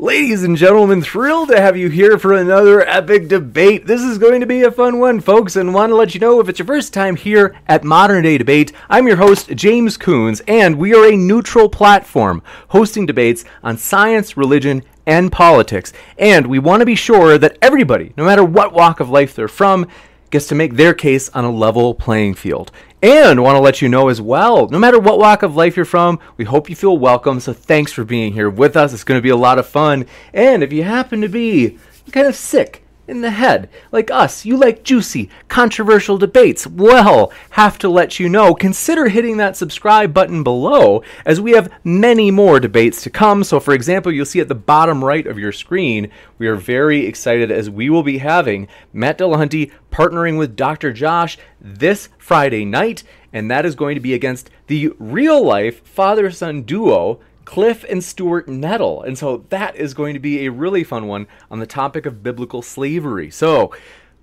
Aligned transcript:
Ladies 0.00 0.44
and 0.44 0.56
gentlemen, 0.56 1.02
thrilled 1.02 1.48
to 1.48 1.60
have 1.60 1.76
you 1.76 1.88
here 1.88 2.20
for 2.20 2.32
another 2.32 2.86
epic 2.86 3.26
debate. 3.26 3.84
This 3.84 4.00
is 4.00 4.16
going 4.16 4.38
to 4.40 4.46
be 4.46 4.62
a 4.62 4.70
fun 4.70 5.00
one, 5.00 5.18
folks, 5.18 5.56
and 5.56 5.74
want 5.74 5.90
to 5.90 5.96
let 5.96 6.14
you 6.14 6.20
know 6.20 6.38
if 6.38 6.48
it's 6.48 6.60
your 6.60 6.66
first 6.66 6.94
time 6.94 7.16
here 7.16 7.56
at 7.66 7.82
Modern 7.82 8.22
Day 8.22 8.38
Debate, 8.38 8.70
I'm 8.88 9.08
your 9.08 9.16
host, 9.16 9.48
James 9.56 9.96
Coons, 9.96 10.40
and 10.46 10.78
we 10.78 10.94
are 10.94 11.04
a 11.04 11.16
neutral 11.16 11.68
platform 11.68 12.44
hosting 12.68 13.06
debates 13.06 13.44
on 13.64 13.76
science, 13.76 14.36
religion, 14.36 14.84
and 15.04 15.32
politics. 15.32 15.92
And 16.16 16.46
we 16.46 16.60
want 16.60 16.80
to 16.80 16.86
be 16.86 16.94
sure 16.94 17.36
that 17.36 17.58
everybody, 17.60 18.12
no 18.16 18.24
matter 18.24 18.44
what 18.44 18.72
walk 18.72 19.00
of 19.00 19.10
life 19.10 19.34
they're 19.34 19.48
from, 19.48 19.88
gets 20.30 20.46
to 20.48 20.54
make 20.54 20.74
their 20.74 20.94
case 20.94 21.28
on 21.30 21.44
a 21.44 21.50
level 21.50 21.94
playing 21.94 22.34
field. 22.34 22.70
And 23.02 23.42
want 23.42 23.56
to 23.56 23.60
let 23.60 23.80
you 23.80 23.88
know 23.88 24.08
as 24.08 24.20
well, 24.20 24.68
no 24.68 24.78
matter 24.78 24.98
what 24.98 25.18
walk 25.18 25.42
of 25.42 25.54
life 25.54 25.76
you're 25.76 25.84
from, 25.84 26.18
we 26.36 26.44
hope 26.44 26.68
you 26.68 26.74
feel 26.74 26.98
welcome. 26.98 27.38
So 27.38 27.52
thanks 27.52 27.92
for 27.92 28.04
being 28.04 28.32
here 28.32 28.50
with 28.50 28.76
us. 28.76 28.92
It's 28.92 29.04
going 29.04 29.18
to 29.18 29.22
be 29.22 29.28
a 29.28 29.36
lot 29.36 29.58
of 29.58 29.68
fun. 29.68 30.06
And 30.32 30.62
if 30.62 30.72
you 30.72 30.82
happen 30.82 31.20
to 31.20 31.28
be 31.28 31.78
kind 32.10 32.26
of 32.26 32.34
sick, 32.34 32.84
in 33.08 33.22
the 33.22 33.30
head. 33.30 33.68
Like 33.90 34.10
us, 34.10 34.44
you 34.44 34.56
like 34.56 34.84
juicy, 34.84 35.30
controversial 35.48 36.18
debates. 36.18 36.66
Well, 36.66 37.32
have 37.50 37.78
to 37.78 37.88
let 37.88 38.20
you 38.20 38.28
know, 38.28 38.54
consider 38.54 39.08
hitting 39.08 39.38
that 39.38 39.56
subscribe 39.56 40.12
button 40.12 40.42
below 40.42 41.02
as 41.24 41.40
we 41.40 41.52
have 41.52 41.72
many 41.82 42.30
more 42.30 42.60
debates 42.60 43.02
to 43.02 43.10
come. 43.10 43.42
So, 43.44 43.58
for 43.60 43.74
example, 43.74 44.12
you'll 44.12 44.26
see 44.26 44.40
at 44.40 44.48
the 44.48 44.54
bottom 44.54 45.04
right 45.04 45.26
of 45.26 45.38
your 45.38 45.52
screen, 45.52 46.10
we 46.38 46.46
are 46.46 46.56
very 46.56 47.06
excited 47.06 47.50
as 47.50 47.70
we 47.70 47.90
will 47.90 48.02
be 48.02 48.18
having 48.18 48.68
Matt 48.92 49.18
Dillahunty 49.18 49.72
partnering 49.90 50.38
with 50.38 50.56
Dr. 50.56 50.92
Josh 50.92 51.38
this 51.60 52.08
Friday 52.18 52.64
night, 52.64 53.02
and 53.32 53.50
that 53.50 53.66
is 53.66 53.74
going 53.74 53.94
to 53.94 54.00
be 54.00 54.14
against 54.14 54.50
the 54.66 54.92
real 54.98 55.44
life 55.44 55.84
father 55.86 56.30
son 56.30 56.62
duo 56.62 57.20
Cliffe 57.48 57.82
and 57.88 58.04
Stuart 58.04 58.46
Knechtle. 58.46 59.06
And 59.06 59.16
so 59.16 59.46
that 59.48 59.74
is 59.74 59.94
going 59.94 60.12
to 60.12 60.20
be 60.20 60.44
a 60.44 60.50
really 60.50 60.84
fun 60.84 61.06
one 61.06 61.26
on 61.50 61.60
the 61.60 61.66
topic 61.66 62.04
of 62.04 62.22
biblical 62.22 62.60
slavery. 62.60 63.30
So, 63.30 63.74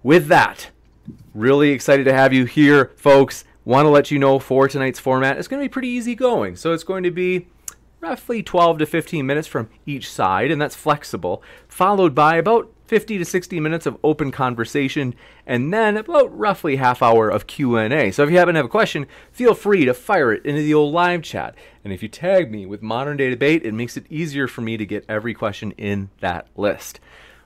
with 0.04 0.28
that, 0.28 0.70
really 1.34 1.72
excited 1.72 2.04
to 2.04 2.14
have 2.14 2.34
you 2.34 2.46
here, 2.46 2.92
folks. 2.98 3.44
Want 3.64 3.88
to 3.88 3.90
let 3.90 4.12
you 4.12 4.20
know 4.20 4.38
for 4.38 4.68
tonight's 4.68 5.00
format, 5.00 5.40
it's 5.40 5.48
going 5.48 5.60
to 5.60 5.68
be 5.68 5.74
pretty 5.74 5.88
easy 5.88 6.14
going. 6.14 6.56
So, 6.56 6.72
it's 6.72 6.84
going 6.84 7.02
to 7.02 7.10
be 7.10 7.48
roughly 8.00 8.44
12 8.44 8.78
to 8.78 8.86
15 8.86 9.26
minutes 9.26 9.48
from 9.48 9.70
each 9.88 10.08
side, 10.08 10.52
and 10.52 10.62
that's 10.62 10.76
flexible, 10.76 11.42
followed 11.68 12.14
by 12.14 12.36
about 12.36 12.72
50 12.88 13.18
to 13.18 13.26
60 13.26 13.60
minutes 13.60 13.86
of 13.86 13.98
open 14.04 14.32
conversation 14.32 15.16
and 15.46 15.74
then 15.74 15.98
about 15.98 16.38
roughly 16.38 16.76
half 16.76 17.02
hour 17.02 17.30
of 17.30 17.48
q&a 17.48 18.12
so 18.12 18.24
if 18.24 18.30
you 18.30 18.38
happen 18.38 18.54
to 18.54 18.60
have 18.60 18.66
a 18.66 18.70
question 18.70 19.08
feel 19.32 19.54
free 19.54 19.86
to 19.86 19.94
fire 19.94 20.32
it 20.32 20.46
into 20.46 20.62
the 20.62 20.74
old 20.74 20.94
live 20.94 21.24
chat. 21.24 21.56
And 21.84 21.94
if 21.94 22.02
you 22.02 22.10
tag 22.10 22.52
me 22.52 22.66
with 22.66 22.82
modern 22.82 23.18
day 23.18 23.30
debate 23.30 23.66
it 23.66 23.74
makes 23.74 23.98
it 23.98 24.06
easier 24.10 24.48
for 24.48 24.62
me 24.62 24.78
to 24.78 24.86
get 24.86 25.06
every 25.08 25.34
question 25.34 25.72
in 25.72 26.10
that 26.20 26.48
list. 26.56 27.00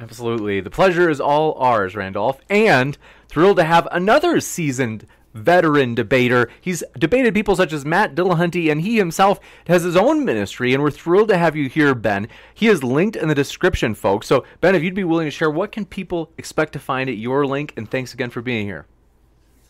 Absolutely. 0.00 0.60
The 0.60 0.70
pleasure 0.70 1.10
is 1.10 1.20
all 1.20 1.54
ours, 1.54 1.94
Randolph. 1.94 2.40
And 2.48 2.96
thrilled 3.28 3.58
to 3.58 3.64
have 3.64 3.86
another 3.92 4.40
seasoned 4.40 5.06
veteran 5.34 5.94
debater. 5.94 6.50
He's 6.60 6.82
debated 6.98 7.34
people 7.34 7.54
such 7.54 7.72
as 7.72 7.84
Matt 7.84 8.14
Dillahunty, 8.14 8.70
and 8.70 8.80
he 8.80 8.96
himself 8.96 9.38
has 9.66 9.82
his 9.82 9.96
own 9.96 10.24
ministry. 10.24 10.74
And 10.74 10.82
we're 10.82 10.90
thrilled 10.90 11.28
to 11.28 11.38
have 11.38 11.54
you 11.54 11.68
here, 11.68 11.94
Ben. 11.94 12.28
He 12.54 12.66
is 12.66 12.82
linked 12.82 13.16
in 13.16 13.28
the 13.28 13.34
description, 13.34 13.94
folks. 13.94 14.26
So, 14.26 14.44
Ben, 14.60 14.74
if 14.74 14.82
you'd 14.82 14.94
be 14.94 15.04
willing 15.04 15.26
to 15.26 15.30
share, 15.30 15.50
what 15.50 15.72
can 15.72 15.84
people 15.84 16.32
expect 16.38 16.72
to 16.72 16.78
find 16.78 17.08
at 17.08 17.16
your 17.16 17.46
link? 17.46 17.72
And 17.76 17.90
thanks 17.90 18.14
again 18.14 18.30
for 18.30 18.42
being 18.42 18.66
here. 18.66 18.86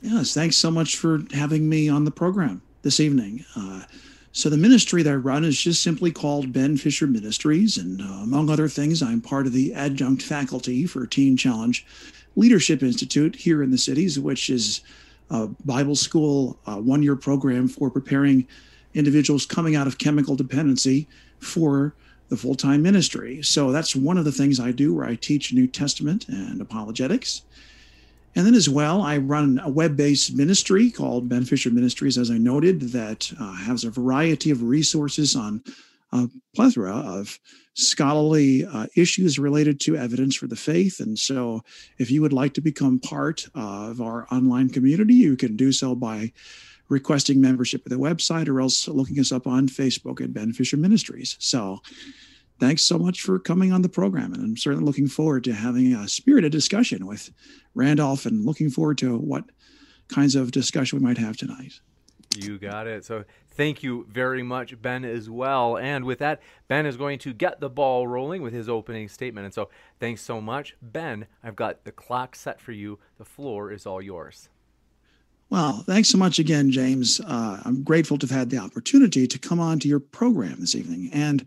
Yes, 0.00 0.32
thanks 0.32 0.56
so 0.56 0.70
much 0.70 0.96
for 0.96 1.20
having 1.32 1.68
me 1.68 1.88
on 1.88 2.04
the 2.04 2.10
program 2.10 2.62
this 2.82 3.00
evening. 3.00 3.44
Uh, 3.54 3.82
So 4.32 4.48
the 4.48 4.56
ministry 4.56 5.02
that 5.02 5.10
I 5.10 5.16
run 5.16 5.44
is 5.44 5.60
just 5.60 5.82
simply 5.82 6.12
called 6.12 6.52
Ben 6.52 6.76
Fisher 6.76 7.06
Ministries. 7.06 7.76
And 7.76 8.00
uh, 8.00 8.04
among 8.04 8.48
other 8.48 8.68
things, 8.68 9.02
I'm 9.02 9.20
part 9.20 9.46
of 9.46 9.52
the 9.52 9.74
adjunct 9.74 10.22
faculty 10.22 10.86
for 10.86 11.06
Teen 11.06 11.36
Challenge 11.36 11.84
Leadership 12.36 12.82
Institute 12.82 13.34
here 13.34 13.62
in 13.62 13.70
the 13.72 13.78
cities, 13.78 14.20
which 14.20 14.48
is 14.48 14.82
a 15.30 15.48
Bible 15.64 15.96
school 15.96 16.58
one 16.64 17.02
year 17.02 17.16
program 17.16 17.68
for 17.68 17.90
preparing 17.90 18.46
individuals 18.94 19.46
coming 19.46 19.76
out 19.76 19.86
of 19.86 19.98
chemical 19.98 20.36
dependency 20.36 21.08
for 21.38 21.94
the 22.28 22.36
full 22.36 22.54
time 22.54 22.82
ministry. 22.82 23.42
So 23.42 23.72
that's 23.72 23.96
one 23.96 24.16
of 24.16 24.24
the 24.24 24.32
things 24.32 24.60
I 24.60 24.72
do 24.72 24.94
where 24.94 25.06
I 25.06 25.16
teach 25.16 25.52
New 25.52 25.66
Testament 25.66 26.28
and 26.28 26.60
apologetics. 26.60 27.42
And 28.36 28.46
then 28.46 28.54
as 28.54 28.68
well, 28.68 29.02
I 29.02 29.16
run 29.16 29.60
a 29.62 29.68
web 29.68 29.96
based 29.96 30.34
ministry 30.34 30.90
called 30.90 31.28
Ben 31.28 31.44
Fisher 31.44 31.70
Ministries, 31.70 32.16
as 32.16 32.30
I 32.30 32.38
noted, 32.38 32.80
that 32.92 33.32
uh, 33.40 33.54
has 33.54 33.84
a 33.84 33.90
variety 33.90 34.50
of 34.50 34.62
resources 34.62 35.34
on 35.34 35.62
a 36.12 36.28
plethora 36.54 36.94
of 36.94 37.38
scholarly 37.74 38.64
uh, 38.64 38.86
issues 38.96 39.38
related 39.38 39.80
to 39.80 39.96
evidence 39.96 40.36
for 40.36 40.46
the 40.46 40.56
faith. 40.56 41.00
And 41.00 41.18
so, 41.18 41.62
if 41.98 42.10
you 42.10 42.20
would 42.22 42.32
like 42.32 42.54
to 42.54 42.60
become 42.60 42.98
part 43.00 43.46
of 43.54 44.00
our 44.00 44.26
online 44.32 44.68
community, 44.68 45.14
you 45.14 45.36
can 45.36 45.56
do 45.56 45.72
so 45.72 45.94
by 45.94 46.32
requesting 46.88 47.40
membership 47.40 47.82
at 47.86 47.90
the 47.90 47.96
website 47.96 48.48
or 48.48 48.60
else 48.60 48.86
looking 48.88 49.18
us 49.18 49.32
up 49.32 49.46
on 49.46 49.68
Facebook 49.68 50.20
at 50.20 50.32
Ben 50.32 50.52
Fisher 50.52 50.76
Ministries. 50.76 51.36
So, 51.38 51.80
thanks 52.60 52.82
so 52.82 52.98
much 52.98 53.22
for 53.22 53.38
coming 53.38 53.72
on 53.72 53.82
the 53.82 53.88
program. 53.88 54.32
And 54.32 54.42
I'm 54.42 54.56
certainly 54.56 54.84
looking 54.84 55.08
forward 55.08 55.44
to 55.44 55.52
having 55.52 55.94
a 55.94 56.06
spirited 56.06 56.52
discussion 56.52 57.06
with 57.06 57.30
Randolph 57.74 58.26
and 58.26 58.44
looking 58.44 58.70
forward 58.70 58.98
to 58.98 59.16
what 59.16 59.44
kinds 60.08 60.36
of 60.36 60.52
discussion 60.52 60.98
we 60.98 61.04
might 61.04 61.18
have 61.18 61.36
tonight. 61.36 61.80
You 62.36 62.58
got 62.58 62.86
it. 62.86 63.04
So 63.04 63.24
thank 63.50 63.82
you 63.82 64.06
very 64.08 64.42
much, 64.42 64.80
Ben, 64.80 65.04
as 65.04 65.28
well. 65.28 65.76
And 65.76 66.04
with 66.04 66.20
that, 66.20 66.40
Ben 66.68 66.86
is 66.86 66.96
going 66.96 67.18
to 67.20 67.32
get 67.32 67.58
the 67.58 67.68
ball 67.68 68.06
rolling 68.06 68.42
with 68.42 68.52
his 68.52 68.68
opening 68.68 69.08
statement. 69.08 69.46
And 69.46 69.54
so 69.54 69.68
thanks 69.98 70.20
so 70.20 70.40
much. 70.40 70.76
Ben, 70.80 71.26
I've 71.42 71.56
got 71.56 71.84
the 71.84 71.92
clock 71.92 72.36
set 72.36 72.60
for 72.60 72.72
you. 72.72 72.98
The 73.18 73.24
floor 73.24 73.72
is 73.72 73.86
all 73.86 74.00
yours. 74.00 74.48
Well, 75.48 75.82
thanks 75.84 76.08
so 76.08 76.18
much 76.18 76.38
again, 76.38 76.70
James. 76.70 77.20
Uh, 77.26 77.60
I'm 77.64 77.82
grateful 77.82 78.16
to 78.18 78.26
have 78.28 78.36
had 78.36 78.50
the 78.50 78.58
opportunity 78.58 79.26
to 79.26 79.38
come 79.38 79.58
on 79.58 79.80
to 79.80 79.88
your 79.88 79.98
program 79.98 80.60
this 80.60 80.76
evening. 80.76 81.10
And 81.12 81.44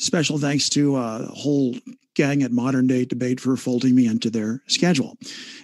special 0.00 0.38
thanks 0.38 0.68
to 0.70 0.96
uh, 0.96 1.26
a 1.28 1.32
whole 1.34 1.74
gang 2.14 2.42
at 2.42 2.50
Modern 2.50 2.86
Day 2.86 3.04
Debate 3.04 3.38
for 3.38 3.56
folding 3.56 3.94
me 3.94 4.06
into 4.06 4.30
their 4.30 4.62
schedule, 4.66 5.16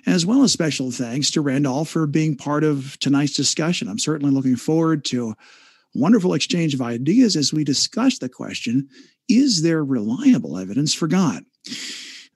as 0.06 0.24
well 0.24 0.42
as 0.42 0.52
special 0.52 0.90
thanks 0.90 1.30
to 1.32 1.40
Randolph 1.40 1.88
for 1.88 2.06
being 2.06 2.36
part 2.36 2.62
of 2.62 2.98
tonight's 3.00 3.34
discussion. 3.34 3.88
I'm 3.88 3.98
certainly 3.98 4.32
looking 4.32 4.56
forward 4.56 5.04
to 5.06 5.30
a 5.30 5.36
wonderful 5.94 6.34
exchange 6.34 6.74
of 6.74 6.82
ideas 6.82 7.34
as 7.34 7.52
we 7.52 7.64
discuss 7.64 8.18
the 8.18 8.28
question 8.28 8.88
is 9.28 9.62
there 9.62 9.84
reliable 9.84 10.56
evidence 10.56 10.94
for 10.94 11.08
God? 11.08 11.44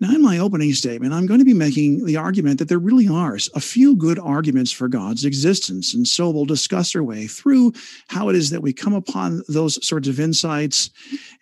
Now, 0.01 0.15
in 0.15 0.23
my 0.23 0.39
opening 0.39 0.73
statement, 0.73 1.13
I'm 1.13 1.27
going 1.27 1.41
to 1.41 1.45
be 1.45 1.53
making 1.53 2.07
the 2.07 2.17
argument 2.17 2.59
that 2.59 2.71
there 2.71 2.79
really 2.79 3.07
are 3.07 3.37
a 3.55 3.61
few 3.61 3.95
good 3.95 4.19
arguments 4.19 4.73
for 4.73 4.89
God's 4.89 5.27
existence. 5.27 5.93
And 5.93 6.09
so 6.09 6.31
we'll 6.31 6.47
discuss 6.47 6.97
our 6.97 7.03
way 7.03 7.27
through 7.27 7.75
how 8.09 8.31
it 8.31 8.37
is 8.37 8.49
that 8.49 8.63
we 8.63 8.73
come 8.73 8.95
upon 8.95 9.43
those 9.47 9.85
sorts 9.87 10.09
of 10.09 10.19
insights 10.19 10.89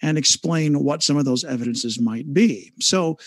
and 0.02 0.18
explain 0.18 0.82
what 0.82 1.04
some 1.04 1.16
of 1.16 1.24
those 1.24 1.44
evidences 1.44 2.00
might 2.00 2.34
be. 2.34 2.72
So, 2.80 3.18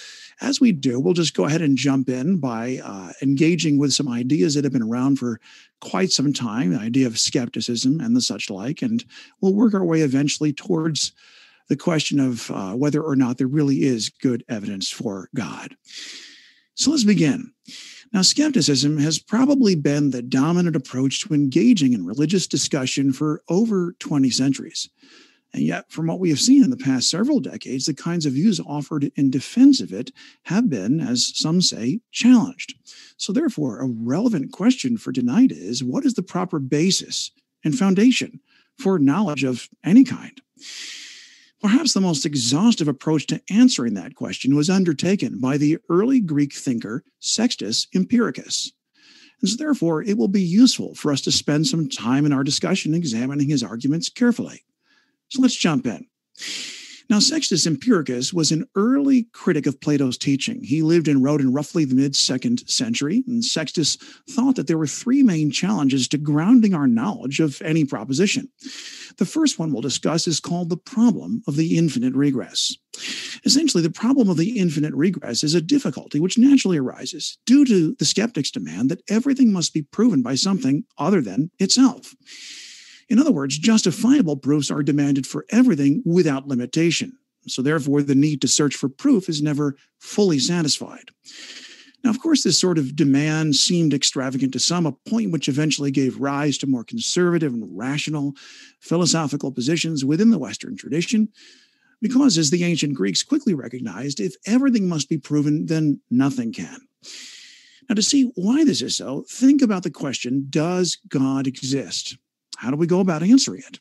as 0.41 0.59
we 0.59 0.71
do, 0.71 0.99
we'll 0.99 1.13
just 1.13 1.35
go 1.35 1.45
ahead 1.45 1.61
and 1.61 1.77
jump 1.77 2.09
in 2.09 2.37
by 2.37 2.81
uh, 2.83 3.11
engaging 3.21 3.77
with 3.77 3.93
some 3.93 4.09
ideas 4.09 4.55
that 4.55 4.63
have 4.63 4.73
been 4.73 4.81
around 4.81 5.17
for 5.17 5.39
quite 5.81 6.11
some 6.11 6.33
time 6.33 6.71
the 6.71 6.79
idea 6.79 7.05
of 7.05 7.19
skepticism 7.19 8.01
and 8.01 8.15
the 8.15 8.21
such 8.21 8.49
like. 8.49 8.81
And 8.81 9.05
we'll 9.39 9.53
work 9.53 9.75
our 9.75 9.85
way 9.85 10.01
eventually 10.01 10.51
towards 10.51 11.13
the 11.71 11.77
question 11.77 12.19
of 12.19 12.51
uh, 12.51 12.73
whether 12.73 13.01
or 13.01 13.15
not 13.15 13.37
there 13.37 13.47
really 13.47 13.83
is 13.83 14.09
good 14.09 14.43
evidence 14.49 14.89
for 14.89 15.29
God. 15.33 15.73
So 16.73 16.91
let's 16.91 17.05
begin. 17.05 17.53
Now, 18.11 18.23
skepticism 18.23 18.97
has 18.97 19.19
probably 19.19 19.75
been 19.75 20.11
the 20.11 20.21
dominant 20.21 20.75
approach 20.75 21.21
to 21.21 21.33
engaging 21.33 21.93
in 21.93 22.05
religious 22.05 22.45
discussion 22.45 23.13
for 23.13 23.41
over 23.47 23.95
20 23.99 24.29
centuries. 24.31 24.89
And 25.53 25.63
yet, 25.63 25.89
from 25.89 26.07
what 26.07 26.19
we 26.19 26.27
have 26.27 26.41
seen 26.41 26.61
in 26.61 26.71
the 26.71 26.75
past 26.75 27.09
several 27.09 27.39
decades, 27.39 27.85
the 27.85 27.93
kinds 27.93 28.25
of 28.25 28.33
views 28.33 28.59
offered 28.59 29.09
in 29.15 29.31
defense 29.31 29.79
of 29.79 29.93
it 29.93 30.11
have 30.43 30.69
been, 30.69 30.99
as 30.99 31.31
some 31.33 31.61
say, 31.61 32.01
challenged. 32.11 32.75
So, 33.15 33.31
therefore, 33.31 33.79
a 33.79 33.87
relevant 33.87 34.51
question 34.51 34.97
for 34.97 35.13
tonight 35.13 35.53
is 35.53 35.81
what 35.81 36.03
is 36.03 36.15
the 36.15 36.21
proper 36.21 36.59
basis 36.59 37.31
and 37.63 37.77
foundation 37.79 38.41
for 38.77 38.99
knowledge 38.99 39.45
of 39.45 39.69
any 39.85 40.03
kind? 40.03 40.41
Perhaps 41.61 41.93
the 41.93 42.01
most 42.01 42.25
exhaustive 42.25 42.87
approach 42.87 43.27
to 43.27 43.41
answering 43.51 43.93
that 43.93 44.15
question 44.15 44.55
was 44.55 44.69
undertaken 44.69 45.39
by 45.39 45.57
the 45.57 45.77
early 45.89 46.19
Greek 46.19 46.53
thinker 46.53 47.03
Sextus 47.19 47.87
Empiricus. 47.93 48.71
And 49.41 49.49
so, 49.49 49.57
therefore, 49.57 50.01
it 50.01 50.17
will 50.17 50.27
be 50.27 50.41
useful 50.41 50.95
for 50.95 51.11
us 51.11 51.21
to 51.21 51.31
spend 51.31 51.67
some 51.67 51.87
time 51.87 52.25
in 52.25 52.33
our 52.33 52.43
discussion 52.43 52.93
examining 52.93 53.49
his 53.49 53.63
arguments 53.63 54.09
carefully. 54.09 54.63
So, 55.29 55.41
let's 55.41 55.55
jump 55.55 55.85
in. 55.85 56.07
Now, 57.11 57.19
Sextus 57.19 57.67
Empiricus 57.67 58.33
was 58.33 58.53
an 58.53 58.69
early 58.73 59.27
critic 59.33 59.67
of 59.67 59.81
Plato's 59.81 60.17
teaching. 60.17 60.63
He 60.63 60.81
lived 60.81 61.09
and 61.09 61.21
wrote 61.21 61.41
in 61.41 61.51
roughly 61.51 61.83
the 61.83 61.93
mid 61.93 62.15
second 62.15 62.65
century, 62.69 63.25
and 63.27 63.43
Sextus 63.43 63.97
thought 64.29 64.55
that 64.55 64.67
there 64.67 64.77
were 64.77 64.87
three 64.87 65.21
main 65.21 65.51
challenges 65.51 66.07
to 66.07 66.17
grounding 66.17 66.73
our 66.73 66.87
knowledge 66.87 67.41
of 67.41 67.61
any 67.63 67.83
proposition. 67.83 68.47
The 69.17 69.25
first 69.25 69.59
one 69.59 69.73
we'll 69.73 69.81
discuss 69.81 70.25
is 70.25 70.39
called 70.39 70.69
the 70.69 70.77
problem 70.77 71.43
of 71.49 71.57
the 71.57 71.77
infinite 71.77 72.15
regress. 72.15 72.77
Essentially, 73.43 73.83
the 73.83 73.91
problem 73.91 74.29
of 74.29 74.37
the 74.37 74.57
infinite 74.57 74.93
regress 74.93 75.43
is 75.43 75.53
a 75.53 75.59
difficulty 75.59 76.21
which 76.21 76.37
naturally 76.37 76.77
arises 76.77 77.37
due 77.45 77.65
to 77.65 77.93
the 77.99 78.05
skeptic's 78.05 78.51
demand 78.51 78.89
that 78.89 79.03
everything 79.09 79.51
must 79.51 79.73
be 79.73 79.81
proven 79.81 80.21
by 80.21 80.35
something 80.35 80.85
other 80.97 81.19
than 81.19 81.51
itself. 81.59 82.15
In 83.11 83.19
other 83.19 83.33
words, 83.33 83.57
justifiable 83.57 84.37
proofs 84.37 84.71
are 84.71 84.81
demanded 84.81 85.27
for 85.27 85.45
everything 85.49 86.01
without 86.05 86.47
limitation. 86.47 87.11
So, 87.45 87.61
therefore, 87.61 88.01
the 88.01 88.15
need 88.15 88.39
to 88.39 88.47
search 88.47 88.73
for 88.73 88.87
proof 88.87 89.27
is 89.27 89.41
never 89.41 89.75
fully 89.99 90.39
satisfied. 90.39 91.09
Now, 92.05 92.09
of 92.09 92.21
course, 92.21 92.41
this 92.41 92.57
sort 92.57 92.77
of 92.77 92.95
demand 92.95 93.57
seemed 93.57 93.93
extravagant 93.93 94.53
to 94.53 94.59
some, 94.59 94.85
a 94.85 94.93
point 94.93 95.33
which 95.33 95.49
eventually 95.49 95.91
gave 95.91 96.21
rise 96.21 96.57
to 96.59 96.67
more 96.67 96.85
conservative 96.85 97.51
and 97.53 97.65
rational 97.77 98.33
philosophical 98.79 99.51
positions 99.51 100.05
within 100.05 100.29
the 100.29 100.39
Western 100.39 100.77
tradition. 100.77 101.27
Because, 102.01 102.37
as 102.37 102.49
the 102.49 102.63
ancient 102.63 102.93
Greeks 102.93 103.23
quickly 103.23 103.53
recognized, 103.53 104.21
if 104.21 104.35
everything 104.45 104.87
must 104.87 105.09
be 105.09 105.17
proven, 105.17 105.65
then 105.65 105.99
nothing 106.09 106.53
can. 106.53 106.79
Now, 107.89 107.95
to 107.95 108.01
see 108.01 108.31
why 108.35 108.63
this 108.63 108.81
is 108.81 108.95
so, 108.95 109.25
think 109.27 109.61
about 109.61 109.83
the 109.83 109.91
question 109.91 110.47
Does 110.49 110.97
God 111.09 111.45
exist? 111.45 112.15
How 112.61 112.69
do 112.69 112.77
we 112.77 112.85
go 112.85 112.99
about 112.99 113.23
answering 113.23 113.63
it? 113.67 113.79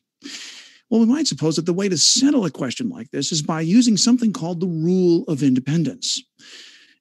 Well, 0.89 1.01
we 1.01 1.07
might 1.07 1.27
suppose 1.27 1.57
that 1.57 1.67
the 1.67 1.75
way 1.75 1.91
to 1.91 1.99
settle 1.99 2.47
a 2.47 2.51
question 2.51 2.89
like 2.89 3.11
this 3.11 3.31
is 3.31 3.43
by 3.43 3.61
using 3.61 3.99
something 3.99 4.33
called 4.33 4.59
the 4.59 4.67
rule 4.67 5.25
of 5.29 5.43
independence. 5.43 6.23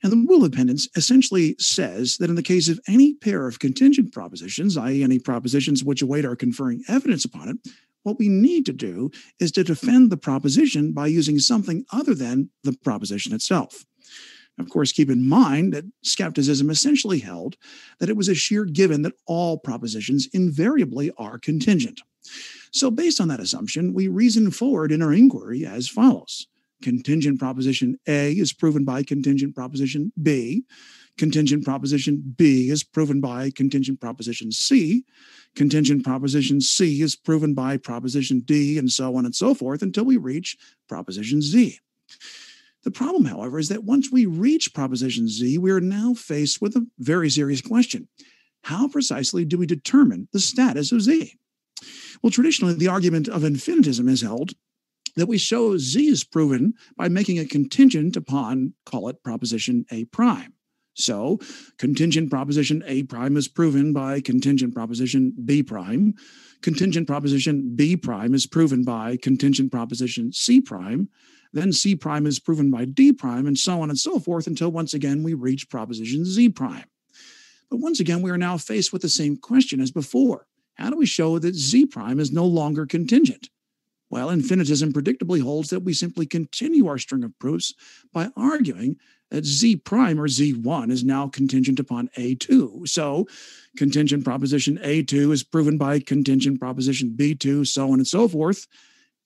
And 0.04 0.12
the 0.12 0.18
rule 0.18 0.44
of 0.44 0.52
independence 0.52 0.90
essentially 0.98 1.56
says 1.58 2.18
that 2.18 2.30
in 2.30 2.36
the 2.36 2.44
case 2.44 2.68
of 2.68 2.82
any 2.86 3.14
pair 3.14 3.48
of 3.48 3.60
contingent 3.60 4.12
propositions, 4.12 4.76
i.e., 4.76 5.02
any 5.02 5.20
propositions 5.20 5.82
which 5.82 6.02
await 6.02 6.26
our 6.26 6.36
conferring 6.36 6.84
evidence 6.90 7.24
upon 7.24 7.48
it, 7.48 7.58
what 8.04 8.20
we 8.20 8.28
need 8.28 8.66
to 8.66 8.74
do 8.74 9.10
is 9.40 9.52
to 9.54 9.64
defend 9.64 10.12
the 10.12 10.18
proposition 10.18 10.92
by 10.92 11.08
using 11.08 11.40
something 11.40 11.86
other 11.94 12.14
than 12.14 12.50
the 12.66 12.74
proposition 12.74 13.34
itself. 13.34 13.86
Of 14.60 14.70
course, 14.70 14.92
keep 14.92 15.10
in 15.10 15.28
mind 15.28 15.74
that 15.74 15.86
skepticism 16.04 16.70
essentially 16.70 17.20
held 17.20 17.56
that 18.00 18.10
it 18.10 18.18
was 18.18 18.28
a 18.28 18.36
sheer 18.36 18.66
given 18.66 19.04
that 19.04 19.14
all 19.26 19.58
propositions 19.58 20.28
invariably 20.34 21.12
are 21.18 21.40
contingent. 21.40 22.02
So, 22.72 22.92
based 22.92 23.22
on 23.22 23.30
that 23.30 23.40
assumption, 23.40 23.94
we 23.94 24.08
reason 24.08 24.52
forward 24.52 24.92
in 24.92 25.02
our 25.02 25.14
inquiry 25.14 25.66
as 25.66 25.88
follows 25.88 26.48
Contingent 26.82 27.40
proposition 27.40 28.00
A 28.08 28.32
is 28.32 28.54
proven 28.54 28.86
by 28.86 29.04
contingent 29.04 29.56
proposition 29.56 30.14
B. 30.22 30.64
Contingent 31.18 31.66
proposition 31.66 32.34
B 32.38 32.70
is 32.70 32.84
proven 32.84 33.20
by 33.20 33.52
contingent 33.52 34.00
proposition 34.00 34.52
C. 34.52 35.04
Contingent 35.56 36.06
proposition 36.06 36.62
C 36.62 37.02
is 37.02 37.18
proven 37.18 37.54
by 37.54 37.76
proposition 37.76 38.40
D, 38.40 38.78
and 38.78 38.90
so 38.90 39.18
on 39.18 39.26
and 39.26 39.36
so 39.36 39.54
forth 39.54 39.82
until 39.82 40.06
we 40.06 40.16
reach 40.16 40.56
proposition 40.88 41.42
Z. 41.42 41.80
The 42.84 42.92
problem, 42.92 43.26
however, 43.26 43.60
is 43.60 43.70
that 43.70 43.84
once 43.84 44.12
we 44.12 44.26
reach 44.26 44.74
proposition 44.74 45.28
Z, 45.28 45.58
we 45.58 45.72
are 45.72 45.82
now 45.82 46.14
faced 46.14 46.62
with 46.62 46.76
a 46.76 46.88
very 46.98 47.30
serious 47.30 47.62
question. 47.62 48.08
How 48.64 48.88
precisely 48.88 49.46
do 49.46 49.58
we 49.58 49.66
determine 49.66 50.28
the 50.32 50.40
status 50.40 50.92
of 50.92 51.02
Z? 51.02 51.34
Well, 52.22 52.32
traditionally, 52.32 52.74
the 52.74 52.88
argument 52.88 53.28
of 53.28 53.42
infinitism 53.42 54.10
is 54.10 54.22
held 54.22 54.54
that 55.16 55.28
we 55.28 55.38
show 55.38 55.78
Z 55.78 56.08
is 56.08 56.24
proven 56.24 56.74
by 56.98 57.10
making 57.10 57.40
a 57.40 57.46
contingent 57.46 58.16
upon, 58.16 58.74
call 58.86 59.10
it 59.10 59.24
proposition 59.24 59.86
A 59.92 60.06
prime. 60.06 60.54
So, 60.96 61.40
contingent 61.78 62.30
proposition 62.30 62.84
A 62.86 63.04
prime 63.04 63.38
is 63.38 63.48
proven 63.48 63.94
by 63.94 64.20
contingent 64.22 64.74
proposition 64.74 65.34
B 65.46 65.64
prime. 65.64 66.14
Contingent 66.62 67.08
proposition 67.08 67.74
B 67.76 67.96
prime 67.96 68.34
is 68.34 68.46
proven 68.46 68.84
by 68.84 69.18
contingent 69.18 69.72
proposition 69.72 70.34
C 70.34 70.60
prime. 70.60 71.10
Then 71.54 71.72
C 71.72 71.96
prime 71.96 72.28
is 72.28 72.40
proven 72.40 72.70
by 72.70 72.86
D 72.86 73.14
prime, 73.14 73.48
and 73.48 73.58
so 73.58 73.82
on 73.82 73.90
and 73.90 73.98
so 73.98 74.20
forth 74.20 74.46
until 74.46 74.72
once 74.72 74.94
again 74.94 75.24
we 75.24 75.34
reach 75.34 75.70
proposition 75.70 76.26
Z 76.26 76.50
prime. 76.50 76.86
But 77.70 77.78
once 77.78 78.00
again, 78.00 78.22
we 78.22 78.32
are 78.32 78.38
now 78.38 78.58
faced 78.58 78.92
with 78.92 79.02
the 79.02 79.10
same 79.10 79.38
question 79.38 79.80
as 79.80 79.92
before. 79.92 80.48
How 80.76 80.90
do 80.90 80.98
we 80.98 81.06
show 81.06 81.40
that 81.40 81.56
Z 81.56 81.88
prime 81.88 82.20
is 82.20 82.32
no 82.32 82.46
longer 82.46 82.86
contingent? 82.86 83.50
Well, 84.10 84.30
infinitism 84.30 84.92
predictably 84.92 85.42
holds 85.42 85.70
that 85.70 85.84
we 85.84 85.94
simply 85.94 86.26
continue 86.26 86.88
our 86.88 86.98
string 86.98 87.24
of 87.24 87.38
proofs 87.38 87.74
by 88.12 88.30
arguing 88.36 88.98
that 89.32 89.46
Z 89.46 89.78
prime 89.78 90.20
or 90.20 90.28
Z1 90.28 90.92
is 90.92 91.04
now 91.04 91.28
contingent 91.28 91.80
upon 91.80 92.10
A2. 92.18 92.88
So 92.88 93.28
contingent 93.78 94.26
proposition 94.26 94.78
A2 94.80 95.32
is 95.32 95.44
proven 95.44 95.78
by 95.78 96.00
contingent 96.00 96.60
proposition 96.60 97.14
B2, 97.16 97.68
so 97.68 97.92
on 97.92 98.00
and 98.00 98.08
so 98.08 98.28
forth 98.28 98.68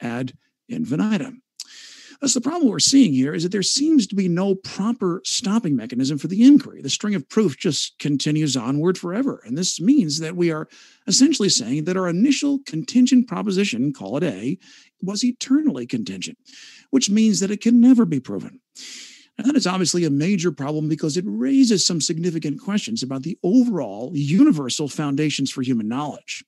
ad 0.01 0.33
infinitum. 0.67 1.41
Thus, 2.23 2.35
the 2.35 2.39
problem 2.39 2.69
we're 2.69 2.79
seeing 2.79 3.11
here 3.11 3.33
is 3.33 3.43
that 3.43 3.51
there 3.51 3.61
seems 3.61 4.07
to 4.07 4.15
be 4.15 4.29
no 4.29 4.55
proper 4.55 5.21
stopping 5.25 5.75
mechanism 5.75 6.17
for 6.17 6.27
the 6.27 6.41
inquiry. 6.41 6.81
The 6.81 6.89
string 6.89 7.15
of 7.15 7.27
proof 7.27 7.57
just 7.57 7.99
continues 7.99 8.55
onward 8.55 8.97
forever. 8.97 9.43
And 9.45 9.57
this 9.57 9.81
means 9.81 10.19
that 10.19 10.37
we 10.37 10.49
are 10.49 10.69
essentially 11.05 11.49
saying 11.49 11.83
that 11.83 11.97
our 11.97 12.07
initial 12.07 12.59
contingent 12.65 13.27
proposition, 13.27 13.91
call 13.91 14.15
it 14.15 14.23
A, 14.23 14.57
was 15.01 15.25
eternally 15.25 15.85
contingent, 15.85 16.37
which 16.91 17.09
means 17.09 17.41
that 17.41 17.51
it 17.51 17.59
can 17.59 17.81
never 17.81 18.05
be 18.05 18.21
proven. 18.21 18.61
And 19.37 19.47
that 19.47 19.55
is 19.55 19.65
obviously 19.65 20.05
a 20.05 20.11
major 20.11 20.51
problem 20.51 20.87
because 20.87 21.17
it 21.17 21.25
raises 21.27 21.85
some 21.85 21.99
significant 21.99 22.61
questions 22.61 23.01
about 23.01 23.23
the 23.23 23.37
overall 23.43 24.11
universal 24.13 24.87
foundations 24.87 25.49
for 25.51 25.63
human 25.63 25.87
knowledge. 25.87 26.43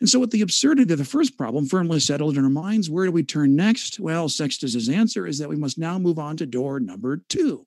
And 0.00 0.08
so, 0.08 0.18
with 0.18 0.32
the 0.32 0.42
absurdity 0.42 0.92
of 0.92 0.98
the 0.98 1.04
first 1.04 1.38
problem 1.38 1.66
firmly 1.66 2.00
settled 2.00 2.36
in 2.36 2.42
our 2.42 2.50
minds, 2.50 2.90
where 2.90 3.06
do 3.06 3.12
we 3.12 3.22
turn 3.22 3.54
next? 3.54 4.00
Well, 4.00 4.28
Sextus's 4.28 4.88
answer 4.88 5.28
is 5.28 5.38
that 5.38 5.48
we 5.48 5.54
must 5.54 5.78
now 5.78 5.96
move 5.96 6.18
on 6.18 6.36
to 6.38 6.46
door 6.46 6.80
number 6.80 7.18
two. 7.28 7.66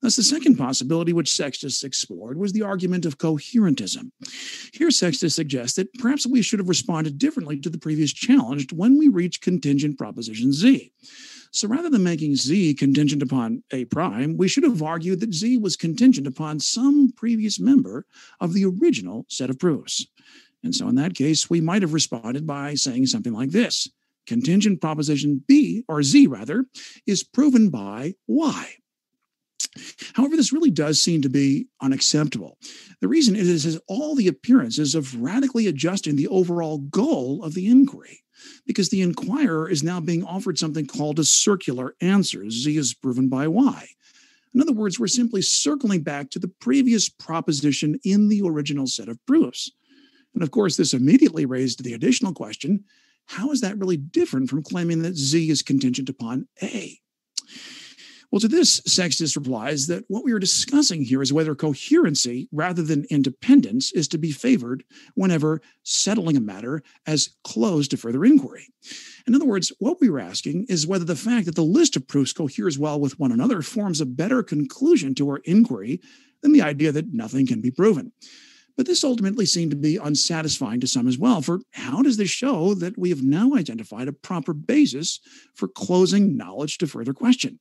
Thus, 0.00 0.16
the 0.16 0.22
second 0.22 0.56
possibility 0.56 1.12
which 1.12 1.32
Sextus 1.32 1.84
explored 1.84 2.38
was 2.38 2.52
the 2.52 2.62
argument 2.62 3.04
of 3.04 3.18
coherentism. 3.18 4.10
Here, 4.72 4.90
Sextus 4.90 5.34
suggests 5.34 5.76
that 5.76 5.92
perhaps 5.94 6.26
we 6.26 6.40
should 6.42 6.58
have 6.58 6.70
responded 6.70 7.18
differently 7.18 7.60
to 7.60 7.70
the 7.70 7.78
previous 7.78 8.12
challenge 8.14 8.72
when 8.72 8.98
we 8.98 9.08
reach 9.08 9.42
contingent 9.42 9.98
proposition 9.98 10.52
Z. 10.52 10.90
So 11.52 11.68
rather 11.68 11.90
than 11.90 12.02
making 12.02 12.36
Z 12.36 12.74
contingent 12.74 13.22
upon 13.22 13.62
A 13.72 13.84
prime, 13.84 14.38
we 14.38 14.48
should 14.48 14.64
have 14.64 14.82
argued 14.82 15.20
that 15.20 15.34
Z 15.34 15.58
was 15.58 15.76
contingent 15.76 16.26
upon 16.26 16.58
some 16.60 17.12
previous 17.14 17.60
member 17.60 18.06
of 18.40 18.54
the 18.54 18.64
original 18.64 19.26
set 19.28 19.50
of 19.50 19.58
proofs. 19.58 20.06
And 20.64 20.74
so 20.74 20.88
in 20.88 20.94
that 20.94 21.14
case, 21.14 21.50
we 21.50 21.60
might 21.60 21.82
have 21.82 21.92
responded 21.92 22.46
by 22.46 22.74
saying 22.74 23.06
something 23.06 23.34
like 23.34 23.50
this 23.50 23.88
contingent 24.26 24.80
proposition 24.80 25.42
B, 25.46 25.84
or 25.88 26.02
Z 26.02 26.26
rather, 26.28 26.64
is 27.06 27.24
proven 27.24 27.68
by 27.68 28.14
Y. 28.26 28.74
However, 30.14 30.36
this 30.36 30.52
really 30.52 30.70
does 30.70 31.00
seem 31.00 31.22
to 31.22 31.28
be 31.28 31.66
unacceptable. 31.80 32.58
The 33.00 33.08
reason 33.08 33.36
is 33.36 33.48
it 33.48 33.68
has 33.68 33.80
all 33.88 34.14
the 34.14 34.28
appearances 34.28 34.94
of 34.94 35.20
radically 35.20 35.66
adjusting 35.66 36.16
the 36.16 36.28
overall 36.28 36.78
goal 36.78 37.42
of 37.42 37.54
the 37.54 37.66
inquiry, 37.66 38.22
because 38.66 38.88
the 38.88 39.02
inquirer 39.02 39.68
is 39.68 39.82
now 39.82 40.00
being 40.00 40.24
offered 40.24 40.58
something 40.58 40.86
called 40.86 41.18
a 41.18 41.24
circular 41.24 41.94
answer. 42.00 42.48
Z 42.50 42.76
is 42.76 42.94
proven 42.94 43.28
by 43.28 43.48
Y. 43.48 43.88
In 44.54 44.60
other 44.60 44.72
words, 44.72 45.00
we're 45.00 45.06
simply 45.06 45.42
circling 45.42 46.02
back 46.02 46.30
to 46.30 46.38
the 46.38 46.48
previous 46.48 47.08
proposition 47.08 47.98
in 48.04 48.28
the 48.28 48.42
original 48.44 48.86
set 48.86 49.08
of 49.08 49.24
proofs. 49.26 49.70
And 50.34 50.42
of 50.42 50.50
course, 50.50 50.76
this 50.76 50.94
immediately 50.94 51.46
raised 51.46 51.82
the 51.82 51.94
additional 51.94 52.32
question 52.32 52.84
how 53.26 53.52
is 53.52 53.60
that 53.60 53.78
really 53.78 53.96
different 53.96 54.50
from 54.50 54.62
claiming 54.62 55.02
that 55.02 55.16
Z 55.16 55.48
is 55.48 55.62
contingent 55.62 56.08
upon 56.08 56.48
A? 56.60 56.98
Well, 58.32 58.40
to 58.40 58.48
this, 58.48 58.80
Sextus 58.86 59.36
replies 59.36 59.88
that 59.88 60.04
what 60.08 60.24
we 60.24 60.32
are 60.32 60.38
discussing 60.38 61.02
here 61.02 61.20
is 61.20 61.34
whether 61.34 61.54
coherency 61.54 62.48
rather 62.50 62.82
than 62.82 63.04
independence 63.10 63.92
is 63.92 64.08
to 64.08 64.16
be 64.16 64.32
favored 64.32 64.84
whenever 65.14 65.60
settling 65.82 66.38
a 66.38 66.40
matter 66.40 66.82
as 67.06 67.36
closed 67.44 67.90
to 67.90 67.98
further 67.98 68.24
inquiry. 68.24 68.68
In 69.26 69.34
other 69.34 69.44
words, 69.44 69.70
what 69.80 70.00
we 70.00 70.08
were 70.08 70.18
asking 70.18 70.64
is 70.70 70.86
whether 70.86 71.04
the 71.04 71.14
fact 71.14 71.44
that 71.44 71.56
the 71.56 71.62
list 71.62 71.94
of 71.94 72.08
proofs 72.08 72.32
coheres 72.32 72.78
well 72.78 72.98
with 72.98 73.20
one 73.20 73.32
another 73.32 73.60
forms 73.60 74.00
a 74.00 74.06
better 74.06 74.42
conclusion 74.42 75.14
to 75.16 75.28
our 75.28 75.42
inquiry 75.44 76.00
than 76.40 76.52
the 76.52 76.62
idea 76.62 76.90
that 76.90 77.12
nothing 77.12 77.46
can 77.46 77.60
be 77.60 77.70
proven. 77.70 78.12
But 78.78 78.86
this 78.86 79.04
ultimately 79.04 79.44
seemed 79.44 79.72
to 79.72 79.76
be 79.76 79.98
unsatisfying 79.98 80.80
to 80.80 80.86
some 80.86 81.06
as 81.06 81.18
well. 81.18 81.42
For 81.42 81.60
how 81.72 82.00
does 82.00 82.16
this 82.16 82.30
show 82.30 82.72
that 82.76 82.96
we 82.96 83.10
have 83.10 83.22
now 83.22 83.52
identified 83.52 84.08
a 84.08 84.12
proper 84.14 84.54
basis 84.54 85.20
for 85.54 85.68
closing 85.68 86.34
knowledge 86.34 86.78
to 86.78 86.86
further 86.86 87.12
question? 87.12 87.58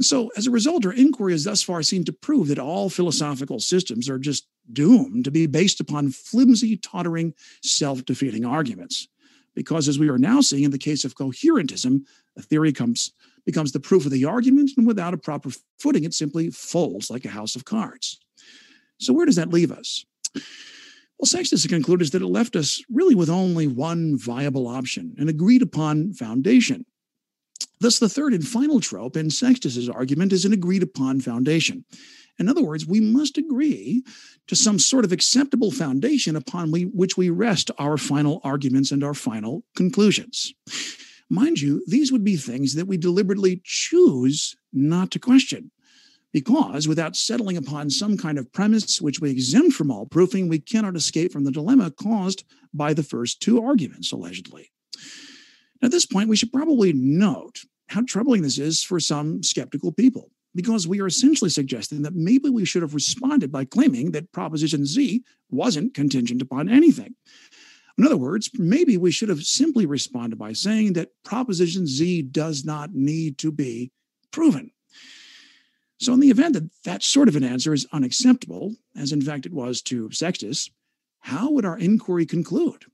So, 0.00 0.30
as 0.36 0.46
a 0.46 0.50
result, 0.50 0.84
our 0.84 0.92
inquiry 0.92 1.32
has 1.32 1.44
thus 1.44 1.62
far 1.62 1.82
seemed 1.82 2.06
to 2.06 2.12
prove 2.12 2.48
that 2.48 2.58
all 2.58 2.90
philosophical 2.90 3.60
systems 3.60 4.10
are 4.10 4.18
just 4.18 4.46
doomed 4.72 5.24
to 5.24 5.30
be 5.30 5.46
based 5.46 5.80
upon 5.80 6.10
flimsy, 6.10 6.76
tottering, 6.76 7.32
self 7.62 8.04
defeating 8.04 8.44
arguments. 8.44 9.08
Because, 9.54 9.88
as 9.88 9.98
we 9.98 10.10
are 10.10 10.18
now 10.18 10.42
seeing 10.42 10.64
in 10.64 10.70
the 10.70 10.78
case 10.78 11.04
of 11.04 11.14
coherentism, 11.14 12.02
a 12.36 12.42
theory 12.42 12.72
comes, 12.72 13.12
becomes 13.46 13.72
the 13.72 13.80
proof 13.80 14.04
of 14.04 14.12
the 14.12 14.26
argument, 14.26 14.72
and 14.76 14.86
without 14.86 15.14
a 15.14 15.18
proper 15.18 15.48
footing, 15.78 16.04
it 16.04 16.12
simply 16.12 16.50
folds 16.50 17.10
like 17.10 17.24
a 17.24 17.30
house 17.30 17.56
of 17.56 17.64
cards. 17.64 18.20
So, 18.98 19.14
where 19.14 19.24
does 19.24 19.36
that 19.36 19.52
leave 19.52 19.72
us? 19.72 20.04
Well, 20.34 21.24
Sextus 21.24 21.66
concluded 21.66 22.12
that 22.12 22.20
it 22.20 22.26
left 22.26 22.56
us 22.56 22.82
really 22.90 23.14
with 23.14 23.30
only 23.30 23.66
one 23.66 24.18
viable 24.18 24.66
option, 24.66 25.14
an 25.16 25.30
agreed 25.30 25.62
upon 25.62 26.12
foundation. 26.12 26.84
Thus, 27.80 27.98
the 27.98 28.08
third 28.08 28.32
and 28.32 28.46
final 28.46 28.80
trope 28.80 29.16
in 29.16 29.30
Sextus's 29.30 29.88
argument 29.88 30.32
is 30.32 30.44
an 30.44 30.52
agreed 30.52 30.82
upon 30.82 31.20
foundation. 31.20 31.84
In 32.38 32.48
other 32.48 32.62
words, 32.62 32.86
we 32.86 33.00
must 33.00 33.38
agree 33.38 34.02
to 34.46 34.56
some 34.56 34.78
sort 34.78 35.04
of 35.04 35.12
acceptable 35.12 35.70
foundation 35.70 36.36
upon 36.36 36.70
we, 36.70 36.82
which 36.82 37.16
we 37.16 37.30
rest 37.30 37.70
our 37.78 37.96
final 37.96 38.40
arguments 38.44 38.90
and 38.90 39.02
our 39.02 39.14
final 39.14 39.64
conclusions. 39.74 40.54
Mind 41.28 41.60
you, 41.60 41.82
these 41.86 42.12
would 42.12 42.24
be 42.24 42.36
things 42.36 42.74
that 42.74 42.86
we 42.86 42.96
deliberately 42.96 43.60
choose 43.64 44.56
not 44.72 45.10
to 45.10 45.18
question 45.18 45.70
because 46.32 46.86
without 46.86 47.16
settling 47.16 47.56
upon 47.56 47.88
some 47.88 48.16
kind 48.16 48.38
of 48.38 48.52
premise 48.52 49.00
which 49.00 49.20
we 49.20 49.30
exempt 49.30 49.72
from 49.72 49.90
all 49.90 50.06
proofing, 50.06 50.48
we 50.48 50.58
cannot 50.58 50.94
escape 50.94 51.32
from 51.32 51.44
the 51.44 51.50
dilemma 51.50 51.90
caused 51.90 52.44
by 52.74 52.92
the 52.92 53.02
first 53.02 53.40
two 53.40 53.64
arguments, 53.64 54.12
allegedly. 54.12 54.70
At 55.82 55.90
this 55.90 56.06
point, 56.06 56.28
we 56.28 56.36
should 56.36 56.52
probably 56.52 56.92
note 56.92 57.60
how 57.88 58.02
troubling 58.02 58.42
this 58.42 58.58
is 58.58 58.82
for 58.82 58.98
some 58.98 59.42
skeptical 59.42 59.92
people, 59.92 60.30
because 60.54 60.88
we 60.88 61.00
are 61.00 61.06
essentially 61.06 61.50
suggesting 61.50 62.02
that 62.02 62.14
maybe 62.14 62.48
we 62.48 62.64
should 62.64 62.82
have 62.82 62.94
responded 62.94 63.52
by 63.52 63.64
claiming 63.64 64.10
that 64.12 64.32
Proposition 64.32 64.84
Z 64.84 65.22
wasn't 65.50 65.94
contingent 65.94 66.42
upon 66.42 66.68
anything. 66.68 67.14
In 67.98 68.04
other 68.04 68.16
words, 68.16 68.50
maybe 68.54 68.96
we 68.96 69.10
should 69.10 69.28
have 69.28 69.42
simply 69.42 69.86
responded 69.86 70.38
by 70.38 70.52
saying 70.52 70.94
that 70.94 71.10
Proposition 71.24 71.86
Z 71.86 72.22
does 72.22 72.64
not 72.64 72.92
need 72.92 73.38
to 73.38 73.50
be 73.50 73.90
proven. 74.32 74.70
So, 75.98 76.12
in 76.12 76.20
the 76.20 76.30
event 76.30 76.54
that 76.54 76.70
that 76.84 77.02
sort 77.02 77.28
of 77.28 77.36
an 77.36 77.44
answer 77.44 77.72
is 77.72 77.86
unacceptable, 77.92 78.74
as 78.94 79.12
in 79.12 79.22
fact 79.22 79.46
it 79.46 79.52
was 79.54 79.80
to 79.82 80.10
Sextus, 80.10 80.68
how 81.20 81.50
would 81.52 81.64
our 81.64 81.78
inquiry 81.78 82.26
conclude? 82.26 82.84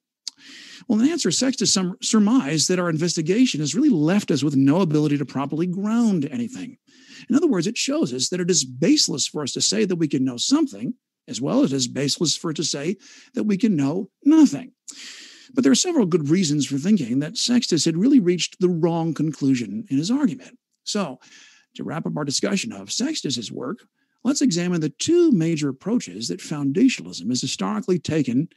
Well, 0.88 1.00
in 1.00 1.08
answer, 1.08 1.30
Sextus 1.30 1.76
surmised 2.02 2.68
that 2.68 2.78
our 2.78 2.90
investigation 2.90 3.60
has 3.60 3.74
really 3.74 3.88
left 3.88 4.30
us 4.30 4.42
with 4.42 4.56
no 4.56 4.80
ability 4.80 5.18
to 5.18 5.24
properly 5.24 5.66
ground 5.66 6.28
anything. 6.30 6.78
In 7.28 7.36
other 7.36 7.46
words, 7.46 7.66
it 7.66 7.78
shows 7.78 8.12
us 8.12 8.28
that 8.28 8.40
it 8.40 8.50
is 8.50 8.64
baseless 8.64 9.26
for 9.26 9.42
us 9.42 9.52
to 9.52 9.60
say 9.60 9.84
that 9.84 9.96
we 9.96 10.08
can 10.08 10.24
know 10.24 10.36
something, 10.36 10.94
as 11.28 11.40
well 11.40 11.62
as 11.62 11.72
it 11.72 11.76
is 11.76 11.88
baseless 11.88 12.36
for 12.36 12.50
it 12.50 12.56
to 12.56 12.64
say 12.64 12.96
that 13.34 13.44
we 13.44 13.56
can 13.56 13.76
know 13.76 14.10
nothing. 14.24 14.72
But 15.54 15.64
there 15.64 15.72
are 15.72 15.76
several 15.76 16.06
good 16.06 16.28
reasons 16.28 16.66
for 16.66 16.78
thinking 16.78 17.18
that 17.20 17.36
Sextus 17.36 17.84
had 17.84 17.96
really 17.96 18.20
reached 18.20 18.58
the 18.60 18.68
wrong 18.68 19.14
conclusion 19.14 19.84
in 19.90 19.98
his 19.98 20.10
argument. 20.10 20.58
So, 20.84 21.20
to 21.74 21.84
wrap 21.84 22.06
up 22.06 22.16
our 22.16 22.24
discussion 22.24 22.72
of 22.72 22.92
Sextus's 22.92 23.52
work, 23.52 23.78
let's 24.24 24.42
examine 24.42 24.80
the 24.80 24.88
two 24.88 25.30
major 25.32 25.68
approaches 25.68 26.28
that 26.28 26.40
foundationalism 26.40 27.28
has 27.28 27.40
historically 27.40 27.98
taken 27.98 28.48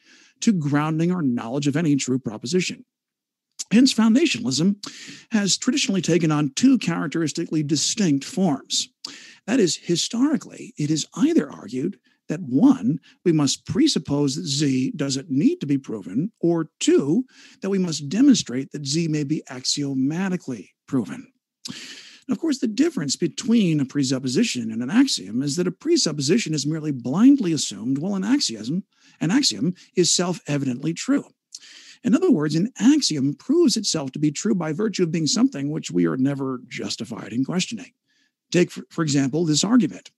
to 0.42 0.54
grounding 0.54 1.12
our 1.12 1.22
knowledge 1.22 1.68
of 1.68 1.76
any 1.76 1.96
true 1.96 2.20
proposition. 2.20 2.86
Hence, 3.72 3.94
foundationalism 3.94 4.76
has 5.32 5.58
traditionally 5.58 6.02
taken 6.02 6.32
on 6.32 6.52
two 6.56 6.78
characteristically 6.78 7.64
distinct 7.64 8.24
forms. 8.24 8.90
That 9.48 9.60
is, 9.60 9.76
historically, 9.76 10.74
it 10.78 10.92
is 10.92 11.08
either 11.16 11.52
argued 11.52 11.98
that 12.28 12.42
one, 12.42 13.00
we 13.24 13.32
must 13.32 13.66
presuppose 13.66 14.36
that 14.36 14.46
Z 14.46 14.94
doesn't 14.96 15.30
need 15.30 15.60
to 15.62 15.68
be 15.68 15.78
proven, 15.78 16.32
or 16.40 16.70
two, 16.80 17.26
that 17.62 17.70
we 17.70 17.78
must 17.78 18.10
demonstrate 18.10 18.72
that 18.72 18.86
Z 18.86 19.08
may 19.08 19.24
be 19.24 19.44
axiomatically 19.48 20.72
proven. 20.88 21.28
Of 22.30 22.40
course, 22.40 22.60
the 22.60 22.68
difference 22.68 23.16
between 23.16 23.80
a 23.80 23.86
presupposition 23.86 24.72
and 24.72 24.82
an 24.82 24.90
axiom 24.90 25.42
is 25.42 25.56
that 25.56 25.68
a 25.68 25.72
presupposition 25.72 26.54
is 26.54 26.66
merely 26.66 26.92
blindly 26.92 27.54
assumed, 27.54 28.00
while 28.00 28.16
an 28.16 28.24
axiom, 28.24 28.84
an 29.22 29.32
axiom 29.32 29.76
is 29.96 30.12
self-evidently 30.12 30.94
true. 30.94 31.26
In 32.04 32.16
other 32.16 32.32
words, 32.32 32.56
an 32.56 32.72
axiom 32.80 33.34
proves 33.34 33.78
itself 33.78 34.12
to 34.12 34.20
be 34.20 34.32
true 34.32 34.56
by 34.56 34.74
virtue 34.74 35.04
of 35.04 35.12
being 35.12 35.28
something 35.28 35.72
which 35.72 35.92
we 35.92 36.06
are 36.06 36.18
never 36.18 36.62
justified 36.68 37.34
in 37.34 37.44
questioning. 37.44 37.92
Take, 38.52 38.72
for, 38.72 38.84
for 38.90 39.02
example, 39.02 39.46
this 39.46 39.64
argument. 39.64 40.12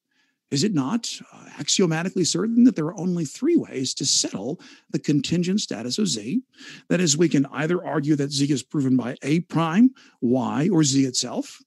Is 0.49 0.63
it 0.63 0.73
not 0.73 1.09
uh, 1.33 1.45
axiomatically 1.59 2.23
certain 2.23 2.63
that 2.63 2.75
there 2.75 2.85
are 2.85 2.99
only 2.99 3.25
three 3.25 3.57
ways 3.57 3.93
to 3.95 4.05
settle 4.05 4.61
the 4.91 4.99
contingent 4.99 5.59
status 5.59 5.97
of 5.97 6.07
Z? 6.07 6.41
That 6.89 7.01
is, 7.01 7.17
we 7.17 7.27
can 7.27 7.45
either 7.47 7.85
argue 7.85 8.15
that 8.15 8.31
Z 8.31 8.51
is 8.51 8.63
proven 8.63 8.95
by 8.95 9.17
A 9.23 9.41
prime, 9.41 9.91
Y, 10.21 10.69
or 10.71 10.83
Z 10.83 11.05
itself. 11.05 11.59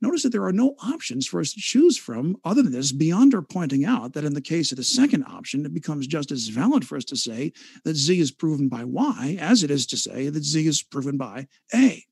Notice 0.00 0.22
that 0.22 0.30
there 0.30 0.44
are 0.44 0.52
no 0.52 0.76
options 0.82 1.26
for 1.26 1.40
us 1.40 1.52
to 1.52 1.60
choose 1.60 1.96
from 1.96 2.36
other 2.44 2.62
than 2.62 2.72
this, 2.72 2.92
beyond 2.92 3.34
our 3.34 3.42
pointing 3.42 3.84
out 3.84 4.12
that 4.12 4.24
in 4.24 4.34
the 4.34 4.40
case 4.40 4.70
of 4.70 4.76
the 4.76 4.84
second 4.84 5.24
option, 5.24 5.66
it 5.66 5.74
becomes 5.74 6.06
just 6.06 6.30
as 6.30 6.48
valid 6.48 6.86
for 6.86 6.96
us 6.96 7.04
to 7.06 7.16
say 7.16 7.52
that 7.84 7.96
Z 7.96 8.18
is 8.18 8.30
proven 8.30 8.68
by 8.68 8.84
Y 8.84 9.36
as 9.40 9.64
it 9.64 9.70
is 9.70 9.86
to 9.86 9.96
say 9.96 10.28
that 10.28 10.44
Z 10.44 10.66
is 10.66 10.82
proven 10.82 11.16
by 11.16 11.48
A. 11.74 12.04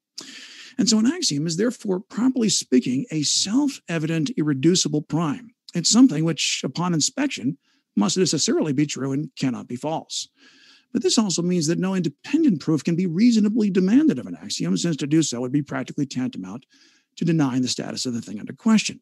And 0.79 0.89
so 0.89 0.99
an 0.99 1.07
axiom 1.07 1.47
is 1.47 1.57
therefore, 1.57 2.01
properly 2.01 2.49
speaking, 2.49 3.07
a 3.11 3.23
self 3.23 3.81
evident 3.89 4.31
irreducible 4.37 5.03
prime. 5.03 5.55
It's 5.75 5.91
something 5.91 6.25
which, 6.25 6.63
upon 6.65 6.93
inspection, 6.93 7.57
must 7.95 8.19
necessarily 8.19 8.73
be 8.73 8.87
true 8.87 9.13
and 9.13 9.31
cannot 9.39 9.69
be 9.69 9.77
false. 9.77 10.29
But 10.93 11.03
this 11.03 11.19
also 11.19 11.43
means 11.43 11.67
that 11.67 11.79
no 11.79 11.95
independent 11.95 12.61
proof 12.61 12.83
can 12.83 12.97
be 12.97 13.07
reasonably 13.07 13.71
demanded 13.71 14.19
of 14.19 14.27
an 14.27 14.37
axiom, 14.41 14.77
since 14.77 14.97
to 14.97 15.07
do 15.07 15.23
so 15.23 15.41
would 15.41 15.53
be 15.53 15.63
practically 15.63 16.07
tantamount 16.07 16.67
to 17.17 17.25
denying 17.25 17.63
the 17.63 17.69
status 17.69 18.07
of 18.07 18.15
the 18.15 18.21
thing 18.21 18.39
under 18.39 18.53
question. 18.53 19.01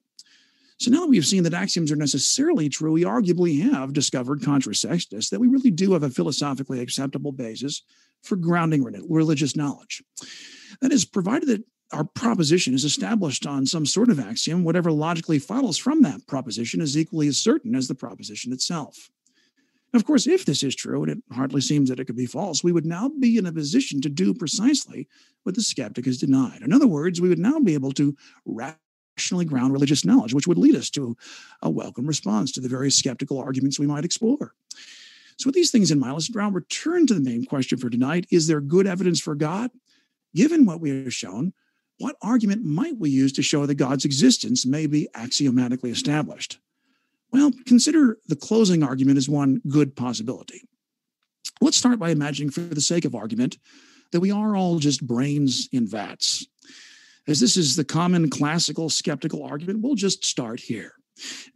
So 0.78 0.90
now 0.90 1.00
that 1.00 1.08
we've 1.08 1.24
seen 1.24 1.44
that 1.44 1.54
axioms 1.54 1.92
are 1.92 1.96
necessarily 1.96 2.68
true, 2.68 2.92
we 2.92 3.04
arguably 3.04 3.62
have 3.70 3.92
discovered 3.92 4.42
contra 4.42 4.74
sextus 4.74 5.30
that 5.30 5.40
we 5.40 5.46
really 5.46 5.70
do 5.70 5.92
have 5.92 6.02
a 6.02 6.10
philosophically 6.10 6.80
acceptable 6.80 7.32
basis 7.32 7.82
for 8.22 8.36
grounding 8.36 8.82
religious 9.08 9.54
knowledge. 9.54 10.02
That 10.80 10.92
is, 10.92 11.04
provided 11.04 11.48
that 11.48 11.64
our 11.92 12.04
proposition 12.04 12.74
is 12.74 12.84
established 12.84 13.46
on 13.46 13.66
some 13.66 13.86
sort 13.86 14.08
of 14.08 14.18
axiom, 14.18 14.64
whatever 14.64 14.90
logically 14.90 15.38
follows 15.38 15.78
from 15.78 16.02
that 16.02 16.26
proposition 16.26 16.80
is 16.80 16.98
equally 16.98 17.28
as 17.28 17.38
certain 17.38 17.76
as 17.76 17.86
the 17.86 17.94
proposition 17.94 18.52
itself. 18.52 19.10
Of 19.96 20.04
course, 20.04 20.26
if 20.26 20.44
this 20.44 20.62
is 20.62 20.74
true, 20.74 21.02
and 21.02 21.12
it 21.12 21.18
hardly 21.32 21.60
seems 21.60 21.88
that 21.88 22.00
it 22.00 22.06
could 22.06 22.16
be 22.16 22.26
false, 22.26 22.64
we 22.64 22.72
would 22.72 22.86
now 22.86 23.10
be 23.20 23.36
in 23.36 23.46
a 23.46 23.52
position 23.52 24.00
to 24.00 24.08
do 24.08 24.34
precisely 24.34 25.08
what 25.42 25.54
the 25.54 25.62
skeptic 25.62 26.06
has 26.06 26.18
denied. 26.18 26.62
In 26.62 26.72
other 26.72 26.86
words, 26.86 27.20
we 27.20 27.28
would 27.28 27.38
now 27.38 27.60
be 27.60 27.74
able 27.74 27.92
to 27.92 28.16
rationally 28.44 29.44
ground 29.44 29.72
religious 29.72 30.04
knowledge, 30.04 30.34
which 30.34 30.46
would 30.46 30.58
lead 30.58 30.74
us 30.74 30.90
to 30.90 31.16
a 31.62 31.70
welcome 31.70 32.06
response 32.06 32.50
to 32.52 32.60
the 32.60 32.68
various 32.68 32.96
skeptical 32.96 33.38
arguments 33.38 33.78
we 33.78 33.86
might 33.86 34.04
explore. 34.04 34.54
So, 35.38 35.48
with 35.48 35.54
these 35.54 35.70
things 35.70 35.90
in 35.90 35.98
mind, 35.98 36.14
let's 36.14 36.34
now 36.34 36.50
return 36.50 37.06
to 37.06 37.14
the 37.14 37.20
main 37.20 37.44
question 37.44 37.78
for 37.78 37.90
tonight 37.90 38.26
Is 38.30 38.46
there 38.46 38.60
good 38.60 38.86
evidence 38.86 39.20
for 39.20 39.34
God? 39.34 39.70
Given 40.34 40.64
what 40.64 40.80
we 40.80 40.90
have 40.90 41.14
shown, 41.14 41.52
what 41.98 42.16
argument 42.22 42.64
might 42.64 42.98
we 42.98 43.10
use 43.10 43.32
to 43.34 43.42
show 43.42 43.66
that 43.66 43.76
God's 43.76 44.04
existence 44.04 44.66
may 44.66 44.86
be 44.86 45.08
axiomatically 45.14 45.90
established? 45.90 46.58
Well, 47.34 47.50
consider 47.66 48.18
the 48.28 48.36
closing 48.36 48.84
argument 48.84 49.18
as 49.18 49.28
one 49.28 49.60
good 49.68 49.96
possibility. 49.96 50.62
Let's 51.60 51.76
start 51.76 51.98
by 51.98 52.10
imagining, 52.10 52.48
for 52.48 52.60
the 52.60 52.80
sake 52.80 53.04
of 53.04 53.16
argument, 53.16 53.58
that 54.12 54.20
we 54.20 54.30
are 54.30 54.54
all 54.54 54.78
just 54.78 55.04
brains 55.04 55.68
in 55.72 55.84
vats. 55.84 56.46
As 57.26 57.40
this 57.40 57.56
is 57.56 57.74
the 57.74 57.84
common 57.84 58.30
classical 58.30 58.88
skeptical 58.88 59.42
argument, 59.42 59.82
we'll 59.82 59.96
just 59.96 60.24
start 60.24 60.60
here. 60.60 60.92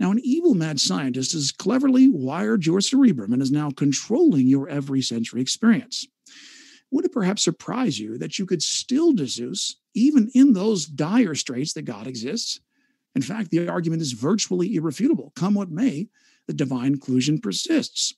Now, 0.00 0.10
an 0.10 0.18
evil 0.24 0.54
mad 0.54 0.80
scientist 0.80 1.32
has 1.32 1.52
cleverly 1.52 2.08
wired 2.08 2.66
your 2.66 2.80
cerebrum 2.80 3.32
and 3.32 3.40
is 3.40 3.52
now 3.52 3.70
controlling 3.70 4.48
your 4.48 4.68
every 4.68 5.00
sensory 5.00 5.40
experience. 5.40 6.08
Would 6.90 7.04
it 7.04 7.12
perhaps 7.12 7.44
surprise 7.44 8.00
you 8.00 8.18
that 8.18 8.36
you 8.36 8.46
could 8.46 8.64
still 8.64 9.12
deduce, 9.12 9.76
even 9.94 10.28
in 10.34 10.54
those 10.54 10.86
dire 10.86 11.36
straits, 11.36 11.72
that 11.74 11.82
God 11.82 12.08
exists? 12.08 12.58
In 13.18 13.22
fact, 13.22 13.50
the 13.50 13.68
argument 13.68 14.00
is 14.00 14.12
virtually 14.12 14.76
irrefutable. 14.76 15.32
Come 15.34 15.54
what 15.54 15.72
may, 15.72 16.06
the 16.46 16.52
divine 16.52 16.92
inclusion 16.92 17.40
persists. 17.40 18.14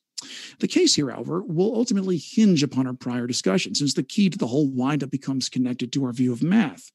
The 0.58 0.68
case 0.68 0.94
here, 0.94 1.08
however, 1.08 1.40
will 1.42 1.74
ultimately 1.74 2.18
hinge 2.18 2.62
upon 2.62 2.86
our 2.86 2.92
prior 2.92 3.26
discussion, 3.26 3.74
since 3.74 3.94
the 3.94 4.02
key 4.02 4.28
to 4.28 4.36
the 4.36 4.48
whole 4.48 4.68
windup 4.68 5.10
becomes 5.10 5.48
connected 5.48 5.90
to 5.94 6.04
our 6.04 6.12
view 6.12 6.34
of 6.34 6.42
math. 6.42 6.92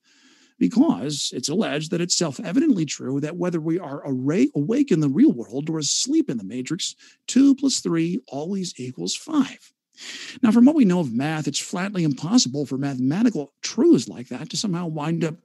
Because 0.60 1.34
it's 1.36 1.50
alleged 1.50 1.90
that 1.90 2.00
it's 2.00 2.16
self 2.16 2.40
evidently 2.40 2.86
true 2.86 3.20
that 3.22 3.38
whether 3.38 3.60
we 3.60 3.80
are 3.80 4.06
awake 4.06 4.92
in 4.92 5.00
the 5.00 5.10
real 5.10 5.32
world 5.32 5.68
or 5.68 5.80
asleep 5.80 6.30
in 6.30 6.38
the 6.38 6.44
matrix, 6.44 6.94
2 7.26 7.56
plus 7.56 7.80
3 7.80 8.20
always 8.28 8.80
equals 8.80 9.16
5. 9.16 9.74
Now, 10.44 10.52
from 10.52 10.66
what 10.66 10.76
we 10.76 10.86
know 10.86 11.00
of 11.00 11.12
math, 11.12 11.48
it's 11.48 11.60
flatly 11.60 12.04
impossible 12.04 12.68
for 12.68 12.78
mathematical 12.78 13.52
truths 13.64 14.08
like 14.08 14.28
that 14.28 14.52
to 14.52 14.58
somehow 14.58 14.86
wind 14.86 15.24
up 15.24 15.38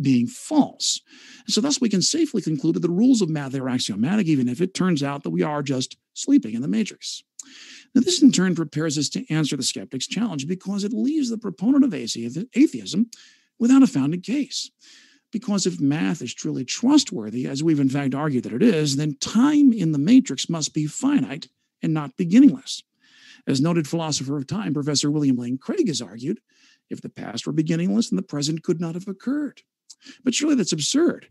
being 0.00 0.26
false. 0.26 1.00
So, 1.46 1.60
thus, 1.60 1.80
we 1.80 1.88
can 1.88 2.02
safely 2.02 2.42
conclude 2.42 2.76
that 2.76 2.80
the 2.80 2.90
rules 2.90 3.22
of 3.22 3.28
math 3.28 3.54
are 3.54 3.68
axiomatic, 3.68 4.26
even 4.26 4.48
if 4.48 4.60
it 4.60 4.74
turns 4.74 5.02
out 5.02 5.22
that 5.22 5.30
we 5.30 5.42
are 5.42 5.62
just 5.62 5.96
sleeping 6.14 6.54
in 6.54 6.62
the 6.62 6.68
matrix. 6.68 7.22
Now, 7.94 8.00
this 8.00 8.22
in 8.22 8.32
turn 8.32 8.54
prepares 8.54 8.98
us 8.98 9.08
to 9.10 9.32
answer 9.32 9.56
the 9.56 9.62
skeptic's 9.62 10.06
challenge 10.06 10.48
because 10.48 10.82
it 10.82 10.92
leaves 10.92 11.30
the 11.30 11.38
proponent 11.38 11.84
of 11.84 11.94
atheism 11.94 13.10
without 13.58 13.82
a 13.82 13.86
founded 13.86 14.22
case. 14.22 14.70
Because 15.30 15.66
if 15.66 15.80
math 15.80 16.22
is 16.22 16.32
truly 16.32 16.64
trustworthy, 16.64 17.46
as 17.46 17.62
we've 17.62 17.80
in 17.80 17.88
fact 17.88 18.14
argued 18.14 18.44
that 18.44 18.52
it 18.52 18.62
is, 18.62 18.96
then 18.96 19.16
time 19.20 19.72
in 19.72 19.92
the 19.92 19.98
matrix 19.98 20.48
must 20.48 20.72
be 20.74 20.86
finite 20.86 21.48
and 21.82 21.92
not 21.92 22.16
beginningless. 22.16 22.82
As 23.46 23.60
noted 23.60 23.86
philosopher 23.86 24.38
of 24.38 24.46
time, 24.46 24.72
Professor 24.72 25.10
William 25.10 25.36
Lane 25.36 25.58
Craig 25.58 25.88
has 25.88 26.00
argued, 26.00 26.40
if 26.88 27.02
the 27.02 27.08
past 27.08 27.46
were 27.46 27.52
beginningless, 27.52 28.10
then 28.10 28.16
the 28.16 28.22
present 28.22 28.62
could 28.62 28.80
not 28.80 28.94
have 28.94 29.08
occurred. 29.08 29.62
But 30.24 30.34
surely 30.34 30.54
that's 30.54 30.72
absurd. 30.72 31.28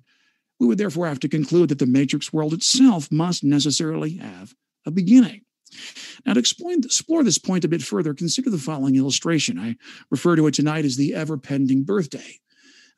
We 0.60 0.68
would 0.68 0.78
therefore 0.78 1.08
have 1.08 1.20
to 1.22 1.30
conclude 1.30 1.70
that 1.70 1.80
the 1.80 1.86
matrix 1.86 2.32
world 2.32 2.54
itself 2.54 3.12
must 3.12 3.44
necessarily 3.44 4.18
have 4.18 4.54
a 4.86 4.92
beginning. 4.92 5.42
Now, 6.26 6.34
to 6.34 6.40
explore 6.40 7.24
this 7.24 7.40
point 7.40 7.66
a 7.66 7.68
bit 7.68 7.82
further, 7.82 8.14
consider 8.14 8.50
the 8.50 8.58
following 8.60 8.96
illustration. 8.96 9.58
I 9.58 9.76
refer 10.12 10.36
to 10.36 10.46
it 10.48 10.54
tonight 10.54 10.86
as 10.86 10.96
the 10.96 11.16
ever 11.16 11.38
pending 11.38 11.84
birthday. 11.84 12.40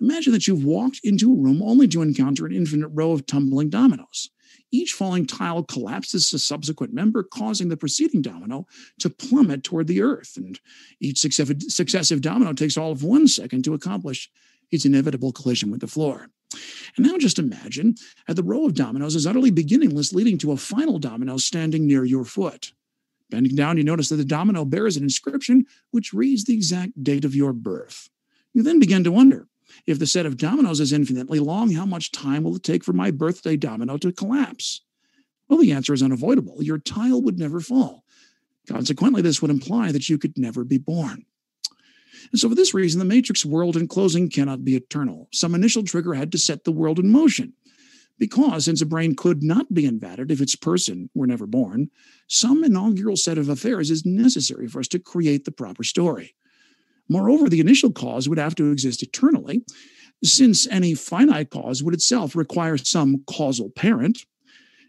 Imagine 0.01 0.33
that 0.33 0.45
you've 0.45 0.65
walked 0.65 0.99
into 1.03 1.31
a 1.31 1.37
room 1.37 1.61
only 1.63 1.87
to 1.87 2.01
encounter 2.01 2.45
an 2.45 2.53
infinite 2.53 2.89
row 2.89 3.13
of 3.13 3.25
tumbling 3.25 3.69
dominoes. 3.69 4.29
Each 4.71 4.91
falling 4.91 5.25
tile 5.25 5.63
collapses 5.63 6.33
a 6.33 6.39
subsequent 6.39 6.93
member, 6.93 7.23
causing 7.23 7.69
the 7.69 7.77
preceding 7.77 8.21
domino 8.21 8.67
to 8.99 9.09
plummet 9.09 9.63
toward 9.63 9.87
the 9.87 10.01
earth. 10.01 10.33
And 10.35 10.59
each 10.99 11.19
successive 11.19 12.21
domino 12.21 12.51
takes 12.51 12.75
all 12.75 12.91
of 12.91 13.03
one 13.03 13.27
second 13.29 13.63
to 13.63 13.73
accomplish 13.73 14.29
its 14.71 14.85
inevitable 14.85 15.31
collision 15.31 15.71
with 15.71 15.81
the 15.81 15.87
floor. 15.87 16.29
And 16.95 17.05
now 17.05 17.17
just 17.17 17.39
imagine 17.39 17.95
that 18.27 18.35
the 18.35 18.43
row 18.43 18.65
of 18.65 18.75
dominoes 18.75 19.15
is 19.15 19.27
utterly 19.27 19.51
beginningless, 19.51 20.13
leading 20.13 20.37
to 20.39 20.51
a 20.51 20.57
final 20.57 20.99
domino 20.99 21.37
standing 21.37 21.85
near 21.85 22.05
your 22.05 22.23
foot. 22.23 22.71
Bending 23.29 23.55
down, 23.55 23.77
you 23.77 23.83
notice 23.83 24.09
that 24.09 24.17
the 24.17 24.25
domino 24.25 24.63
bears 24.65 24.95
an 24.95 25.03
inscription 25.03 25.65
which 25.91 26.13
reads 26.13 26.43
the 26.43 26.53
exact 26.53 27.03
date 27.03 27.25
of 27.25 27.35
your 27.35 27.53
birth. 27.53 28.09
You 28.53 28.63
then 28.63 28.79
begin 28.79 29.03
to 29.03 29.11
wonder 29.11 29.47
if 29.85 29.99
the 29.99 30.07
set 30.07 30.25
of 30.25 30.37
dominoes 30.37 30.79
is 30.79 30.93
infinitely 30.93 31.39
long, 31.39 31.71
how 31.71 31.85
much 31.85 32.11
time 32.11 32.43
will 32.43 32.55
it 32.55 32.63
take 32.63 32.83
for 32.83 32.93
my 32.93 33.11
birthday 33.11 33.57
domino 33.57 33.97
to 33.97 34.11
collapse? 34.11 34.81
Well, 35.49 35.59
the 35.59 35.71
answer 35.71 35.93
is 35.93 36.03
unavoidable. 36.03 36.63
Your 36.63 36.77
tile 36.77 37.21
would 37.21 37.37
never 37.37 37.59
fall. 37.59 38.03
Consequently, 38.67 39.21
this 39.21 39.41
would 39.41 39.51
imply 39.51 39.91
that 39.91 40.09
you 40.09 40.17
could 40.17 40.37
never 40.37 40.63
be 40.63 40.77
born. 40.77 41.25
And 42.31 42.39
so, 42.39 42.49
for 42.49 42.55
this 42.55 42.73
reason, 42.73 42.99
the 42.99 43.05
matrix 43.05 43.45
world 43.45 43.77
in 43.77 43.87
closing 43.87 44.29
cannot 44.29 44.63
be 44.65 44.75
eternal. 44.75 45.27
Some 45.31 45.55
initial 45.55 45.83
trigger 45.83 46.13
had 46.13 46.31
to 46.31 46.37
set 46.37 46.63
the 46.63 46.71
world 46.71 46.99
in 46.99 47.09
motion. 47.11 47.53
Because, 48.17 48.65
since 48.65 48.81
a 48.81 48.85
brain 48.85 49.15
could 49.15 49.43
not 49.43 49.73
be 49.73 49.85
invented 49.85 50.31
if 50.31 50.39
its 50.39 50.55
person 50.55 51.09
were 51.13 51.27
never 51.27 51.45
born, 51.45 51.89
some 52.27 52.63
inaugural 52.63 53.17
set 53.17 53.37
of 53.37 53.49
affairs 53.49 53.91
is 53.91 54.05
necessary 54.05 54.67
for 54.67 54.79
us 54.79 54.87
to 54.89 54.99
create 54.99 55.43
the 55.43 55.51
proper 55.51 55.83
story. 55.83 56.33
Moreover, 57.09 57.49
the 57.49 57.59
initial 57.59 57.91
cause 57.91 58.29
would 58.29 58.37
have 58.37 58.55
to 58.55 58.71
exist 58.71 59.03
eternally, 59.03 59.63
since 60.23 60.65
any 60.67 60.93
finite 60.93 61.49
cause 61.49 61.83
would 61.83 61.93
itself 61.93 62.35
require 62.35 62.77
some 62.77 63.23
causal 63.27 63.69
parent. 63.69 64.25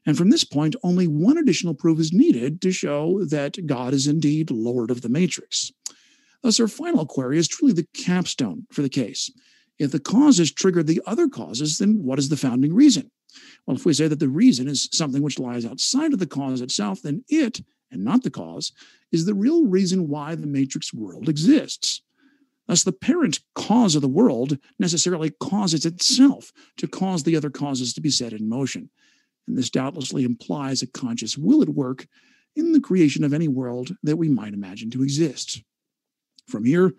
And 0.06 0.16
from 0.16 0.30
this 0.30 0.44
point, 0.44 0.76
only 0.84 1.08
one 1.08 1.36
additional 1.36 1.74
proof 1.74 1.98
is 1.98 2.12
needed 2.12 2.62
to 2.62 2.70
show 2.70 3.24
that 3.24 3.66
God 3.66 3.92
is 3.92 4.06
indeed 4.06 4.52
Lord 4.52 4.90
of 4.92 5.02
the 5.02 5.08
Matrix. 5.08 5.72
Uh, 6.42 6.48
Thus, 6.48 6.60
our 6.60 6.68
final 6.68 7.06
query 7.06 7.38
is 7.38 7.48
truly 7.48 7.72
the 7.72 7.86
capstone 7.94 8.66
for 8.70 8.82
the 8.82 8.88
case. 8.88 9.30
If 9.78 9.92
the 9.92 10.00
causes 10.00 10.52
trigger 10.52 10.82
the 10.82 11.02
other 11.06 11.28
causes, 11.28 11.78
then 11.78 12.02
what 12.02 12.18
is 12.18 12.28
the 12.28 12.36
founding 12.36 12.74
reason? 12.74 13.10
Well, 13.66 13.76
if 13.76 13.84
we 13.84 13.92
say 13.92 14.08
that 14.08 14.20
the 14.20 14.28
reason 14.28 14.68
is 14.68 14.88
something 14.92 15.22
which 15.22 15.38
lies 15.38 15.66
outside 15.66 16.12
of 16.12 16.18
the 16.18 16.26
cause 16.26 16.60
itself, 16.60 17.02
then 17.02 17.24
it, 17.28 17.60
and 17.90 18.04
not 18.04 18.22
the 18.22 18.30
cause, 18.30 18.72
is 19.12 19.26
the 19.26 19.34
real 19.34 19.66
reason 19.66 20.08
why 20.08 20.34
the 20.34 20.46
matrix 20.46 20.94
world 20.94 21.28
exists. 21.28 22.02
Thus, 22.66 22.82
the 22.82 22.92
parent 22.92 23.40
cause 23.54 23.94
of 23.94 24.02
the 24.02 24.08
world 24.08 24.58
necessarily 24.78 25.30
causes 25.30 25.84
itself 25.84 26.52
to 26.78 26.88
cause 26.88 27.22
the 27.22 27.36
other 27.36 27.50
causes 27.50 27.92
to 27.94 28.00
be 28.00 28.10
set 28.10 28.32
in 28.32 28.48
motion. 28.48 28.90
And 29.46 29.56
this 29.56 29.70
doubtlessly 29.70 30.24
implies 30.24 30.82
a 30.82 30.86
conscious 30.88 31.38
will 31.38 31.62
at 31.62 31.68
work 31.68 32.06
in 32.56 32.72
the 32.72 32.80
creation 32.80 33.22
of 33.22 33.32
any 33.32 33.46
world 33.46 33.94
that 34.02 34.16
we 34.16 34.28
might 34.28 34.54
imagine 34.54 34.90
to 34.90 35.02
exist. 35.02 35.62
From 36.46 36.64
here, 36.64 36.92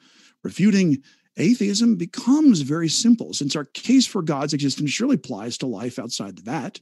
refuting 0.43 1.03
atheism 1.37 1.95
becomes 1.95 2.61
very 2.61 2.89
simple, 2.89 3.33
since 3.33 3.55
our 3.55 3.65
case 3.65 4.05
for 4.05 4.21
God's 4.21 4.53
existence 4.53 4.89
surely 4.91 5.15
applies 5.15 5.57
to 5.59 5.67
life 5.67 5.99
outside 5.99 6.35
the 6.35 6.43
vat. 6.43 6.79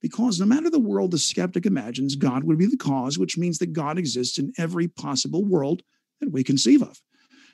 Because 0.00 0.40
no 0.40 0.46
matter 0.46 0.70
the 0.70 0.78
world 0.78 1.10
the 1.10 1.18
skeptic 1.18 1.66
imagines, 1.66 2.16
God 2.16 2.44
would 2.44 2.58
be 2.58 2.66
the 2.66 2.76
cause, 2.76 3.18
which 3.18 3.36
means 3.36 3.58
that 3.58 3.74
God 3.74 3.98
exists 3.98 4.38
in 4.38 4.52
every 4.56 4.88
possible 4.88 5.44
world 5.44 5.82
that 6.20 6.32
we 6.32 6.42
conceive 6.42 6.82
of. 6.82 7.02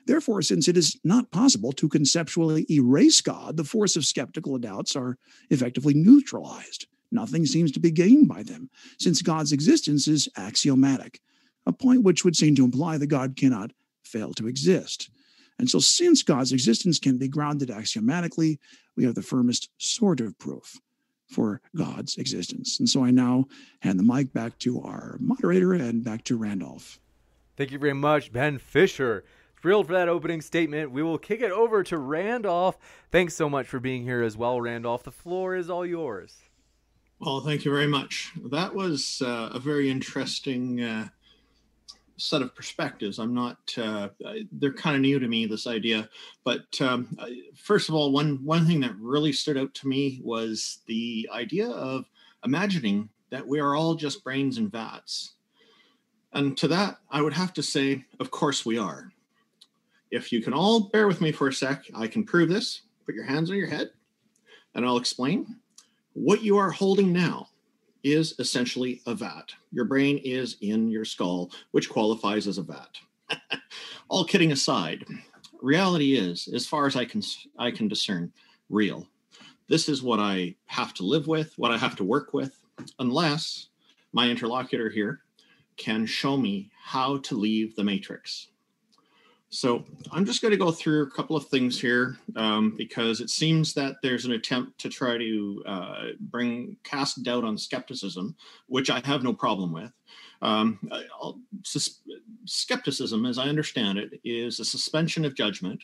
Therefore, 0.05 0.41
since 0.41 0.69
it 0.69 0.77
is 0.77 0.97
not 1.03 1.31
possible 1.31 1.73
to 1.73 1.89
conceptually 1.89 2.65
erase 2.71 3.19
God, 3.19 3.57
the 3.57 3.65
force 3.65 3.97
of 3.97 4.05
skeptical 4.05 4.57
doubts 4.57 4.95
are 4.95 5.17
effectively 5.49 5.93
neutralized. 5.93 6.87
Nothing 7.11 7.45
seems 7.45 7.73
to 7.73 7.81
be 7.81 7.91
gained 7.91 8.29
by 8.29 8.43
them, 8.43 8.69
since 8.97 9.21
God's 9.21 9.51
existence 9.51 10.07
is 10.07 10.29
axiomatic, 10.37 11.19
a 11.65 11.73
point 11.73 12.03
which 12.03 12.23
would 12.23 12.37
seem 12.37 12.55
to 12.55 12.63
imply 12.63 12.97
that 12.97 13.07
God 13.07 13.35
cannot 13.35 13.71
fail 14.07 14.33
to 14.33 14.47
exist. 14.47 15.09
And 15.59 15.69
so, 15.69 15.79
since 15.79 16.23
God's 16.23 16.51
existence 16.51 16.99
can 16.99 17.17
be 17.17 17.27
grounded 17.27 17.71
axiomatically, 17.71 18.59
we 18.95 19.05
have 19.05 19.15
the 19.15 19.21
firmest 19.21 19.69
sort 19.77 20.21
of 20.21 20.37
proof 20.37 20.79
for 21.27 21.61
God's 21.75 22.17
existence. 22.17 22.79
And 22.79 22.89
so 22.89 23.03
I 23.03 23.11
now 23.11 23.45
hand 23.81 23.99
the 23.99 24.03
mic 24.03 24.33
back 24.33 24.57
to 24.59 24.81
our 24.81 25.17
moderator 25.19 25.73
and 25.73 26.03
back 26.03 26.23
to 26.25 26.37
Randolph. 26.37 26.99
Thank 27.57 27.71
you 27.71 27.79
very 27.79 27.93
much, 27.93 28.31
Ben 28.31 28.57
Fisher. 28.57 29.23
Thrilled 29.59 29.87
for 29.87 29.93
that 29.93 30.07
opening 30.07 30.41
statement. 30.41 30.91
We 30.91 31.01
will 31.01 31.17
kick 31.17 31.41
it 31.41 31.51
over 31.51 31.83
to 31.83 31.97
Randolph. 31.97 32.77
Thanks 33.11 33.33
so 33.33 33.49
much 33.49 33.67
for 33.67 33.79
being 33.79 34.03
here 34.03 34.21
as 34.21 34.37
well, 34.37 34.61
Randolph. 34.61 35.03
The 35.03 35.11
floor 35.11 35.55
is 35.55 35.69
all 35.69 35.85
yours. 35.85 36.35
Well, 37.19 37.41
thank 37.41 37.65
you 37.65 37.71
very 37.71 37.87
much. 37.87 38.31
That 38.51 38.75
was 38.75 39.23
uh, 39.25 39.49
a 39.51 39.59
very 39.59 39.89
interesting 39.89 40.83
uh, 40.83 41.07
set 42.17 42.41
of 42.41 42.55
perspectives. 42.55 43.19
I'm 43.19 43.33
not; 43.33 43.57
uh, 43.77 44.09
they're 44.51 44.73
kind 44.73 44.95
of 44.95 45.01
new 45.01 45.19
to 45.19 45.27
me. 45.27 45.45
This 45.45 45.67
idea, 45.67 46.09
but 46.43 46.79
um, 46.81 47.17
first 47.55 47.89
of 47.89 47.95
all, 47.95 48.11
one 48.11 48.43
one 48.43 48.65
thing 48.65 48.79
that 48.81 48.95
really 48.99 49.31
stood 49.31 49.57
out 49.57 49.73
to 49.75 49.87
me 49.87 50.19
was 50.23 50.79
the 50.87 51.29
idea 51.31 51.69
of 51.69 52.05
imagining 52.43 53.09
that 53.29 53.47
we 53.47 53.59
are 53.59 53.75
all 53.75 53.95
just 53.95 54.23
brains 54.23 54.57
and 54.57 54.71
vats. 54.71 55.33
And 56.33 56.57
to 56.57 56.67
that, 56.67 56.97
I 57.09 57.21
would 57.21 57.33
have 57.33 57.53
to 57.53 57.63
say, 57.63 58.05
of 58.19 58.31
course 58.31 58.65
we 58.65 58.77
are. 58.77 59.11
If 60.11 60.31
you 60.31 60.41
can 60.41 60.53
all 60.53 60.89
bear 60.89 61.07
with 61.07 61.21
me 61.21 61.31
for 61.31 61.47
a 61.47 61.53
sec, 61.53 61.85
I 61.93 62.07
can 62.07 62.23
prove 62.23 62.49
this. 62.49 62.81
Put 63.05 63.15
your 63.15 63.25
hands 63.25 63.49
on 63.49 63.57
your 63.57 63.67
head, 63.67 63.91
and 64.75 64.85
I'll 64.85 64.97
explain. 64.97 65.57
What 66.13 66.43
you 66.43 66.57
are 66.57 66.71
holding 66.71 67.13
now 67.13 67.49
is 68.03 68.35
essentially 68.39 69.01
a 69.05 69.15
vat. 69.15 69.51
Your 69.71 69.85
brain 69.85 70.19
is 70.23 70.57
in 70.61 70.89
your 70.89 71.05
skull, 71.05 71.51
which 71.71 71.89
qualifies 71.89 72.47
as 72.47 72.57
a 72.57 72.63
vat. 72.63 72.97
All 74.09 74.25
kidding 74.25 74.51
aside, 74.51 75.05
reality 75.61 76.17
is, 76.17 76.47
as 76.53 76.67
far 76.67 76.87
as 76.87 76.95
I 76.95 77.05
can 77.05 77.21
I 77.57 77.71
can 77.71 77.87
discern, 77.87 78.31
real. 78.69 79.07
This 79.67 79.89
is 79.89 80.01
what 80.01 80.19
I 80.19 80.55
have 80.65 80.93
to 80.95 81.03
live 81.03 81.27
with, 81.27 81.53
what 81.57 81.71
I 81.71 81.77
have 81.77 81.95
to 81.97 82.03
work 82.03 82.33
with, 82.33 82.57
unless 82.99 83.67
my 84.13 84.29
interlocutor 84.29 84.89
here 84.89 85.21
can 85.75 86.05
show 86.05 86.37
me 86.37 86.71
how 86.81 87.17
to 87.17 87.35
leave 87.35 87.75
the 87.75 87.83
matrix. 87.83 88.47
So 89.49 89.85
I'm 90.11 90.25
just 90.25 90.41
going 90.41 90.51
to 90.51 90.57
go 90.57 90.71
through 90.71 91.03
a 91.03 91.11
couple 91.11 91.37
of 91.37 91.47
things 91.47 91.79
here 91.79 92.17
um, 92.35 92.73
because 92.77 93.21
it 93.21 93.29
seems 93.29 93.73
that 93.75 93.95
there's 94.03 94.25
an 94.25 94.33
attempt 94.33 94.77
to 94.79 94.89
try 94.89 95.17
to 95.17 95.63
uh, 95.65 96.03
bring 96.19 96.75
cast 96.83 97.23
doubt 97.23 97.45
on 97.45 97.57
skepticism, 97.57 98.35
which 98.67 98.89
I 98.89 99.01
have 99.05 99.23
no 99.23 99.33
problem 99.33 99.71
with. 99.71 99.91
Um, 100.41 100.79
sus- 101.63 102.01
skepticism, 102.45 103.25
as 103.25 103.37
I 103.37 103.45
understand 103.45 103.97
it, 103.97 104.19
is 104.23 104.59
a 104.59 104.65
suspension 104.65 105.25
of 105.25 105.33
judgment, 105.33 105.81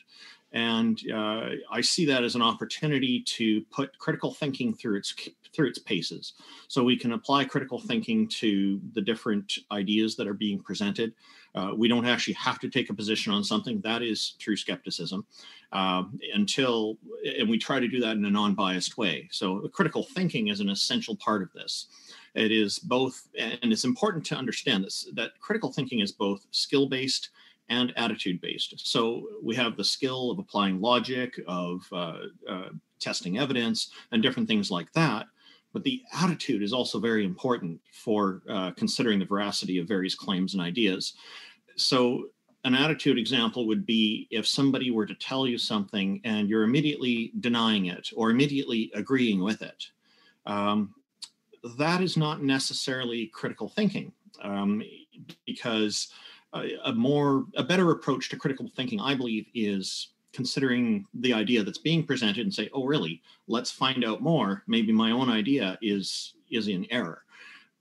and 0.52 1.00
uh, 1.12 1.48
I 1.70 1.80
see 1.80 2.04
that 2.06 2.22
as 2.22 2.36
an 2.36 2.42
opportunity 2.42 3.22
to 3.22 3.62
put 3.72 3.98
critical 3.98 4.32
thinking 4.32 4.72
through 4.72 4.98
its 4.98 5.12
through 5.52 5.68
its 5.68 5.78
paces. 5.78 6.34
So 6.68 6.84
we 6.84 6.96
can 6.96 7.12
apply 7.12 7.44
critical 7.46 7.80
thinking 7.80 8.28
to 8.28 8.80
the 8.92 9.00
different 9.00 9.58
ideas 9.72 10.16
that 10.16 10.28
are 10.28 10.34
being 10.34 10.60
presented. 10.60 11.14
Uh, 11.54 11.70
we 11.76 11.86
don't 11.86 12.06
actually 12.06 12.34
have 12.34 12.58
to 12.58 12.68
take 12.68 12.90
a 12.90 12.94
position 12.94 13.32
on 13.32 13.44
something. 13.44 13.80
That 13.80 14.02
is 14.02 14.34
true 14.38 14.56
skepticism. 14.56 15.24
Uh, 15.72 16.04
until, 16.32 16.98
and 17.38 17.48
we 17.48 17.58
try 17.58 17.80
to 17.80 17.88
do 17.88 18.00
that 18.00 18.16
in 18.16 18.24
a 18.24 18.30
non 18.30 18.54
biased 18.54 18.96
way. 18.96 19.28
So 19.30 19.68
critical 19.72 20.02
thinking 20.02 20.48
is 20.48 20.60
an 20.60 20.68
essential 20.68 21.16
part 21.16 21.42
of 21.42 21.52
this. 21.52 21.86
It 22.34 22.50
is 22.50 22.78
both, 22.78 23.28
and 23.38 23.72
it's 23.72 23.84
important 23.84 24.24
to 24.26 24.36
understand 24.36 24.84
this 24.84 25.08
that 25.14 25.38
critical 25.40 25.72
thinking 25.72 26.00
is 26.00 26.12
both 26.12 26.46
skill 26.50 26.88
based 26.88 27.30
and 27.68 27.92
attitude 27.96 28.40
based. 28.40 28.86
So 28.86 29.28
we 29.42 29.54
have 29.54 29.76
the 29.76 29.84
skill 29.84 30.30
of 30.30 30.38
applying 30.38 30.80
logic, 30.80 31.40
of 31.46 31.86
uh, 31.92 32.18
uh, 32.48 32.68
testing 33.00 33.38
evidence, 33.38 33.90
and 34.12 34.22
different 34.22 34.48
things 34.48 34.70
like 34.70 34.92
that 34.92 35.26
but 35.74 35.82
the 35.82 36.02
attitude 36.14 36.62
is 36.62 36.72
also 36.72 36.98
very 36.98 37.24
important 37.24 37.80
for 37.92 38.40
uh, 38.48 38.70
considering 38.70 39.18
the 39.18 39.26
veracity 39.26 39.78
of 39.78 39.86
various 39.86 40.14
claims 40.14 40.54
and 40.54 40.62
ideas. 40.62 41.14
So, 41.76 42.28
an 42.64 42.74
attitude 42.74 43.18
example 43.18 43.66
would 43.66 43.84
be 43.84 44.26
if 44.30 44.46
somebody 44.46 44.90
were 44.90 45.04
to 45.04 45.14
tell 45.16 45.46
you 45.46 45.58
something 45.58 46.22
and 46.24 46.48
you're 46.48 46.62
immediately 46.62 47.30
denying 47.40 47.86
it 47.86 48.08
or 48.16 48.30
immediately 48.30 48.90
agreeing 48.94 49.42
with 49.42 49.60
it. 49.60 49.88
Um, 50.46 50.94
that 51.76 52.00
is 52.00 52.16
not 52.16 52.42
necessarily 52.42 53.26
critical 53.26 53.68
thinking 53.68 54.12
um, 54.42 54.82
because 55.44 56.08
a, 56.54 56.70
a 56.86 56.92
more 56.94 57.44
a 57.56 57.64
better 57.64 57.90
approach 57.90 58.28
to 58.28 58.36
critical 58.36 58.70
thinking 58.76 59.00
i 59.00 59.14
believe 59.14 59.46
is 59.54 60.13
considering 60.34 61.06
the 61.14 61.32
idea 61.32 61.62
that's 61.62 61.78
being 61.78 62.04
presented 62.04 62.42
and 62.42 62.52
say, 62.52 62.68
oh, 62.74 62.84
really? 62.84 63.22
Let's 63.46 63.70
find 63.70 64.04
out 64.04 64.20
more. 64.20 64.62
Maybe 64.66 64.92
my 64.92 65.10
own 65.12 65.30
idea 65.30 65.78
is 65.80 66.34
is 66.50 66.68
in 66.68 66.86
error. 66.90 67.22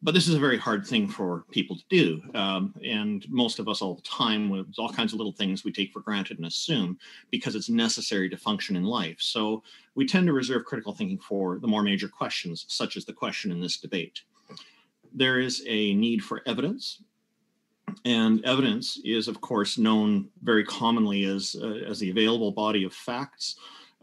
But 0.01 0.13
this 0.13 0.27
is 0.27 0.35
a 0.35 0.39
very 0.39 0.57
hard 0.57 0.85
thing 0.85 1.07
for 1.07 1.45
people 1.49 1.77
to 1.77 1.83
do. 1.89 2.21
Um, 2.35 2.73
and 2.83 3.25
most 3.29 3.59
of 3.59 3.69
us 3.69 3.81
all 3.81 3.95
the 3.95 4.01
time, 4.01 4.49
with 4.49 4.67
all 4.77 4.89
kinds 4.89 5.13
of 5.13 5.17
little 5.17 5.31
things 5.31 5.63
we 5.63 5.71
take 5.71 5.93
for 5.93 6.01
granted 6.01 6.37
and 6.37 6.45
assume 6.45 6.97
because 7.31 7.55
it's 7.55 7.69
necessary 7.69 8.29
to 8.29 8.35
function 8.35 8.75
in 8.75 8.83
life. 8.83 9.17
So 9.19 9.63
we 9.95 10.05
tend 10.05 10.27
to 10.27 10.33
reserve 10.33 10.65
critical 10.65 10.93
thinking 10.93 11.19
for 11.19 11.57
the 11.59 11.67
more 11.67 11.83
major 11.83 12.09
questions, 12.09 12.65
such 12.67 12.97
as 12.97 13.05
the 13.05 13.13
question 13.13 13.49
in 13.49 13.61
this 13.61 13.77
debate. 13.77 14.21
There 15.13 15.39
is 15.39 15.63
a 15.67 15.93
need 15.93 16.21
for 16.21 16.41
evidence 16.45 17.01
and 18.05 18.43
evidence 18.45 18.99
is, 19.03 19.27
of 19.27 19.41
course, 19.41 19.77
known 19.77 20.29
very 20.41 20.63
commonly 20.63 21.25
as, 21.25 21.55
uh, 21.61 21.89
as 21.89 21.99
the 21.99 22.09
available 22.09 22.51
body 22.51 22.83
of 22.83 22.93
facts 22.93 23.55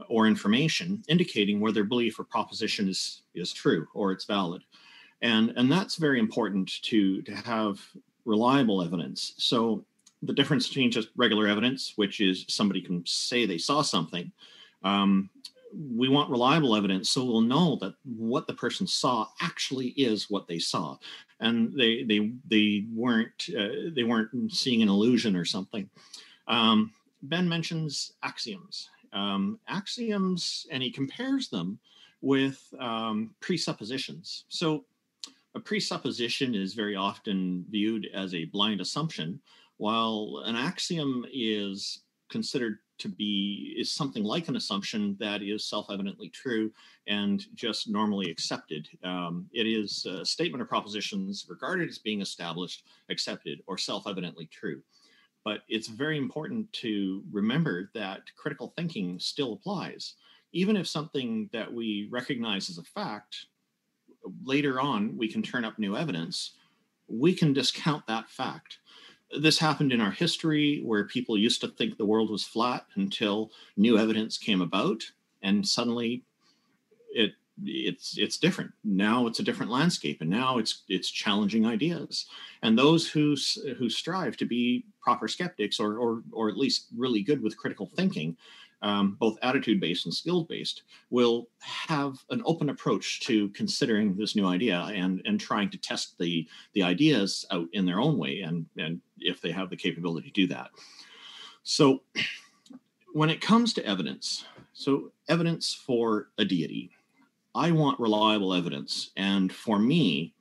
or 0.08 0.26
information 0.26 1.02
indicating 1.08 1.60
whether 1.60 1.84
belief 1.84 2.18
or 2.18 2.24
proposition 2.24 2.88
is, 2.88 3.22
is 3.34 3.52
true 3.52 3.86
or 3.94 4.12
it's 4.12 4.24
valid. 4.24 4.62
And, 5.22 5.52
and 5.56 5.70
that's 5.70 5.96
very 5.96 6.18
important 6.18 6.82
to, 6.82 7.22
to 7.22 7.34
have 7.34 7.80
reliable 8.24 8.82
evidence. 8.82 9.34
So 9.36 9.84
the 10.22 10.32
difference 10.32 10.68
between 10.68 10.90
just 10.90 11.08
regular 11.16 11.46
evidence, 11.46 11.92
which 11.96 12.20
is 12.20 12.44
somebody 12.48 12.80
can 12.80 13.04
say 13.06 13.46
they 13.46 13.58
saw 13.58 13.82
something, 13.82 14.32
um, 14.82 15.30
we 15.72 16.08
want 16.08 16.30
reliable 16.30 16.74
evidence 16.74 17.10
so 17.10 17.24
we'll 17.24 17.40
know 17.40 17.76
that 17.80 17.94
what 18.04 18.46
the 18.46 18.54
person 18.54 18.86
saw 18.86 19.26
actually 19.40 19.88
is 19.88 20.30
what 20.30 20.46
they 20.48 20.58
saw. 20.58 20.96
And 21.40 21.72
they 21.76 22.02
they 22.02 22.32
they 22.48 22.84
weren't 22.92 23.48
uh, 23.56 23.90
they 23.94 24.04
weren't 24.04 24.52
seeing 24.52 24.82
an 24.82 24.88
illusion 24.88 25.36
or 25.36 25.44
something. 25.44 25.88
Um, 26.48 26.92
ben 27.22 27.48
mentions 27.48 28.12
axioms. 28.22 28.90
Um, 29.12 29.58
axioms 29.68 30.66
and 30.70 30.82
he 30.82 30.90
compares 30.90 31.48
them 31.48 31.78
with 32.20 32.62
um, 32.78 33.34
presuppositions. 33.40 34.44
So 34.48 34.84
a 35.54 35.60
presupposition 35.60 36.54
is 36.54 36.74
very 36.74 36.96
often 36.96 37.64
viewed 37.70 38.06
as 38.14 38.34
a 38.34 38.44
blind 38.46 38.80
assumption 38.80 39.40
while 39.78 40.42
an 40.44 40.56
axiom 40.56 41.24
is 41.32 42.00
considered 42.28 42.78
to 43.00 43.08
be 43.08 43.74
is 43.78 43.90
something 43.90 44.22
like 44.22 44.48
an 44.48 44.56
assumption 44.56 45.16
that 45.20 45.42
is 45.42 45.64
self-evidently 45.68 46.28
true 46.28 46.70
and 47.06 47.44
just 47.54 47.88
normally 47.88 48.30
accepted. 48.30 48.88
Um, 49.02 49.46
it 49.52 49.66
is 49.66 50.06
a 50.06 50.24
statement 50.24 50.62
of 50.62 50.68
propositions 50.68 51.46
regarded 51.48 51.88
as 51.88 51.98
being 51.98 52.20
established, 52.20 52.84
accepted, 53.10 53.60
or 53.66 53.76
self-evidently 53.76 54.48
true. 54.52 54.82
But 55.44 55.60
it's 55.68 55.88
very 55.88 56.18
important 56.18 56.72
to 56.74 57.22
remember 57.32 57.90
that 57.94 58.22
critical 58.36 58.72
thinking 58.76 59.18
still 59.18 59.54
applies. 59.54 60.14
Even 60.52 60.76
if 60.76 60.86
something 60.86 61.48
that 61.52 61.72
we 61.72 62.08
recognize 62.10 62.68
as 62.70 62.78
a 62.78 62.82
fact, 62.82 63.46
later 64.44 64.80
on 64.80 65.16
we 65.16 65.28
can 65.28 65.42
turn 65.42 65.64
up 65.64 65.78
new 65.78 65.96
evidence, 65.96 66.56
we 67.08 67.34
can 67.34 67.52
discount 67.52 68.06
that 68.06 68.28
fact 68.28 68.78
this 69.38 69.58
happened 69.58 69.92
in 69.92 70.00
our 70.00 70.10
history 70.10 70.82
where 70.84 71.04
people 71.04 71.38
used 71.38 71.60
to 71.60 71.68
think 71.68 71.96
the 71.96 72.04
world 72.04 72.30
was 72.30 72.44
flat 72.44 72.86
until 72.96 73.50
new 73.76 73.96
evidence 73.96 74.36
came 74.38 74.60
about 74.60 75.02
and 75.42 75.66
suddenly 75.66 76.24
it 77.12 77.32
it's 77.62 78.16
it's 78.16 78.38
different. 78.38 78.72
Now 78.84 79.26
it's 79.26 79.38
a 79.38 79.42
different 79.42 79.70
landscape 79.70 80.20
and 80.20 80.30
now 80.30 80.58
it's 80.58 80.82
it's 80.88 81.10
challenging 81.10 81.66
ideas. 81.66 82.26
And 82.62 82.78
those 82.78 83.08
who 83.08 83.36
who 83.78 83.90
strive 83.90 84.36
to 84.38 84.46
be 84.46 84.84
proper 85.02 85.28
skeptics 85.28 85.78
or 85.78 85.98
or 85.98 86.22
or 86.32 86.48
at 86.48 86.56
least 86.56 86.86
really 86.96 87.22
good 87.22 87.42
with 87.42 87.58
critical 87.58 87.86
thinking 87.86 88.36
um, 88.82 89.16
both 89.20 89.38
attitude 89.42 89.80
based 89.80 90.06
and 90.06 90.14
skills 90.14 90.46
based 90.48 90.84
will 91.10 91.48
have 91.60 92.16
an 92.30 92.42
open 92.44 92.70
approach 92.70 93.20
to 93.20 93.48
considering 93.50 94.16
this 94.16 94.34
new 94.34 94.46
idea 94.46 94.80
and 94.94 95.22
and 95.24 95.40
trying 95.40 95.70
to 95.70 95.78
test 95.78 96.16
the 96.18 96.48
the 96.72 96.82
ideas 96.82 97.44
out 97.50 97.68
in 97.72 97.84
their 97.84 98.00
own 98.00 98.18
way 98.18 98.40
and 98.40 98.66
and 98.78 99.00
if 99.18 99.40
they 99.40 99.50
have 99.50 99.70
the 99.70 99.76
capability 99.76 100.28
to 100.28 100.34
do 100.34 100.46
that 100.46 100.70
so 101.62 102.02
when 103.12 103.28
it 103.30 103.40
comes 103.40 103.74
to 103.74 103.84
evidence 103.84 104.44
so 104.72 105.12
evidence 105.28 105.74
for 105.74 106.28
a 106.38 106.44
deity 106.44 106.90
I 107.54 107.72
want 107.72 107.98
reliable 107.98 108.54
evidence. 108.54 109.10
And 109.16 109.52
for 109.52 109.78
me, 109.78 110.34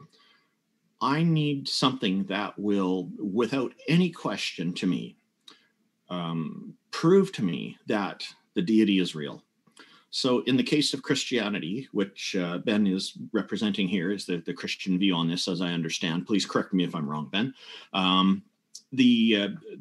I 1.01 1.23
need 1.23 1.67
something 1.67 2.25
that 2.25 2.57
will, 2.59 3.09
without 3.17 3.73
any 3.87 4.11
question 4.11 4.73
to 4.73 4.87
me, 4.87 5.15
um, 6.09 6.75
prove 6.91 7.31
to 7.33 7.43
me 7.43 7.77
that 7.87 8.25
the 8.55 8.61
deity 8.61 8.99
is 8.99 9.15
real. 9.15 9.43
So, 10.11 10.41
in 10.45 10.57
the 10.57 10.63
case 10.63 10.93
of 10.93 11.03
Christianity, 11.03 11.87
which 11.91 12.35
uh, 12.35 12.57
Ben 12.59 12.87
is 12.87 13.13
representing 13.31 13.87
here, 13.87 14.11
is 14.11 14.25
the, 14.25 14.37
the 14.37 14.53
Christian 14.53 14.97
view 14.97 15.13
on 15.13 15.27
this, 15.27 15.47
as 15.47 15.61
I 15.61 15.69
understand. 15.69 16.25
Please 16.25 16.47
correct 16.47 16.73
me 16.73 16.83
if 16.83 16.95
I'm 16.95 17.07
wrong, 17.07 17.29
Ben. 17.31 17.53
Um, 17.93 18.43
the 18.91 19.37
uh, 19.43 19.75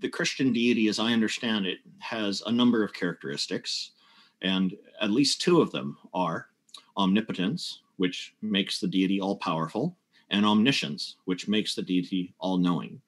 the 0.00 0.08
Christian 0.08 0.52
deity, 0.52 0.88
as 0.88 0.98
I 0.98 1.12
understand 1.12 1.66
it, 1.66 1.78
has 1.98 2.42
a 2.46 2.52
number 2.52 2.82
of 2.82 2.94
characteristics, 2.94 3.92
and 4.40 4.74
at 5.00 5.10
least 5.10 5.42
two 5.42 5.60
of 5.60 5.70
them 5.72 5.98
are 6.14 6.48
omnipotence, 6.96 7.80
which 7.96 8.34
makes 8.40 8.80
the 8.80 8.88
deity 8.88 9.20
all 9.20 9.36
powerful, 9.36 9.96
and 10.30 10.44
omniscience, 10.44 11.16
which 11.26 11.48
makes 11.48 11.74
the 11.74 11.82
deity 11.82 12.34
all 12.38 12.56
knowing. 12.56 13.00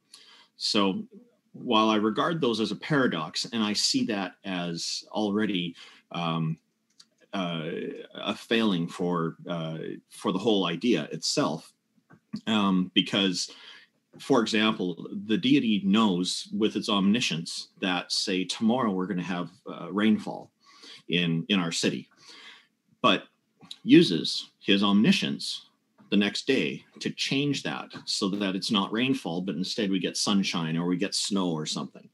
So 0.56 1.04
while 1.58 1.90
I 1.90 1.96
regard 1.96 2.40
those 2.40 2.60
as 2.60 2.70
a 2.70 2.76
paradox, 2.76 3.46
and 3.52 3.62
I 3.62 3.72
see 3.72 4.04
that 4.06 4.32
as 4.44 5.04
already 5.10 5.74
um, 6.12 6.56
uh, 7.34 7.70
a 8.14 8.34
failing 8.34 8.88
for 8.88 9.36
uh, 9.48 9.78
for 10.10 10.32
the 10.32 10.38
whole 10.38 10.66
idea 10.66 11.08
itself, 11.12 11.72
um, 12.46 12.90
because, 12.94 13.50
for 14.18 14.40
example, 14.40 15.08
the 15.26 15.36
deity 15.36 15.82
knows 15.84 16.48
with 16.56 16.76
its 16.76 16.88
omniscience 16.88 17.68
that, 17.80 18.10
say, 18.10 18.44
tomorrow 18.44 18.90
we're 18.90 19.06
going 19.06 19.18
to 19.18 19.22
have 19.22 19.50
uh, 19.66 19.92
rainfall 19.92 20.50
in 21.08 21.44
in 21.48 21.58
our 21.60 21.72
city, 21.72 22.08
but 23.02 23.24
uses 23.84 24.50
his 24.60 24.82
omniscience 24.82 25.67
the 26.10 26.16
next 26.16 26.46
day 26.46 26.84
to 27.00 27.10
change 27.10 27.62
that 27.62 27.90
so 28.04 28.28
that 28.28 28.54
it's 28.54 28.70
not 28.70 28.92
rainfall, 28.92 29.42
but 29.42 29.54
instead 29.54 29.90
we 29.90 29.98
get 29.98 30.16
sunshine 30.16 30.76
or 30.76 30.86
we 30.86 30.96
get 30.96 31.14
snow 31.14 31.50
or 31.50 31.66
something. 31.66 32.08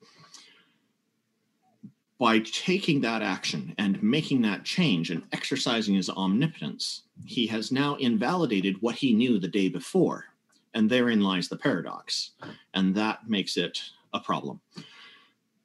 By 2.18 2.38
taking 2.40 3.00
that 3.02 3.22
action 3.22 3.74
and 3.78 4.02
making 4.02 4.42
that 4.42 4.64
change 4.64 5.11
and 5.11 5.22
exercising 5.33 5.94
his 5.94 6.11
omnipotence, 6.11 7.02
he 7.24 7.46
has 7.48 7.72
now 7.72 7.96
invalidated 7.96 8.80
what 8.80 8.94
he 8.94 9.14
knew 9.14 9.38
the 9.38 9.48
day 9.48 9.68
before. 9.68 10.24
And 10.74 10.88
therein 10.88 11.20
lies 11.20 11.48
the 11.48 11.57
paradox. 11.57 12.33
And 12.72 12.94
that 12.94 13.28
makes 13.28 13.57
it 13.57 13.80
a 14.12 14.20
problem. 14.20 14.61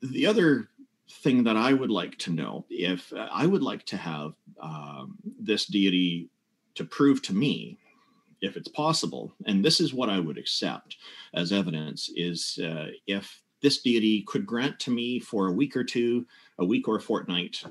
The 0.01 0.25
other 0.25 0.69
thing 1.09 1.43
that 1.43 1.57
I 1.57 1.73
would 1.73 1.89
like 1.89 2.17
to 2.19 2.31
know 2.31 2.65
if 2.69 3.11
uh, 3.13 3.27
I 3.31 3.45
would 3.45 3.63
like 3.63 3.85
to 3.87 3.97
have 3.97 4.33
um, 4.61 5.17
this 5.39 5.65
deity 5.65 6.29
to 6.75 6.83
prove 6.85 7.21
to 7.23 7.33
me, 7.33 7.77
if 8.41 8.57
it's 8.57 8.69
possible, 8.69 9.33
and 9.45 9.63
this 9.63 9.79
is 9.79 9.93
what 9.93 10.09
I 10.09 10.19
would 10.19 10.37
accept 10.37 10.97
as 11.33 11.51
evidence, 11.51 12.09
is 12.15 12.59
uh, 12.63 12.87
if 13.07 13.41
this 13.61 13.81
deity 13.81 14.23
could 14.23 14.45
grant 14.45 14.79
to 14.79 14.91
me 14.91 15.19
for 15.19 15.47
a 15.47 15.51
week 15.51 15.75
or 15.75 15.83
two, 15.83 16.25
a 16.59 16.65
week 16.65 16.87
or 16.87 16.97
a 16.97 17.01
fortnight, 17.01 17.61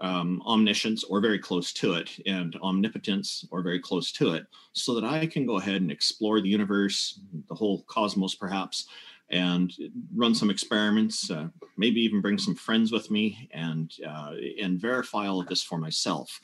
um, 0.00 0.42
omniscience 0.46 1.04
or 1.04 1.20
very 1.20 1.38
close 1.38 1.72
to 1.74 1.94
it, 1.94 2.10
and 2.26 2.56
omnipotence 2.62 3.46
or 3.50 3.62
very 3.62 3.80
close 3.80 4.12
to 4.12 4.34
it, 4.34 4.46
so 4.72 4.94
that 4.94 5.04
I 5.04 5.26
can 5.26 5.46
go 5.46 5.58
ahead 5.58 5.82
and 5.82 5.90
explore 5.90 6.40
the 6.40 6.48
universe, 6.48 7.20
the 7.48 7.54
whole 7.54 7.82
cosmos, 7.86 8.34
perhaps, 8.34 8.86
and 9.30 9.72
run 10.14 10.34
some 10.34 10.50
experiments, 10.50 11.30
uh, 11.30 11.48
maybe 11.76 12.00
even 12.00 12.20
bring 12.20 12.36
some 12.36 12.54
friends 12.54 12.90
with 12.90 13.10
me 13.10 13.48
and 13.52 13.92
uh, 14.06 14.32
and 14.60 14.80
verify 14.80 15.26
all 15.26 15.40
of 15.40 15.46
this 15.46 15.62
for 15.62 15.78
myself, 15.78 16.40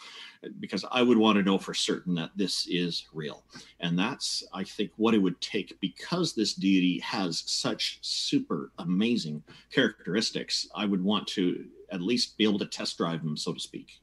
because 0.60 0.84
I 0.92 1.02
would 1.02 1.18
want 1.18 1.36
to 1.36 1.42
know 1.42 1.58
for 1.58 1.74
certain 1.74 2.14
that 2.14 2.30
this 2.36 2.66
is 2.68 3.06
real, 3.12 3.44
and 3.80 3.98
that's 3.98 4.44
I 4.52 4.62
think 4.64 4.92
what 4.96 5.14
it 5.14 5.18
would 5.18 5.40
take 5.40 5.78
because 5.80 6.34
this 6.34 6.54
deity 6.54 7.00
has 7.00 7.42
such 7.46 7.98
super 8.02 8.70
amazing 8.78 9.42
characteristics. 9.72 10.68
I 10.74 10.86
would 10.86 11.02
want 11.02 11.26
to 11.28 11.64
at 11.90 12.00
least 12.00 12.38
be 12.38 12.44
able 12.44 12.58
to 12.60 12.66
test 12.66 12.98
drive 12.98 13.22
them, 13.22 13.36
so 13.36 13.52
to 13.52 13.60
speak. 13.60 14.00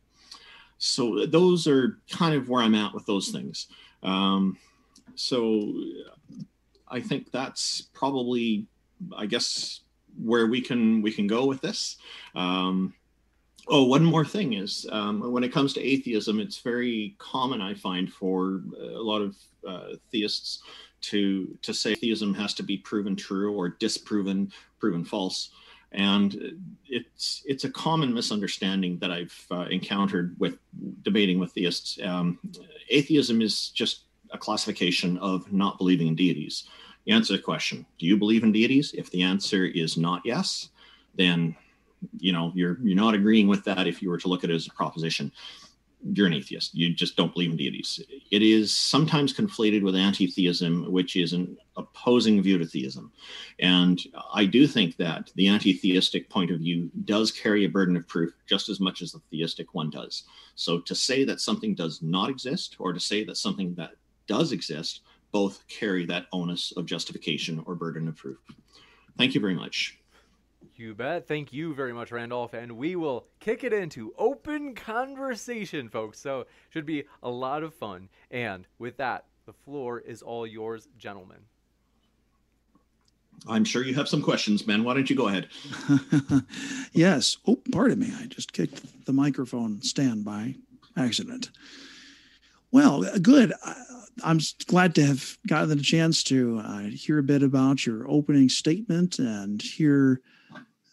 So 0.78 1.26
those 1.26 1.68
are 1.68 2.00
kind 2.12 2.36
of 2.36 2.50
where 2.50 2.62
I'm 2.62 2.76
at 2.76 2.94
with 2.94 3.06
those 3.06 3.30
things. 3.30 3.68
Um, 4.02 4.58
so 5.16 5.74
I 6.88 7.00
think 7.00 7.32
that's 7.32 7.84
probably 7.94 8.68
I 9.16 9.26
guess 9.26 9.82
where 10.22 10.48
we 10.48 10.62
can 10.62 11.02
we 11.02 11.12
can 11.12 11.28
go 11.28 11.46
with 11.46 11.62
this. 11.62 11.98
Um, 12.36 12.94
oh, 13.68 13.86
one 13.86 14.04
more 14.04 14.26
thing 14.26 14.54
is 14.54 14.86
um, 14.92 15.32
when 15.32 15.44
it 15.44 15.54
comes 15.54 15.74
to 15.74 15.82
atheism, 15.82 16.40
it's 16.40 16.60
very 16.60 17.16
common 17.18 17.62
I 17.62 17.74
find 17.74 18.12
for 18.12 18.62
a 18.80 19.02
lot 19.02 19.22
of 19.22 19.36
uh, 19.68 19.96
theists 20.12 20.60
to 21.02 21.58
to 21.62 21.74
say 21.74 21.96
theism 21.96 22.34
has 22.34 22.54
to 22.56 22.64
be 22.64 22.78
proven 22.78 23.16
true 23.16 23.54
or 23.54 23.70
disproven, 23.70 24.52
proven 24.80 25.04
false. 25.04 25.52
And 25.92 26.58
it's 26.88 27.44
it's 27.46 27.66
a 27.66 27.72
common 27.72 28.14
misunderstanding 28.14 28.98
that 29.00 29.12
I've 29.12 29.46
uh, 29.52 29.68
encountered 29.70 30.36
with 30.40 30.58
debating 31.04 31.40
with 31.40 31.52
theists. 31.52 32.00
Um, 32.04 32.40
atheism 32.90 33.42
is 33.42 33.70
just 33.70 34.06
a 34.32 34.38
classification 34.38 35.18
of 35.20 35.54
not 35.54 35.78
believing 35.78 36.08
in 36.08 36.16
deities 36.16 36.64
answer 37.12 37.34
the 37.34 37.42
question 37.42 37.86
do 38.00 38.06
you 38.06 38.18
believe 38.18 38.44
in 38.44 38.52
deities? 38.52 38.94
If 38.94 39.10
the 39.12 39.24
answer 39.24 39.66
is 39.66 39.98
not 39.98 40.22
yes 40.26 40.70
then 41.16 41.56
you 42.18 42.34
know 42.34 42.52
you're 42.56 42.78
you're 42.82 42.96
not 42.96 43.14
agreeing 43.14 43.48
with 43.48 43.64
that 43.66 43.88
if 43.88 44.02
you 44.02 44.10
were 44.10 44.18
to 44.18 44.28
look 44.28 44.44
at 44.44 44.50
it 44.50 44.56
as 44.56 44.68
a 44.68 44.72
proposition. 44.72 45.32
You're 46.06 46.28
an 46.28 46.34
atheist. 46.34 46.76
You 46.76 46.94
just 46.94 47.16
don't 47.16 47.32
believe 47.32 47.52
in 47.52 47.56
deities. 47.56 48.04
It 48.30 48.42
is 48.42 48.76
sometimes 48.76 49.34
conflated 49.34 49.84
with 49.84 49.96
anti-theism 49.96 50.92
which 50.92 51.16
is 51.16 51.32
an 51.32 51.56
opposing 51.78 52.42
view 52.42 52.58
to 52.58 52.66
theism. 52.66 53.10
And 53.60 54.02
i 54.34 54.46
do 54.46 54.68
think 54.68 54.98
that 54.98 55.32
the 55.36 55.48
anti-theistic 55.48 56.30
point 56.30 56.52
of 56.52 56.60
view 56.60 56.92
does 57.06 57.32
carry 57.32 57.64
a 57.64 57.70
burden 57.70 57.96
of 57.96 58.06
proof 58.08 58.34
just 58.48 58.68
as 58.68 58.82
much 58.82 59.02
as 59.02 59.14
the 59.14 59.22
theistic 59.32 59.74
one 59.74 59.90
does. 59.90 60.24
So 60.56 60.80
to 60.82 60.94
say 60.94 61.24
that 61.24 61.40
something 61.40 61.74
does 61.74 62.02
not 62.02 62.30
exist 62.30 62.76
or 62.80 62.92
to 62.92 63.00
say 63.00 63.24
that 63.24 63.38
something 63.38 63.74
that 63.76 63.92
does 64.28 64.52
exist 64.52 65.02
both 65.34 65.68
carry 65.68 66.06
that 66.06 66.28
onus 66.32 66.72
of 66.78 66.86
justification 66.86 67.62
or 67.66 67.76
burden 67.76 68.08
of 68.08 68.16
proof. 68.16 68.38
Thank 69.18 69.36
you 69.36 69.42
very 69.42 69.56
much. 69.56 69.98
You 70.76 70.94
bet. 70.96 71.28
Thank 71.28 71.52
you 71.52 71.74
very 71.74 71.92
much, 71.92 72.12
Randolph. 72.12 72.54
And 72.54 72.78
we 72.78 72.96
will 72.96 73.26
kick 73.40 73.64
it 73.64 73.74
into 73.74 74.14
open 74.18 74.76
conversation, 74.76 75.90
folks. 75.90 76.20
So, 76.20 76.46
should 76.70 76.86
be 76.86 77.04
a 77.22 77.30
lot 77.30 77.64
of 77.64 77.74
fun. 77.74 78.10
And 78.32 78.66
with 78.80 78.98
that, 78.98 79.26
the 79.46 79.54
floor 79.54 80.00
is 80.00 80.22
all 80.22 80.48
yours, 80.48 80.88
gentlemen. 80.98 81.40
I'm 83.48 83.66
sure 83.66 83.84
you 83.84 83.94
have 83.96 84.08
some 84.08 84.22
questions, 84.22 84.62
Ben. 84.62 84.84
Why 84.84 84.94
don't 84.94 85.10
you 85.10 85.16
go 85.16 85.28
ahead? 85.28 85.50
yes. 86.94 87.38
Oh, 87.46 87.60
pardon 87.72 88.00
me. 88.00 88.14
I 88.20 88.28
just 88.28 88.54
kicked 88.54 89.06
the 89.06 89.14
microphone 89.14 89.82
stand 89.82 90.24
by 90.24 90.56
accident. 90.96 91.50
Well, 92.72 93.04
good. 93.22 93.54
I'm 94.24 94.40
glad 94.68 94.96
to 94.96 95.06
have 95.06 95.38
gotten 95.48 95.70
the 95.70 95.84
chance 95.84 96.24
to 96.24 96.62
uh, 96.64 96.80
hear 96.82 97.18
a 97.18 97.24
bit 97.24 97.44
about 97.44 97.86
your 97.86 98.10
opening 98.10 98.50
statement 98.50 99.20
and 99.20 99.62
hear 99.62 100.22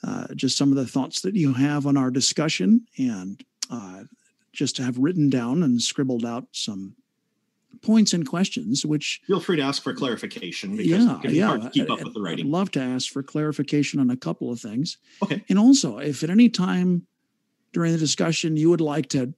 uh, 0.02 0.28
just 0.34 0.56
some 0.56 0.70
of 0.70 0.76
the 0.76 0.86
thoughts 0.86 1.20
that 1.22 1.34
you 1.34 1.52
have 1.52 1.86
on 1.86 1.96
our 1.96 2.10
discussion, 2.10 2.86
and 2.96 3.42
uh, 3.70 4.04
just 4.52 4.76
to 4.76 4.82
have 4.82 4.98
written 4.98 5.28
down 5.28 5.62
and 5.62 5.82
scribbled 5.82 6.24
out 6.24 6.46
some 6.52 6.94
points 7.82 8.12
and 8.12 8.26
questions. 8.26 8.86
Which 8.86 9.20
feel 9.26 9.40
free 9.40 9.56
to 9.56 9.62
ask 9.62 9.82
for 9.82 9.92
clarification. 9.92 10.76
Because 10.76 11.04
yeah, 11.04 11.20
yeah. 11.28 11.68
keep 11.72 11.90
up 11.90 12.02
with 12.02 12.14
the 12.14 12.20
writing. 12.20 12.46
I'd 12.46 12.50
love 12.50 12.70
to 12.72 12.80
ask 12.80 13.10
for 13.12 13.22
clarification 13.22 14.00
on 14.00 14.10
a 14.10 14.16
couple 14.16 14.50
of 14.50 14.60
things. 14.60 14.96
Okay. 15.22 15.44
And 15.48 15.58
also, 15.58 15.98
if 15.98 16.22
at 16.22 16.30
any 16.30 16.48
time 16.48 17.06
during 17.72 17.92
the 17.92 17.98
discussion 17.98 18.56
you 18.56 18.70
would 18.70 18.80
like 18.80 19.08
to 19.10 19.32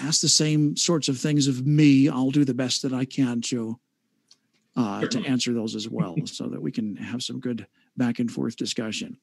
ask 0.00 0.20
the 0.20 0.28
same 0.28 0.76
sorts 0.76 1.08
of 1.08 1.18
things 1.18 1.46
of 1.46 1.66
me, 1.66 2.08
I'll 2.08 2.30
do 2.30 2.44
the 2.44 2.54
best 2.54 2.82
that 2.82 2.92
I 2.92 3.04
can 3.04 3.40
to 3.42 3.78
uh, 4.76 5.06
to 5.06 5.24
answer 5.24 5.52
those 5.52 5.74
as 5.74 5.88
well, 5.88 6.16
so 6.24 6.46
that 6.48 6.62
we 6.62 6.70
can 6.70 6.96
have 6.96 7.22
some 7.22 7.40
good 7.40 7.66
back 7.96 8.20
and 8.20 8.30
forth 8.30 8.56
discussion. 8.56 9.18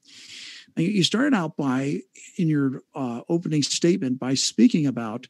You 0.75 1.03
started 1.03 1.33
out 1.33 1.55
by, 1.55 2.01
in 2.37 2.49
your 2.49 2.81
uh, 2.93 3.21
opening 3.29 3.63
statement, 3.63 4.19
by 4.19 4.33
speaking 4.33 4.85
about 4.85 5.27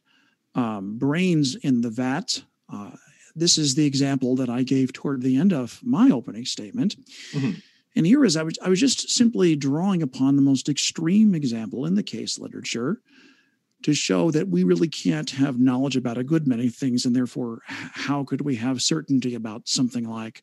um, 0.56 0.98
brains 0.98 1.54
in 1.54 1.82
the 1.82 1.90
vat. 1.90 2.42
Uh, 2.72 2.90
this 3.36 3.56
is 3.56 3.76
the 3.76 3.86
example 3.86 4.34
that 4.36 4.48
I 4.48 4.64
gave 4.64 4.92
toward 4.92 5.22
the 5.22 5.36
end 5.36 5.52
of 5.52 5.80
my 5.84 6.10
opening 6.10 6.44
statement. 6.44 6.96
Mm-hmm. 7.32 7.60
And 7.94 8.06
here 8.06 8.24
is 8.24 8.36
I 8.36 8.42
was 8.42 8.58
I 8.62 8.68
was 8.68 8.80
just 8.80 9.08
simply 9.10 9.56
drawing 9.56 10.02
upon 10.02 10.36
the 10.36 10.42
most 10.42 10.68
extreme 10.68 11.34
example 11.34 11.86
in 11.86 11.94
the 11.94 12.02
case 12.02 12.38
literature 12.38 13.00
to 13.82 13.94
show 13.94 14.30
that 14.30 14.48
we 14.48 14.64
really 14.64 14.88
can't 14.88 15.30
have 15.30 15.58
knowledge 15.58 15.96
about 15.96 16.18
a 16.18 16.24
good 16.24 16.46
many 16.46 16.68
things, 16.68 17.04
and 17.04 17.14
therefore, 17.14 17.60
how 17.66 18.24
could 18.24 18.40
we 18.40 18.56
have 18.56 18.82
certainty 18.82 19.34
about 19.34 19.68
something 19.68 20.08
like 20.08 20.42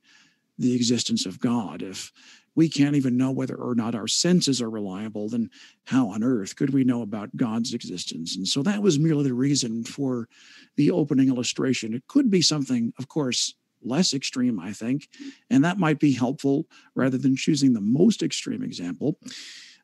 the 0.58 0.76
existence 0.76 1.26
of 1.26 1.40
God 1.40 1.82
if 1.82 2.12
we 2.56 2.70
can't 2.70 2.96
even 2.96 3.18
know 3.18 3.32
whether 3.32 3.56
or 3.56 3.74
not 3.74 3.96
our 3.96 4.08
senses 4.08 4.62
are 4.62 4.70
reliable, 4.70 5.30
then 5.30 5.50
how 5.86 6.10
on 6.10 6.24
earth 6.24 6.56
could 6.56 6.72
we 6.72 6.84
know 6.84 7.02
about 7.02 7.36
God's 7.36 7.74
existence? 7.74 8.38
And 8.38 8.48
so 8.48 8.62
that 8.64 8.82
was 8.82 9.00
merely 9.00 9.24
the 9.24 9.34
reason 9.34 9.84
for 9.84 10.30
the 10.76 10.92
opening 10.92 11.30
illustration. 11.30 11.94
It 11.94 12.08
could 12.08 12.30
be 12.30 12.42
something, 12.42 12.94
of 13.00 13.08
course, 13.08 13.56
less 13.82 14.14
extreme, 14.14 14.60
I 14.60 14.72
think, 14.72 15.10
and 15.50 15.64
that 15.64 15.80
might 15.80 16.00
be 16.00 16.14
helpful 16.14 16.68
rather 16.96 17.18
than 17.18 17.36
choosing 17.36 17.74
the 17.74 17.82
most 17.82 18.24
extreme 18.24 18.64
example. 18.64 19.18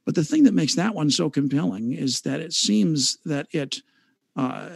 But 0.09 0.15
the 0.15 0.23
thing 0.23 0.41
that 0.45 0.55
makes 0.55 0.73
that 0.73 0.95
one 0.95 1.11
so 1.11 1.29
compelling 1.29 1.93
is 1.93 2.21
that 2.21 2.39
it 2.39 2.51
seems 2.51 3.19
that 3.25 3.45
it, 3.51 3.83
uh, 4.35 4.69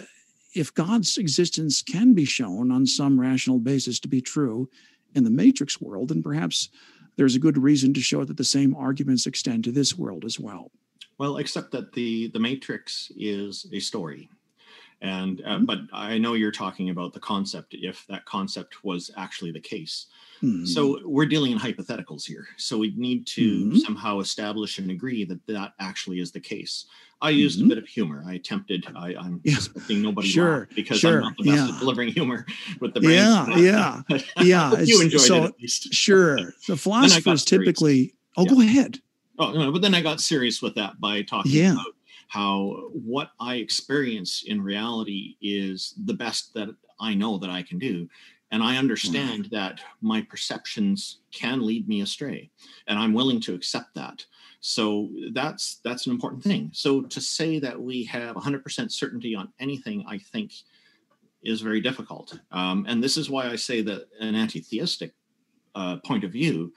if 0.53 0.71
God's 0.75 1.17
existence 1.17 1.81
can 1.81 2.13
be 2.13 2.23
shown 2.23 2.69
on 2.69 2.85
some 2.85 3.19
rational 3.19 3.57
basis 3.57 3.99
to 4.01 4.07
be 4.07 4.21
true 4.21 4.69
in 5.15 5.23
the 5.23 5.31
matrix 5.31 5.81
world, 5.81 6.09
then 6.09 6.21
perhaps 6.21 6.69
there's 7.15 7.33
a 7.33 7.39
good 7.39 7.57
reason 7.57 7.95
to 7.95 7.99
show 7.99 8.23
that 8.23 8.37
the 8.37 8.43
same 8.43 8.75
arguments 8.75 9.25
extend 9.25 9.63
to 9.63 9.71
this 9.71 9.97
world 9.97 10.23
as 10.23 10.39
well. 10.39 10.69
Well, 11.17 11.37
except 11.37 11.71
that 11.71 11.93
the 11.93 12.27
the 12.27 12.39
Matrix 12.39 13.11
is 13.17 13.65
a 13.73 13.79
story, 13.79 14.29
and 15.03 15.41
uh, 15.41 15.49
mm-hmm. 15.49 15.65
but 15.65 15.79
I 15.91 16.17
know 16.17 16.33
you're 16.33 16.51
talking 16.51 16.89
about 16.89 17.13
the 17.13 17.19
concept. 17.19 17.75
If 17.77 18.07
that 18.07 18.23
concept 18.23 18.83
was 18.85 19.11
actually 19.17 19.51
the 19.51 19.59
case, 19.59 20.07
mm-hmm. 20.41 20.65
so 20.65 21.01
we're 21.03 21.25
dealing 21.25 21.51
in 21.51 21.59
hypotheticals 21.59 22.25
here. 22.25 22.47
So 22.55 22.77
we 22.77 22.93
need 22.95 23.27
to 23.27 23.65
mm-hmm. 23.65 23.77
somehow 23.79 24.21
establish 24.21 24.79
and 24.79 24.89
agree 24.89 25.25
that 25.25 25.45
that 25.47 25.73
actually 25.79 26.21
is 26.21 26.31
the 26.31 26.39
case. 26.39 26.85
I 27.21 27.31
used 27.31 27.59
a 27.59 27.63
mm-hmm. 27.63 27.69
bit 27.69 27.77
of 27.79 27.87
humor. 27.87 28.23
I 28.25 28.35
attempted. 28.35 28.87
I, 28.95 29.11
am 29.13 29.41
yeah. 29.43 29.55
expecting 29.55 30.01
nobody 30.01 30.29
sure. 30.29 30.69
because 30.73 30.99
sure. 30.99 31.17
I'm 31.17 31.23
not 31.23 31.37
the 31.37 31.43
best 31.51 31.57
yeah. 31.57 31.73
at 31.73 31.79
delivering 31.79 32.09
humor 32.09 32.45
with 32.79 32.93
the 32.93 33.01
brain. 33.01 33.15
Yeah, 33.15 33.53
yeah, 33.57 34.01
yeah. 34.41 34.79
you 34.79 35.01
enjoyed 35.01 35.21
so, 35.21 35.43
it 35.43 35.45
at 35.47 35.59
least. 35.59 35.93
Sure. 35.93 36.37
The 36.67 36.77
philosophers 36.77 37.43
typically. 37.43 38.15
Oh, 38.37 38.45
yeah. 38.45 38.49
go 38.49 38.61
ahead. 38.61 38.99
Oh 39.37 39.51
no, 39.51 39.71
but 39.71 39.81
then 39.81 39.93
I 39.93 40.01
got 40.01 40.21
serious 40.21 40.61
with 40.61 40.75
that 40.75 40.99
by 41.01 41.23
talking 41.23 41.51
yeah. 41.51 41.73
about 41.73 41.93
how 42.27 42.89
what 42.93 43.31
I 43.39 43.55
experience 43.55 44.43
in 44.47 44.62
reality 44.62 45.36
is 45.41 45.93
the 46.05 46.13
best 46.13 46.53
that 46.53 46.69
I 46.99 47.13
know 47.13 47.38
that 47.38 47.49
I 47.49 47.63
can 47.63 47.79
do. 47.79 48.07
And 48.51 48.62
I 48.62 48.77
understand 48.77 49.45
that 49.51 49.81
my 50.01 50.21
perceptions 50.21 51.21
can 51.31 51.65
lead 51.65 51.88
me 51.88 52.01
astray. 52.01 52.51
And 52.88 52.99
I'm 52.99 53.13
willing 53.13 53.41
to 53.41 53.55
accept 53.55 53.95
that. 53.95 54.23
So 54.59 55.09
that's 55.33 55.81
that's 55.83 56.05
an 56.05 56.13
important 56.13 56.43
thing. 56.43 56.69
So 56.71 57.01
to 57.01 57.19
say 57.19 57.59
that 57.59 57.81
we 57.81 58.03
have 58.05 58.36
100% 58.36 58.91
certainty 58.91 59.36
on 59.36 59.51
anything, 59.59 60.05
I 60.07 60.19
think, 60.19 60.53
is 61.43 61.62
very 61.62 61.81
difficult. 61.81 62.39
Um, 62.51 62.86
and 62.88 63.03
this 63.03 63.17
is 63.17 63.29
why 63.29 63.49
I 63.49 63.55
say 63.55 63.81
that 63.81 64.07
an 64.19 64.36
anti-theistic 64.36 65.13
uh, 65.75 65.97
point 66.05 66.23
of 66.23 66.31
view 66.31 66.71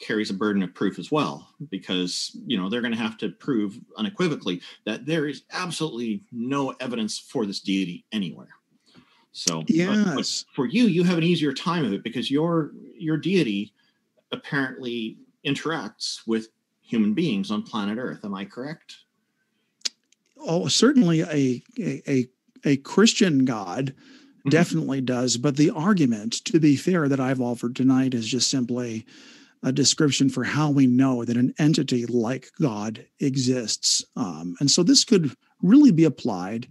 carries 0.00 0.30
a 0.30 0.34
burden 0.34 0.62
of 0.62 0.74
proof 0.74 0.98
as 0.98 1.10
well, 1.12 1.48
because 1.70 2.36
you 2.46 2.58
know 2.58 2.68
they're 2.68 2.80
going 2.80 2.92
to 2.92 2.98
have 2.98 3.18
to 3.18 3.28
prove 3.28 3.78
unequivocally 3.96 4.60
that 4.86 5.06
there 5.06 5.28
is 5.28 5.42
absolutely 5.52 6.22
no 6.32 6.74
evidence 6.80 7.18
for 7.18 7.46
this 7.46 7.60
deity 7.60 8.04
anywhere. 8.12 8.48
So 9.32 9.62
yes. 9.68 10.04
But, 10.04 10.14
but 10.16 10.44
for 10.54 10.66
you, 10.66 10.84
you 10.84 11.04
have 11.04 11.18
an 11.18 11.24
easier 11.24 11.52
time 11.52 11.84
of 11.84 11.92
it 11.92 12.02
because 12.02 12.30
your 12.30 12.72
your 12.96 13.16
deity 13.16 13.72
apparently 14.32 15.18
interacts 15.44 16.26
with 16.26 16.48
human 16.82 17.14
beings 17.14 17.50
on 17.50 17.62
planet 17.62 17.98
Earth. 17.98 18.24
Am 18.24 18.34
I 18.34 18.44
correct? 18.44 18.96
Oh, 20.38 20.68
certainly 20.68 21.20
a 21.20 21.62
a 22.08 22.28
a 22.64 22.76
Christian 22.78 23.44
God 23.44 23.94
mm-hmm. 24.40 24.48
definitely 24.48 25.00
does. 25.00 25.36
But 25.36 25.56
the 25.56 25.70
argument, 25.70 26.44
to 26.46 26.58
be 26.58 26.76
fair, 26.76 27.08
that 27.08 27.20
I've 27.20 27.40
offered 27.40 27.76
tonight 27.76 28.14
is 28.14 28.26
just 28.26 28.50
simply 28.50 29.06
a 29.62 29.72
description 29.72 30.30
for 30.30 30.44
how 30.44 30.70
we 30.70 30.86
know 30.86 31.24
that 31.24 31.36
an 31.36 31.52
entity 31.58 32.06
like 32.06 32.48
God 32.60 33.06
exists. 33.20 34.04
Um, 34.16 34.54
and 34.60 34.70
so 34.70 34.82
this 34.82 35.04
could 35.04 35.34
really 35.62 35.92
be 35.92 36.04
applied 36.04 36.66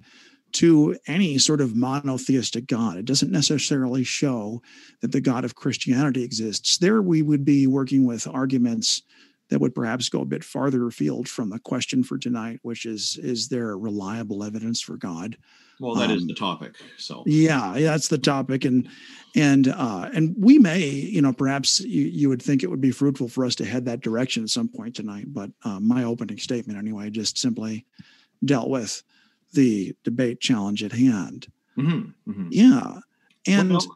to 0.51 0.97
any 1.07 1.37
sort 1.37 1.61
of 1.61 1.75
monotheistic 1.75 2.65
God. 2.65 2.97
It 2.97 3.05
doesn't 3.05 3.31
necessarily 3.31 4.03
show 4.03 4.61
that 5.01 5.11
the 5.11 5.21
God 5.21 5.45
of 5.45 5.55
Christianity 5.55 6.23
exists. 6.23 6.77
There 6.79 7.01
we 7.01 7.21
would 7.21 7.45
be 7.45 7.67
working 7.67 8.05
with 8.05 8.27
arguments 8.27 9.03
that 9.49 9.59
would 9.59 9.75
perhaps 9.75 10.09
go 10.09 10.21
a 10.21 10.25
bit 10.25 10.43
farther 10.43 10.87
afield 10.87 11.27
from 11.27 11.49
the 11.49 11.59
question 11.59 12.03
for 12.03 12.17
tonight, 12.17 12.59
which 12.61 12.85
is 12.85 13.19
is 13.21 13.49
there 13.49 13.77
reliable 13.77 14.43
evidence 14.43 14.81
for 14.81 14.97
God? 14.97 15.37
Well, 15.79 15.95
that 15.95 16.09
um, 16.09 16.17
is 16.17 16.27
the 16.27 16.33
topic. 16.33 16.75
So 16.97 17.23
yeah, 17.25 17.75
yeah, 17.75 17.91
that's 17.91 18.09
the 18.09 18.17
topic, 18.17 18.65
and 18.65 18.87
and 19.35 19.69
uh, 19.69 20.09
and 20.13 20.35
we 20.37 20.59
may, 20.59 20.87
you 20.87 21.21
know, 21.21 21.31
perhaps 21.31 21.79
you, 21.79 22.03
you 22.05 22.29
would 22.29 22.41
think 22.41 22.63
it 22.63 22.69
would 22.69 22.81
be 22.81 22.91
fruitful 22.91 23.29
for 23.29 23.45
us 23.45 23.55
to 23.55 23.65
head 23.65 23.85
that 23.85 24.01
direction 24.01 24.43
at 24.43 24.49
some 24.49 24.67
point 24.67 24.95
tonight. 24.95 25.33
But 25.33 25.51
uh, 25.63 25.79
my 25.79 26.03
opening 26.03 26.37
statement, 26.37 26.77
anyway, 26.77 27.09
just 27.09 27.37
simply 27.37 27.85
dealt 28.43 28.69
with 28.69 29.01
the 29.53 29.95
debate 30.03 30.41
challenge 30.41 30.83
at 30.83 30.91
hand. 30.91 31.47
Mm-hmm, 31.77 32.31
mm-hmm. 32.31 32.47
Yeah, 32.51 32.99
and. 33.47 33.71
Well, 33.71 33.95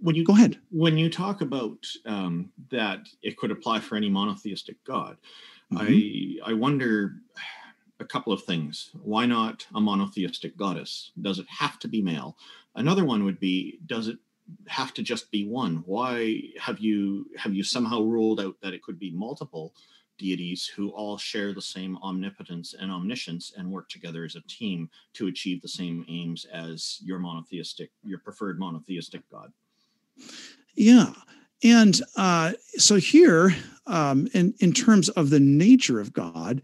when 0.00 0.14
you 0.14 0.24
go 0.24 0.32
ahead 0.32 0.58
when 0.70 0.96
you 0.96 1.10
talk 1.10 1.42
about 1.42 1.76
um, 2.06 2.50
that 2.70 3.00
it 3.20 3.36
could 3.36 3.50
apply 3.50 3.78
for 3.78 3.96
any 3.96 4.08
monotheistic 4.08 4.82
god 4.82 5.18
mm-hmm. 5.70 6.40
i 6.46 6.50
i 6.50 6.54
wonder 6.54 7.16
a 8.00 8.04
couple 8.04 8.32
of 8.32 8.42
things 8.42 8.90
why 9.02 9.26
not 9.26 9.66
a 9.74 9.80
monotheistic 9.80 10.56
goddess 10.56 11.12
does 11.20 11.38
it 11.38 11.46
have 11.48 11.78
to 11.78 11.88
be 11.88 12.02
male 12.02 12.36
another 12.76 13.04
one 13.04 13.24
would 13.24 13.40
be 13.40 13.78
does 13.86 14.08
it 14.08 14.18
have 14.66 14.94
to 14.94 15.02
just 15.02 15.30
be 15.30 15.46
one 15.46 15.82
why 15.86 16.40
have 16.58 16.78
you 16.78 17.26
have 17.36 17.54
you 17.54 17.62
somehow 17.62 18.00
ruled 18.00 18.40
out 18.40 18.54
that 18.62 18.72
it 18.72 18.82
could 18.82 18.98
be 18.98 19.10
multiple 19.10 19.74
deities 20.18 20.66
who 20.66 20.90
all 20.90 21.16
share 21.16 21.54
the 21.54 21.62
same 21.62 21.96
omnipotence 22.02 22.74
and 22.78 22.90
omniscience 22.90 23.52
and 23.56 23.70
work 23.70 23.88
together 23.88 24.24
as 24.24 24.36
a 24.36 24.42
team 24.42 24.90
to 25.14 25.28
achieve 25.28 25.62
the 25.62 25.68
same 25.68 26.04
aims 26.08 26.44
as 26.52 26.98
your 27.02 27.18
monotheistic, 27.18 27.90
your 28.04 28.18
preferred 28.18 28.58
monotheistic 28.58 29.22
God. 29.30 29.52
Yeah. 30.74 31.12
And 31.62 32.00
uh, 32.16 32.52
so 32.76 32.96
here, 32.96 33.54
um, 33.86 34.28
in, 34.34 34.54
in 34.60 34.72
terms 34.72 35.08
of 35.08 35.30
the 35.30 35.40
nature 35.40 36.00
of 36.00 36.12
God, 36.12 36.62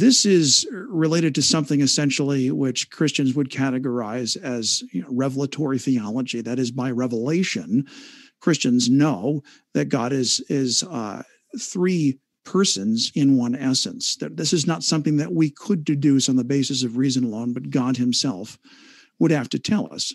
this 0.00 0.26
is 0.26 0.66
related 0.72 1.34
to 1.34 1.42
something 1.42 1.80
essentially 1.80 2.50
which 2.50 2.90
Christians 2.90 3.34
would 3.34 3.50
categorize 3.50 4.36
as 4.36 4.82
you 4.92 5.02
know, 5.02 5.08
revelatory 5.10 5.78
theology. 5.78 6.40
That 6.40 6.58
is, 6.58 6.70
by 6.70 6.90
revelation, 6.90 7.86
Christians 8.40 8.90
know 8.90 9.42
that 9.74 9.86
God 9.86 10.12
is 10.12 10.40
is 10.48 10.82
uh, 10.82 11.22
three 11.58 12.18
persons 12.44 13.10
in 13.14 13.36
one 13.36 13.54
essence. 13.54 14.16
That 14.16 14.36
this 14.36 14.52
is 14.52 14.66
not 14.66 14.82
something 14.82 15.16
that 15.16 15.32
we 15.32 15.50
could 15.50 15.84
deduce 15.84 16.28
on 16.28 16.36
the 16.36 16.44
basis 16.44 16.82
of 16.82 16.96
reason 16.96 17.24
alone, 17.24 17.52
but 17.52 17.70
God 17.70 17.96
Himself 17.96 18.58
would 19.18 19.30
have 19.30 19.48
to 19.48 19.58
tell 19.58 19.92
us. 19.92 20.12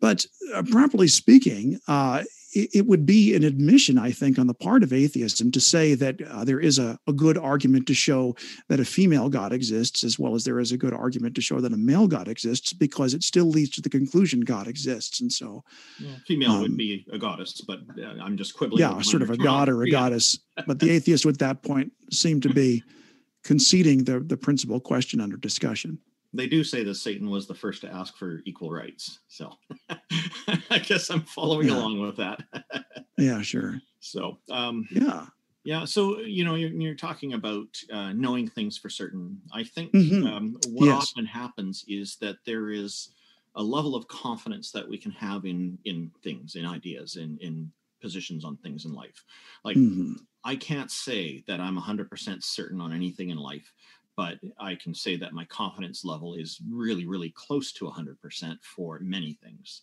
But 0.00 0.24
uh, 0.54 0.62
properly 0.62 1.08
speaking, 1.08 1.78
uh, 1.86 2.24
it, 2.52 2.70
it, 2.74 2.86
would 2.86 3.04
be 3.04 3.34
an 3.34 3.44
admission, 3.44 3.98
I 3.98 4.10
think, 4.10 4.38
on 4.38 4.46
the 4.46 4.54
part 4.54 4.82
of 4.82 4.92
atheism 4.92 5.50
to 5.50 5.60
say 5.60 5.94
that 5.94 6.22
uh, 6.22 6.44
there 6.44 6.60
is 6.60 6.78
a, 6.78 6.98
a, 7.06 7.12
good 7.12 7.36
argument 7.36 7.86
to 7.88 7.94
show 7.94 8.36
that 8.68 8.80
a 8.80 8.84
female 8.84 9.28
God 9.28 9.52
exists, 9.52 10.04
as 10.04 10.18
well 10.18 10.34
as 10.34 10.44
there 10.44 10.58
is 10.58 10.72
a 10.72 10.78
good 10.78 10.94
argument 10.94 11.34
to 11.34 11.40
show 11.40 11.60
that 11.60 11.72
a 11.72 11.76
male 11.76 12.06
God 12.06 12.28
exists, 12.28 12.72
because 12.72 13.12
it 13.12 13.22
still 13.22 13.46
leads 13.46 13.70
to 13.70 13.82
the 13.82 13.90
conclusion 13.90 14.40
God 14.40 14.66
exists. 14.66 15.20
And 15.20 15.30
so, 15.30 15.62
yeah, 15.98 16.16
female 16.26 16.52
um, 16.52 16.62
would 16.62 16.76
be 16.76 17.06
a 17.12 17.18
goddess, 17.18 17.60
but 17.60 17.80
uh, 17.98 18.22
I'm 18.22 18.36
just 18.36 18.56
quibbling. 18.56 18.80
Yeah, 18.80 19.00
sort 19.02 19.22
of 19.22 19.30
a 19.30 19.36
god 19.48 19.68
or 19.68 19.82
a 19.82 19.86
yeah. 19.86 19.92
goddess. 19.92 20.38
But 20.66 20.78
the 20.78 20.90
atheist 20.90 21.26
at 21.26 21.38
that 21.38 21.62
point 21.62 21.92
seemed 22.10 22.42
to 22.44 22.52
be 22.52 22.82
conceding 23.44 24.04
the, 24.04 24.20
the 24.20 24.36
principal 24.36 24.80
question 24.80 25.20
under 25.20 25.36
discussion 25.36 25.98
they 26.32 26.46
do 26.46 26.62
say 26.62 26.84
that 26.84 26.94
Satan 26.94 27.30
was 27.30 27.46
the 27.46 27.54
first 27.54 27.80
to 27.82 27.92
ask 27.92 28.16
for 28.16 28.42
equal 28.44 28.70
rights. 28.70 29.20
So 29.28 29.52
I 30.70 30.78
guess 30.78 31.10
I'm 31.10 31.22
following 31.22 31.68
yeah. 31.68 31.74
along 31.74 32.00
with 32.00 32.16
that. 32.16 32.42
yeah, 33.18 33.40
sure. 33.42 33.80
So, 34.00 34.38
um, 34.50 34.86
yeah. 34.90 35.26
Yeah. 35.64 35.84
So, 35.84 36.20
you 36.20 36.44
know, 36.44 36.54
you're, 36.54 36.70
you're 36.70 36.94
talking 36.94 37.34
about 37.34 37.66
uh, 37.92 38.12
knowing 38.12 38.48
things 38.48 38.78
for 38.78 38.88
certain. 38.88 39.40
I 39.52 39.64
think 39.64 39.92
mm-hmm. 39.92 40.26
um, 40.26 40.56
what 40.68 40.86
yes. 40.86 41.02
often 41.02 41.26
happens 41.26 41.84
is 41.88 42.16
that 42.20 42.36
there 42.46 42.70
is 42.70 43.10
a 43.54 43.62
level 43.62 43.94
of 43.94 44.06
confidence 44.08 44.70
that 44.70 44.88
we 44.88 44.96
can 44.96 45.10
have 45.12 45.44
in 45.44 45.78
in 45.84 46.10
things, 46.22 46.54
in 46.54 46.64
ideas, 46.64 47.16
in 47.16 47.38
in 47.40 47.70
positions 48.00 48.44
on 48.44 48.56
things 48.58 48.84
in 48.84 48.94
life. 48.94 49.24
Like 49.64 49.76
mm-hmm. 49.76 50.12
I 50.44 50.56
can't 50.56 50.90
say 50.90 51.42
that 51.46 51.60
I'm 51.60 51.76
100% 51.76 52.42
certain 52.42 52.80
on 52.80 52.92
anything 52.92 53.30
in 53.30 53.38
life, 53.38 53.72
but 54.18 54.40
I 54.58 54.74
can 54.74 54.94
say 54.94 55.16
that 55.18 55.32
my 55.32 55.46
confidence 55.46 56.04
level 56.04 56.34
is 56.34 56.60
really, 56.68 57.06
really 57.06 57.30
close 57.30 57.72
to 57.74 57.86
100% 57.86 58.64
for 58.64 59.00
many 59.00 59.34
things. 59.34 59.82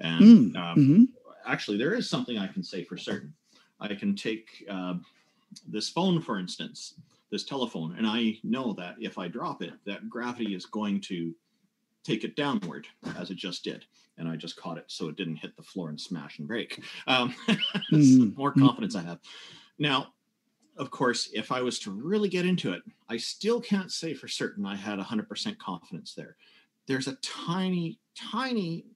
And 0.00 0.26
Mm, 0.26 0.56
um, 0.56 0.80
mhm. 0.80 1.14
actually, 1.46 1.78
there 1.78 1.94
is 1.94 2.10
something 2.10 2.38
I 2.38 2.48
can 2.48 2.64
say 2.64 2.84
for 2.84 2.96
certain. 2.96 3.36
I 3.80 3.94
can 3.94 4.16
take 4.16 4.64
uh, 4.70 4.96
this 5.66 5.90
phone, 5.90 6.20
for 6.20 6.38
instance, 6.38 7.00
this 7.30 7.44
telephone, 7.44 7.96
and 7.98 8.06
I 8.06 8.38
know 8.44 8.74
that 8.74 8.96
if 9.00 9.18
I 9.18 9.28
drop 9.28 9.62
it, 9.62 9.74
that 9.86 10.08
gravity 10.08 10.54
is 10.54 10.66
going 10.66 11.00
to 11.02 11.34
take 12.04 12.24
it 12.24 12.36
downward 12.36 12.86
as 13.16 13.30
it 13.30 13.36
just 13.36 13.64
did. 13.64 13.86
And 14.18 14.28
I 14.28 14.36
just 14.36 14.56
caught 14.56 14.78
it 14.78 14.86
so 14.88 15.08
it 15.08 15.16
didn't 15.16 15.36
hit 15.36 15.56
the 15.56 15.62
floor 15.62 15.88
and 15.88 16.00
smash 16.00 16.38
and 16.38 16.48
break. 16.48 16.82
Um, 17.06 17.34
Mhm. 17.90 18.36
more 18.36 18.52
confidence 18.52 18.94
I 18.94 19.02
have. 19.02 19.20
Now, 19.78 20.14
of 20.76 20.90
course, 20.90 21.30
if 21.32 21.52
I 21.52 21.62
was 21.62 21.78
to 21.80 21.90
really 21.90 22.28
get 22.28 22.46
into 22.46 22.72
it, 22.72 22.82
I 23.08 23.16
still 23.16 23.60
can't 23.60 23.92
say 23.92 24.14
for 24.14 24.28
certain 24.28 24.66
I 24.66 24.76
had 24.76 24.98
100% 24.98 25.58
confidence 25.58 26.14
there. 26.14 26.36
There's 26.86 27.08
a 27.08 27.14
tiny, 27.16 27.98
tiny, 28.14 28.86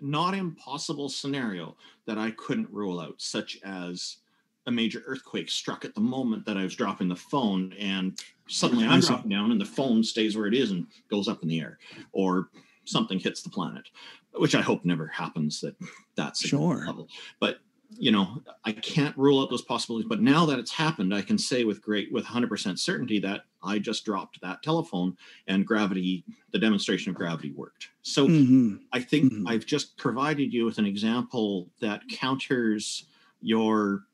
not 0.00 0.34
impossible 0.34 1.08
scenario 1.08 1.76
that 2.06 2.18
I 2.18 2.30
couldn't 2.32 2.70
rule 2.70 3.00
out, 3.00 3.14
such 3.20 3.58
as 3.64 4.18
a 4.66 4.70
major 4.70 5.02
earthquake 5.06 5.50
struck 5.50 5.84
at 5.84 5.94
the 5.94 6.00
moment 6.00 6.46
that 6.46 6.56
I 6.56 6.64
was 6.64 6.74
dropping 6.74 7.08
the 7.08 7.16
phone, 7.16 7.74
and 7.78 8.18
suddenly 8.48 8.86
I'm 8.86 9.00
dropping 9.00 9.30
down 9.30 9.52
and 9.52 9.60
the 9.60 9.64
phone 9.66 10.02
stays 10.02 10.36
where 10.36 10.46
it 10.46 10.54
is 10.54 10.70
and 10.70 10.86
goes 11.10 11.28
up 11.28 11.42
in 11.42 11.48
the 11.48 11.60
air, 11.60 11.78
or 12.12 12.48
something 12.86 13.18
hits 13.18 13.42
the 13.42 13.50
planet, 13.50 13.88
which 14.32 14.54
I 14.54 14.62
hope 14.62 14.84
never 14.84 15.06
happens. 15.06 15.60
That 15.60 15.76
that's 16.16 16.40
Sure. 16.40 16.86
level, 16.86 17.08
but 17.40 17.60
you 17.90 18.10
know 18.10 18.42
i 18.64 18.72
can't 18.72 19.16
rule 19.16 19.40
out 19.40 19.50
those 19.50 19.62
possibilities 19.62 20.08
but 20.08 20.20
now 20.20 20.44
that 20.44 20.58
it's 20.58 20.72
happened 20.72 21.14
i 21.14 21.22
can 21.22 21.38
say 21.38 21.64
with 21.64 21.80
great 21.82 22.12
with 22.12 22.24
100% 22.24 22.78
certainty 22.78 23.18
that 23.20 23.42
i 23.62 23.78
just 23.78 24.04
dropped 24.04 24.40
that 24.40 24.62
telephone 24.62 25.16
and 25.46 25.66
gravity 25.66 26.24
the 26.50 26.58
demonstration 26.58 27.10
of 27.10 27.16
gravity 27.16 27.52
worked 27.52 27.90
so 28.02 28.28
Mhm. 28.28 28.80
i 28.92 29.00
think 29.00 29.32
Mhm. 29.32 29.44
i've 29.46 29.66
just 29.66 29.96
provided 29.96 30.52
you 30.52 30.64
with 30.64 30.78
an 30.78 30.86
example 30.86 31.70
that 31.80 32.06
counters 32.08 33.06
your 33.40 34.06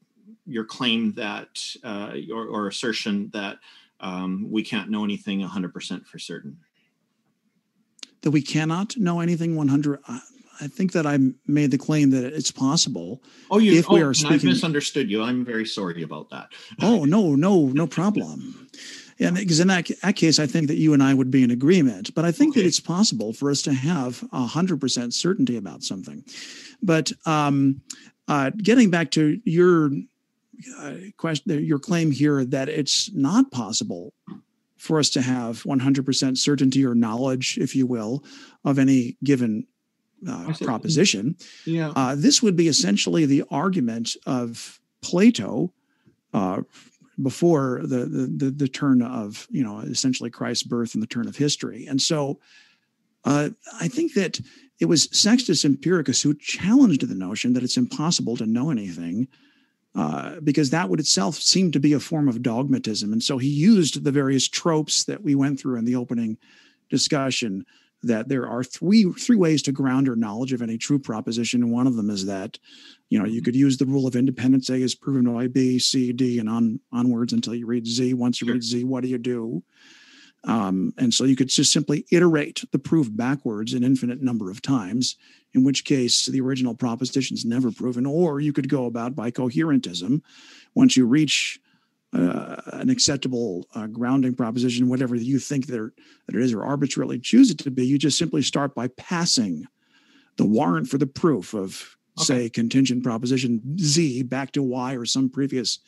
your 0.47 0.64
claim 0.64 1.12
that 1.14 1.62
uh, 1.85 2.14
or, 2.33 2.47
or 2.47 2.68
assertion 2.68 3.31
that 3.33 3.59
um, 4.01 4.51
we 4.51 4.62
can't 4.62 4.89
know 4.91 5.05
anything 5.05 5.41
100% 5.41 6.07
for 6.07 6.18
certain 6.18 6.59
That 8.23 8.31
we 8.31 8.43
cannot 8.43 8.97
know 8.97 9.21
anything 9.21 9.57
100. 9.57 10.01
I, 10.07 10.21
I 10.61 10.69
think 10.69 10.93
that 10.93 11.07
I 11.07 11.19
made 11.47 11.71
the 11.71 11.79
claim 11.79 12.11
that 12.11 12.25
it's 12.25 12.51
possible. 12.51 13.23
oh 13.51 13.59
you 13.59 13.79
If 13.79 13.89
we 13.89 14.01
oh, 14.03 14.07
are 14.07 14.09
and 14.09 14.09
i've 14.11 14.17
speaking- 14.17 14.49
misunderstood 14.51 15.11
you 15.11 15.23
i'm 15.23 15.45
very 15.45 15.67
sorry 15.67 16.03
about 16.03 16.31
that 16.31 16.49
Oh 16.83 17.05
no, 17.05 17.35
no, 17.35 17.67
no 17.67 17.87
problem. 17.87 18.69
And 19.23 19.37
because 19.37 19.61
in 19.61 19.69
that, 19.69 19.91
that 20.03 20.17
case, 20.17 20.39
I 20.39 20.47
think 20.47 20.69
that 20.69 20.77
you 20.77 20.95
and 20.95 21.03
I 21.03 21.13
would 21.13 21.31
be 21.31 21.43
in 21.43 21.51
agreement. 21.51 22.15
But 22.15 22.25
I 22.25 22.33
think 22.33 22.55
that 22.55 22.65
it's 22.65 22.81
possible 22.81 23.35
for 23.35 23.51
us 23.51 23.61
to 23.63 23.73
have 23.75 24.25
a 24.33 24.47
hundred 24.47 24.81
percent 24.81 25.13
certainty 25.13 25.59
about 25.59 25.83
something. 25.83 26.25
But 26.83 27.13
um, 27.27 27.83
uh, 28.29 28.51
getting 28.57 28.89
back 28.89 29.11
to 29.13 29.39
your 29.45 29.91
uh, 30.79 30.95
question, 31.19 31.63
your 31.63 31.79
claim 31.79 32.11
here 32.13 32.47
that 32.47 32.71
it's 32.71 33.11
not 33.13 33.51
possible 33.51 34.15
for 34.79 34.99
us 34.99 35.11
to 35.11 35.21
have 35.21 35.63
100% 35.65 36.39
certainty 36.39 36.87
or 36.87 36.95
knowledge, 36.95 37.59
if 37.61 37.77
you 37.77 37.87
will, 37.87 38.25
of 38.65 38.79
any 38.79 39.19
given 39.23 39.67
uh, 40.29 40.53
see. 40.53 40.64
proposition. 40.64 41.37
yeah 41.64 41.93
Uh, 41.97 42.14
this 42.14 42.43
would 42.43 42.57
be 42.57 42.68
essentially 42.68 43.27
the 43.27 43.45
argument 43.51 44.16
of 44.27 44.81
Plato 45.03 45.73
uh, 46.33 46.62
before 47.23 47.81
the, 47.83 48.07
the 48.07 48.27
the 48.27 48.51
the 48.51 48.68
turn 48.68 49.03
of 49.03 49.47
you 49.51 49.62
know 49.62 49.81
essentially 49.81 50.31
Christ's 50.31 50.64
birth 50.64 50.95
and 50.95 51.03
the 51.03 51.07
turn 51.07 51.29
of 51.29 51.37
history. 51.37 51.87
And 51.87 52.01
so 52.01 52.39
uh, 53.25 53.51
I 53.81 53.89
think 53.89 54.14
that 54.14 54.41
it 54.79 54.87
was 54.87 55.09
Sextus 55.12 55.64
Empiricus 55.64 56.23
who 56.23 56.35
challenged 56.35 57.07
the 57.07 57.14
notion 57.14 57.53
that 57.53 57.62
it's 57.62 57.77
impossible 57.77 58.37
to 58.39 58.47
know 58.47 58.71
anything. 58.71 59.29
Uh, 59.93 60.39
because 60.45 60.71
that 60.71 60.89
would 60.89 61.01
itself 61.01 61.35
seem 61.35 61.73
to 61.73 61.81
be 61.81 61.93
a 61.93 61.99
form 61.99 62.29
of 62.29 62.43
dogmatism. 62.43 63.12
And 63.12 63.21
so 63.21 63.39
he 63.39 63.49
used 63.49 64.05
the 64.05 64.12
various 64.12 64.47
tropes 64.47 65.03
that 65.03 65.25
we 65.25 65.35
went 65.35 65.59
through 65.59 65.79
in 65.79 65.85
the 65.85 65.97
opening 65.97 66.39
discussion 66.91 67.66
that 68.03 68.29
there 68.29 68.47
are 68.49 68.65
three 68.65 69.05
three 69.13 69.37
ways 69.37 69.63
to 69.63 69.73
ground 69.73 70.07
your 70.07 70.17
knowledge 70.17 70.53
of 70.53 70.63
any 70.63 70.79
true 70.79 70.99
proposition. 70.99 71.63
And 71.63 71.73
one 71.73 71.87
of 71.87 71.97
them 71.97 72.11
is 72.11 72.27
that, 72.27 72.59
you 73.09 73.19
know, 73.19 73.27
you 73.27 73.43
could 73.43 73.57
use 73.57 73.77
the 73.77 73.87
rule 73.87 74.07
of 74.07 74.17
independence. 74.17 74.71
A 74.71 74.77
is 74.77 74.95
proven 74.95 75.33
by 75.33 75.49
B, 75.49 75.79
C, 75.79 76.13
D, 76.13 76.39
and 76.39 76.49
on 76.49 76.81
onwards 76.93 77.33
until 77.33 77.55
you 77.55 77.67
read 77.67 77.87
Z. 77.87 78.15
Once 78.15 78.41
you 78.41 78.47
Sure. 78.47 78.55
read 78.55 78.63
Z, 78.63 78.85
what 78.85 79.03
do 79.03 79.09
you 79.09 79.19
do? 79.19 79.63
Um, 80.45 80.95
and 80.97 81.13
so 81.13 81.25
you 81.25 81.37
could 81.37 81.49
just 81.49 81.71
simply 81.71 82.07
iterate 82.11 82.65
the 82.73 82.79
proof 82.79 83.15
backwards 83.15 83.75
an 83.75 83.85
infinite 83.85 84.23
number 84.23 84.51
of 84.51 84.63
times, 84.63 85.17
in 85.53 85.65
which 85.65 85.85
case 85.85 86.25
the 86.25 86.41
original 86.41 86.75
proposition 86.75 87.35
is 87.35 87.45
never 87.45 87.71
proven. 87.71 88.07
Or 88.07 88.41
you 88.41 88.55
could 88.55 88.71
go 88.71 88.87
about 88.87 89.15
by 89.15 89.31
coherentism. 89.31 90.23
Once 90.75 90.97
you 90.97 91.05
reach 91.07 91.61
uh, 92.13 92.57
an 92.73 92.91
acceptable 92.91 93.67
uh, 93.75 93.87
grounding 93.87 94.35
proposition, 94.35 94.89
whatever 94.89 95.15
you 95.15 95.39
think 95.39 95.67
that, 95.67 95.93
that 96.27 96.35
it 96.35 96.43
is, 96.43 96.53
or 96.53 96.65
arbitrarily 96.65 97.19
choose 97.19 97.51
it 97.51 97.59
to 97.59 97.71
be, 97.71 97.87
you 97.87 97.99
just 97.99 98.19
simply 98.19 98.43
start 98.43 98.75
by 98.75 98.89
passing 98.89 99.67
the 100.37 100.47
warrant 100.47 100.89
for 100.89 100.99
the 100.99 101.07
proof 101.07 101.55
of, 101.55 101.97
say, 102.19 102.49
contingent 102.49 103.05
proposition 103.05 103.61
Z 103.79 104.25
back 104.25 104.53
to 104.53 104.63
Y 104.63 104.95
or 104.95 105.05
some 105.05 105.29
previous 105.29 105.79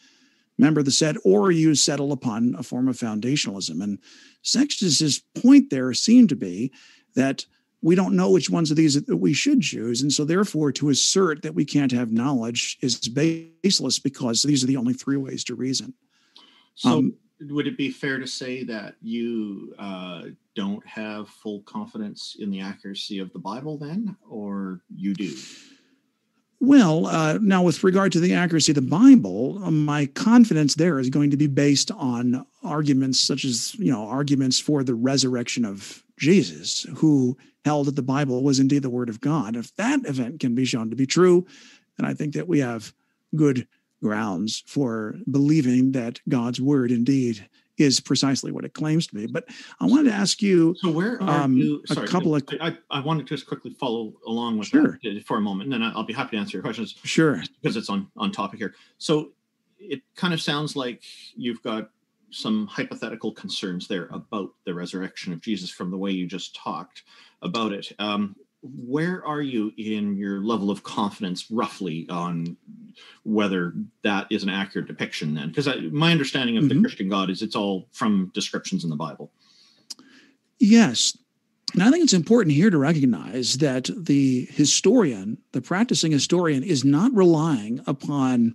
member 0.59 0.81
of 0.81 0.85
the 0.85 0.93
set, 0.93 1.17
or 1.25 1.51
you 1.51 1.75
settle 1.75 2.13
upon 2.13 2.55
a 2.59 2.63
form 2.63 2.87
of 2.87 2.97
foundationalism. 2.97 3.83
And 3.83 3.99
Sextus's 4.43 5.23
point 5.35 5.71
there 5.71 5.93
seemed 5.95 6.29
to 6.29 6.37
be 6.37 6.71
that 7.15 7.47
we 7.81 7.97
don't 7.97 8.15
know 8.15 8.31
which 8.31 8.49
ones 8.49 8.71
of 8.71 8.77
these 8.77 9.03
that 9.03 9.17
we 9.17 9.33
should 9.33 9.61
choose. 9.61 10.03
And 10.03 10.13
so, 10.13 10.25
therefore, 10.25 10.71
to 10.73 10.91
assert 10.91 11.43
that 11.43 11.55
we 11.55 11.65
can't 11.65 11.91
have 11.91 12.13
knowledge 12.13 12.79
is 12.81 12.97
baseless 13.09 13.99
because 13.99 14.43
these 14.43 14.63
are 14.63 14.69
the 14.69 14.77
only 14.77 14.95
three 14.95 15.17
ways 15.17 15.43
to 15.45 15.57
reason. 15.57 15.95
So, 16.75 16.99
Um, 16.99 17.15
would 17.51 17.67
it 17.67 17.77
be 17.77 17.91
fair 17.91 18.19
to 18.19 18.27
say 18.27 18.63
that 18.65 18.95
you 19.03 19.75
uh, 19.79 20.27
don't 20.55 20.87
have 20.87 21.29
full 21.29 21.63
confidence 21.63 22.37
in 22.39 22.51
the 22.51 22.61
accuracy 22.61 23.19
of 23.19 23.33
the 23.33 23.39
Bible, 23.39 23.79
then, 23.79 24.17
or 24.29 24.81
you 24.95 25.13
do? 25.15 25.35
Well, 26.61 27.07
uh, 27.07 27.39
now 27.43 27.65
with 27.65 27.83
regard 27.83 28.13
to 28.13 28.21
the 28.21 28.35
accuracy 28.35 28.71
of 28.71 28.77
the 28.77 28.83
Bible, 28.83 29.59
my 29.73 30.07
confidence 30.07 30.77
there 30.77 31.01
is 31.01 31.11
going 31.11 31.33
to 31.33 31.37
be 31.37 31.49
based 31.49 31.91
on 31.91 32.47
arguments 32.63 33.19
such 33.19 33.45
as, 33.45 33.75
you 33.75 33.91
know, 33.91 34.07
arguments 34.07 34.61
for 34.61 34.85
the 34.85 34.95
resurrection 34.95 35.65
of 35.65 36.05
Jesus, 36.21 36.87
who 36.99 37.37
held 37.65 37.89
that 37.89 37.97
the 37.97 38.03
Bible 38.03 38.45
was 38.45 38.61
indeed 38.61 38.83
the 38.83 38.91
Word 38.91 39.09
of 39.09 39.21
God. 39.21 39.57
If 39.57 39.75
that 39.75 40.07
event 40.07 40.39
can 40.39 40.55
be 40.55 40.65
shown 40.65 40.91
to 40.91 40.97
be 40.97 41.07
true, 41.07 41.45
then 41.99 42.07
I 42.09 42.15
think 42.15 42.35
that 42.35 42.47
we 42.47 42.61
have 42.61 42.95
good 43.35 43.67
grounds 44.03 44.63
for 44.67 45.15
believing 45.31 45.93
that 45.93 46.21
God's 46.29 46.61
Word 46.61 46.91
indeed 46.91 47.49
is 47.79 48.01
precisely 48.01 48.53
what 48.53 48.65
it 48.65 48.75
claims 48.75 49.07
to 49.07 49.15
be. 49.15 49.27
But 49.27 49.49
I 49.81 49.87
wanted 49.87 50.11
to 50.11 50.15
ask 50.15 50.43
you 50.43 50.75
So, 50.79 50.91
where 50.91 51.23
are 51.23 51.45
Um, 51.45 51.57
you? 51.57 51.83
a 51.91 52.07
couple 52.07 52.37
of- 52.37 52.43
I, 52.61 52.77
I 52.91 53.01
want 53.01 53.21
to 53.21 53.25
just 53.25 53.47
quickly 53.47 53.71
follow 53.73 54.15
along 54.27 54.59
with 54.59 54.69
Sure. 54.69 54.99
that 55.03 55.17
uh, 55.17 55.21
for 55.25 55.39
a 55.39 55.41
moment, 55.41 55.73
and 55.73 55.83
then 55.83 55.93
I'll 55.95 56.05
be 56.05 56.13
happy 56.13 56.37
to 56.37 56.41
answer 56.41 56.59
your 56.59 56.63
questions 56.63 56.95
sure. 57.03 57.43
because 57.63 57.77
it's 57.77 57.89
on 57.89 58.09
on 58.17 58.31
topic 58.33 58.59
here. 58.59 58.75
So, 58.99 59.33
it 59.79 60.03
kind 60.15 60.35
of 60.35 60.41
sounds 60.41 60.77
like 60.77 61.03
you've 61.35 61.63
got 61.63 61.91
some 62.31 62.67
hypothetical 62.67 63.33
concerns 63.33 63.89
there 63.89 64.07
about 64.13 64.51
the 64.65 64.73
resurrection 64.75 65.33
of 65.33 65.41
Jesus 65.41 65.71
from 65.71 65.91
the 65.91 65.99
way 65.99 66.11
you 66.11 66.27
just 66.27 66.55
talked 66.55 67.03
about 67.43 67.73
it. 67.73 67.93
Um, 67.99 68.37
where 68.63 69.25
are 69.27 69.43
you 69.43 69.73
in 69.77 70.17
your 70.17 70.41
level 70.41 70.71
of 70.71 70.83
confidence, 70.85 71.51
roughly, 71.51 72.07
on 72.09 72.57
whether 73.25 73.75
that 74.05 74.27
is 74.31 74.45
an 74.45 74.49
accurate 74.49 74.87
depiction? 74.87 75.35
Then, 75.35 75.49
because 75.49 75.69
my 75.91 76.13
understanding 76.13 76.57
of 76.57 76.69
the 76.69 76.75
Mhm. 76.77 76.83
Christian 76.83 77.09
God 77.09 77.29
is 77.29 77.43
it's 77.43 77.57
all 77.57 77.89
from 77.93 78.31
descriptions 78.35 78.85
in 78.85 78.91
the 78.91 78.97
Bible. 78.97 79.33
Yes. 80.61 81.19
And 81.75 81.83
I 81.83 81.91
think 81.91 82.05
it's 82.05 82.13
important 82.13 82.55
here 82.55 82.71
to 82.71 82.79
recognize 82.79 83.59
that 83.59 83.91
the 83.97 84.47
historian, 84.51 85.39
the 85.53 85.63
practicing 85.63 86.13
historian, 86.13 86.63
is 86.63 86.85
not 86.85 87.13
relying 87.15 87.81
upon 87.87 88.55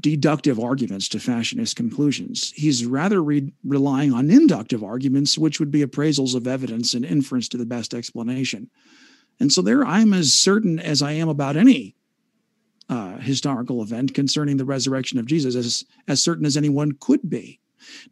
deductive 0.00 0.58
arguments 0.58 1.08
to 1.08 1.20
fashion 1.20 1.58
his 1.58 1.74
conclusions. 1.74 2.52
He's 2.56 2.86
rather 2.86 3.22
re- 3.22 3.52
relying 3.64 4.12
on 4.12 4.30
inductive 4.30 4.82
arguments, 4.82 5.36
which 5.36 5.60
would 5.60 5.70
be 5.70 5.84
appraisals 5.84 6.34
of 6.34 6.46
evidence 6.46 6.94
and 6.94 7.04
inference 7.04 7.48
to 7.48 7.56
the 7.56 7.66
best 7.66 7.92
explanation. 7.92 8.70
And 9.40 9.52
so 9.52 9.62
there 9.62 9.84
I'm 9.84 10.12
as 10.12 10.32
certain 10.32 10.78
as 10.78 11.02
I 11.02 11.12
am 11.12 11.28
about 11.28 11.56
any 11.56 11.94
uh, 12.88 13.18
historical 13.18 13.82
event 13.82 14.14
concerning 14.14 14.56
the 14.56 14.64
resurrection 14.64 15.18
of 15.18 15.26
Jesus, 15.26 15.54
as, 15.54 15.84
as 16.08 16.22
certain 16.22 16.44
as 16.44 16.56
anyone 16.56 16.92
could 17.00 17.28
be. 17.28 17.60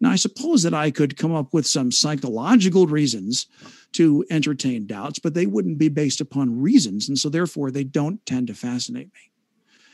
Now, 0.00 0.10
I 0.10 0.16
suppose 0.16 0.62
that 0.62 0.74
I 0.74 0.90
could 0.90 1.16
come 1.16 1.34
up 1.34 1.52
with 1.52 1.66
some 1.66 1.92
psychological 1.92 2.86
reasons 2.86 3.46
to 3.92 4.24
entertain 4.30 4.86
doubts, 4.86 5.18
but 5.18 5.34
they 5.34 5.46
wouldn't 5.46 5.78
be 5.78 5.88
based 5.88 6.20
upon 6.20 6.60
reasons. 6.60 7.08
And 7.08 7.18
so, 7.18 7.28
therefore, 7.28 7.70
they 7.70 7.84
don't 7.84 8.24
tend 8.26 8.48
to 8.48 8.54
fascinate 8.54 9.08
me. 9.08 9.30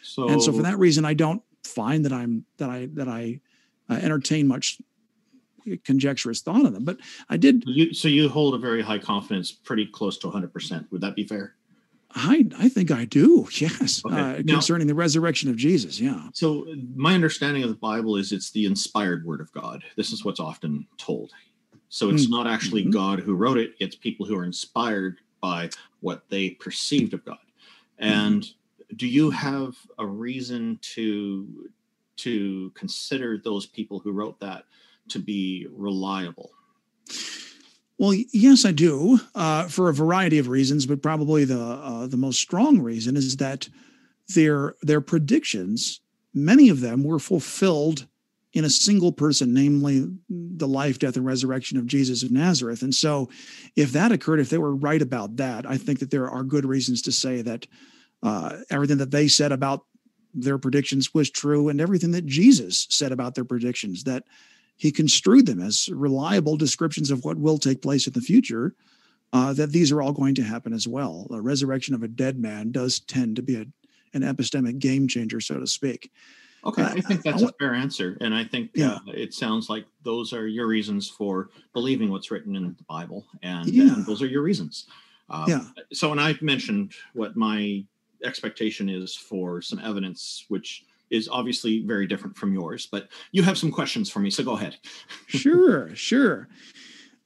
So, 0.03 0.29
And 0.29 0.43
so, 0.43 0.53
for 0.53 0.62
that 0.62 0.79
reason, 0.79 1.05
I 1.05 1.14
don't 1.14 1.43
find 1.64 2.05
that 2.05 2.12
I'm 2.12 2.45
that 2.59 2.70
I 2.70 2.89
that 2.95 3.09
I 3.09 3.41
uh, 3.91 3.95
entertain 3.95 4.47
much 4.47 4.79
conjecturous 5.85 6.41
thought 6.43 6.64
on 6.67 6.73
them. 6.73 6.85
But 6.85 6.99
I 7.29 7.37
did. 7.37 7.64
You, 7.67 7.93
so 7.95 8.09
you 8.09 8.29
hold 8.29 8.55
a 8.55 8.59
very 8.59 8.83
high 8.83 8.99
confidence, 8.99 9.53
pretty 9.53 9.87
close 9.87 10.19
to 10.19 10.29
100%. 10.29 10.91
Would 10.91 11.01
that 11.01 11.14
be 11.14 11.25
fair? 11.25 11.55
I, 12.14 12.47
I 12.59 12.69
think 12.69 12.91
I 12.91 13.05
do. 13.05 13.47
Yes. 13.59 14.03
Okay. 14.07 14.14
Uh, 14.17 14.43
Now- 14.45 14.55
concerning 14.55 14.87
the 14.87 14.95
resurrection 14.95 15.51
of 15.51 15.57
Jesus. 15.57 16.01
Yeah. 16.01 16.29
So 16.33 16.67
my 16.95 17.14
understanding 17.14 17.62
of 17.62 17.69
the 17.69 17.77
Bible 17.77 18.17
is 18.17 18.33
it's 18.33 18.51
the 18.51 18.64
inspired 18.67 19.25
word 19.25 19.41
of 19.41 19.53
God. 19.53 19.83
This 19.97 20.12
is 20.12 20.25
what's 20.25 20.41
often 20.41 20.87
told. 20.97 21.33
So 21.89 22.11
it's 22.11 22.27
Mm. 22.27 22.31
not 22.31 22.47
actually 22.47 22.85
Mhm. 22.87 22.93
God 22.93 23.21
who 23.21 23.35
wrote 23.35 23.59
it, 23.59 23.75
it's 23.81 23.95
people 23.97 24.27
who 24.27 24.37
are 24.37 24.45
inspired 24.45 25.19
by 25.41 25.71
what 26.01 26.29
they 26.31 26.51
perceived 26.51 27.12
of 27.14 27.25
God. 27.25 27.39
Mm-hmm. 28.01 28.12
And 28.12 28.51
do 28.97 29.07
you 29.07 29.31
have 29.31 29.77
a 29.99 30.07
reason 30.07 30.79
to 30.95 31.71
to 32.17 32.71
consider 32.75 33.37
those 33.37 33.67
people 33.67 33.99
who 33.99 34.11
wrote 34.11 34.41
that 34.41 34.64
to 35.09 35.18
be 35.18 35.66
reliable? 35.70 36.50
Well, 37.98 38.14
yes, 38.32 38.64
I 38.64 38.72
do, 38.72 39.20
uh, 39.34 39.68
for 39.68 39.88
a 39.88 39.94
variety 39.94 40.38
of 40.38 40.48
reasons, 40.48 40.84
but 40.84 41.02
probably 41.02 41.44
the 41.44 41.61
uh, 41.61 42.07
the 42.07 42.18
most 42.18 42.40
strong 42.40 42.80
reason 42.80 43.16
is 43.16 43.36
that 43.38 43.68
their 44.34 44.74
their 44.82 45.00
predictions, 45.00 46.00
many 46.34 46.68
of 46.68 46.80
them, 46.80 47.04
were 47.04 47.18
fulfilled 47.18 48.07
in 48.52 48.64
a 48.64 48.70
single 48.70 49.12
person, 49.12 49.52
namely 49.52 50.07
the 50.28 50.68
life, 50.68 50.98
death, 50.98 51.16
and 51.16 51.26
resurrection 51.26 51.78
of 51.78 51.86
Jesus 51.86 52.22
of 52.22 52.30
Nazareth. 52.30 52.82
And 52.82 52.94
so, 52.94 53.30
if 53.76 53.92
that 53.92 54.12
occurred, 54.12 54.40
if 54.40 54.50
they 54.50 54.59
were 54.59 54.74
right 54.74 55.00
about 55.00 55.36
that, 55.36 55.68
I 55.68 55.78
think 55.78 55.98
that 56.00 56.11
there 56.11 56.28
are 56.28 56.42
good 56.42 56.66
reasons 56.66 57.00
to 57.02 57.12
say 57.12 57.40
that 57.42 57.66
uh, 58.22 58.59
everything 58.70 58.98
that 58.98 59.11
they 59.11 59.28
said 59.28 59.52
about 59.52 59.84
their 60.34 60.59
predictions 60.59 61.14
was 61.14 61.30
true, 61.30 61.70
and 61.70 61.80
everything 61.80 62.11
that 62.11 62.26
Jesus 62.26 62.86
said 62.90 63.11
about 63.11 63.34
their 63.34 63.44
predictions 63.44 64.04
that 64.04 64.24
he 64.77 64.93
construed 64.93 65.47
them 65.47 65.61
as 65.61 65.89
reliable 65.89 66.57
descriptions 66.57 67.11
of 67.11 67.24
what 67.24 67.39
will 67.39 67.59
take 67.59 67.83
place 67.83 68.07
in 68.07 68.12
the 68.12 68.20
future, 68.20 68.74
uh, 69.33 69.53
that 69.55 69.72
these 69.72 69.91
are 69.91 70.03
all 70.03 70.12
going 70.12 70.35
to 70.35 70.43
happen 70.43 70.72
as 70.72 70.87
well. 70.87 71.27
The 71.31 71.41
resurrection 71.41 71.95
of 71.95 72.03
a 72.03 72.09
dead 72.09 72.39
man 72.39 72.72
does 72.72 73.01
tend 73.01 73.37
to 73.37 73.43
be 73.43 73.57
a, 73.57 73.66
an 74.14 74.22
epistemic 74.22 74.79
game 74.79 75.09
changer, 75.09 75.41
so 75.41 75.59
to 75.59 75.66
speak. 75.66 76.12
Okay, 76.64 76.83
Uh, 76.83 76.89
I 76.89 77.01
think 77.01 77.22
that's 77.22 77.43
a 77.43 77.53
fair 77.59 77.74
answer, 77.74 78.18
and 78.20 78.35
I 78.35 78.45
think 78.45 78.70
Yeah. 78.74 78.95
uh, 78.95 79.12
it 79.14 79.33
sounds 79.35 79.68
like 79.68 79.87
those 80.03 80.33
are 80.33 80.47
your 80.47 80.66
reasons 80.66 81.09
for 81.09 81.51
believing 81.72 82.11
what's 82.11 82.31
written 82.31 82.57
in 82.57 82.64
the 82.77 82.85
Bible, 82.89 83.27
and, 83.43 83.68
Yeah. 83.68 83.95
and 83.95 84.07
those 84.07 84.20
are 84.22 84.27
your 84.27 84.43
reasons. 84.43 84.87
Uh, 85.29 85.47
Yeah. 85.49 85.64
So, 85.93 86.12
and 86.12 86.20
I've 86.20 86.43
mentioned 86.43 86.93
what 87.14 87.37
my 87.37 87.85
expectation 88.24 88.89
is 88.89 89.14
for 89.14 89.62
some 89.62 89.79
evidence, 89.79 90.45
which 90.49 90.85
is 91.11 91.28
obviously 91.28 91.80
very 91.80 92.07
different 92.07 92.36
from 92.36 92.52
yours. 92.52 92.86
But 92.86 93.09
you 93.32 93.42
have 93.42 93.59
some 93.59 93.70
questions 93.70 94.11
for 94.11 94.18
me, 94.18 94.30
so 94.30 94.44
go 94.44 94.54
ahead. 94.54 94.76
sure, 95.26 95.94
sure. 95.94 96.48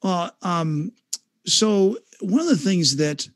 Um, 0.03 0.93
so 1.47 1.97
one 2.21 2.41
of 2.41 2.47
the 2.47 2.57
things 2.57 2.97
that 2.97 3.29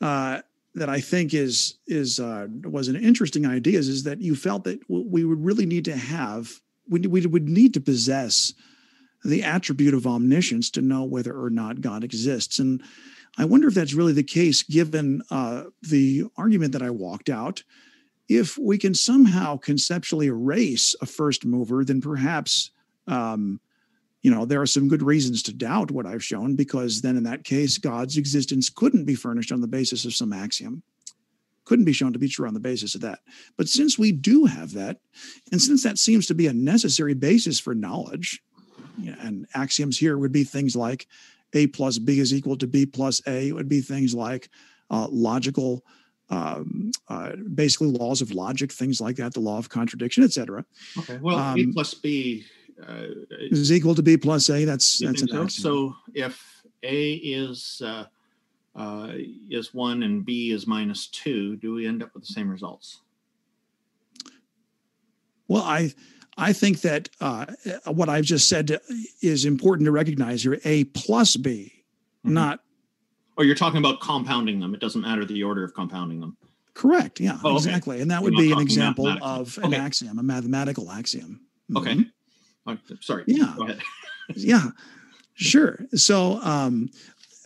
uh, 0.00 0.40
that 0.74 0.88
I 0.88 1.00
think 1.00 1.34
is 1.34 1.78
is 1.86 2.20
uh, 2.20 2.46
was 2.64 2.88
an 2.88 2.96
interesting 2.96 3.46
idea 3.46 3.78
is, 3.78 3.88
is 3.88 4.04
that 4.04 4.20
you 4.20 4.34
felt 4.34 4.64
that 4.64 4.80
we 4.88 5.24
would 5.24 5.44
really 5.44 5.66
need 5.66 5.84
to 5.86 5.96
have 5.96 6.60
we 6.88 7.00
we 7.00 7.26
would 7.26 7.48
need 7.48 7.74
to 7.74 7.80
possess 7.80 8.52
the 9.24 9.42
attribute 9.42 9.92
of 9.92 10.06
omniscience 10.06 10.70
to 10.70 10.80
know 10.80 11.04
whether 11.04 11.38
or 11.38 11.50
not 11.50 11.82
God 11.82 12.04
exists, 12.04 12.58
and 12.58 12.82
I 13.38 13.44
wonder 13.44 13.68
if 13.68 13.74
that's 13.74 13.94
really 13.94 14.12
the 14.12 14.22
case 14.22 14.62
given 14.62 15.22
uh, 15.30 15.64
the 15.82 16.24
argument 16.36 16.72
that 16.72 16.82
I 16.82 16.90
walked 16.90 17.28
out. 17.28 17.62
If 18.30 18.56
we 18.56 18.78
can 18.78 18.94
somehow 18.94 19.56
conceptually 19.56 20.28
erase 20.28 20.94
a 21.02 21.06
first 21.06 21.44
mover, 21.44 21.84
then 21.84 22.00
perhaps 22.00 22.70
um, 23.08 23.60
you 24.22 24.30
know, 24.30 24.44
there 24.44 24.60
are 24.60 24.66
some 24.66 24.88
good 24.88 25.02
reasons 25.02 25.42
to 25.44 25.52
doubt 25.52 25.90
what 25.90 26.06
I've 26.06 26.24
shown 26.24 26.54
because 26.54 27.00
then 27.00 27.16
in 27.16 27.22
that 27.24 27.44
case, 27.44 27.78
God's 27.78 28.16
existence 28.16 28.68
couldn't 28.68 29.04
be 29.04 29.14
furnished 29.14 29.50
on 29.50 29.60
the 29.60 29.66
basis 29.66 30.04
of 30.04 30.14
some 30.14 30.32
axiom, 30.32 30.82
couldn't 31.64 31.86
be 31.86 31.92
shown 31.92 32.12
to 32.12 32.18
be 32.18 32.28
true 32.28 32.46
on 32.46 32.54
the 32.54 32.60
basis 32.60 32.94
of 32.94 33.00
that. 33.00 33.20
But 33.56 33.68
since 33.68 33.98
we 33.98 34.12
do 34.12 34.44
have 34.44 34.72
that, 34.74 34.98
and 35.50 35.60
since 35.60 35.82
that 35.84 35.98
seems 35.98 36.26
to 36.26 36.34
be 36.34 36.46
a 36.46 36.52
necessary 36.52 37.14
basis 37.14 37.58
for 37.58 37.74
knowledge, 37.74 38.42
and 39.22 39.46
axioms 39.54 39.98
here 39.98 40.18
would 40.18 40.32
be 40.32 40.44
things 40.44 40.76
like 40.76 41.06
A 41.54 41.66
plus 41.68 41.98
B 41.98 42.20
is 42.20 42.34
equal 42.34 42.56
to 42.58 42.66
B 42.66 42.84
plus 42.84 43.22
A, 43.26 43.48
it 43.48 43.52
would 43.54 43.68
be 43.68 43.80
things 43.80 44.14
like 44.14 44.50
uh, 44.90 45.08
logical. 45.10 45.82
Um, 46.30 46.92
uh, 47.08 47.32
basically, 47.54 47.88
laws 47.88 48.22
of 48.22 48.30
logic, 48.30 48.70
things 48.72 49.00
like 49.00 49.16
that, 49.16 49.34
the 49.34 49.40
law 49.40 49.58
of 49.58 49.68
contradiction, 49.68 50.22
et 50.22 50.32
cetera, 50.32 50.64
Okay. 50.98 51.18
Well, 51.20 51.38
A 51.38 51.62
Um, 51.64 51.72
plus 51.72 51.92
B. 51.94 52.44
Uh, 52.86 53.06
is 53.50 53.70
equal 53.72 53.94
to 53.94 54.02
B 54.02 54.16
plus 54.16 54.48
A. 54.48 54.64
That's 54.64 54.98
that's 55.00 55.20
so? 55.20 55.42
axiom. 55.42 55.48
So 55.50 55.96
if 56.14 56.62
A 56.82 57.12
is 57.14 57.82
uh, 57.84 58.06
uh, 58.74 59.12
is 59.50 59.74
one 59.74 60.02
and 60.04 60.24
B 60.24 60.52
is 60.52 60.66
minus 60.66 61.08
two, 61.08 61.56
do 61.56 61.74
we 61.74 61.86
end 61.86 62.02
up 62.02 62.14
with 62.14 62.22
the 62.26 62.32
same 62.32 62.48
results? 62.48 63.00
Well, 65.48 65.62
I 65.62 65.92
I 66.38 66.52
think 66.54 66.80
that 66.82 67.10
uh, 67.20 67.46
what 67.86 68.08
I've 68.08 68.24
just 68.24 68.48
said 68.48 68.80
is 69.20 69.44
important 69.44 69.84
to 69.86 69.90
recognize 69.92 70.42
here. 70.44 70.58
A 70.64 70.84
plus 70.84 71.36
B, 71.36 71.84
Mhm. 72.24 72.32
not 72.32 72.60
Or 73.40 73.44
you're 73.44 73.54
talking 73.54 73.78
about 73.78 74.00
compounding 74.00 74.60
them. 74.60 74.74
It 74.74 74.80
doesn't 74.80 75.00
matter 75.00 75.24
the 75.24 75.42
order 75.42 75.64
of 75.64 75.72
compounding 75.72 76.20
them. 76.20 76.36
correct. 76.74 77.20
Yeah, 77.20 77.38
Oh, 77.42 77.52
okay. 77.52 77.56
exactly. 77.56 78.02
And 78.02 78.10
that 78.10 78.22
would 78.22 78.36
be 78.36 78.52
an 78.52 78.58
example 78.60 79.16
of 79.22 79.56
an 79.62 79.64
Okay. 79.72 79.76
axiom, 79.78 80.18
a 80.18 80.22
mathematical 80.22 80.90
axiom. 80.90 81.40
Okay. 81.74 81.94
Mhm. 81.94 82.10
Oh, 82.66 82.76
sorry. 83.00 83.24
Yeah. 83.26 83.54
Go 83.56 83.62
ahead. 83.64 83.80
yeah, 84.36 84.72
sure. 85.32 85.86
So, 85.94 86.38
um, 86.42 86.90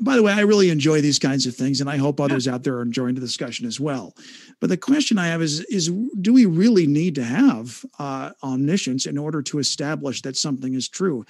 by 0.00 0.16
the 0.16 0.24
way, 0.24 0.32
I 0.32 0.40
really 0.40 0.70
enjoy 0.70 1.00
these 1.00 1.20
kinds 1.20 1.46
of 1.46 1.54
things, 1.54 1.80
and 1.80 1.88
I 1.88 1.96
hope 1.98 2.20
others 2.20 2.48
out 2.48 2.64
there 2.64 2.74
are 2.78 2.82
enjoying 2.82 3.14
the 3.14 3.20
discussion 3.20 3.64
as 3.64 3.78
well. 3.78 4.16
But 4.60 4.68
the 4.70 4.76
question 4.76 5.16
I 5.18 5.28
have 5.28 5.40
is: 5.42 5.60
is 5.70 5.92
do 6.20 6.32
we 6.32 6.46
really 6.46 6.88
need 6.88 7.14
to 7.14 7.22
have 7.22 7.84
uh, 8.00 8.32
omniscience 8.42 9.06
in 9.06 9.16
order 9.16 9.42
to 9.42 9.60
establish 9.60 10.22
that 10.22 10.36
something 10.36 10.74
is 10.74 10.88
true? 10.88 11.24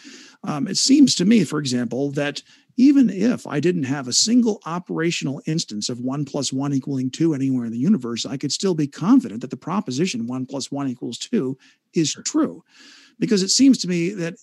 Um, 0.44 0.66
it 0.66 0.78
seems 0.78 1.14
to 1.16 1.26
me, 1.26 1.44
for 1.44 1.58
example, 1.58 2.10
that 2.12 2.40
even 2.76 3.08
if 3.10 3.46
I 3.46 3.60
didn't 3.60 3.84
have 3.84 4.08
a 4.08 4.12
single 4.12 4.60
operational 4.66 5.40
instance 5.46 5.88
of 5.88 6.00
one 6.00 6.24
plus 6.24 6.52
one 6.52 6.72
equaling 6.72 7.10
two 7.10 7.34
anywhere 7.34 7.66
in 7.66 7.72
the 7.72 7.78
universe, 7.78 8.26
I 8.26 8.36
could 8.36 8.52
still 8.52 8.74
be 8.74 8.86
confident 8.86 9.40
that 9.42 9.50
the 9.50 9.56
proposition 9.56 10.26
one 10.26 10.46
plus 10.46 10.72
one 10.72 10.88
equals 10.88 11.18
two 11.18 11.56
is 11.92 12.12
true. 12.24 12.64
Because 13.18 13.42
it 13.42 13.50
seems 13.50 13.78
to 13.78 13.88
me 13.88 14.10
that 14.10 14.34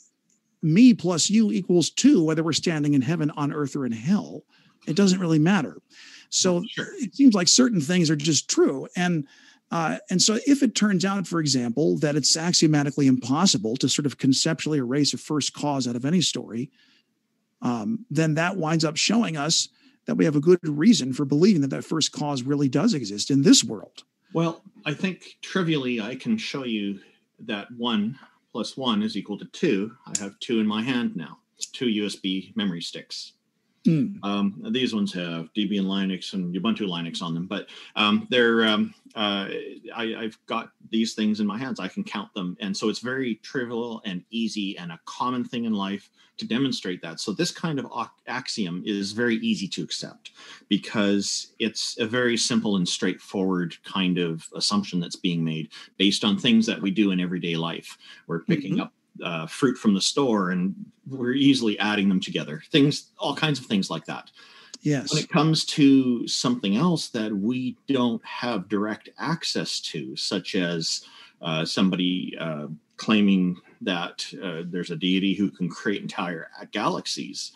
me 0.62 0.94
plus 0.94 1.30
you 1.30 1.52
equals 1.52 1.90
two, 1.90 2.24
whether 2.24 2.44
we're 2.44 2.54
standing 2.54 2.94
in 2.94 3.02
heaven, 3.02 3.32
on 3.32 3.52
earth, 3.52 3.76
or 3.76 3.86
in 3.86 3.92
hell. 3.92 4.44
It 4.88 4.96
doesn't 4.96 5.20
really 5.20 5.40
matter. 5.40 5.78
So 6.30 6.64
Sure. 6.70 6.88
it 7.00 7.14
seems 7.16 7.34
like 7.34 7.48
certain 7.48 7.82
things 7.82 8.10
are 8.10 8.16
just 8.16 8.50
true. 8.50 8.88
And 8.96 9.28
uh, 9.72 9.98
and 10.10 10.22
so 10.22 10.38
if 10.46 10.64
it 10.64 10.76
turns 10.76 11.06
out, 11.06 11.26
for 11.26 11.40
example, 11.40 11.98
that 12.00 12.18
it's 12.18 12.36
axiomatically 12.36 13.08
impossible 13.08 13.78
to 13.78 13.88
sort 13.88 14.06
of 14.06 14.18
conceptually 14.18 14.80
erase 14.80 15.14
a 15.14 15.18
first 15.18 15.54
cause 15.54 15.88
out 15.88 15.96
of 15.96 16.04
any 16.04 16.20
story, 16.20 16.70
um, 17.62 18.06
then 18.10 18.36
that 18.36 18.58
winds 18.58 18.86
up 18.86 18.98
showing 18.98 19.38
us 19.38 19.70
that 20.06 20.16
we 20.16 20.26
have 20.26 20.36
a 20.36 20.42
good 20.42 20.60
reason 20.64 21.14
for 21.14 21.26
believing 21.26 21.62
that 21.62 21.70
that 21.70 21.84
first 21.84 22.12
cause 22.12 22.44
really 22.44 22.68
does 22.68 22.94
exist 22.94 23.30
in 23.30 23.44
this 23.44 23.64
world. 23.64 24.04
Well, 24.34 24.62
I 24.86 24.94
think 24.94 25.38
trivially, 25.42 26.02
I 26.02 26.16
can 26.16 26.38
show 26.38 26.66
you 26.66 27.00
that 27.40 27.68
one 27.78 28.18
plus 28.52 28.76
one 28.76 29.04
is 29.04 29.16
equal 29.16 29.38
to 29.38 29.46
two. 29.46 29.96
I 30.08 30.20
have 30.20 30.40
two 30.40 30.60
in 30.60 30.68
my 30.68 30.82
hand 30.82 31.16
now. 31.16 31.38
Two 31.74 31.86
USB 31.86 32.56
memory 32.56 32.82
sticks. 32.82 33.34
Hmm. 33.86 34.18
Um, 34.22 34.62
these 34.70 34.94
ones 34.94 35.12
have 35.14 35.52
Debian 35.54 35.86
Linux 35.86 36.34
and 36.34 36.54
Ubuntu 36.54 36.82
Linux 36.82 37.24
on 37.24 37.34
them, 37.34 37.48
but 37.48 37.68
um, 37.96 38.28
they're 38.30 38.64
um, 38.66 38.94
uh, 39.16 39.50
I, 39.96 40.16
I've 40.20 40.38
got 40.46 40.72
these 40.92 41.16
things 41.16 41.40
in 41.40 41.48
my 41.48 41.58
hands. 41.58 41.80
I 41.80 41.88
can 41.88 42.04
count 42.04 42.32
them, 42.36 42.56
and 42.60 42.78
so 42.78 42.90
it's 42.90 43.00
very 43.00 43.36
trivial 43.36 44.02
and 44.06 44.24
easy 44.30 44.78
and 44.78 44.92
a 44.92 45.00
common 45.06 45.44
thing 45.44 45.66
in 45.66 45.74
life 45.74 46.12
to 46.38 46.48
demonstrate 46.48 47.02
that. 47.02 47.20
So 47.20 47.32
this 47.32 47.52
kind 47.52 47.80
of 47.80 47.88
axiom 48.28 48.84
is 48.86 49.14
very 49.14 49.38
easy 49.38 49.68
to 49.70 49.84
accept 49.84 50.32
because 50.70 51.54
it's 51.60 51.98
a 52.00 52.06
very 52.06 52.38
simple 52.38 52.76
and 52.78 52.88
straightforward 52.88 53.76
kind 53.84 54.18
of 54.20 54.48
assumption 54.56 55.00
that's 55.00 55.16
being 55.16 55.44
made 55.44 55.70
based 55.98 56.24
on 56.24 56.38
things 56.38 56.66
that 56.68 56.82
we 56.82 56.92
do 56.92 57.12
in 57.12 57.20
everyday 57.20 57.56
life. 57.56 57.98
We're 58.28 58.44
picking 58.44 58.76
Mhm. 58.76 58.82
up 58.82 58.94
uh, 59.24 59.48
fruit 59.48 59.78
from 59.78 59.94
the 59.94 60.02
store 60.02 60.52
and 60.52 60.76
we're 61.08 61.34
easily 61.34 61.78
adding 61.80 62.10
them 62.10 62.20
together. 62.20 62.62
Things, 62.72 63.12
all 63.18 63.36
kinds 63.36 63.60
of 63.60 63.66
things 63.66 63.90
like 63.90 64.06
that. 64.06 64.32
Yes. 64.82 65.14
When 65.14 65.24
it 65.24 65.30
comes 65.30 65.66
to 65.66 66.28
something 66.28 66.76
else 66.76 67.10
that 67.10 67.36
we 67.36 67.78
don't 67.88 68.24
have 68.26 68.70
direct 68.70 69.10
access 69.20 69.80
to, 69.82 70.16
such 70.16 70.56
as 70.56 71.06
uh, 71.42 71.66
somebody 71.66 72.36
uh, 72.40 72.68
claiming 72.98 73.58
that 73.82 74.26
uh, 74.42 74.64
there's 74.66 74.92
a 74.92 74.96
deity 74.96 75.34
who 75.34 75.52
can 75.52 75.70
create 75.70 76.02
entire 76.02 76.50
galaxies, 76.72 77.52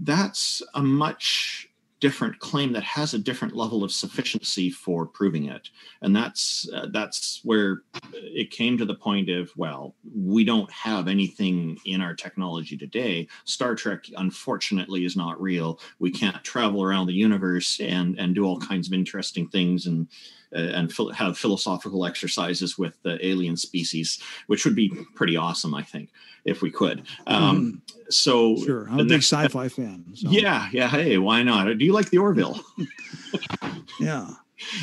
that's 0.00 0.62
a 0.74 0.82
much 0.82 1.67
different 2.00 2.38
claim 2.38 2.72
that 2.72 2.82
has 2.82 3.14
a 3.14 3.18
different 3.18 3.56
level 3.56 3.82
of 3.82 3.92
sufficiency 3.92 4.70
for 4.70 5.06
proving 5.06 5.46
it. 5.46 5.70
And 6.02 6.14
that's 6.14 6.68
uh, 6.72 6.86
that's 6.92 7.40
where 7.44 7.82
it 8.12 8.50
came 8.50 8.78
to 8.78 8.84
the 8.84 8.94
point 8.94 9.28
of 9.28 9.50
well 9.56 9.94
we 10.14 10.44
don't 10.44 10.70
have 10.70 11.08
anything 11.08 11.78
in 11.84 12.00
our 12.00 12.14
technology 12.14 12.76
today. 12.76 13.28
Star 13.44 13.74
trek 13.74 14.04
unfortunately 14.16 15.04
is 15.04 15.16
not 15.16 15.40
real. 15.40 15.80
We 15.98 16.10
can't 16.10 16.42
travel 16.44 16.82
around 16.82 17.06
the 17.06 17.14
universe 17.14 17.80
and 17.80 18.18
and 18.18 18.34
do 18.34 18.44
all 18.44 18.60
kinds 18.60 18.88
of 18.88 18.94
interesting 18.94 19.48
things. 19.48 19.86
And 19.86 20.08
uh, 20.54 20.58
and 20.58 20.92
have 21.14 21.36
philosophical 21.36 22.04
exercises 22.04 22.78
with 22.78 23.00
the 23.02 23.24
alien 23.26 23.56
species, 23.56 24.20
which 24.46 24.64
would 24.64 24.74
be 24.74 24.90
pretty 25.14 25.36
awesome, 25.36 25.74
I 25.74 25.82
think, 25.82 26.10
if 26.44 26.62
we 26.62 26.70
could. 26.70 27.02
Um, 27.26 27.82
mm. 27.86 28.12
So, 28.12 28.56
sure, 28.56 28.88
I'm 28.90 29.00
a 29.00 29.04
big 29.04 29.18
sci-fi 29.18 29.68
fan. 29.68 30.04
So. 30.14 30.30
Yeah, 30.30 30.68
yeah. 30.72 30.88
Hey, 30.88 31.18
why 31.18 31.42
not? 31.42 31.66
Do 31.76 31.84
you 31.84 31.92
like 31.92 32.10
the 32.10 32.18
Orville? 32.18 32.60
yeah. 34.00 34.30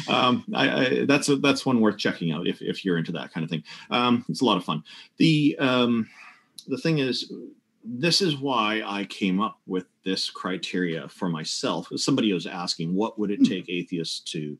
Um, 0.07 0.45
I, 0.53 0.69
I, 0.69 1.05
that's 1.05 1.29
a, 1.29 1.35
that's 1.37 1.65
one 1.65 1.81
worth 1.81 1.97
checking 1.97 2.31
out 2.31 2.47
if, 2.47 2.61
if 2.61 2.85
you're 2.85 2.97
into 2.97 3.11
that 3.13 3.33
kind 3.33 3.43
of 3.43 3.49
thing. 3.49 3.63
Um, 3.89 4.25
it's 4.29 4.41
a 4.41 4.45
lot 4.45 4.57
of 4.57 4.63
fun. 4.63 4.83
The 5.17 5.55
um, 5.59 6.07
the 6.67 6.77
thing 6.77 6.99
is, 6.99 7.31
this 7.83 8.21
is 8.21 8.37
why 8.37 8.81
I 8.85 9.05
came 9.05 9.41
up 9.41 9.59
with 9.67 9.85
this 10.03 10.29
criteria 10.29 11.07
for 11.07 11.29
myself. 11.29 11.87
Somebody 11.95 12.33
was 12.33 12.47
asking, 12.47 12.95
what 12.95 13.19
would 13.19 13.31
it 13.31 13.39
hmm. 13.39 13.45
take 13.45 13.69
atheists 13.69 14.19
to 14.31 14.57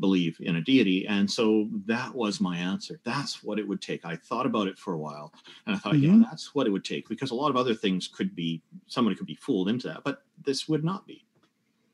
believe 0.00 0.36
in 0.40 0.56
a 0.56 0.60
deity. 0.60 1.06
And 1.06 1.30
so 1.30 1.68
that 1.86 2.14
was 2.14 2.40
my 2.40 2.56
answer. 2.56 3.00
That's 3.04 3.42
what 3.42 3.58
it 3.58 3.66
would 3.66 3.80
take. 3.80 4.04
I 4.04 4.16
thought 4.16 4.46
about 4.46 4.68
it 4.68 4.78
for 4.78 4.94
a 4.94 4.98
while 4.98 5.32
and 5.66 5.74
I 5.74 5.78
thought, 5.78 5.94
mm-hmm. 5.94 6.22
yeah, 6.22 6.28
that's 6.28 6.54
what 6.54 6.66
it 6.66 6.70
would 6.70 6.84
take 6.84 7.08
because 7.08 7.30
a 7.30 7.34
lot 7.34 7.50
of 7.50 7.56
other 7.56 7.74
things 7.74 8.08
could 8.08 8.34
be, 8.34 8.62
somebody 8.86 9.16
could 9.16 9.26
be 9.26 9.36
fooled 9.36 9.68
into 9.68 9.88
that, 9.88 10.04
but 10.04 10.22
this 10.44 10.68
would 10.68 10.84
not 10.84 11.06
be. 11.06 11.24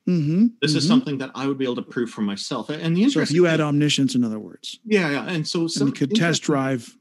Mm-hmm. 0.09 0.47
This 0.61 0.72
mm-hmm. 0.72 0.78
is 0.78 0.88
something 0.88 1.18
that 1.18 1.30
I 1.34 1.47
would 1.47 1.59
be 1.59 1.64
able 1.64 1.76
to 1.76 1.82
prove 1.82 2.11
for 2.11 2.22
myself. 2.22 2.70
And 2.70 2.97
the 2.97 3.05
interesting, 3.05 3.26
so 3.26 3.30
if 3.30 3.30
you 3.30 3.45
had 3.45 3.61
omniscience, 3.61 4.14
in 4.14 4.24
other 4.24 4.40
words, 4.40 4.80
yeah, 4.84 5.11
yeah, 5.11 5.28
and 5.28 5.47
so 5.47 5.68
some 5.68 5.88
and 5.88 5.97
could 5.97 6.14
test 6.14 6.43
drive, 6.43 6.97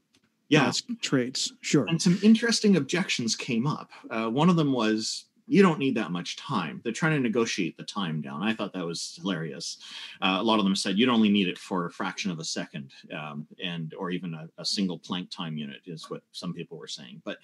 yeah, 0.48 0.70
traits, 1.00 1.52
sure. 1.62 1.86
And 1.86 2.00
some 2.00 2.18
interesting 2.22 2.76
objections 2.76 3.34
came 3.34 3.66
up. 3.66 3.90
Uh, 4.08 4.28
one 4.28 4.48
of 4.48 4.54
them 4.54 4.72
was 4.72 5.24
you 5.52 5.62
don't 5.62 5.78
need 5.78 5.94
that 5.94 6.10
much 6.10 6.36
time. 6.36 6.80
They're 6.82 6.94
trying 6.94 7.12
to 7.12 7.20
negotiate 7.20 7.76
the 7.76 7.82
time 7.82 8.22
down. 8.22 8.42
I 8.42 8.54
thought 8.54 8.72
that 8.72 8.86
was 8.86 9.18
hilarious. 9.20 9.76
Uh, 10.22 10.38
a 10.40 10.42
lot 10.42 10.58
of 10.58 10.64
them 10.64 10.74
said 10.74 10.96
you'd 10.96 11.10
only 11.10 11.28
need 11.28 11.46
it 11.46 11.58
for 11.58 11.84
a 11.84 11.90
fraction 11.90 12.30
of 12.30 12.38
a 12.38 12.44
second, 12.44 12.90
um, 13.14 13.46
and 13.62 13.92
or 13.98 14.10
even 14.10 14.32
a, 14.32 14.48
a, 14.56 14.64
single 14.64 14.98
Planck 14.98 15.30
time 15.30 15.58
unit 15.58 15.82
is 15.84 16.08
what 16.08 16.22
some 16.32 16.54
people 16.54 16.78
were 16.78 16.88
saying. 16.88 17.20
But 17.22 17.36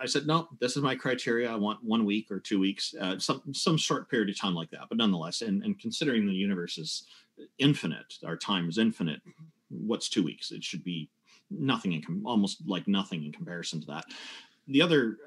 I 0.00 0.06
said 0.06 0.26
no. 0.26 0.48
This 0.58 0.74
is 0.74 0.82
my 0.82 0.96
criteria. 0.96 1.52
I 1.52 1.56
want 1.56 1.84
one 1.84 2.06
week 2.06 2.30
or 2.30 2.40
two 2.40 2.58
weeks, 2.58 2.94
uh, 2.98 3.18
some 3.18 3.42
some 3.52 3.76
short 3.76 4.08
period 4.08 4.30
of 4.30 4.40
time 4.40 4.54
like 4.54 4.70
that. 4.70 4.86
But 4.88 4.96
nonetheless, 4.96 5.42
and, 5.42 5.62
and 5.64 5.78
considering 5.78 6.26
the 6.26 6.32
universe 6.32 6.78
is 6.78 7.04
infinite, 7.58 8.14
our 8.24 8.38
time 8.38 8.70
is 8.70 8.78
infinite. 8.78 9.20
What's 9.68 10.08
two 10.08 10.24
weeks? 10.24 10.50
It 10.50 10.64
should 10.64 10.82
be 10.82 11.10
nothing 11.50 11.92
in 11.92 12.00
com- 12.00 12.26
almost 12.26 12.62
like 12.66 12.88
nothing 12.88 13.22
in 13.22 13.32
comparison 13.32 13.82
to 13.82 13.86
that 13.88 14.06
the 14.68 14.82
other 14.82 15.18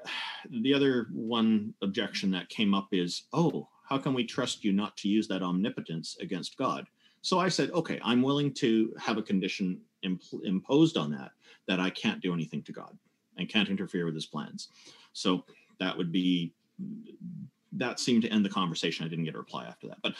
the 0.62 0.74
other 0.74 1.08
one 1.12 1.74
objection 1.82 2.30
that 2.30 2.48
came 2.48 2.74
up 2.74 2.88
is 2.92 3.24
oh 3.32 3.68
how 3.88 3.98
can 3.98 4.12
we 4.12 4.24
trust 4.24 4.64
you 4.64 4.72
not 4.72 4.96
to 4.96 5.08
use 5.08 5.26
that 5.28 5.42
omnipotence 5.42 6.16
against 6.20 6.56
god? 6.56 6.86
So 7.22 7.38
i 7.38 7.48
said 7.48 7.70
okay 7.72 8.00
i'm 8.04 8.22
willing 8.22 8.52
to 8.54 8.94
have 8.98 9.18
a 9.18 9.22
condition 9.22 9.80
imp- 10.02 10.22
imposed 10.44 10.96
on 10.96 11.10
that 11.12 11.30
that 11.66 11.80
i 11.80 11.90
can't 11.90 12.20
do 12.20 12.32
anything 12.32 12.62
to 12.62 12.72
god 12.72 12.96
and 13.38 13.48
can't 13.48 13.68
interfere 13.68 14.04
with 14.04 14.14
his 14.14 14.26
plans. 14.26 14.68
So 15.12 15.44
that 15.80 15.96
would 15.96 16.12
be 16.12 16.52
that 17.72 18.00
seemed 18.00 18.22
to 18.22 18.28
end 18.28 18.44
the 18.44 18.50
conversation. 18.50 19.06
I 19.06 19.08
didn't 19.08 19.24
get 19.24 19.34
a 19.34 19.38
reply 19.38 19.64
after 19.64 19.88
that. 19.88 19.98
But 20.02 20.14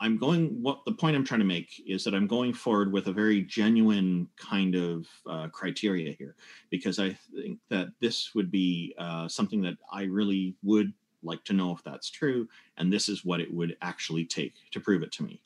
I'm 0.00 0.18
going. 0.18 0.62
What 0.62 0.84
the 0.84 0.92
point 0.92 1.16
I'm 1.16 1.24
trying 1.24 1.40
to 1.40 1.46
make 1.46 1.82
is 1.86 2.04
that 2.04 2.14
I'm 2.14 2.26
going 2.26 2.52
forward 2.52 2.92
with 2.92 3.06
a 3.06 3.12
very 3.12 3.42
genuine 3.42 4.28
kind 4.36 4.74
of 4.74 5.06
uh, 5.28 5.48
criteria 5.48 6.12
here, 6.12 6.36
because 6.70 6.98
I 6.98 7.16
think 7.34 7.60
that 7.70 7.88
this 8.00 8.34
would 8.34 8.50
be 8.50 8.94
uh, 8.98 9.26
something 9.28 9.62
that 9.62 9.76
I 9.90 10.02
really 10.02 10.54
would 10.62 10.92
like 11.22 11.42
to 11.44 11.54
know 11.54 11.72
if 11.72 11.82
that's 11.82 12.10
true, 12.10 12.46
and 12.76 12.92
this 12.92 13.08
is 13.08 13.24
what 13.24 13.40
it 13.40 13.52
would 13.52 13.76
actually 13.80 14.24
take 14.26 14.54
to 14.72 14.80
prove 14.80 15.02
it 15.02 15.12
to 15.12 15.22
me. 15.22 15.40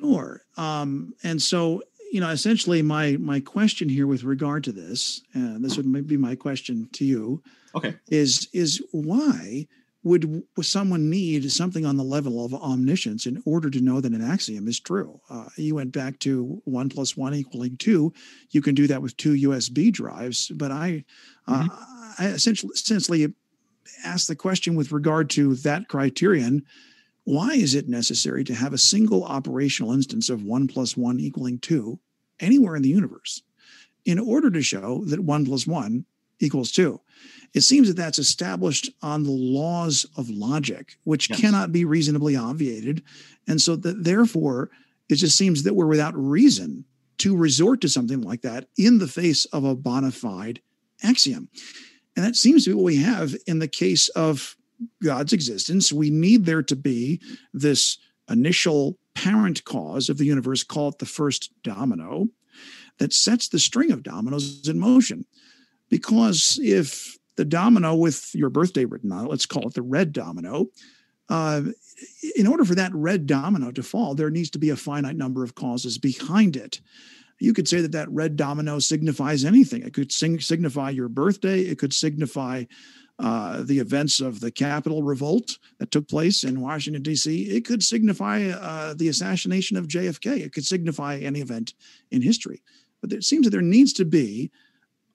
Sure. 0.00 0.42
Um, 0.56 1.14
and 1.22 1.40
so, 1.40 1.82
you 2.12 2.20
know, 2.20 2.30
essentially, 2.30 2.82
my 2.82 3.16
my 3.18 3.40
question 3.40 3.88
here 3.88 4.06
with 4.06 4.22
regard 4.22 4.62
to 4.64 4.72
this, 4.72 5.22
and 5.34 5.64
this 5.64 5.76
would 5.76 6.06
be 6.06 6.16
my 6.16 6.36
question 6.36 6.88
to 6.92 7.04
you, 7.04 7.42
okay, 7.74 7.96
is 8.08 8.48
is 8.52 8.82
why 8.92 9.66
would, 10.04 10.42
someone 10.60 11.08
need 11.08 11.50
something 11.50 11.86
on 11.86 11.96
the 11.96 12.04
level 12.04 12.44
of 12.44 12.52
omniscience 12.54 13.24
in 13.24 13.42
order 13.46 13.70
to 13.70 13.80
know 13.80 14.02
that 14.02 14.12
an 14.12 14.22
axiom 14.22 14.68
is 14.68 14.78
true? 14.78 15.18
Uh, 15.30 15.46
you 15.56 15.74
went 15.74 15.92
back 15.92 16.18
to 16.20 16.60
one 16.64 16.90
plus 16.90 17.16
one 17.16 17.34
equaling 17.34 17.76
two. 17.78 18.12
You 18.50 18.60
can 18.60 18.74
do 18.74 18.86
that 18.86 19.00
with 19.00 19.16
two 19.16 19.32
USB 19.32 19.90
drives, 19.90 20.48
but 20.48 20.70
I, 20.70 21.04
uh, 21.48 21.62
mm-hmm. 21.62 21.70
uh, 21.70 22.14
I 22.18 22.26
essentially, 22.32 22.72
essentially 22.74 23.34
asked 24.04 24.28
the 24.28 24.36
question 24.36 24.74
with 24.74 24.92
regard 24.92 25.30
to 25.30 25.54
that 25.56 25.88
criterion. 25.88 26.64
Why 27.24 27.54
is 27.54 27.74
it 27.74 27.88
necessary 27.88 28.44
to 28.44 28.54
have 28.54 28.74
a 28.74 28.78
single 28.78 29.24
operational 29.24 29.92
instance 29.92 30.28
of 30.28 30.44
one 30.44 30.68
plus 30.68 30.98
one 30.98 31.18
equaling 31.18 31.58
two 31.58 31.98
anywhere 32.40 32.76
in 32.76 32.82
the 32.82 32.90
universe 32.90 33.42
in 34.04 34.18
order 34.18 34.50
to 34.50 34.60
show 34.60 35.02
that 35.06 35.20
one 35.20 35.46
plus 35.46 35.66
one 35.66 36.04
equals 36.40 36.70
two? 36.70 37.00
It 37.54 37.62
seems 37.62 37.88
that 37.88 37.96
that's 37.96 38.18
established 38.18 38.90
on 39.02 39.22
the 39.22 39.30
laws 39.30 40.06
of 40.16 40.28
logic, 40.28 40.96
which 41.04 41.30
yes. 41.30 41.40
cannot 41.40 41.72
be 41.72 41.84
reasonably 41.84 42.36
obviated. 42.36 43.02
And 43.46 43.60
so 43.60 43.76
that 43.76 44.04
therefore, 44.04 44.70
it 45.08 45.16
just 45.16 45.36
seems 45.36 45.62
that 45.62 45.74
we're 45.74 45.86
without 45.86 46.16
reason 46.16 46.84
to 47.18 47.36
resort 47.36 47.80
to 47.82 47.88
something 47.88 48.22
like 48.22 48.42
that 48.42 48.66
in 48.76 48.98
the 48.98 49.06
face 49.06 49.44
of 49.46 49.64
a 49.64 49.76
bona 49.76 50.10
fide 50.10 50.60
axiom. 51.02 51.48
And 52.16 52.24
that 52.24 52.36
seems 52.36 52.64
to 52.64 52.70
be 52.70 52.74
what 52.74 52.84
we 52.84 52.96
have 52.96 53.34
in 53.46 53.58
the 53.58 53.68
case 53.68 54.08
of 54.10 54.56
God's 55.02 55.32
existence. 55.32 55.92
We 55.92 56.10
need 56.10 56.44
there 56.44 56.62
to 56.62 56.76
be 56.76 57.20
this 57.52 57.98
initial 58.28 58.98
parent 59.14 59.64
cause 59.64 60.08
of 60.08 60.18
the 60.18 60.24
universe, 60.24 60.64
call 60.64 60.88
it 60.88 60.98
the 60.98 61.06
first 61.06 61.52
domino, 61.62 62.28
that 62.98 63.12
sets 63.12 63.48
the 63.48 63.58
string 63.58 63.90
of 63.90 64.02
dominoes 64.02 64.66
in 64.68 64.78
motion. 64.78 65.24
Because 65.94 66.58
if 66.60 67.16
the 67.36 67.44
domino 67.44 67.94
with 67.94 68.34
your 68.34 68.50
birthday 68.50 68.84
written 68.84 69.12
on 69.12 69.26
it, 69.26 69.30
let's 69.30 69.46
call 69.46 69.68
it 69.68 69.74
the 69.74 69.82
red 69.82 70.12
domino. 70.12 70.66
Uh, 71.28 71.62
in 72.34 72.48
order 72.48 72.64
for 72.64 72.74
that 72.74 72.92
red 72.92 73.28
domino 73.28 73.70
to 73.70 73.80
fall, 73.80 74.16
there 74.16 74.28
needs 74.28 74.50
to 74.50 74.58
be 74.58 74.70
a 74.70 74.76
finite 74.76 75.14
number 75.14 75.44
of 75.44 75.54
causes 75.54 75.96
behind 75.96 76.56
it. 76.56 76.80
You 77.38 77.52
could 77.52 77.68
say 77.68 77.80
that 77.80 77.92
that 77.92 78.10
red 78.10 78.34
domino 78.34 78.80
signifies 78.80 79.44
anything. 79.44 79.82
It 79.82 79.94
could 79.94 80.10
sing, 80.10 80.40
signify 80.40 80.90
your 80.90 81.08
birthday. 81.08 81.60
It 81.60 81.78
could 81.78 81.92
signify 81.92 82.64
uh, 83.20 83.62
the 83.62 83.78
events 83.78 84.18
of 84.18 84.40
the 84.40 84.50
Capitol 84.50 85.04
revolt 85.04 85.60
that 85.78 85.92
took 85.92 86.08
place 86.08 86.42
in 86.42 86.60
Washington, 86.60 87.04
D.C. 87.04 87.42
It 87.42 87.64
could 87.64 87.84
signify 87.84 88.48
uh, 88.48 88.94
the 88.94 89.06
assassination 89.06 89.76
of 89.76 89.86
JFK. 89.86 90.40
It 90.40 90.52
could 90.52 90.64
signify 90.64 91.18
any 91.18 91.40
event 91.40 91.74
in 92.10 92.20
history. 92.20 92.64
But 93.00 93.12
it 93.12 93.22
seems 93.22 93.44
that 93.44 93.50
there 93.50 93.62
needs 93.62 93.92
to 93.92 94.04
be 94.04 94.50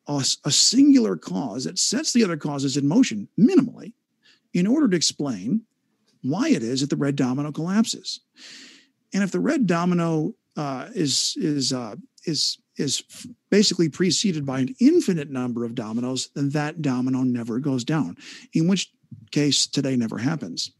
a, 0.10 0.26
a 0.45 0.51
singular 0.51 1.16
cause 1.16 1.66
that 1.66 1.78
sets 1.78 2.14
the 2.14 2.24
other 2.24 2.38
causes 2.38 2.76
in 2.76 2.88
motion 2.88 3.28
minimally 3.39 3.93
in 4.53 4.66
order 4.66 4.88
to 4.88 4.97
explain 4.97 5.62
why 6.24 6.49
it 6.49 6.64
is 6.64 6.82
that 6.82 6.89
the 6.89 6.95
red 6.95 7.16
domino 7.16 7.51
collapses. 7.51 8.22
And 9.14 9.24
if 9.24 9.32
the 9.32 9.39
red 9.39 9.68
domino 9.68 10.34
uh, 10.57 10.89
is 10.93 11.36
is 11.38 11.72
uh, 11.72 11.95
is 12.26 12.57
is 12.78 13.03
basically 13.49 13.89
preceded 13.89 14.45
by 14.45 14.60
an 14.60 14.76
infinite 14.80 15.30
number 15.30 15.64
of 15.64 15.76
dominoes, 15.76 16.30
then 16.34 16.49
that 16.49 16.82
domino 16.82 17.22
never 17.22 17.60
goes 17.60 17.84
down. 17.84 18.18
In 18.53 18.68
which 18.68 18.91
case, 19.32 19.68
today 19.68 19.95
never 19.95 20.18
happens. 20.18 20.72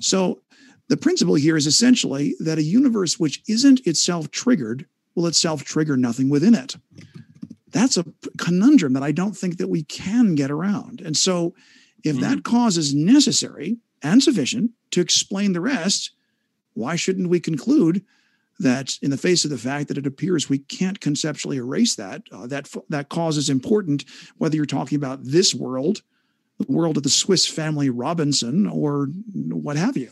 So, 0.00 0.42
the 0.88 0.96
principle 0.96 1.34
here 1.34 1.56
is 1.56 1.66
essentially 1.66 2.34
that 2.40 2.58
a 2.58 2.62
universe 2.62 3.18
which 3.18 3.42
isn't 3.48 3.86
itself 3.86 4.30
triggered 4.30 4.86
will 5.14 5.26
itself 5.26 5.64
trigger 5.64 5.96
nothing 5.96 6.28
within 6.28 6.54
it 6.54 6.76
that's 7.76 7.96
a 7.96 8.04
conundrum 8.38 8.94
that 8.94 9.02
I 9.02 9.12
don't 9.12 9.36
think 9.36 9.58
that 9.58 9.68
we 9.68 9.82
can 9.84 10.34
get 10.34 10.50
around. 10.50 11.00
And 11.00 11.16
so, 11.16 11.54
if 12.04 12.16
mm-hmm. 12.16 12.22
that 12.22 12.44
cause 12.44 12.76
is 12.76 12.94
necessary 12.94 13.78
and 14.02 14.22
sufficient 14.22 14.70
to 14.92 15.00
explain 15.00 15.52
the 15.52 15.60
rest, 15.60 16.12
why 16.74 16.96
shouldn't 16.96 17.28
we 17.28 17.40
conclude 17.40 18.04
that, 18.58 18.96
in 19.02 19.10
the 19.10 19.16
face 19.16 19.44
of 19.44 19.50
the 19.50 19.58
fact 19.58 19.88
that 19.88 19.98
it 19.98 20.06
appears 20.06 20.48
we 20.48 20.58
can't 20.58 21.00
conceptually 21.00 21.58
erase 21.58 21.94
that, 21.96 22.22
uh, 22.32 22.46
that 22.46 22.72
that 22.88 23.08
cause 23.10 23.36
is 23.36 23.50
important, 23.50 24.04
whether 24.38 24.56
you're 24.56 24.64
talking 24.64 24.96
about 24.96 25.22
this 25.22 25.54
world, 25.54 26.02
the 26.58 26.72
world 26.72 26.96
of 26.96 27.02
the 27.02 27.10
Swiss 27.10 27.46
Family 27.46 27.90
Robinson, 27.90 28.66
or 28.66 29.08
what 29.50 29.76
have 29.76 29.96
you? 29.96 30.10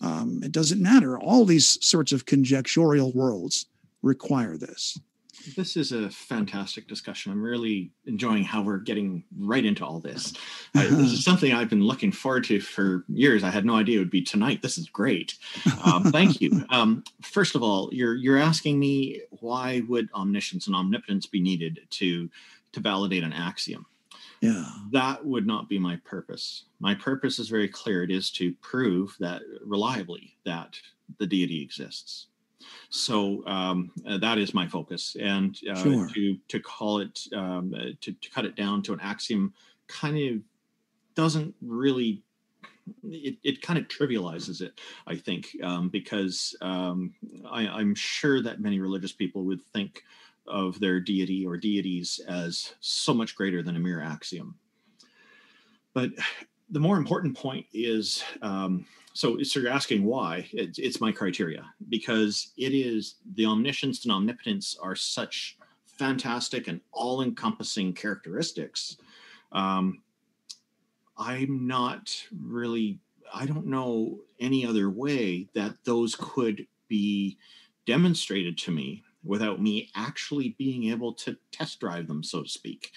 Um, 0.00 0.40
it 0.42 0.52
doesn't 0.52 0.82
matter. 0.82 1.18
All 1.18 1.44
these 1.44 1.84
sorts 1.84 2.12
of 2.12 2.26
conjectural 2.26 3.12
worlds 3.12 3.66
require 4.02 4.56
this. 4.56 4.98
This 5.56 5.76
is 5.76 5.92
a 5.92 6.10
fantastic 6.10 6.88
discussion. 6.88 7.32
I'm 7.32 7.42
really 7.42 7.90
enjoying 8.06 8.44
how 8.44 8.62
we're 8.62 8.78
getting 8.78 9.24
right 9.38 9.64
into 9.64 9.84
all 9.84 10.00
this. 10.00 10.32
Uh, 10.74 10.82
this 10.82 11.12
is 11.12 11.24
something 11.24 11.52
I've 11.52 11.70
been 11.70 11.84
looking 11.84 12.12
forward 12.12 12.44
to 12.44 12.60
for 12.60 13.04
years. 13.08 13.44
I 13.44 13.50
had 13.50 13.64
no 13.64 13.76
idea 13.76 13.96
it 13.96 14.00
would 14.00 14.10
be 14.10 14.22
tonight. 14.22 14.62
This 14.62 14.78
is 14.78 14.88
great. 14.88 15.34
Um, 15.84 16.04
thank 16.04 16.40
you. 16.40 16.48
Um, 16.70 17.02
first 17.22 17.54
of 17.54 17.62
all, 17.62 17.88
you're 17.92 18.14
you're 18.14 18.36
asking 18.36 18.78
me 18.78 19.22
why 19.40 19.82
would 19.88 20.08
omniscience 20.14 20.66
and 20.66 20.76
omnipotence 20.76 21.26
be 21.26 21.40
needed 21.40 21.80
to 21.90 22.28
to 22.72 22.80
validate 22.80 23.24
an 23.24 23.32
axiom? 23.32 23.86
Yeah. 24.40 24.64
That 24.92 25.24
would 25.24 25.46
not 25.46 25.68
be 25.68 25.78
my 25.78 25.96
purpose. 26.04 26.64
My 26.80 26.94
purpose 26.94 27.38
is 27.38 27.48
very 27.48 27.68
clear. 27.68 28.02
It 28.02 28.10
is 28.10 28.30
to 28.32 28.54
prove 28.54 29.16
that 29.20 29.42
reliably 29.64 30.36
that 30.44 30.78
the 31.18 31.26
deity 31.26 31.62
exists. 31.62 32.26
So 32.90 33.46
um, 33.46 33.90
uh, 34.06 34.18
that 34.18 34.38
is 34.38 34.54
my 34.54 34.66
focus, 34.66 35.16
and 35.20 35.56
uh, 35.70 35.82
Sure. 35.82 36.08
to 36.14 36.36
to 36.48 36.60
call 36.60 37.00
it 37.00 37.20
um, 37.34 37.74
uh, 37.74 37.90
to, 38.00 38.12
to 38.12 38.30
cut 38.30 38.44
it 38.44 38.56
down 38.56 38.82
to 38.82 38.92
an 38.92 39.00
axiom 39.00 39.52
kind 39.86 40.18
of 40.18 40.42
doesn't 41.14 41.54
really 41.60 42.22
it, 43.04 43.36
it 43.42 43.62
kind 43.62 43.78
of 43.78 43.88
trivializes 43.88 44.60
it 44.60 44.80
i 45.06 45.14
think 45.14 45.56
um, 45.62 45.88
because 45.88 46.56
um, 46.60 47.12
I, 47.50 47.66
i'm 47.66 47.94
sure 47.94 48.42
that 48.42 48.60
many 48.60 48.80
religious 48.80 49.12
people 49.12 49.44
would 49.44 49.62
think 49.72 50.02
of 50.46 50.80
their 50.80 51.00
deity 51.00 51.44
or 51.46 51.56
deities 51.56 52.20
as 52.28 52.74
so 52.80 53.12
much 53.12 53.34
greater 53.34 53.62
than 53.62 53.76
a 53.76 53.80
mere 53.80 54.00
axiom 54.00 54.54
but 55.92 56.10
the 56.70 56.80
more 56.80 56.96
important 56.96 57.36
point 57.36 57.66
is 57.72 58.22
um, 58.42 58.86
so, 59.18 59.42
so 59.42 59.58
you're 59.58 59.70
asking 59.70 60.04
why? 60.04 60.48
It's, 60.52 60.78
it's 60.78 61.00
my 61.00 61.10
criteria 61.10 61.64
because 61.88 62.52
it 62.56 62.72
is 62.72 63.16
the 63.34 63.46
omniscience 63.46 64.04
and 64.04 64.12
omnipotence 64.12 64.76
are 64.80 64.94
such 64.94 65.58
fantastic 65.86 66.68
and 66.68 66.80
all-encompassing 66.92 67.94
characteristics. 67.94 68.96
Um, 69.50 70.02
i'm 71.20 71.66
not 71.66 72.14
really 72.40 73.00
i 73.34 73.44
don't 73.44 73.66
know 73.66 74.20
any 74.38 74.64
other 74.64 74.88
way 74.88 75.48
that 75.52 75.74
those 75.84 76.14
could 76.14 76.64
be 76.86 77.36
demonstrated 77.86 78.56
to 78.56 78.70
me 78.70 79.02
without 79.24 79.60
me 79.60 79.90
actually 79.96 80.54
being 80.58 80.84
able 80.84 81.12
to 81.12 81.36
test 81.50 81.80
drive 81.80 82.06
them 82.06 82.22
so 82.22 82.44
to 82.44 82.48
speak 82.48 82.92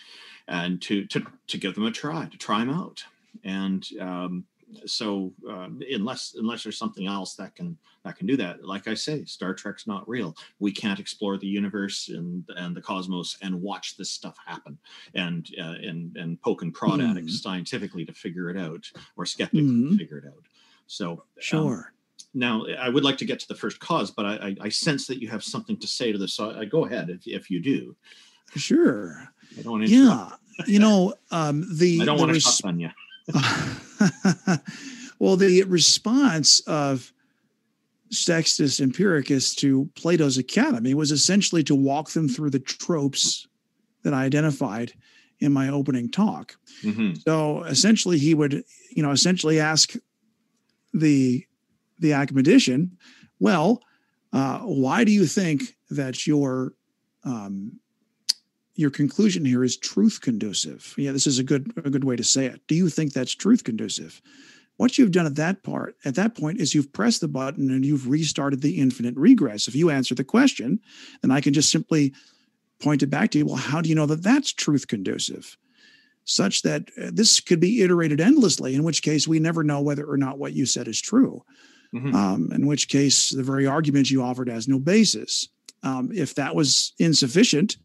and 0.48 0.82
to 0.82 1.06
to 1.06 1.26
to 1.48 1.58
give 1.58 1.74
them 1.74 1.86
a 1.86 1.92
try 1.92 2.26
to 2.26 2.38
try 2.38 2.60
them 2.60 2.70
out. 2.70 3.04
And 3.44 3.88
um, 4.00 4.46
so 4.86 5.34
uh, 5.50 5.68
unless 5.94 6.36
unless 6.38 6.64
there's 6.64 6.78
something 6.78 7.08
else 7.08 7.36
that 7.36 7.56
can 7.56 7.78
that 8.04 8.16
can 8.18 8.26
do 8.28 8.36
that 8.38 8.64
like 8.66 8.88
i 8.88 8.94
say 8.94 9.24
star 9.26 9.54
trek's 9.54 9.86
not 9.88 10.08
real 10.08 10.36
we 10.60 10.72
can't 10.72 11.00
explore 11.00 11.38
the 11.38 11.48
universe 11.48 12.10
and 12.10 12.44
and 12.56 12.76
the 12.76 12.82
cosmos 12.82 13.38
and 13.42 13.54
watch 13.62 13.98
this 13.98 14.12
stuff 14.12 14.38
happen 14.46 14.78
and 15.16 15.50
uh, 15.60 15.76
and 15.84 16.16
and 16.18 16.42
poke 16.42 16.62
and 16.62 16.74
prod 16.74 17.00
at 17.02 17.18
it 17.18 17.22
Hmm. 17.24 17.28
scientifically 17.30 18.06
to 18.06 18.14
figure 18.14 18.50
it 18.50 18.58
out 18.58 18.90
or 19.18 19.26
skeptically 19.26 19.90
to 19.92 19.98
figure 19.98 20.18
it 20.18 20.26
out 20.26 20.44
so 20.88 21.12
um, 21.12 21.20
Sure. 21.40 21.94
now 22.34 22.66
i 22.80 22.90
would 22.90 23.04
like 23.04 23.18
to 23.18 23.26
get 23.26 23.40
to 23.40 23.48
the 23.48 23.56
first 23.56 23.80
cause 23.80 24.10
but 24.12 24.26
i 24.26 24.34
i, 24.48 24.56
I 24.62 24.70
sense 24.70 25.06
that 25.08 25.22
you 25.22 25.28
have 25.30 25.44
something 25.44 25.78
to 25.78 25.88
say 25.88 26.12
to 26.12 26.18
this 26.18 26.34
so 26.34 26.52
I, 26.52 26.66
go 26.66 26.86
ahead 26.86 27.10
if, 27.10 27.28
if 27.28 27.50
you 27.52 27.60
do 27.62 27.96
Sure. 28.56 29.28
i 29.58 29.62
don't 29.62 29.72
want 29.74 29.86
to. 29.88 29.92
Yeah. 29.94 30.30
You 30.68 30.80
know, 30.80 31.14
um, 31.32 31.66
the 31.78 32.02
i 32.02 32.06
don't 32.06 32.20
want 32.20 32.30
to 32.30 32.34
res- 32.34 32.44
shotgun 32.44 32.80
you 32.80 32.90
well, 35.20 35.36
the 35.36 35.64
response 35.64 36.60
of 36.62 37.12
Sextus 38.10 38.80
Empiricus 38.80 39.56
to 39.58 39.90
Plato's 39.96 40.38
Academy 40.38 40.94
was 40.94 41.12
essentially 41.12 41.64
to 41.64 41.76
walk 41.76 42.12
them 42.12 42.28
through 42.28 42.50
the 42.50 42.60
tropes 42.60 43.48
that 44.04 44.14
I 44.14 44.26
identified 44.26 44.94
in 45.40 45.54
my 45.54 45.70
opening 45.70 46.10
talk. 46.10 46.56
Mhm. 46.84 47.22
So 47.24 47.64
essentially, 47.64 48.18
he 48.18 48.34
would, 48.34 48.64
you 48.92 49.02
know, 49.02 49.12
essentially 49.12 49.60
ask 49.60 49.94
the 50.94 51.46
the 52.00 52.14
academician, 52.14 52.98
"Well, 53.40 53.82
uh, 54.34 54.60
why 54.60 55.04
do 55.04 55.12
you 55.12 55.26
think 55.26 55.76
that 55.90 56.26
your 56.28 56.74
um, 57.24 57.80
your 58.82 58.90
conclusion 58.92 59.46
here 59.46 59.64
is 59.64 59.78
truth 59.78 60.20
conducive. 60.20 60.94
Yeah, 60.98 61.12
this 61.12 61.28
is 61.28 61.40
a 61.40 61.44
good 61.44 61.72
a 61.86 61.90
good 61.90 62.04
way 62.04 62.16
to 62.16 62.24
say 62.24 62.48
it. 62.48 62.62
Do 62.68 62.76
you 62.76 62.90
think 62.90 63.14
that's 63.14 63.34
truth 63.34 63.64
conducive? 63.64 64.22
What 64.78 64.98
you've 64.98 65.12
done 65.12 65.28
at 65.28 65.36
that 65.36 65.62
part 65.64 65.96
at 66.04 66.16
that 66.16 66.36
point 66.36 66.60
is 66.60 66.74
you've 66.74 66.92
pressed 66.92 67.22
the 67.22 67.28
button 67.28 67.70
and 67.70 67.86
you've 67.86 68.10
restarted 68.10 68.62
the 68.62 68.80
infinite 68.80 69.16
regress. 69.16 69.68
If 69.68 69.76
you 69.76 69.92
answer 69.92 70.16
the 70.16 70.24
question, 70.24 70.80
then 71.22 71.30
I 71.30 71.40
can 71.40 71.54
just 71.54 71.72
simply 71.72 72.14
point 72.82 73.04
it 73.04 73.12
back 73.12 73.30
to 73.32 73.38
you. 73.38 73.46
Well, 73.46 73.56
how 73.56 73.80
do 73.80 73.90
you 73.90 73.96
know 73.96 74.08
that 74.08 74.24
that's 74.24 74.52
truth 74.52 74.88
conducive? 74.88 75.56
Such 76.24 76.64
that 76.64 76.90
uh, 77.00 77.12
this 77.14 77.40
could 77.40 77.60
be 77.60 77.82
iterated 77.82 78.20
endlessly, 78.20 78.74
in 78.74 78.84
which 78.84 79.04
case 79.04 79.28
we 79.28 79.40
never 79.40 79.64
know 79.64 79.82
whether 79.82 80.06
or 80.06 80.18
not 80.18 80.40
what 80.40 80.54
you 80.54 80.66
said 80.66 80.88
is 80.88 81.00
true. 81.00 81.44
Mhm. 81.94 82.14
Um, 82.14 82.52
in 82.54 82.66
which 82.66 82.88
case 82.88 83.32
the 83.32 83.44
very 83.44 83.68
argument 83.68 84.10
you 84.10 84.24
offered 84.24 84.50
has 84.50 84.68
no 84.68 84.80
basis. 84.80 85.50
Um, 85.84 86.10
if 86.14 86.34
that 86.36 86.56
was 86.56 86.94
insufficient, 87.00 87.78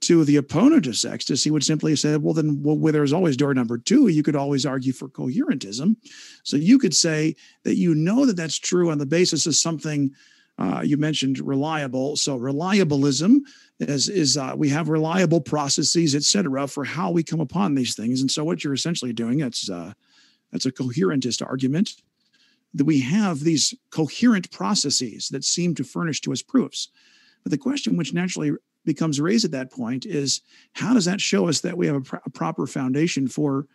to 0.00 0.24
the 0.24 0.36
opponent 0.36 0.86
of 0.86 0.96
Sextus, 0.96 1.44
he 1.44 1.50
would 1.50 1.64
simply 1.64 1.94
say, 1.94 2.16
well, 2.16 2.34
then 2.34 2.62
well, 2.62 2.78
where 2.78 2.92
there's 2.92 3.12
always 3.12 3.36
door 3.36 3.52
number 3.54 3.76
two, 3.76 4.08
you 4.08 4.22
could 4.22 4.36
always 4.36 4.64
argue 4.64 4.92
for 4.92 5.08
coherentism. 5.08 5.96
So 6.42 6.56
you 6.56 6.78
could 6.78 6.96
say 6.96 7.36
that 7.64 7.76
you 7.76 7.94
know 7.94 8.24
that 8.24 8.36
that's 8.36 8.58
true 8.58 8.90
on 8.90 8.98
the 8.98 9.06
basis 9.06 9.46
of 9.46 9.54
something 9.54 10.10
uh, 10.58 10.82
you 10.82 10.96
mentioned 10.96 11.38
reliable. 11.38 12.16
So 12.16 12.38
reliabilism 12.38 13.40
is, 13.78 14.08
is 14.08 14.36
uh, 14.36 14.54
we 14.56 14.68
have 14.70 14.88
reliable 14.88 15.40
processes, 15.40 16.14
et 16.14 16.22
cetera, 16.22 16.66
for 16.66 16.84
how 16.84 17.10
we 17.10 17.22
come 17.22 17.40
upon 17.40 17.74
these 17.74 17.94
things. 17.94 18.20
And 18.20 18.30
so 18.30 18.44
what 18.44 18.62
you're 18.62 18.74
essentially 18.74 19.12
doing, 19.12 19.38
that's, 19.38 19.70
uh, 19.70 19.92
that's 20.50 20.66
a 20.66 20.72
coherentist 20.72 21.42
argument 21.42 21.94
that 22.74 22.84
we 22.84 23.00
have 23.00 23.40
these 23.40 23.74
coherent 23.90 24.50
processes 24.50 25.28
that 25.28 25.44
seem 25.44 25.74
to 25.74 25.84
furnish 25.84 26.20
to 26.22 26.32
us 26.32 26.42
proofs. 26.42 26.88
But 27.42 27.50
the 27.50 27.58
question 27.58 27.96
which 27.96 28.12
naturally 28.12 28.52
becomes 28.84 29.20
raised 29.20 29.44
at 29.44 29.50
that 29.50 29.70
point 29.70 30.06
is 30.06 30.40
how 30.72 30.94
does 30.94 31.04
that 31.04 31.20
show 31.20 31.48
us 31.48 31.60
that 31.60 31.76
we 31.76 31.86
have 31.86 31.96
a, 31.96 32.00
pro- 32.00 32.20
a 32.24 32.30
proper 32.30 32.66
foundation 32.66 33.28
for 33.28 33.66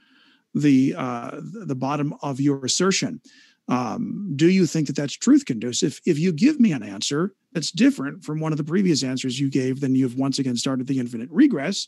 the 0.54 0.96
uh, 0.98 1.40
the 1.66 1.76
bottom 1.76 2.14
of 2.22 2.40
your 2.40 2.64
assertion? 2.66 3.22
Um, 3.68 4.34
do 4.36 4.50
you 4.50 4.66
think 4.68 4.88
that 4.88 4.96
that's 4.96 5.14
truth 5.14 5.46
conducive? 5.46 6.00
If 6.06 6.20
you 6.20 6.32
give 6.32 6.60
me 6.60 6.72
an 6.72 6.84
answer 6.84 7.34
that's 7.52 7.72
different 7.72 8.24
from 8.24 8.40
one 8.40 8.52
of 8.52 8.58
the 8.58 8.64
previous 8.64 9.04
answers 9.04 9.40
you 9.40 9.50
gave, 9.50 9.80
then 9.80 9.96
you've 9.96 10.18
once 10.18 10.38
again 10.40 10.56
started 10.56 10.86
the 10.88 11.00
infinite 11.00 11.30
regress. 11.32 11.88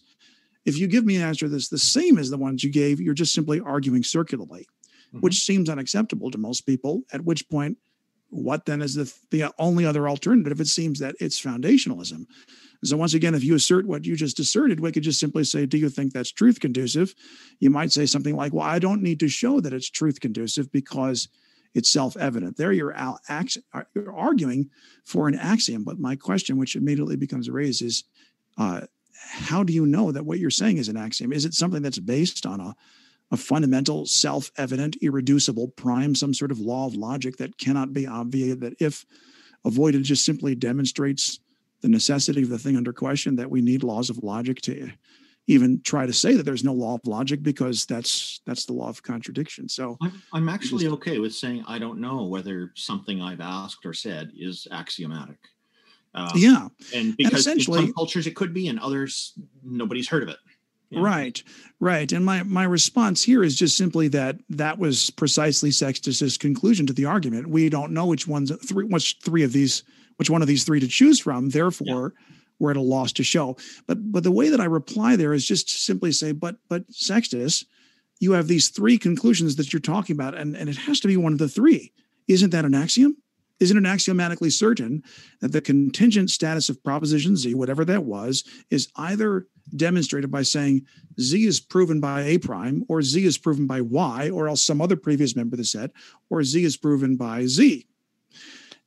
If 0.66 0.78
you 0.78 0.88
give 0.88 1.06
me 1.06 1.16
an 1.16 1.22
answer 1.22 1.48
that's 1.48 1.70
the 1.70 1.78
same 1.78 2.18
as 2.18 2.30
the 2.30 2.38
ones 2.38 2.64
you 2.64 2.72
gave, 2.72 3.00
you're 3.00 3.14
just 3.14 3.34
simply 3.34 3.60
arguing 3.60 4.04
circularly, 4.04 4.66
Mhm. 5.14 5.22
which 5.22 5.42
seems 5.46 5.70
unacceptable 5.70 6.32
to 6.32 6.38
most 6.38 6.62
people. 6.62 7.04
At 7.14 7.24
which 7.24 7.48
point, 7.48 7.78
what 8.30 8.66
then 8.66 8.82
is 8.82 8.96
the, 8.96 9.14
the 9.32 9.54
only 9.60 9.86
other 9.86 10.10
alternative? 10.10 10.60
It 10.60 10.68
seems 10.68 11.00
that 11.00 11.16
it's 11.22 11.40
foundationalism. 11.40 12.26
So 12.84 12.98
once 12.98 13.14
again, 13.14 13.36
if 13.36 13.44
you 13.44 13.56
assert 13.56 13.88
what 13.88 14.06
you 14.06 14.16
just 14.16 14.40
asserted, 14.40 14.80
we 14.80 14.92
could 14.92 15.04
just 15.04 15.20
simply 15.20 15.44
say, 15.44 15.66
"Do 15.66 15.78
you 15.78 15.90
think 15.90 16.14
that's 16.14 16.32
truth 16.32 16.60
conducive?" 16.60 17.16
You 17.60 17.70
might 17.70 17.92
say 17.92 18.06
something 18.06 18.36
like, 18.36 18.54
"Well, 18.54 18.66
I 18.66 18.80
don't 18.80 19.02
need 19.02 19.20
to 19.22 19.28
show 19.28 19.60
that 19.60 19.74
it's 19.74 19.90
truth 19.90 20.20
conducive 20.20 20.72
because 20.72 21.28
it's 21.74 21.90
self-evident." 21.90 22.58
There, 22.58 22.72
you're, 22.72 22.94
al- 22.94 23.20
ax- 23.30 23.58
you're 23.96 24.16
arguing 24.16 24.70
for 25.04 25.28
an 25.28 25.36
axiom. 25.36 25.84
But 25.84 26.00
my 26.00 26.16
question, 26.16 26.58
which 26.58 26.76
immediately 26.76 27.16
becomes 27.16 27.50
raised, 27.50 27.82
is, 27.82 28.04
uh, 28.58 28.82
how 29.14 29.64
do 29.64 29.74
you 29.74 29.86
know 29.86 30.12
that 30.12 30.26
what 30.26 30.40
you're 30.40 30.50
saying 30.52 30.78
is 30.78 30.90
an 30.90 30.98
axiom? 30.98 31.34
Is 31.34 31.46
it 31.46 31.54
something 31.54 31.82
that's 31.82 32.00
based 32.00 32.46
on 32.46 32.60
a 32.60 32.76
a 33.32 33.38
fundamental, 33.38 34.06
self-evident, 34.06 34.96
irreducible 35.02 35.68
prime, 35.70 36.16
some 36.16 36.34
sort 36.34 36.52
of 36.52 36.60
law 36.60 36.88
of 36.88 36.96
logic 36.96 37.38
that 37.38 37.58
cannot 37.58 37.92
be 37.92 38.08
obviated, 38.08 38.62
that 38.62 38.74
if 38.80 39.06
avoided 39.66 40.04
just 40.04 40.24
simply 40.24 40.56
demonstrates 40.56 41.40
the 41.88 41.92
necessity 41.92 42.44
of 42.44 42.50
the 42.50 42.60
thing 42.60 42.76
under 42.76 42.92
question, 42.92 43.38
that 43.38 43.50
we 43.50 43.62
need 43.62 43.82
laws 43.82 44.10
of 44.10 44.18
logic 44.22 44.60
to 44.62 44.92
even 45.48 45.82
try 45.82 46.06
to 46.06 46.12
say 46.12 46.36
that 46.36 46.44
there's 46.44 46.66
no 46.66 46.74
law 46.74 46.96
of 46.96 47.02
logic 47.06 47.42
because 47.42 47.86
that's 47.86 48.42
that's 48.46 48.66
the 48.66 48.74
law 48.74 48.90
of 48.90 49.02
contradiction. 49.02 49.70
So 49.70 49.98
I'm, 50.02 50.22
I'm 50.34 50.50
actually 50.50 50.84
Just- 50.84 50.96
okay 50.96 51.20
with 51.20 51.34
saying 51.34 51.64
I 51.66 51.80
don't 51.80 52.02
know 52.02 52.26
whether 52.26 52.74
something 52.76 53.22
I've 53.22 53.40
asked 53.40 53.86
or 53.86 53.94
said 53.94 54.32
is 54.38 54.68
axiomatic. 54.72 55.40
Um, 56.14 56.32
yeah, 56.36 56.68
and 56.94 57.16
because 57.16 57.48
in 57.48 57.54
essentially- 57.54 57.86
some 57.86 57.94
cultures 57.94 58.28
it 58.28 58.36
could 58.36 58.54
be, 58.54 58.68
in 58.68 58.78
others 58.80 59.34
nobody's 59.64 60.10
heard 60.10 60.24
of 60.24 60.30
it. 60.30 60.38
Yeah. 60.90 61.02
Right, 61.02 61.44
right. 61.82 62.10
And 62.12 62.26
my 62.26 62.44
my 62.44 62.64
response 62.64 63.24
here 63.24 63.44
is 63.44 63.56
just 63.56 63.78
simply 63.78 64.10
that 64.10 64.38
that 64.50 64.78
was 64.78 65.10
precisely 65.12 65.70
Sextus's 65.70 66.38
conclusion 66.38 66.86
to 66.88 66.94
the 66.94 67.06
argument. 67.06 67.48
We 67.48 67.70
don't 67.70 67.92
know 67.92 68.08
which 68.08 68.28
ones 68.28 68.52
three 68.66 68.86
which 68.86 69.18
three 69.24 69.44
of 69.44 69.54
these 69.54 69.84
which 70.18 70.30
one 70.30 70.42
of 70.42 70.48
these 70.48 70.64
three 70.64 70.80
to 70.80 70.88
choose 70.88 71.20
from. 71.20 71.50
Therefore, 71.50 72.14
we're 72.60 72.72
at 72.72 72.78
a 72.78 72.82
loss 72.82 73.12
to 73.14 73.24
show. 73.24 73.58
But 73.88 74.12
but 74.12 74.24
the 74.24 74.32
way 74.32 74.50
that 74.50 74.62
I 74.62 74.66
reply 74.66 75.16
there 75.16 75.34
is 75.34 75.46
just 75.46 75.70
simply 75.70 76.12
say, 76.12 76.32
but 76.32 76.58
but 76.70 76.84
Sextus, 76.90 77.66
you 78.20 78.34
have 78.34 78.48
these 78.48 78.70
three 78.70 78.98
conclusions 78.98 79.56
that 79.56 79.72
you're 79.72 79.80
talking 79.80 80.16
about, 80.16 80.36
and 80.36 80.56
and 80.56 80.70
it 80.70 80.78
has 80.78 81.00
to 81.02 81.08
be 81.08 81.18
one 81.18 81.34
of 81.34 81.40
the 81.40 81.50
three. 81.50 81.94
Isn't 82.28 82.52
that 82.52 82.66
an 82.66 82.74
axiom? 82.74 83.18
isn't 83.60 83.78
it 83.78 83.90
axiomatically 83.90 84.50
certain 84.50 85.04
that 85.42 85.52
the 85.52 85.62
contingent 85.62 86.30
status 86.30 86.70
of 86.70 86.84
proposition 86.84 87.36
Z, 87.36 87.56
whatever 87.56 87.84
that 87.86 88.04
was, 88.04 88.44
is 88.70 88.90
either 88.96 89.48
demonstrated 89.76 90.32
by 90.32 90.44
saying 90.44 90.86
Z 91.20 91.44
is 91.46 91.60
proven 91.60 92.00
by 92.00 92.22
A 92.22 92.38
prime, 92.38 92.84
or 92.88 93.02
Z 93.02 93.26
is 93.26 93.38
proven 93.38 93.68
by 93.68 93.82
Y, 93.82 94.30
or 94.30 94.48
else 94.48 94.64
some 94.64 94.82
other 94.82 94.96
previous 94.96 95.36
member 95.36 95.56
of 95.56 95.60
the 95.60 95.66
set, 95.66 95.92
or 96.30 96.44
Z 96.44 96.64
is 96.64 96.78
proven 96.78 97.16
by 97.16 97.46
Z. 97.46 97.88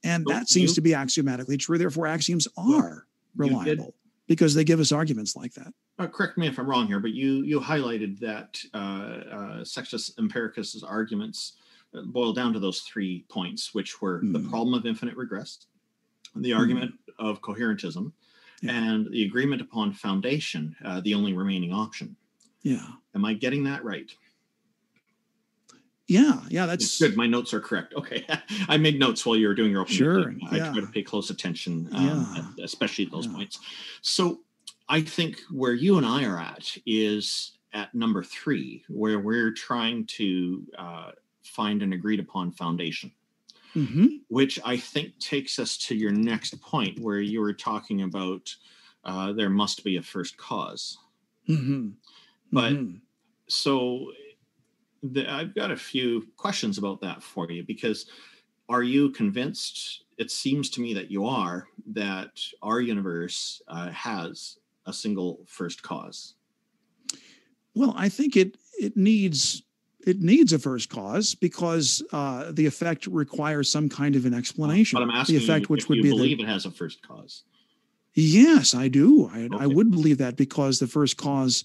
And 0.05 0.25
that 0.27 0.49
seems 0.49 0.75
to 0.75 0.81
be 0.81 0.95
axiomatically 0.95 1.57
true. 1.57 1.77
Therefore, 1.79 2.07
axioms 2.07 2.49
are 2.57 3.07
reliable 3.37 3.95
because 4.27 4.55
they 4.55 4.65
give 4.65 4.81
us 4.81 4.93
arguments 4.93 5.37
like 5.37 5.53
that. 5.55 5.73
Uh, 5.99 6.07
correct 6.07 6.39
me 6.39 6.47
if 6.47 6.59
I'm 6.59 6.67
wrong 6.67 6.87
here, 6.87 7.01
but 7.01 7.11
you 7.11 7.43
you 7.43 7.61
highlighted 7.61 8.19
that 8.21 8.59
uh, 8.73 8.79
uh, 8.79 9.65
Sextus 9.65 10.15
Empiricus's 10.19 10.83
arguments 10.83 11.55
uh, 11.95 12.03
boil 12.03 12.33
down 12.33 12.53
to 12.55 12.59
those 12.59 12.81
three 12.81 13.27
points, 13.29 13.75
which 13.75 14.01
were 14.01 14.23
mm. 14.23 14.33
the 14.33 14.39
hmm. 14.39 14.49
problem 14.49 14.75
of 14.75 14.87
infinite 14.87 15.17
regress, 15.17 15.67
the 16.37 16.55
argument 16.55 16.93
mm. 16.93 17.13
of 17.19 17.43
coherentism, 17.43 18.13
yeah. 18.63 18.73
and 18.73 19.11
the 19.13 19.25
agreement 19.25 19.61
upon 19.61 19.93
foundation, 19.93 20.75
uh, 20.85 21.01
the 21.01 21.13
only 21.13 21.35
remaining 21.35 21.75
option. 21.75 22.17
Yeah. 22.63 22.87
Am 23.15 23.25
I 23.25 23.35
getting 23.35 23.65
that 23.65 23.85
right? 23.85 24.11
Yeah, 26.11 26.41
yeah, 26.49 26.67
that's 26.67 26.99
good. 26.99 27.17
My 27.17 27.29
notes 27.29 27.55
are 27.55 27.61
correct. 27.61 27.95
Okay, 27.95 28.27
I 28.69 28.77
made 28.79 28.99
notes 28.99 29.25
while 29.25 29.37
you 29.37 29.47
were 29.47 29.55
doing 29.55 29.71
your 29.71 29.83
opening. 29.83 29.97
Sure, 29.97 30.35
I 30.51 30.57
yeah. 30.57 30.73
try 30.73 30.81
to 30.81 30.89
pay 30.89 31.05
close 31.05 31.31
attention, 31.31 31.89
um, 31.93 32.55
yeah. 32.59 32.65
especially 32.65 33.05
those 33.05 33.27
yeah. 33.27 33.33
points. 33.33 33.61
So, 34.03 34.41
I 34.89 35.03
think 35.03 35.39
where 35.53 35.73
you 35.73 35.99
and 35.99 36.05
I 36.05 36.25
are 36.25 36.37
at 36.41 36.77
is 36.85 37.53
at 37.73 37.95
number 37.95 38.25
three, 38.25 38.83
where 38.89 39.21
we're 39.21 39.53
trying 39.53 40.05
to 40.07 40.67
uh, 40.77 41.11
find 41.45 41.81
an 41.81 41.93
agreed 41.93 42.19
upon 42.19 42.51
foundation. 42.51 43.13
Mm-hmm. 43.77 44.07
Which 44.27 44.59
I 44.65 44.79
think 44.79 45.17
takes 45.21 45.61
us 45.61 45.77
to 45.77 45.95
your 45.95 46.11
next 46.11 46.61
point, 46.61 46.99
where 46.99 47.21
you 47.21 47.41
were 47.41 47.53
talking 47.53 48.03
about 48.03 48.53
uh, 49.05 49.33
there 49.33 49.49
must 49.49 49.85
be 49.85 49.97
a 49.97 50.03
first 50.03 50.37
because 50.37 50.99
mm-hmm. 51.49 51.91
But 52.51 52.73
mm-hmm. 52.73 52.97
so 53.47 54.11
the, 55.03 55.31
I've 55.31 55.55
got 55.55 55.71
a 55.71 55.77
few 55.77 56.27
questions 56.37 56.79
about 56.79 57.01
that 57.01 57.23
for 57.23 57.51
you 57.51 57.65
because 57.65 58.07
are 58.69 58.83
you 58.83 59.11
convinced? 59.11 60.05
It 60.19 60.31
seems 60.31 60.71
to 60.71 60.81
me 60.81 60.95
that 60.95 61.11
you 61.11 61.27
are 61.27 61.67
that 61.93 62.41
our 62.63 62.81
universe 62.81 63.61
uh, 63.69 63.91
has 63.91 64.59
a 64.87 64.93
single 64.93 65.41
first 65.47 65.83
cause. 65.83 66.35
Well, 67.75 67.95
I 67.97 68.09
think 68.09 68.37
it 68.37 68.57
it 68.79 68.97
needs 68.97 69.63
it 70.07 70.21
needs 70.21 70.53
a 70.53 70.59
first 70.59 70.89
cause 70.89 71.35
because 71.35 72.03
uh, 72.13 72.53
the 72.53 72.67
effect 72.67 73.07
requires 73.07 73.71
some 73.71 73.89
kind 73.89 74.17
of 74.17 74.25
an 74.25 74.35
explanation. 74.35 74.99
But 74.99 75.03
I'm 75.03 75.11
asking 75.11 75.39
the 75.39 75.45
effect, 75.45 75.65
you 75.65 75.69
which 75.69 75.89
would 75.89 76.03
be 76.03 76.11
believe 76.11 76.39
the, 76.39 76.45
it 76.45 76.49
has 76.49 76.65
a 76.65 76.71
first 76.71 77.07
cause. 77.07 77.45
Yes, 78.15 78.75
I 78.75 78.89
do. 78.89 79.31
I, 79.33 79.43
okay. 79.43 79.57
I 79.59 79.67
would 79.67 79.91
believe 79.91 80.19
that 80.19 80.37
because 80.37 80.79
the 80.79 80.87
first 80.87 81.17
cause 81.17 81.65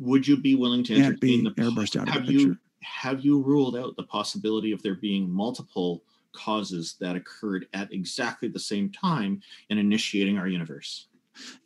would 0.00 0.26
you 0.26 0.36
be 0.36 0.54
willing 0.54 0.82
to 0.84 0.96
entertain 0.96 1.44
the 1.44 1.50
airburst 1.50 2.00
out 2.00 2.08
have 2.08 2.22
of 2.22 2.26
the 2.26 2.32
picture? 2.32 2.48
You, 2.48 2.58
have 2.82 3.20
you 3.20 3.42
ruled 3.42 3.76
out 3.76 3.94
the 3.96 4.02
possibility 4.02 4.72
of 4.72 4.82
there 4.82 4.94
being 4.94 5.30
multiple 5.30 6.02
causes 6.32 6.96
that 7.00 7.16
occurred 7.16 7.66
at 7.74 7.92
exactly 7.92 8.48
the 8.48 8.58
same 8.58 8.90
time 8.90 9.42
in 9.68 9.78
initiating 9.78 10.38
our 10.38 10.48
universe? 10.48 11.06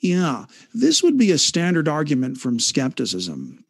Yeah, 0.00 0.44
this 0.72 1.02
would 1.02 1.16
be 1.16 1.30
a 1.30 1.38
standard 1.38 1.88
argument 1.88 2.38
from 2.38 2.60
skepticism. 2.60 3.64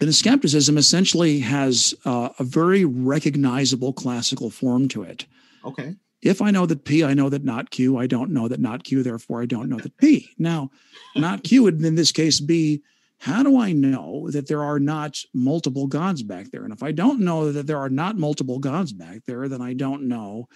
And 0.00 0.14
skepticism 0.14 0.76
essentially 0.76 1.40
has 1.40 1.94
uh, 2.04 2.30
a 2.38 2.44
very 2.44 2.84
recognizable 2.84 3.92
classical 3.92 4.50
form 4.50 4.88
to 4.88 5.02
it. 5.02 5.26
Okay. 5.64 5.94
If 6.22 6.42
I 6.42 6.50
know 6.50 6.66
that 6.66 6.84
P, 6.84 7.04
I 7.04 7.14
know 7.14 7.28
that 7.28 7.44
not 7.44 7.70
Q. 7.70 7.96
I 7.96 8.06
don't 8.06 8.30
know 8.30 8.48
that 8.48 8.60
not 8.60 8.84
Q, 8.84 9.02
therefore 9.02 9.42
I 9.42 9.46
don't 9.46 9.68
know 9.68 9.78
that 9.78 9.96
P. 9.96 10.30
Now, 10.38 10.70
not 11.14 11.44
Q 11.44 11.62
would 11.62 11.82
in 11.82 11.94
this 11.94 12.12
case 12.12 12.40
be 12.40 12.82
how 13.18 13.42
do 13.42 13.58
I 13.58 13.72
know 13.72 14.28
that 14.30 14.46
there 14.46 14.62
are 14.62 14.78
not 14.78 15.18
multiple 15.32 15.86
gods 15.86 16.22
back 16.22 16.50
there? 16.50 16.64
And 16.64 16.72
if 16.72 16.82
I 16.82 16.92
don't 16.92 17.20
know 17.20 17.50
that 17.52 17.66
there 17.66 17.78
are 17.78 17.88
not 17.88 18.16
multiple 18.16 18.58
gods 18.58 18.92
back 18.92 19.22
there, 19.26 19.48
then 19.48 19.62
I 19.62 19.72
don't 19.72 20.02
know 20.02 20.48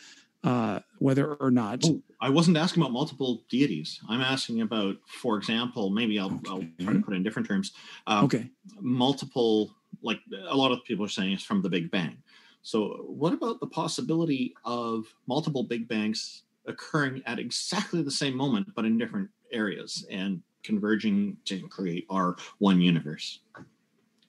uh, 0.44 0.80
whether 0.98 1.34
or 1.34 1.50
not. 1.50 1.84
Oh, 1.84 2.02
I 2.20 2.30
wasn't 2.30 2.56
asking 2.56 2.82
about 2.82 2.92
multiple 2.92 3.44
deities. 3.48 4.00
I'm 4.08 4.20
asking 4.20 4.60
about, 4.60 4.96
for 5.06 5.36
example, 5.36 5.90
maybe 5.90 6.18
I'll, 6.18 6.32
okay. 6.32 6.50
I'll 6.50 6.84
try 6.84 6.92
to 6.94 7.00
put 7.00 7.14
it 7.14 7.16
in 7.16 7.22
different 7.22 7.48
terms. 7.48 7.72
Uh, 8.06 8.22
okay. 8.24 8.50
Multiple, 8.80 9.74
like 10.02 10.20
a 10.48 10.56
lot 10.56 10.72
of 10.72 10.84
people 10.84 11.04
are 11.04 11.08
saying, 11.08 11.32
it's 11.32 11.44
from 11.44 11.62
the 11.62 11.68
Big 11.68 11.90
Bang. 11.90 12.22
So, 12.62 13.04
what 13.08 13.32
about 13.32 13.60
the 13.60 13.66
possibility 13.66 14.54
of 14.64 15.06
multiple 15.26 15.62
Big 15.62 15.88
Bangs 15.88 16.42
occurring 16.66 17.22
at 17.24 17.38
exactly 17.38 18.02
the 18.02 18.10
same 18.10 18.36
moment, 18.36 18.68
but 18.74 18.84
in 18.84 18.98
different 18.98 19.30
areas? 19.50 20.06
And 20.10 20.42
converging 20.62 21.36
to 21.46 21.66
create 21.68 22.06
our 22.10 22.36
one 22.58 22.80
universe. 22.80 23.40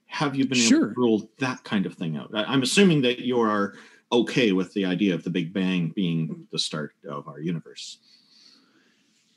Have 0.07 0.35
you 0.35 0.45
been 0.45 0.57
sure. 0.57 0.77
able 0.77 0.93
to 0.93 0.99
rule 0.99 1.29
that 1.39 1.63
kind 1.63 1.85
of 1.85 1.93
thing 1.95 2.17
out? 2.17 2.31
I'm 2.33 2.63
assuming 2.63 3.01
that 3.03 3.19
you 3.19 3.39
are 3.39 3.75
okay 4.11 4.51
with 4.51 4.73
the 4.73 4.85
idea 4.85 5.15
of 5.15 5.23
the 5.23 5.29
Big 5.29 5.53
Bang 5.53 5.93
being 5.95 6.47
the 6.51 6.59
start 6.59 6.93
of 7.07 7.27
our 7.27 7.39
universe. 7.39 7.99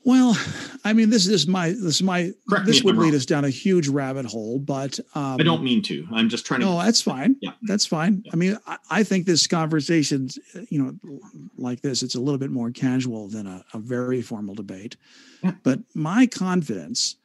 Well, 0.05 0.37
I 0.85 0.93
mean, 0.93 1.09
this 1.09 1.27
is 1.27 1.47
my 1.47 1.71
this 1.71 1.97
is 1.97 2.03
my 2.03 2.33
Correct 2.49 2.67
this 2.67 2.83
would 2.83 2.97
lead 2.97 3.15
us 3.15 3.25
down 3.25 3.45
a 3.47 3.51
huge 3.51 3.89
rabbit 3.89 4.27
hole, 4.27 4.59
but 4.59 5.01
um, 5.15 5.41
I 5.41 5.43
don't 5.43 5.63
mean 5.63 5.81
to. 5.83 6.07
I'm 6.13 6.29
just 6.29 6.45
trying 6.45 6.61
to. 6.61 6.67
No, 6.67 6.79
that's 6.79 7.01
fine. 7.01 7.37
Yeah, 7.41 7.53
that's 7.63 7.87
fine. 7.87 8.23
Yeah. 8.25 8.31
I 8.33 8.37
mean, 8.37 8.59
I, 8.67 8.77
I, 8.91 9.03
think 9.03 9.25
this 9.25 9.47
conversation, 9.47 10.29
you 10.69 10.83
know, 10.83 11.21
like 11.57 11.81
this, 11.81 12.03
it's 12.03 12.17
a 12.17 12.21
little 12.21 12.39
bit 12.39 12.51
more 12.51 12.71
casual 12.71 13.29
than 13.29 13.47
a, 13.47 13.65
a 13.73 13.79
very 13.79 14.21
formal 14.21 14.55
debate. 14.55 14.97
Yeah. 15.43 15.53
But 15.63 15.81
my 15.95 16.27
confidence 16.27 17.17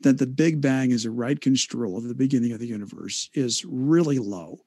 that 0.00 0.18
the 0.18 0.26
Big 0.26 0.60
Bang 0.60 0.90
is 0.90 1.04
a 1.04 1.10
right 1.10 1.40
construal 1.40 1.96
of 1.96 2.04
the 2.04 2.14
beginning 2.14 2.52
of 2.52 2.58
the 2.58 2.66
universe 2.66 3.30
is 3.34 3.64
really 3.64 4.18
low, 4.18 4.58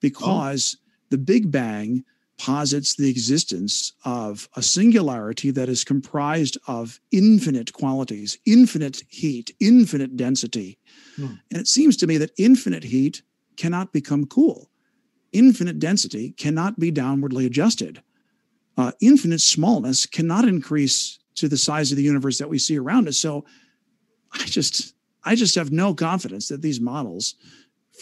because 0.00 0.76
oh. 0.78 0.82
the 1.10 1.18
Big 1.18 1.50
Bang 1.50 2.04
posits 2.42 2.96
the 2.96 3.08
existence 3.08 3.92
of 4.04 4.48
a 4.56 4.62
singularity 4.62 5.52
that 5.52 5.68
is 5.68 5.84
comprised 5.84 6.58
of 6.66 6.98
infinite 7.12 7.72
qualities, 7.72 8.36
infinite 8.44 9.00
heat, 9.08 9.54
infinite 9.60 10.16
density. 10.16 10.76
Hmm. 11.14 11.34
And 11.52 11.60
it 11.60 11.68
seems 11.68 11.96
to 11.98 12.06
me 12.08 12.16
that 12.18 12.32
infinite 12.36 12.82
heat 12.82 13.22
cannot 13.56 13.92
become 13.92 14.26
cool. 14.26 14.68
Infinite 15.30 15.78
density 15.78 16.32
cannot 16.32 16.80
be 16.80 16.90
downwardly 16.90 17.46
adjusted. 17.46 18.02
Uh, 18.76 18.90
infinite 19.00 19.40
smallness 19.40 20.04
cannot 20.04 20.44
increase 20.44 21.20
to 21.36 21.46
the 21.46 21.56
size 21.56 21.92
of 21.92 21.96
the 21.96 22.02
universe 22.02 22.38
that 22.38 22.48
we 22.48 22.58
see 22.58 22.76
around 22.76 23.06
us. 23.06 23.18
So 23.18 23.44
I 24.32 24.46
just, 24.46 24.94
I 25.22 25.36
just 25.36 25.54
have 25.54 25.70
no 25.70 25.94
confidence 25.94 26.48
that 26.48 26.60
these 26.60 26.80
models 26.80 27.36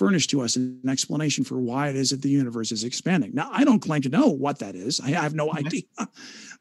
furnish 0.01 0.29
to 0.29 0.41
us 0.41 0.57
an 0.57 0.81
explanation 0.89 1.45
for 1.45 1.59
why 1.61 1.89
it 1.89 1.95
is 1.95 2.09
that 2.09 2.23
the 2.23 2.31
universe 2.31 2.73
is 2.73 2.85
expanding. 2.85 3.33
Now, 3.35 3.51
I 3.53 3.65
don't 3.65 3.81
claim 3.81 4.01
to 4.01 4.09
know 4.09 4.29
what 4.29 4.59
that 4.61 4.75
is. 4.75 4.99
I 4.99 5.11
have 5.11 5.35
no 5.35 5.53
idea. 5.53 5.83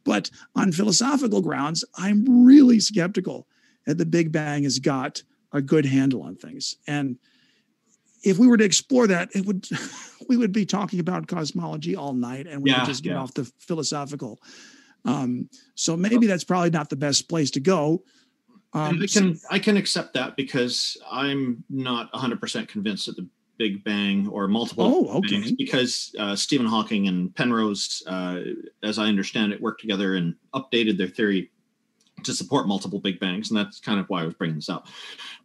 But 0.05 0.31
on 0.55 0.71
philosophical 0.71 1.41
grounds, 1.41 1.83
I'm 1.97 2.45
really 2.45 2.79
skeptical 2.79 3.47
that 3.85 3.97
the 3.97 4.05
Big 4.05 4.31
Bang 4.31 4.63
has 4.63 4.79
got 4.79 5.21
a 5.51 5.61
good 5.61 5.85
handle 5.85 6.23
on 6.23 6.37
things. 6.37 6.77
And 6.87 7.17
if 8.23 8.37
we 8.37 8.47
were 8.47 8.55
to 8.55 8.63
explore 8.63 9.07
that, 9.07 9.29
it 9.35 9.45
would 9.45 9.67
we 10.29 10.37
would 10.37 10.53
be 10.53 10.65
talking 10.65 11.01
about 11.01 11.27
cosmology 11.27 11.97
all 11.97 12.13
night 12.13 12.47
and 12.47 12.63
we 12.63 12.71
yeah, 12.71 12.79
would 12.79 12.87
just 12.87 13.03
get 13.03 13.11
yeah. 13.11 13.19
off 13.19 13.33
the 13.33 13.51
philosophical. 13.59 14.39
Um, 15.03 15.49
so 15.75 15.97
maybe 15.97 16.27
that's 16.27 16.45
probably 16.45 16.71
not 16.71 16.89
the 16.89 16.95
best 16.95 17.27
place 17.27 17.51
to 17.51 17.59
go. 17.59 18.03
Um, 18.73 19.01
I 19.01 19.07
can 19.07 19.39
I 19.49 19.59
can 19.59 19.77
accept 19.77 20.13
that 20.13 20.35
because 20.35 20.95
I'm 21.09 21.63
not 21.69 22.11
100% 22.13 22.67
convinced 22.67 23.07
that 23.07 23.15
the 23.15 23.27
Big 23.57 23.83
Bang 23.83 24.27
or 24.29 24.47
multiple 24.47 25.09
oh, 25.09 25.17
okay. 25.17 25.41
bangs 25.41 25.51
because 25.51 26.15
uh, 26.17 26.35
Stephen 26.35 26.65
Hawking 26.65 27.07
and 27.07 27.35
Penrose, 27.35 28.01
uh, 28.07 28.39
as 28.83 28.97
I 28.97 29.05
understand 29.07 29.51
it, 29.51 29.61
worked 29.61 29.81
together 29.81 30.15
and 30.15 30.35
updated 30.55 30.97
their 30.97 31.07
theory 31.07 31.51
to 32.23 32.33
support 32.33 32.67
multiple 32.67 32.99
Big 32.99 33.19
Bangs, 33.19 33.49
and 33.49 33.57
that's 33.57 33.79
kind 33.79 33.99
of 33.99 34.07
why 34.09 34.21
I 34.21 34.25
was 34.25 34.33
bringing 34.33 34.55
this 34.55 34.69
up. 34.69 34.87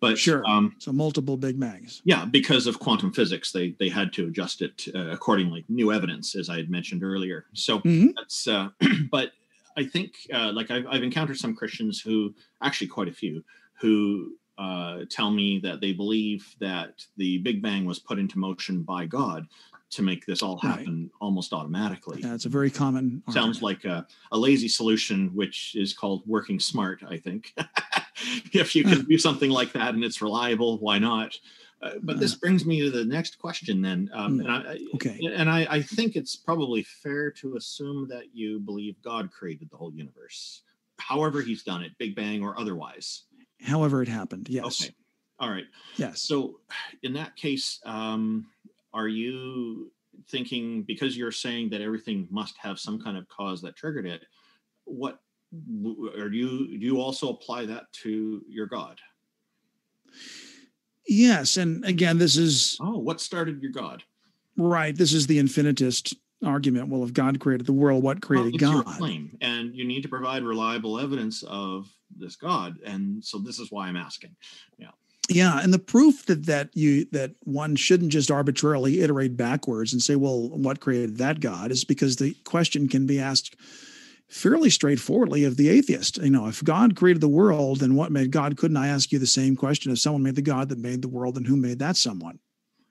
But 0.01 0.18
sure, 0.18 0.45
um, 0.47 0.75
so 0.79 0.93
multiple 0.93 1.37
Big 1.37 1.59
Bangs. 1.59 2.03
Yeah, 2.05 2.25
because 2.25 2.66
of 2.66 2.79
quantum 2.79 3.12
physics, 3.12 3.53
they 3.53 3.75
they 3.79 3.89
had 3.89 4.12
to 4.14 4.27
adjust 4.27 4.62
it 4.62 4.87
uh, 4.95 5.11
accordingly. 5.11 5.64
New 5.68 5.93
evidence, 5.93 6.35
as 6.35 6.49
I 6.49 6.57
had 6.57 6.70
mentioned 6.70 7.03
earlier. 7.03 7.47
So 7.53 7.81
mm-hmm. 7.81 8.09
that's. 8.16 8.47
Uh, 8.47 8.68
but 9.11 9.33
I 9.77 9.85
think 9.85 10.14
uh, 10.33 10.53
like 10.53 10.70
I've, 10.70 10.87
I've 10.89 11.03
encountered 11.03 11.39
some 11.39 11.55
Christians 11.55 12.01
who 12.01 12.35
actually 12.62 12.89
quite 12.89 13.09
a 13.09 13.12
few 13.12 13.43
who 13.81 14.33
uh, 14.57 15.01
tell 15.11 15.31
me 15.31 15.59
that 15.61 15.81
they 15.81 15.93
believe 15.93 16.55
that 16.61 17.05
the 17.16 17.39
Big 17.39 17.61
Bang 17.61 17.85
was 17.85 17.99
put 17.99 18.18
into 18.18 18.39
motion 18.39 18.83
by 18.83 19.07
God 19.07 19.47
to 19.91 20.03
make 20.03 20.27
this 20.27 20.43
all 20.43 20.59
happen 20.59 21.03
right. 21.03 21.11
almost 21.20 21.53
automatically. 21.53 22.20
Yeah, 22.20 22.35
it's 22.35 22.47
a 22.47 22.49
very 22.49 22.70
common. 22.70 23.22
Sounds 23.31 23.62
like 23.62 23.85
a, 23.85 24.07
a, 24.33 24.39
lazy 24.39 24.68
solution, 24.68 25.31
which 25.35 25.77
is 25.77 25.93
called 25.93 26.22
working 26.27 26.59
smart. 26.59 27.03
I 27.09 27.16
think 27.16 27.55
if 28.53 28.75
you 28.75 28.83
can 28.83 29.05
do 29.05 29.18
something 29.18 29.51
like 29.51 29.72
that 29.72 29.95
and 29.95 30.03
it's 30.03 30.20
reliable, 30.20 30.79
why 30.79 30.99
not? 30.99 31.37
Uh, 31.83 31.91
but 32.03 32.18
this 32.18 32.35
brings 32.35 32.64
me 32.64 32.81
to 32.81 32.91
the 32.91 33.05
next 33.05 33.39
question 33.39 33.83
then. 33.83 34.09
Um, 34.14 34.41
and 34.41 34.51
I, 34.51 34.79
Okay. 34.95 35.20
and 35.37 35.51
I, 35.51 35.66
I 35.68 35.83
think 35.83 36.16
it's 36.16 36.35
probably 36.35 36.83
fair 36.83 37.31
to 37.33 37.57
assume 37.57 38.09
that 38.09 38.35
you 38.35 38.61
believe 38.61 39.01
God 39.03 39.31
created 39.31 39.68
the 39.70 39.77
whole 39.77 39.93
universe, 39.93 40.62
however 40.99 41.43
he's 41.43 41.62
done 41.62 41.83
it, 41.83 41.93
Big 41.99 42.14
Bang 42.14 42.43
or 42.43 42.59
otherwise. 42.59 43.25
However, 43.61 44.03
it 44.03 44.09
happened. 44.09 44.49
Yes. 44.49 44.83
Okay. 44.83 44.95
All 45.39 45.51
right. 45.51 45.66
Yes. 45.97 46.22
So, 46.22 46.61
in 47.03 47.12
that 47.14 47.37
case, 47.37 47.81
um, 47.85 48.47
are 48.93 49.09
you 49.09 49.91
thinking 50.29 50.83
because 50.85 51.16
you're 51.16 51.33
saying 51.33 51.70
that 51.70 51.81
everything 51.81 52.29
must 52.31 52.57
have 52.59 52.79
some 52.79 53.01
kind 53.03 53.16
of 53.16 53.29
cause 53.29 53.61
that 53.62 53.77
triggered 53.77 54.07
it? 54.07 54.22
What 54.85 55.20
are 56.18 56.29
you? 56.29 56.79
Do 56.79 56.87
you 56.87 57.01
also 57.01 57.31
apply 57.31 57.66
that 57.66 57.93
to 58.05 58.43
your 58.49 58.66
God? 58.66 59.01
Yes. 61.07 61.57
And 61.57 61.84
again, 61.84 62.18
this 62.18 62.36
is 62.36 62.76
Oh, 62.80 62.98
what 62.98 63.20
started 63.20 63.62
your 63.62 63.72
God? 63.72 64.02
right. 64.57 64.96
This 64.96 65.12
is 65.12 65.26
the 65.26 65.38
infinitist 65.38 66.14
argument. 66.44 66.88
Well, 66.88 67.05
if 67.05 67.12
God 67.12 67.40
created 67.40 67.66
the 67.66 67.72
world, 67.72 68.02
what 68.02 68.16
Well, 68.16 68.42
created 68.42 68.61
your 68.61 68.82
God? 68.82 68.96
claim, 68.98 69.36
and 69.40 69.74
you 69.74 69.84
need 69.84 70.02
to 70.02 70.09
provide 70.09 70.42
reliable 70.42 70.98
evidence 70.98 71.42
of 71.44 71.88
this 72.16 72.36
God, 72.36 72.78
and 72.84 73.24
so 73.24 73.38
this 73.38 73.59
is 73.59 73.70
why 73.72 73.88
I'm 73.88 73.96
asking. 73.96 74.36
Yeah. 74.78 74.90
Yeah, 75.30 75.59
and 75.62 75.72
the 75.72 75.78
proof 75.78 76.26
that 76.26 76.44
that 76.46 76.68
you 76.74 77.07
that 77.12 77.32
one 77.44 77.76
shouldn't 77.76 78.12
just 78.12 78.30
arbitrarily 78.30 79.00
iterate 79.00 79.36
backwards 79.38 79.92
and 79.94 80.02
say, 80.02 80.16
"Well, 80.16 80.50
what 80.50 80.80
created 80.80 81.16
that 81.16 81.40
God?" 81.40 81.70
is 81.72 81.82
because 81.84 82.16
the 82.16 82.34
question 82.44 82.88
can 82.88 83.07
be 83.07 83.18
asked 83.18 83.57
fairly 84.35 84.68
straightforwardly 84.68 85.45
of 85.45 85.57
the 85.57 85.68
atheist. 85.68 86.18
You 86.18 86.30
know, 86.30 86.49
if 86.49 86.62
God 86.64 86.97
created 86.97 87.20
the 87.20 87.28
world, 87.28 87.78
then 87.78 87.95
what 87.95 88.11
made 88.11 88.32
God? 88.32 88.57
Couldn't 88.57 88.76
I 88.76 88.89
ask 88.89 89.12
you 89.12 89.18
the 89.20 89.26
same 89.26 89.55
question? 89.55 89.93
If 89.93 90.01
someone 90.01 90.24
made 90.24 90.35
the 90.35 90.43
God 90.43 90.68
that 90.70 90.78
made 90.78 91.03
the 91.03 91.09
world, 91.09 91.37
then 91.37 91.45
who 91.45 91.57
made 91.57 91.78
that 91.78 91.97
someone? 91.97 92.41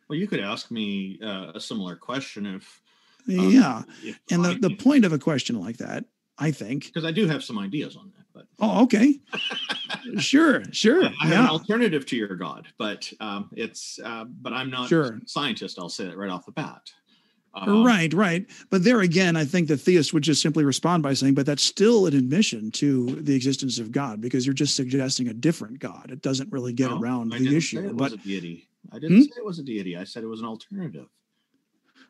Well, 0.07 0.17
you 0.17 0.27
could 0.27 0.39
ask 0.39 0.71
me 0.71 1.19
uh, 1.21 1.51
a 1.53 1.59
similar 1.59 1.97
question 1.97 2.45
if. 2.45 2.81
um, 3.29 3.51
yeah, 3.51 3.83
if 4.03 4.19
and 4.31 4.45
the 4.45 4.51
I 4.51 4.57
the 4.59 4.75
point 4.75 5.03
of 5.03 5.11
a 5.11 5.19
question 5.19 5.59
like 5.59 5.77
that, 5.77 6.05
I 6.37 6.51
think. 6.51 6.85
because 6.85 7.03
I 7.05 7.11
do 7.11 7.27
have 7.27 7.43
some 7.43 7.59
ideas 7.59 7.97
on 7.97 8.11
that, 8.15 8.25
but 8.33 8.47
Oh, 8.59 8.83
okay, 8.83 9.19
sure, 10.19 10.63
sure, 10.71 11.05
I 11.21 11.27
have 11.27 11.45
an 11.45 11.49
alternative 11.49 12.05
to 12.07 12.15
your 12.15 12.35
God, 12.35 12.67
but 12.77 13.11
um, 13.19 13.49
it's 13.53 13.99
uh, 14.03 14.23
but 14.25 14.53
I'm 14.53 14.69
not 14.69 14.87
Sure. 14.87 15.19
a 15.23 15.27
scientist. 15.27 15.77
I'll 15.77 15.89
say 15.89 16.05
that 16.05 16.17
right 16.17 16.29
off 16.29 16.45
the 16.45 16.51
bat. 16.53 16.89
Um, 17.55 17.83
right, 17.85 18.11
right. 18.13 18.45
But 18.71 18.83
there 18.83 19.01
again, 19.01 19.35
I 19.37 19.45
think 19.45 19.67
the 19.67 19.77
theist 19.77 20.11
would 20.13 20.23
just 20.23 20.41
simply 20.41 20.65
respond 20.65 21.03
by 21.03 21.13
saying, 21.13 21.35
but 21.35 21.45
that's 21.45 21.61
still 21.63 22.07
an 22.07 22.15
admission 22.15 22.71
to 22.71 23.15
the 23.21 23.35
existence 23.35 23.77
of 23.77 23.91
God 23.91 24.21
because 24.21 24.45
you're 24.45 24.55
just 24.55 24.75
suggesting 24.75 25.27
a 25.27 25.33
different 25.33 25.79
God. 25.79 26.09
It 26.09 26.21
doesn't 26.23 26.51
really 26.51 26.73
get 26.73 26.89
no, 26.89 26.99
around 26.99 27.31
I 27.33 27.37
the 27.37 27.43
didn't 27.45 27.57
issue. 27.57 27.77
Say 27.81 27.85
it 27.87 27.95
But 27.95 28.11
was 28.11 28.13
a 28.13 28.17
deity. 28.17 28.67
I 28.91 28.99
didn't 28.99 29.17
Hmm? 29.17 29.21
say 29.23 29.31
it 29.37 29.45
was 29.45 29.59
a 29.59 29.63
deity. 29.63 29.95
I 29.95 30.03
said 30.03 30.23
it 30.23 30.27
was 30.27 30.39
an 30.41 30.47
alternative. 30.47 31.07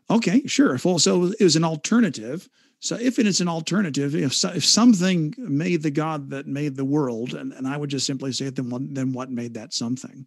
okay, 0.09 0.45
sure. 0.47 0.77
Well, 0.83 0.99
so 0.99 1.25
it 1.37 1.43
was 1.43 1.55
an 1.55 1.63
alternative. 1.63 2.47
So 2.79 2.95
if 2.95 3.19
it 3.19 3.27
is 3.27 3.39
an 3.41 3.47
alternative, 3.47 4.15
if 4.15 4.33
so, 4.33 4.49
if 4.49 4.65
something 4.65 5.33
made 5.37 5.83
the 5.83 5.91
God 5.91 6.29
that 6.31 6.47
made 6.47 6.75
the 6.75 6.85
world, 6.85 7.33
and, 7.33 7.53
and 7.53 7.67
I 7.67 7.77
would 7.77 7.89
just 7.89 8.05
simply 8.05 8.31
say, 8.33 8.49
then 8.49 8.69
what, 8.69 8.93
then 8.93 9.13
what 9.13 9.31
made 9.31 9.53
that 9.55 9.73
something? 9.73 10.25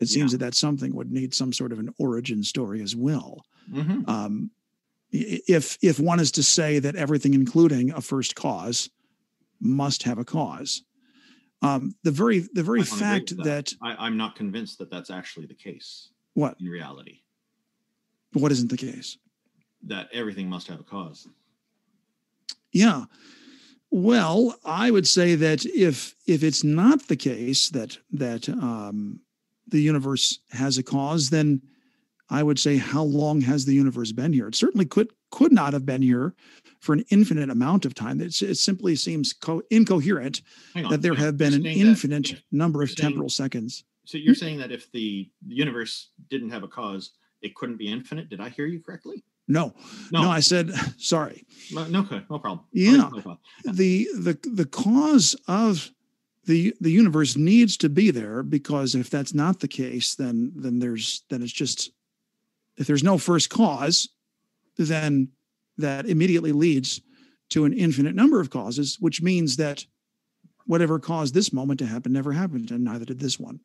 It 0.00 0.08
seems 0.08 0.32
Yeah. 0.32 0.38
that 0.38 0.44
that 0.46 0.54
something 0.54 0.94
would 0.94 1.10
need 1.12 1.34
some 1.34 1.52
sort 1.52 1.72
of 1.72 1.78
an 1.78 1.90
origin 1.98 2.42
story 2.42 2.82
as 2.82 2.94
well. 2.96 3.44
Mhm. 3.70 4.08
um, 4.08 4.50
if 5.10 5.78
if 5.80 6.00
one 6.00 6.18
is 6.20 6.32
to 6.32 6.42
say 6.42 6.80
that 6.80 6.96
everything, 6.96 7.34
including 7.34 7.90
a 7.92 8.00
first 8.00 8.34
cause, 8.34 8.90
must 9.60 10.02
have 10.02 10.18
a 10.18 10.24
cause, 10.24 10.82
um, 11.62 11.94
the 12.02 12.10
very 12.10 12.40
the 12.40 12.64
very 12.64 12.82
fact 12.82 13.30
with 13.30 13.44
that. 13.44 13.72
I, 13.80 13.94
I'm 14.06 14.16
not 14.16 14.34
convinced 14.34 14.78
that 14.78 14.90
that's 14.90 15.10
actually 15.10 15.46
the 15.46 15.54
case 15.54 16.10
what 16.34 16.60
in 16.60 16.66
reality. 16.66 17.20
what 18.32 18.50
isn't 18.50 18.70
the 18.70 18.76
case? 18.76 19.16
That 19.84 20.08
everything 20.12 20.48
must 20.50 20.66
have 20.66 20.80
a 20.80 20.84
cause. 20.84 21.28
Yeah. 22.72 23.04
Well, 23.90 24.58
I 24.64 24.90
would 24.90 25.06
say 25.06 25.36
that 25.36 25.64
if 25.64 26.16
if 26.26 26.42
it's 26.42 26.64
not 26.64 27.06
the 27.06 27.16
case 27.16 27.68
that 27.70 27.98
that 28.10 28.48
um, 28.48 29.20
the 29.68 29.80
universe 29.80 30.40
has 30.50 30.78
a 30.78 30.82
cause, 30.82 31.30
then 31.30 31.62
I 32.30 32.42
would 32.42 32.58
say 32.58 32.76
how 32.76 33.02
long 33.02 33.40
has 33.42 33.64
the 33.64 33.74
universe 33.74 34.12
been 34.12 34.32
here? 34.32 34.48
It 34.48 34.54
certainly 34.54 34.86
could 34.86 35.10
could 35.30 35.52
not 35.52 35.72
have 35.72 35.84
been 35.84 36.02
here 36.02 36.34
for 36.80 36.92
an 36.92 37.04
infinite 37.10 37.50
amount 37.50 37.84
of 37.84 37.94
time. 37.94 38.20
It's, 38.20 38.40
it 38.40 38.54
simply 38.56 38.94
seems 38.94 39.32
co- 39.32 39.62
incoherent 39.70 40.42
on. 40.76 40.88
that 40.90 41.02
there 41.02 41.14
have 41.14 41.36
been 41.36 41.54
an 41.54 41.62
saying 41.64 41.78
that 41.80 41.84
infinite 41.86 42.42
number 42.52 42.82
of 42.82 42.90
saying- 42.90 43.10
temporal 43.10 43.28
seconds. 43.28 43.84
So 44.06 44.18
you're 44.18 44.34
saying 44.34 44.58
that 44.58 44.70
if 44.70 44.92
the 44.92 45.30
universe 45.48 46.10
didn't 46.28 46.50
have 46.50 46.62
a 46.62 46.68
cause, 46.68 47.12
it 47.42 47.54
couldn't 47.54 47.78
be 47.78 47.90
infinite. 47.90 48.28
Did 48.28 48.40
I 48.40 48.50
hear 48.50 48.66
you 48.66 48.80
correctly? 48.80 49.24
No, 49.48 49.74
no, 50.12 50.22
No. 50.22 50.30
I 50.30 50.40
said 50.40 50.70
sorry. 50.98 51.44
No, 51.72 51.84
no, 51.86 52.00
okay, 52.00 52.22
no 52.30 52.38
problem. 52.38 52.66
Yeah. 52.72 52.96
No 52.96 53.08
problem. 53.10 53.38
the 53.64 54.06
the 54.14 54.38
the 54.52 54.66
cause 54.66 55.34
of 55.48 55.90
the 56.46 56.74
the 56.80 56.90
universe 56.90 57.36
needs 57.36 57.76
to 57.78 57.88
be 57.88 58.10
there 58.10 58.42
because 58.42 58.94
if 58.94 59.10
that's 59.10 59.34
not 59.34 59.60
the 59.60 59.68
case 59.68 60.14
then 60.14 60.52
then 60.56 60.78
there's 60.78 61.22
then 61.30 61.42
it's 61.42 61.52
just 61.52 61.90
if 62.76 62.86
there's 62.86 63.04
no 63.04 63.18
first 63.18 63.50
cause 63.50 64.08
then 64.76 65.28
that 65.78 66.06
immediately 66.06 66.52
leads 66.52 67.00
to 67.48 67.64
an 67.64 67.72
infinite 67.72 68.14
number 68.14 68.40
of 68.40 68.50
causes 68.50 68.98
which 69.00 69.22
means 69.22 69.56
that 69.56 69.84
whatever 70.66 70.98
caused 70.98 71.34
this 71.34 71.52
moment 71.52 71.78
to 71.78 71.86
happen 71.86 72.12
never 72.12 72.32
happened 72.32 72.70
and 72.70 72.84
neither 72.84 73.04
did 73.04 73.20
this 73.20 73.38
one. 73.38 73.60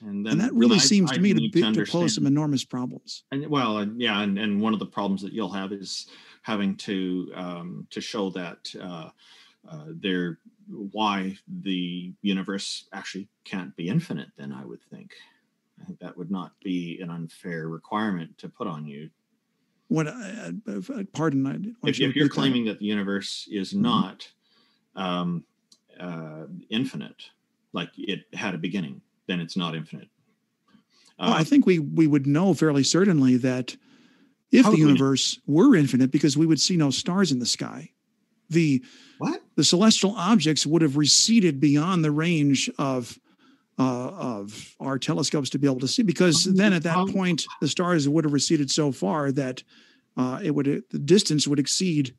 And, 0.00 0.24
then, 0.24 0.32
and 0.32 0.40
that 0.40 0.52
really 0.52 0.76
I- 0.76 0.80
seems 0.80 1.10
I 1.10 1.14
to 1.14 1.20
me 1.20 1.34
to, 1.34 1.50
be, 1.50 1.72
to 1.72 1.86
pose 1.86 2.14
some 2.14 2.26
enormous 2.26 2.64
problems. 2.64 3.24
And 3.32 3.46
well, 3.48 3.78
and 3.78 4.00
yeah, 4.00 4.20
and, 4.20 4.38
and 4.38 4.60
one 4.60 4.74
of 4.74 4.78
the 4.78 4.86
problems 4.86 5.22
that 5.22 5.32
you'll 5.32 5.52
have 5.52 5.72
is 5.72 6.08
having 6.42 6.76
to 6.76 7.32
um, 7.34 7.86
to 7.90 8.00
show 8.00 8.28
that 8.30 8.74
uh, 8.80 9.08
uh, 9.70 9.84
there 9.88 10.38
why 10.68 11.36
the 11.62 12.12
universe 12.22 12.88
actually 12.92 13.28
can't 13.44 13.74
be 13.76 13.88
infinite. 13.88 14.28
Then 14.36 14.52
I 14.52 14.64
would 14.64 14.82
think, 14.90 15.12
I 15.80 15.84
think 15.84 15.98
that 16.00 16.16
would 16.16 16.30
not 16.30 16.52
be 16.62 17.00
an 17.00 17.10
unfair 17.10 17.68
requirement 17.68 18.36
to 18.38 18.48
put 18.48 18.66
on 18.66 18.86
you. 18.86 19.10
what 19.88 20.08
I, 20.08 20.52
I, 20.66 20.72
I- 20.98 21.06
pardon 21.12 21.46
I, 21.46 21.88
If, 21.88 21.98
you 22.00 22.08
if 22.08 22.16
you're 22.16 22.24
repeat 22.24 22.30
that? 22.30 22.30
claiming 22.30 22.64
that 22.66 22.78
the 22.78 22.86
universe 22.86 23.46
is 23.50 23.72
Mhm. 23.74 23.82
not 23.82 24.28
um, 24.96 25.44
uh, 26.00 26.46
infinite, 26.70 27.30
like 27.72 27.90
it 27.98 28.24
had 28.32 28.54
a 28.54 28.58
beginning, 28.58 29.02
then 29.26 29.40
it's 29.40 29.56
not 29.56 29.74
infinite. 29.74 30.08
Well, 31.18 31.30
Uh, 31.32 31.36
I 31.36 31.44
think 31.44 31.66
we 31.66 31.78
we 31.78 32.06
would 32.06 32.26
know 32.26 32.54
fairly 32.54 32.82
certainly 32.82 33.36
that 33.36 33.76
if 34.50 34.64
the 34.64 34.70
would 34.70 34.78
we 34.78 34.80
universe 34.86 35.38
were 35.46 35.76
infinite, 35.76 36.10
because 36.10 36.36
we 36.36 36.46
would 36.46 36.60
see 36.60 36.76
no 36.76 36.90
stars 36.90 37.30
in 37.32 37.38
the 37.38 37.46
sky, 37.46 37.90
the 38.50 38.82
what? 39.18 39.42
the 39.56 39.64
celestial 39.64 40.14
objects 40.16 40.66
would 40.66 40.82
have 40.82 40.96
receded 40.96 41.60
beyond 41.60 42.04
the 42.04 42.10
range 42.10 42.70
of 42.78 43.18
uh, 43.78 43.82
of 44.08 44.74
our 44.80 44.98
telescopes 44.98 45.50
to 45.50 45.58
be 45.58 45.66
able 45.66 45.80
to 45.80 45.88
see. 45.88 46.02
Because 46.02 46.44
then 46.44 46.72
at 46.72 46.84
that 46.84 47.08
point, 47.08 47.44
the 47.60 47.68
stars 47.68 48.08
would 48.08 48.24
have 48.24 48.32
receded 48.32 48.70
so 48.70 48.92
far 48.92 49.32
that 49.32 49.62
uh, 50.16 50.38
it 50.42 50.52
would 50.54 50.84
the 50.90 50.98
distance 50.98 51.46
would 51.48 51.58
exceed. 51.58 52.14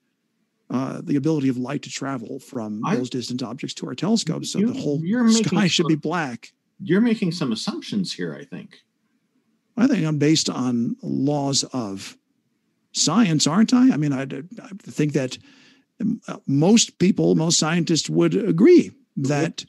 Uh, 0.67 0.99
the 1.03 1.15
ability 1.15 1.47
of 1.47 1.57
light 1.57 1.83
to 1.83 1.91
travel 1.91 2.39
from 2.39 2.83
I- 2.83 2.95
those 2.95 3.11
distant 3.11 3.43
objects 3.43 3.75
to 3.75 3.85
our 3.85 3.93
telescopes, 3.93 4.49
so 4.51 4.57
You- 4.57 4.73
the 4.73 4.81
whole 4.81 4.99
sky 5.31 5.67
should 5.67 5.83
sort 5.83 5.89
be 5.89 5.95
black. 5.95 6.51
You're 6.81 7.01
making 7.01 7.33
some 7.33 7.51
assumptions 7.51 8.11
here. 8.11 8.33
I 8.33 8.45
think. 8.45 8.79
I 9.77 9.85
think 9.85 10.03
I'm 10.03 10.17
based 10.17 10.49
on 10.49 10.95
laws 11.03 11.63
of 11.65 12.17
science, 12.93 13.45
aren't 13.45 13.73
I? 13.75 13.91
I 13.93 13.97
mean, 13.97 14.11
I, 14.11 14.23
I 14.23 14.69
think 14.81 15.13
that 15.13 15.37
uh, 15.37 15.41
most 16.47 16.97
people, 16.99 17.35
most 17.35 17.57
scientists 17.59 18.09
would 18.09 18.35
agree 18.35 18.91
that 19.17 19.65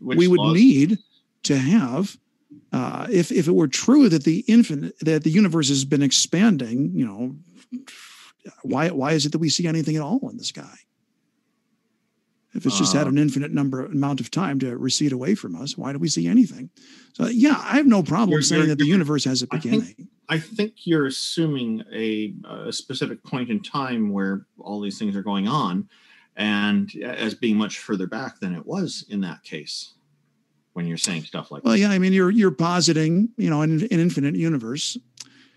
Which 0.00 0.18
we 0.18 0.28
would 0.28 0.40
laws- 0.40 0.54
need 0.56 0.98
to 1.44 1.56
have, 1.58 2.16
uh, 2.72 3.06
if 3.10 3.30
if 3.30 3.46
it 3.48 3.54
were 3.54 3.68
true 3.68 4.08
that 4.08 4.24
the 4.24 4.44
infinite 4.48 4.98
that 5.00 5.22
the 5.24 5.30
universe 5.30 5.68
has 5.68 5.84
been 5.84 6.02
expanding, 6.02 6.92
you 6.94 7.06
know, 7.06 7.36
why 8.62 8.90
why 8.90 9.12
is 9.12 9.26
it 9.26 9.32
that 9.32 9.38
we 9.38 9.48
see 9.50 9.66
anything 9.66 9.96
at 9.96 10.02
all 10.02 10.28
in 10.30 10.36
the 10.38 10.44
sky? 10.44 10.78
If 12.56 12.64
it's 12.66 12.78
just 12.78 12.92
had 12.94 13.06
Uh, 13.06 13.10
an 13.10 13.18
infinite 13.18 13.52
number 13.52 13.84
amount 13.84 14.20
of 14.20 14.30
time 14.30 14.58
to 14.60 14.76
recede 14.76 15.12
away 15.12 15.34
from 15.34 15.54
us, 15.54 15.76
why 15.76 15.92
do 15.92 15.98
we 15.98 16.08
see 16.08 16.26
anything? 16.26 16.70
So 17.12 17.26
yeah, 17.26 17.60
I 17.62 17.76
have 17.76 17.86
no 17.86 18.02
problem 18.02 18.30
You're- 18.30 18.42
saying 18.42 18.62
you're- 18.62 18.68
that 18.70 18.78
the 18.78 18.86
universe 18.86 19.24
has 19.24 19.42
a 19.42 19.46
beginning. 19.46 20.08
I 20.28 20.38
think 20.38 20.86
you're 20.86 21.06
assuming 21.06 21.84
a, 21.92 22.34
a 22.48 22.72
specific 22.72 23.22
point 23.22 23.48
in 23.50 23.62
time 23.62 24.10
where 24.10 24.46
all 24.58 24.80
these 24.80 24.98
things 24.98 25.14
are 25.14 25.22
going 25.22 25.46
on, 25.46 25.88
and 26.36 26.90
as 27.04 27.34
being 27.34 27.56
much 27.56 27.78
further 27.78 28.06
back 28.06 28.40
than 28.40 28.54
it 28.54 28.66
was 28.66 29.04
in 29.08 29.20
that 29.20 29.42
case. 29.44 29.92
When 30.72 30.86
you're 30.86 30.98
saying 30.98 31.22
stuff 31.24 31.50
like 31.50 31.64
Well, 31.64 31.72
that, 31.72 31.78
yeah, 31.78 31.88
I 31.90 31.98
mean, 31.98 32.12
you're 32.12 32.30
you're 32.30 32.50
positing, 32.50 33.30
you 33.38 33.48
know, 33.48 33.62
an, 33.62 33.80
an 33.82 33.98
infinite 34.00 34.34
universe. 34.36 34.98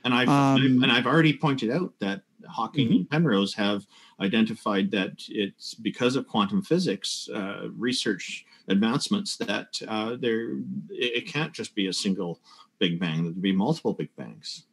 and 0.06 0.14
I've 0.14 0.30
um, 0.30 0.82
and 0.84 0.90
I've 0.92 1.06
already 1.06 1.34
pointed 1.34 1.72
out 1.72 1.94
that 2.00 2.22
Hawking 2.48 2.88
Mhm. 2.90 2.96
and 2.96 3.10
Penrose 3.10 3.54
have 3.56 3.86
identified 4.22 4.92
that 4.92 5.14
it's 5.30 5.74
because 5.74 6.16
of 6.16 6.28
quantum 6.28 6.62
physics 6.62 7.30
uh, 7.34 7.70
research 7.78 8.46
advancements 8.68 9.38
that 9.38 9.82
uh, 9.88 10.16
there 10.20 10.52
it 10.90 11.24
it 11.24 11.28
can't 11.28 11.54
just 11.54 11.74
be 11.76 11.88
a 11.88 11.94
single 11.94 12.40
Big 12.80 13.00
Bang, 13.00 13.24
there'd 13.24 13.42
be 13.42 13.52
multiple 13.52 13.94
Big 13.94 14.16
Bangs. 14.16 14.64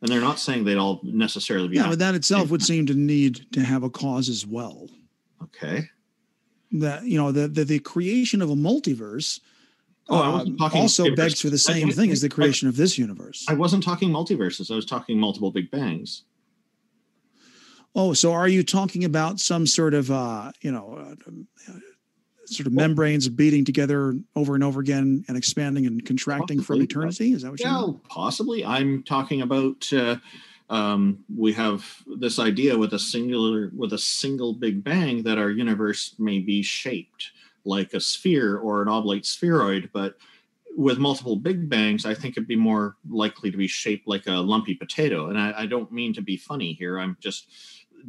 And 0.00 0.10
they're 0.10 0.20
not 0.20 0.40
saying 0.40 0.64
they'd 0.64 0.76
all 0.78 0.98
necessarily 1.04 1.68
be. 1.68 1.76
Yeah, 1.76 1.88
but 1.88 2.00
that 2.00 2.16
itself 2.16 2.50
would 2.50 2.62
seem 2.62 2.86
to 2.86 2.94
need 2.94 3.46
to 3.52 3.60
have 3.60 3.84
a 3.84 3.90
cause 3.90 4.28
as 4.28 4.44
well. 4.44 4.88
Okay. 5.44 5.88
That 6.72 7.04
you 7.04 7.18
know 7.18 7.30
the 7.30 7.46
the, 7.48 7.64
the 7.64 7.78
creation 7.78 8.42
of 8.42 8.50
a 8.50 8.54
multiverse. 8.56 9.40
Oh, 10.08 10.18
I 10.20 10.28
wasn't 10.32 10.60
uh, 10.60 10.64
talking 10.64 10.80
also 10.80 11.04
multiverse. 11.04 11.16
begs 11.16 11.40
for 11.40 11.50
the 11.50 11.58
same 11.58 11.88
I- 11.88 11.92
thing 11.92 12.10
as 12.10 12.20
the 12.20 12.26
I- 12.26 12.30
creation 12.30 12.66
of 12.68 12.76
this 12.76 12.98
universe. 12.98 13.44
I 13.48 13.54
wasn't 13.54 13.84
talking 13.84 14.10
multiverses. 14.10 14.70
I 14.72 14.74
was 14.74 14.86
talking 14.86 15.20
multiple 15.20 15.52
Big 15.52 15.70
Bangs. 15.70 16.24
Oh, 17.94 18.12
so 18.14 18.32
are 18.32 18.48
you 18.48 18.62
talking 18.62 19.04
about 19.04 19.38
some 19.38 19.66
sort 19.66 19.92
of 19.94 20.10
uh, 20.10 20.52
you 20.62 20.72
know, 20.72 20.94
uh, 20.94 21.72
sort 22.46 22.66
of 22.66 22.72
Well- 22.72 22.88
membranes 22.88 23.28
beating 23.28 23.64
together 23.64 24.14
over 24.34 24.54
and 24.54 24.64
over 24.64 24.80
again 24.80 25.24
and 25.28 25.36
expanding 25.36 25.86
and 25.86 26.04
contracting 26.04 26.62
from 26.62 26.80
eternity? 26.82 27.32
Is 27.32 27.42
that 27.42 27.50
what 27.50 27.60
you 27.60 27.66
Yeah, 27.66 27.80
mean? 27.82 28.00
possibly. 28.08 28.64
I'm 28.64 29.02
talking 29.02 29.42
about 29.42 29.92
uh, 29.92 30.16
um, 30.70 31.22
we 31.34 31.52
have 31.52 31.84
this 32.06 32.38
idea 32.38 32.76
with 32.78 32.94
a 32.94 32.98
singular 32.98 33.70
with 33.76 33.92
a 33.92 33.98
single 33.98 34.54
Big 34.54 34.82
Bang 34.82 35.22
that 35.24 35.36
our 35.38 35.50
universe 35.50 36.14
may 36.18 36.38
be 36.38 36.62
shaped 36.62 37.32
like 37.64 37.92
a 37.94 38.00
sphere 38.00 38.56
or 38.56 38.80
an 38.82 38.88
oblate 38.88 39.26
spheroid, 39.26 39.90
but 39.92 40.16
with 40.74 40.96
multiple 40.98 41.36
Big 41.36 41.68
Bangs, 41.68 42.06
I 42.06 42.14
think 42.14 42.34
it'd 42.38 42.48
be 42.48 42.56
more 42.56 42.96
likely 43.10 43.50
to 43.50 43.56
be 43.58 43.68
shaped 43.68 44.08
like 44.08 44.26
a 44.26 44.32
lumpy 44.32 44.74
potato. 44.74 45.28
And 45.28 45.38
I, 45.38 45.52
I 45.58 45.66
don't 45.66 45.92
mean 45.92 46.14
to 46.14 46.22
be 46.22 46.38
funny 46.38 46.72
here. 46.72 46.98
I'm 46.98 47.18
just 47.20 47.46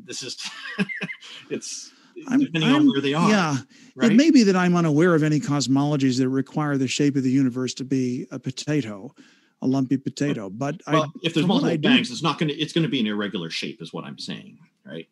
this 0.06 0.24
is 0.24 0.38
it's 1.50 1.92
I'm- 2.28 2.40
depending 2.42 2.70
I'm- 2.70 2.82
on 2.82 2.88
where 2.88 3.02
they 3.02 3.14
are. 3.14 3.30
Yeah, 3.30 3.58
right? 3.96 4.12
it 4.12 4.16
may 4.16 4.32
be 4.32 4.44
that 4.44 4.56
I'm 4.56 4.76
unaware 4.76 5.16
of 5.16 5.24
any 5.24 5.40
cosmologies 5.40 6.18
that 6.20 6.30
require 6.30 6.78
the 6.78 6.88
shape 6.88 7.16
of 7.16 7.24
the 7.24 7.32
universe 7.32 7.74
to 7.76 7.84
be 7.84 8.28
a 8.32 8.40
potato, 8.40 9.14
a 9.62 9.68
lumpy 9.68 9.98
potato. 9.98 10.50
But 10.50 10.82
well, 10.88 11.04
I, 11.04 11.08
if 11.24 11.34
there's 11.34 11.44
from 11.46 11.50
what 11.50 11.64
I 11.64 11.68
multiple 11.68 11.78
do- 11.78 11.96
bangs, 11.96 12.12
it's 12.12 12.24
not 12.24 12.38
going 12.40 12.50
to 12.50 12.56
it's 12.56 12.74
going 12.74 12.84
to 12.84 12.90
be 12.90 13.00
an 13.00 13.08
irregular 13.08 13.50
shape, 13.50 13.82
is 13.82 13.94
what 13.94 14.06
I'm 14.06 14.20
saying, 14.20 14.58
right? 14.86 15.08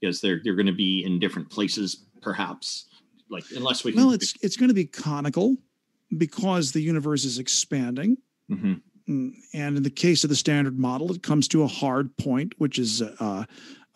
Because 0.00 0.20
they're 0.20 0.40
they're 0.42 0.54
going 0.56 0.66
to 0.66 0.72
be 0.72 1.04
in 1.04 1.18
different 1.18 1.50
places, 1.50 2.04
perhaps. 2.22 2.86
Like 3.30 3.44
unless 3.54 3.84
we 3.84 3.92
well, 3.92 4.12
it's 4.12 4.34
it's 4.40 4.56
going 4.56 4.68
to 4.68 4.74
be 4.74 4.86
conical 4.86 5.56
because 6.16 6.72
the 6.72 6.80
universe 6.80 7.24
is 7.26 7.38
expanding. 7.38 8.16
Mhm. 8.50 8.80
Mm, 9.06 9.32
And 9.52 9.76
in 9.76 9.82
the 9.82 9.90
case 9.90 10.24
of 10.24 10.30
the 10.30 10.36
standard 10.36 10.78
model, 10.78 11.12
it 11.12 11.22
comes 11.22 11.46
to 11.48 11.62
a 11.62 11.66
hard 11.66 12.16
point, 12.16 12.54
which 12.58 12.78
is 12.78 13.02
uh, 13.02 13.44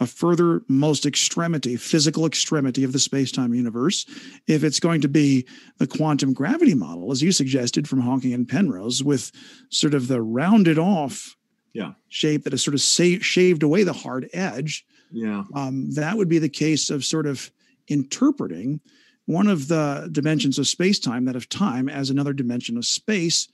a 0.03 0.07
further 0.07 0.62
most 0.68 1.07
extremity, 1.07 1.76
physical 1.76 2.26
extremity 2.26 2.84
of 2.84 2.92
the 2.92 2.98
space-time 2.98 3.55
universe. 3.55 4.05
If 4.46 4.64
it's 4.64 4.80
going 4.80 5.00
to 5.00 5.09
be 5.09 5.46
the 5.78 5.86
quantum 5.86 6.34
gravity 6.34 6.74
model, 6.74 7.11
as 7.12 7.22
you 7.22 7.32
suggested 7.32 7.88
from 7.88 8.00
Hawking 8.00 8.34
and 8.34 8.46
Penrose, 8.48 9.03
with 9.03 9.32
sort 9.70 9.94
of 9.94 10.09
the 10.09 10.20
rounded 10.20 10.78
off 10.78 11.36
Yeah. 11.72 11.92
shape 12.09 12.44
that 12.44 12.53
has 12.53 12.62
sort 12.62 12.74
of 12.74 12.82
sa- 12.82 13.22
shaved 13.22 13.62
away 13.62 13.82
the 13.84 13.94
hard 13.94 14.28
edge, 14.34 14.84
yeah, 15.11 15.44
um, 15.55 15.90
that 15.92 16.16
would 16.18 16.28
be 16.28 16.38
the 16.38 16.48
case 16.48 16.90
of 16.90 17.05
sort 17.05 17.26
of 17.26 17.50
interpreting 17.88 18.80
one 19.26 19.46
of 19.46 19.68
the 19.68 20.09
dimensions 20.12 20.59
of 20.59 20.66
space-time, 20.66 21.24
that 21.26 21.36
of 21.36 21.48
time, 21.48 21.88
as 21.88 22.11
another 22.11 22.32
dimension 22.32 22.76
of 22.76 22.84
space. 22.84 23.48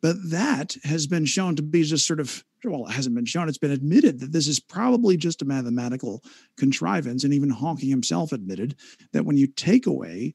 But 0.00 0.30
that 0.30 0.76
has 0.84 1.06
been 1.08 1.24
shown 1.26 1.56
to 1.56 1.62
be 1.62 1.82
just 1.82 2.06
sort 2.06 2.20
of, 2.20 2.44
well, 2.64 2.86
it 2.86 2.92
hasn't 2.92 3.14
been 3.14 3.24
shown, 3.24 3.48
it's 3.48 3.58
been 3.58 3.70
admitted 3.70 4.20
that 4.20 4.32
this 4.32 4.48
is 4.48 4.60
probably 4.60 5.16
just 5.16 5.42
a 5.42 5.44
mathematical 5.44 6.22
contrivance. 6.56 7.24
And 7.24 7.32
even 7.32 7.50
Hawking 7.50 7.88
himself 7.88 8.32
admitted 8.32 8.74
that 9.12 9.24
when 9.24 9.36
you 9.36 9.46
take 9.46 9.86
away 9.86 10.34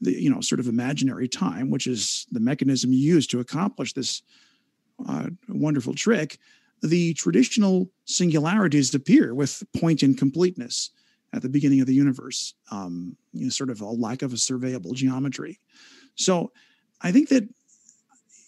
the, 0.00 0.12
you 0.12 0.30
know, 0.30 0.40
sort 0.40 0.60
of 0.60 0.68
imaginary 0.68 1.28
time, 1.28 1.70
which 1.70 1.86
is 1.86 2.26
the 2.30 2.40
mechanism 2.40 2.92
you 2.92 2.98
use 2.98 3.26
to 3.28 3.40
accomplish 3.40 3.92
this 3.92 4.22
uh, 5.08 5.28
wonderful 5.48 5.94
trick, 5.94 6.38
the 6.82 7.14
traditional 7.14 7.90
singularities 8.04 8.94
appear 8.94 9.34
with 9.34 9.62
point 9.76 10.02
incompleteness 10.02 10.90
at 11.32 11.42
the 11.42 11.48
beginning 11.48 11.80
of 11.80 11.86
the 11.86 11.94
universe, 11.94 12.54
um, 12.70 13.16
you 13.32 13.44
know, 13.44 13.50
sort 13.50 13.70
of 13.70 13.80
a 13.80 13.86
lack 13.86 14.22
of 14.22 14.32
a 14.32 14.36
surveyable 14.36 14.94
geometry. 14.94 15.58
So 16.14 16.52
I 17.00 17.12
think 17.12 17.28
that, 17.28 17.48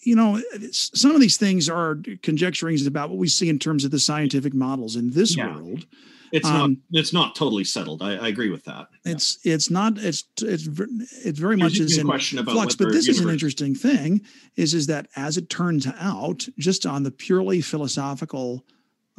you 0.02 0.16
know, 0.16 0.40
some 0.72 1.14
of 1.14 1.20
these 1.20 1.36
things 1.36 1.68
are 1.68 1.96
conjecturings 1.96 2.86
about 2.86 3.10
what 3.10 3.18
we 3.18 3.28
see 3.28 3.48
in 3.48 3.58
terms 3.58 3.84
of 3.84 3.90
the 3.90 3.98
scientific 4.00 4.54
models 4.54 4.96
in 4.96 5.10
this 5.10 5.36
Yeah. 5.36 5.54
world. 5.54 5.86
it's 6.32 6.46
Um, 6.46 6.54
not 6.92 7.00
it's 7.00 7.12
not 7.12 7.34
totally 7.34 7.64
settled. 7.64 8.02
I, 8.02 8.12
I 8.14 8.28
agree 8.28 8.50
with 8.50 8.64
that. 8.64 8.86
Yeah. 9.04 9.12
It's 9.12 9.38
it's 9.44 9.68
not 9.68 9.98
it's 9.98 10.22
it's 10.42 10.66
it's 10.68 11.38
very 11.38 11.56
There's 11.56 11.72
much 11.72 11.80
is 11.80 11.98
in 11.98 12.06
question 12.06 12.38
about 12.38 12.52
flux. 12.52 12.76
But 12.76 12.92
this 12.92 13.08
is 13.08 13.18
an 13.20 13.28
interesting 13.28 13.74
thing: 13.74 14.20
is 14.56 14.72
is 14.72 14.86
that 14.86 15.08
as 15.16 15.36
it 15.36 15.50
turns 15.50 15.86
out, 15.98 16.48
just 16.56 16.86
on 16.86 17.02
the 17.02 17.10
purely 17.10 17.60
philosophical 17.60 18.64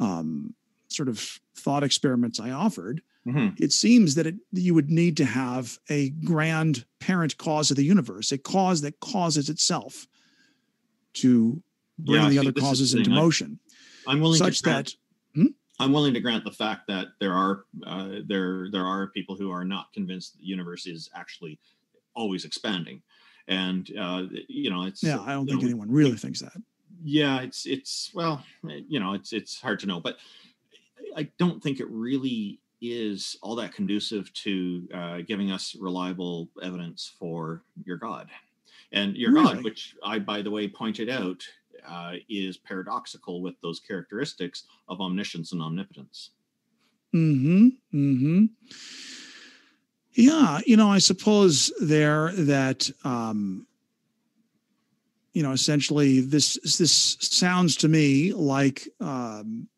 um, 0.00 0.54
sort 0.88 1.08
of 1.10 1.38
thought 1.54 1.82
experiments 1.84 2.40
I 2.40 2.50
offered, 2.50 3.02
Mhm. 3.26 3.60
it 3.60 3.72
seems 3.72 4.14
that 4.16 4.26
it, 4.26 4.36
you 4.52 4.72
would 4.74 4.90
need 4.90 5.16
to 5.18 5.24
have 5.26 5.78
a 5.90 6.08
grand 6.24 6.84
parent 6.98 7.36
cause 7.36 7.70
of 7.70 7.76
the 7.76 7.84
universe, 7.84 8.32
a 8.32 8.38
cause 8.38 8.80
that 8.80 9.00
causes 9.00 9.48
itself 9.50 10.06
to 11.14 11.62
bring 11.98 12.22
Yeah, 12.22 12.28
the 12.28 12.38
other 12.38 12.52
causes 12.52 12.92
the 12.92 12.98
into 12.98 13.10
motion, 13.10 13.58
I'm 14.06 14.20
willing 14.20 14.38
such 14.38 14.58
to 14.58 14.64
grant, 14.64 14.86
that 14.86 14.94
I'm 15.82 15.92
willing 15.92 16.14
to 16.14 16.20
grant 16.20 16.44
the 16.44 16.52
fact 16.52 16.86
that 16.88 17.08
there 17.18 17.32
are 17.32 17.64
uh, 17.84 18.20
there 18.26 18.70
there 18.70 18.84
are 18.84 19.08
people 19.08 19.36
who 19.36 19.50
are 19.50 19.64
not 19.64 19.92
convinced 19.92 20.32
that 20.32 20.40
the 20.40 20.46
universe 20.46 20.86
is 20.86 21.10
actually 21.14 21.58
always 22.14 22.44
expanding, 22.44 23.02
and 23.48 23.90
uh, 23.98 24.24
you 24.48 24.70
know 24.70 24.84
it's 24.84 25.02
yeah, 25.02 25.20
I 25.20 25.32
don't 25.32 25.46
think 25.46 25.62
know, 25.62 25.66
anyone 25.66 25.90
really 25.90 26.16
thinks 26.16 26.40
that. 26.40 26.52
yeah 27.02 27.40
it's 27.40 27.66
it's 27.66 28.12
well 28.14 28.44
you 28.64 29.00
know 29.00 29.14
it's 29.14 29.32
it's 29.32 29.60
hard 29.60 29.80
to 29.80 29.86
know 29.86 29.98
but 29.98 30.18
i 31.16 31.28
don't 31.36 31.60
think 31.60 31.80
it 31.80 31.88
really 31.90 32.60
is 32.80 33.36
all 33.42 33.56
that 33.56 33.74
conducive 33.74 34.32
to 34.34 34.86
uh, 34.94 35.18
giving 35.26 35.50
us 35.50 35.74
reliable 35.80 36.48
evidence 36.62 37.10
for 37.18 37.62
your 37.84 37.96
god 37.96 38.28
and 38.92 39.16
your 39.16 39.32
Really? 39.32 39.54
god 39.54 39.64
which 39.64 39.94
i 40.04 40.18
by 40.18 40.42
the 40.42 40.50
way 40.50 40.68
pointed 40.68 41.08
out 41.08 41.42
uh, 41.88 42.12
is 42.28 42.58
paradoxical 42.58 43.42
with 43.42 43.54
those 43.62 43.80
characteristics 43.80 44.64
of 44.88 45.00
omniscience 45.00 45.52
and 45.52 45.62
omnipotence 45.62 46.30
Hmm. 47.12 47.68
Hmm. 47.90 48.46
Yeah, 50.14 50.60
you 50.66 50.76
know, 50.76 50.90
I 50.90 50.98
suppose 50.98 51.72
there 51.80 52.32
that 52.32 52.90
um, 53.04 53.66
you 55.32 55.42
know, 55.42 55.52
essentially, 55.52 56.20
this 56.20 56.58
this 56.78 57.16
sounds 57.20 57.76
to 57.76 57.88
me 57.88 58.32
like 58.32 58.88
um, 59.00 59.68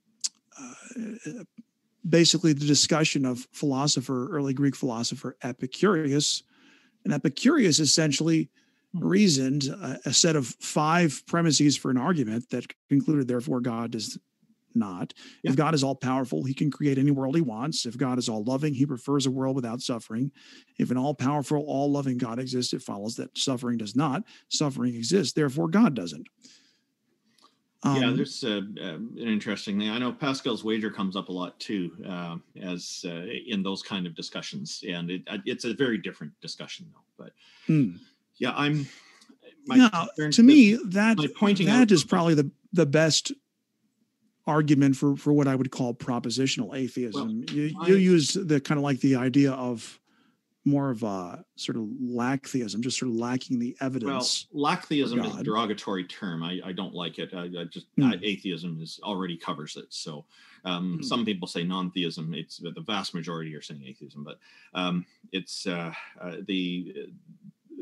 uh, 0.61 1.45
basically 2.09 2.53
the 2.53 2.67
discussion 2.67 3.25
of 3.25 3.47
philosopher, 3.53 4.29
early 4.31 4.55
Greek 4.55 4.75
philosopher 4.75 5.37
Epicurus, 5.43 6.43
and 7.05 7.13
Epicurus 7.13 7.79
essentially. 7.79 8.49
Reasoned 8.95 9.65
a, 9.65 9.99
a 10.07 10.13
set 10.13 10.37
of 10.37 10.47
five 10.47 11.23
premises 11.27 11.77
for 11.77 11.91
an 11.91 11.99
argument 11.99 12.51
that 12.51 12.67
concluded, 12.89 13.29
therefore, 13.29 13.61
God 13.61 13.91
does 13.91 14.19
not. 14.75 15.15
Yeah. 15.43 15.51
If 15.51 15.57
God 15.57 15.75
is 15.75 15.85
all 15.85 15.95
powerful, 15.95 16.45
he 16.45 16.55
can 16.55 16.71
create 16.71 16.99
any 16.99 17.11
world 17.11 17.37
he 17.37 17.41
wants. 17.41 17.87
If 17.87 17.97
God 17.97 18.19
is 18.19 18.29
all 18.29 18.45
loving, 18.45 18.75
he 18.75 18.87
prefers 18.87 19.27
a 19.27 19.31
world 19.31 19.57
without 19.57 19.81
suffering. 19.81 20.33
If 20.79 20.91
an 20.91 20.97
all 20.97 21.15
powerful, 21.15 21.65
all 21.67 21.91
loving 21.91 22.19
God 22.19 22.39
exists, 22.39 22.73
it 22.73 22.83
follows 22.83 23.17
that 23.17 23.37
suffering 23.37 23.79
does 23.79 23.95
not. 23.95 24.25
Suffering 24.49 24.95
exists, 24.95 25.33
therefore 25.33 25.69
God 25.69 25.95
doesn't. 25.95 26.29
yeah 27.85 28.07
Um, 28.07 28.17
there's 28.17 28.43
uh, 28.43 28.63
uh, 28.81 28.95
an 28.95 29.19
interesting 29.19 29.79
thing 29.79 29.91
i 29.91 29.99
know 29.99 30.11
pascal's 30.11 30.65
wager 30.65 30.91
comes 30.91 31.17
up 31.17 31.29
a 31.29 31.33
lot 31.33 31.61
too 31.61 31.91
uh, 32.09 32.37
as 32.63 33.05
uh, 33.07 33.27
in 33.47 33.63
those 33.63 33.83
kind 33.83 34.07
of 34.07 34.15
discussions 34.15 34.83
and 34.89 35.11
it, 35.11 35.23
uh, 35.27 35.37
it's 35.45 35.67
a 35.67 35.75
very 35.75 35.99
different 35.99 36.33
discussion 36.41 36.87
though 36.95 37.25
but 37.25 37.33
hmm. 37.67 37.97
Yeah 38.39 38.53
i'm 38.57 38.87
my 39.67 39.77
yeah, 39.77 40.07
to 40.31 40.43
me, 40.43 40.75
that 40.87 41.17
pointing 41.37 41.67
that 41.67 41.83
out 41.83 41.91
is 41.91 42.05
probably 42.05 42.35
the 42.35 42.51
the 42.73 42.87
best 42.87 43.33
argument 44.47 44.97
for 44.97 45.17
for 45.17 45.33
what 45.33 45.49
I 45.49 45.55
would 45.55 45.71
call 45.71 45.95
propositional 45.95 46.77
atheism. 46.77 47.45
you, 47.49 47.75
I- 47.81 47.89
you 47.89 47.97
use 47.97 48.35
the 48.35 48.61
kind 48.61 48.79
of 48.79 48.85
like 48.85 49.01
the 49.01 49.17
idea 49.17 49.53
of 49.53 49.99
more 50.67 50.91
of 50.91 51.03
a 51.03 51.45
sort 51.57 51.77
of 51.77 51.87
lack 52.01 52.47
theism, 52.47 52.81
just 52.83 52.99
sort 52.99 53.11
of 53.11 53.17
lacking 53.17 53.59
the 53.59 53.77
Well, 54.03 54.27
lack 54.53 54.87
theism 54.87 55.21
is 55.21 55.37
a 55.37 55.43
derogatory 55.45 56.05
term. 56.05 56.43
I, 56.43 56.59
I 56.65 56.73
don't 56.73 56.95
like 56.95 57.19
it. 57.19 57.35
I, 57.35 57.45
I 57.61 57.65
just 57.65 57.87
Hmm. 57.97 58.03
uh, 58.05 58.17
atheism 58.23 58.79
is 58.81 58.99
already 59.03 59.37
covers 59.37 59.77
it. 59.77 59.87
So 59.91 60.25
um, 60.65 60.97
Hmm. 60.97 61.03
some 61.03 61.25
people 61.25 61.47
say 61.47 61.65
non-theism. 61.65 62.33
It's 62.35 62.59
the 62.59 62.81
vast 62.81 63.15
majority 63.15 63.55
are 63.55 63.63
saying 63.63 63.85
atheism, 63.87 64.25
but 64.25 64.39
um, 64.73 65.05
it's 65.33 65.67
uh, 65.67 65.93
uh, 66.21 66.37
the 66.47 67.09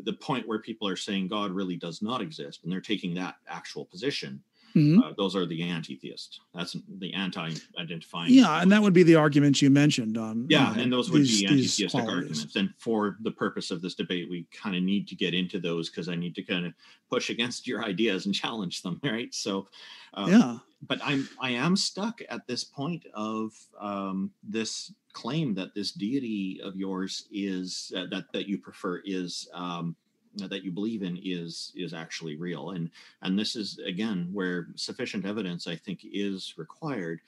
the 0.04 0.12
point 0.14 0.46
where 0.48 0.58
people 0.58 0.86
are 0.88 0.96
saying 0.96 1.28
God 1.28 1.50
really 1.52 1.76
does 1.76 2.02
not 2.02 2.20
exist, 2.20 2.60
and 2.62 2.72
they're 2.72 2.80
taking 2.80 3.14
that 3.14 3.36
actual 3.48 3.84
position. 3.84 4.42
Mhm. 4.74 5.02
Uh, 5.04 5.12
those 5.18 5.36
are 5.36 5.44
the 5.44 5.62
anti-theist. 5.62 6.40
That's 6.54 6.74
the 6.98 7.12
anti-identifying. 7.12 8.32
Yeah, 8.32 8.62
and 8.62 8.72
that 8.72 8.80
would 8.80 8.94
be 8.94 9.02
the 9.02 9.16
arguments 9.16 9.60
you 9.60 9.68
mentioned. 9.68 10.16
Um, 10.16 10.46
Yeah, 10.48 10.70
you 10.70 10.76
know, 10.76 10.82
and 10.84 10.92
those 10.92 11.10
would 11.10 11.22
these- 11.22 11.40
be 11.40 11.46
anti-theistic 11.46 11.94
arguments. 12.04 12.56
And 12.56 12.72
for 12.78 13.18
the 13.20 13.30
purpose 13.30 13.70
of 13.70 13.82
this 13.82 13.94
debate, 13.94 14.30
we 14.30 14.44
kind 14.50 14.74
of 14.74 14.82
need 14.82 15.08
to 15.08 15.14
get 15.14 15.34
into 15.34 15.58
those 15.60 15.90
because 15.90 16.08
I 16.08 16.14
need 16.14 16.34
to 16.36 16.42
kind 16.42 16.64
of 16.64 16.72
push 17.10 17.28
against 17.28 17.66
your 17.66 17.84
ideas 17.84 18.24
and 18.24 18.34
challenge 18.34 18.80
them, 18.80 18.98
right? 19.02 19.32
So, 19.34 19.68
uh, 20.14 20.26
Yeah. 20.30 20.58
but 20.86 21.00
I'm 21.04 21.28
I 21.38 21.50
am 21.50 21.76
stuck 21.76 22.22
at 22.30 22.46
this 22.46 22.64
point 22.64 23.04
of 23.12 23.52
um, 23.78 24.32
this 24.42 24.90
claim 25.12 25.54
that 25.54 25.74
this 25.74 25.92
deity 25.92 26.60
of 26.62 26.76
yours 26.76 27.26
is 27.32 27.92
uh, 27.96 28.06
that 28.10 28.32
that 28.32 28.46
you 28.46 28.58
prefer 28.58 29.02
is 29.04 29.48
um, 29.54 29.96
that 30.36 30.64
you 30.64 30.70
believe 30.70 31.02
in 31.02 31.18
is 31.22 31.72
is 31.76 31.92
actually 31.94 32.36
real, 32.36 32.70
and 32.70 32.90
and 33.22 33.38
this 33.38 33.56
is 33.56 33.78
again 33.86 34.28
where 34.32 34.68
sufficient 34.74 35.26
evidence 35.26 35.66
I 35.66 35.76
think 35.76 36.00
is 36.04 36.54
required 36.56 37.20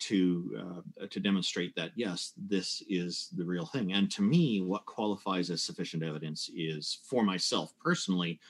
to 0.00 0.82
uh, 1.00 1.06
to 1.06 1.20
demonstrate 1.20 1.74
that 1.76 1.92
yes 1.94 2.32
this 2.36 2.82
is 2.88 3.28
the 3.36 3.44
real 3.44 3.66
thing. 3.66 3.92
And 3.92 4.10
to 4.12 4.22
me 4.22 4.60
what 4.60 4.86
qualifies 4.86 5.50
as 5.50 5.62
sufficient 5.62 6.02
evidence 6.02 6.50
is 6.54 6.98
for 7.04 7.22
myself 7.22 7.72
personally 7.82 8.40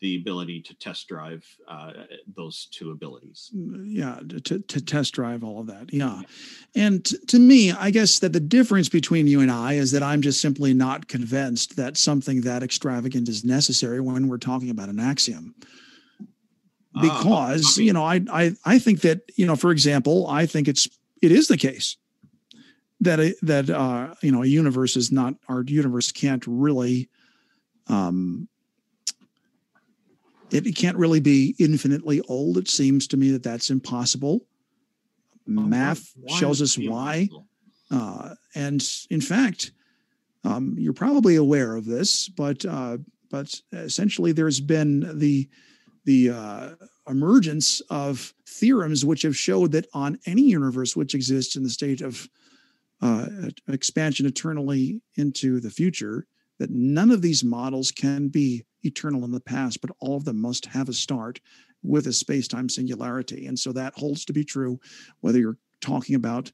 the 0.00 0.16
ability 0.16 0.62
to 0.62 0.74
test 0.78 1.08
drive 1.08 1.44
uh, 1.68 1.92
those 2.36 2.68
two 2.72 2.90
abilities. 2.90 3.50
Yeah 3.54 4.20
to, 4.44 4.58
to 4.60 4.80
test 4.80 5.14
drive 5.14 5.44
all 5.44 5.60
of 5.60 5.66
that 5.66 5.92
yeah. 5.92 6.22
And 6.74 7.04
t- 7.04 7.18
to 7.28 7.38
me 7.38 7.72
i 7.72 7.90
guess 7.90 8.18
that 8.20 8.32
the 8.32 8.40
difference 8.40 8.88
between 8.88 9.26
you 9.26 9.40
and 9.40 9.50
i 9.50 9.74
is 9.74 9.90
that 9.92 10.02
i'm 10.02 10.22
just 10.22 10.40
simply 10.40 10.74
not 10.74 11.08
convinced 11.08 11.76
that 11.76 11.96
something 11.96 12.42
that 12.42 12.62
extravagant 12.62 13.28
is 13.28 13.44
necessary 13.44 14.00
when 14.00 14.28
we're 14.28 14.38
talking 14.38 14.70
about 14.70 14.88
an 14.88 15.00
axiom. 15.00 15.54
Ah, 16.96 17.00
because 17.00 17.74
copy. 17.74 17.84
you 17.84 17.92
know 17.92 18.04
I, 18.04 18.20
I 18.30 18.52
i 18.64 18.78
think 18.78 19.02
that 19.02 19.20
you 19.36 19.46
know 19.46 19.56
for 19.56 19.70
example 19.70 20.26
i 20.26 20.46
think 20.46 20.68
it's 20.68 20.88
it 21.22 21.32
is 21.32 21.48
the 21.48 21.56
case 21.56 21.96
that 23.00 23.20
a, 23.20 23.34
that 23.42 23.70
uh 23.70 24.14
you 24.22 24.32
know 24.32 24.42
a 24.42 24.46
universe 24.46 24.96
is 24.96 25.12
not 25.12 25.34
our 25.48 25.62
universe 25.66 26.10
can't 26.12 26.44
really 26.46 27.08
um 27.88 28.48
it, 30.50 30.76
can't 30.76 30.96
really 30.96 31.20
be 31.20 31.54
infinitely 31.58 32.20
old 32.28 32.58
it 32.58 32.68
seems 32.68 33.06
to 33.08 33.16
me 33.16 33.30
that 33.30 33.42
that's 33.42 33.70
impossible. 33.70 34.46
Math 35.46 36.12
Why 36.16 36.38
shows 36.38 36.60
us 36.60 36.76
why. 36.76 37.28
uh, 37.90 38.34
and 38.54 38.84
in 39.10 39.20
fact, 39.20 39.72
um, 40.44 40.74
you're 40.78 40.92
probably 40.92 41.36
aware 41.36 41.74
of 41.74 41.84
this, 41.84 42.28
but 42.28 42.64
uh, 42.64 42.98
but 43.30 43.54
essentially, 43.72 44.32
there's 44.32 44.60
been 44.60 45.18
the 45.18 45.48
the 46.04 46.30
uh, 46.30 46.70
emergence 47.08 47.80
of 47.90 48.32
theorems 48.46 49.04
which 49.04 49.22
have 49.22 49.36
showed 49.36 49.72
that 49.72 49.86
on 49.92 50.18
any 50.26 50.42
universe 50.42 50.96
which 50.96 51.14
exists 51.14 51.56
in 51.56 51.62
the 51.62 51.70
state 51.70 52.00
of 52.00 52.28
uh, 53.02 53.26
expansion 53.68 54.26
eternally 54.26 55.00
into 55.16 55.60
the 55.60 55.70
future, 55.70 56.26
that 56.58 56.70
none 56.70 57.10
of 57.10 57.22
these 57.22 57.44
models 57.44 57.90
can 57.90 58.28
be 58.28 58.64
eternal 58.82 59.24
in 59.24 59.32
the 59.32 59.40
past, 59.40 59.80
but 59.80 59.90
all 60.00 60.16
of 60.16 60.24
them 60.24 60.40
must 60.40 60.66
have 60.66 60.88
a 60.88 60.92
start 60.92 61.40
with 61.82 62.06
a 62.06 62.12
space-time 62.12 62.68
singularity, 62.68 63.46
and 63.46 63.58
so 63.58 63.72
that 63.72 63.94
holds 63.96 64.24
to 64.24 64.32
be 64.32 64.44
true 64.44 64.80
whether 65.20 65.38
you're 65.38 65.58
talking 65.80 66.16
about 66.16 66.50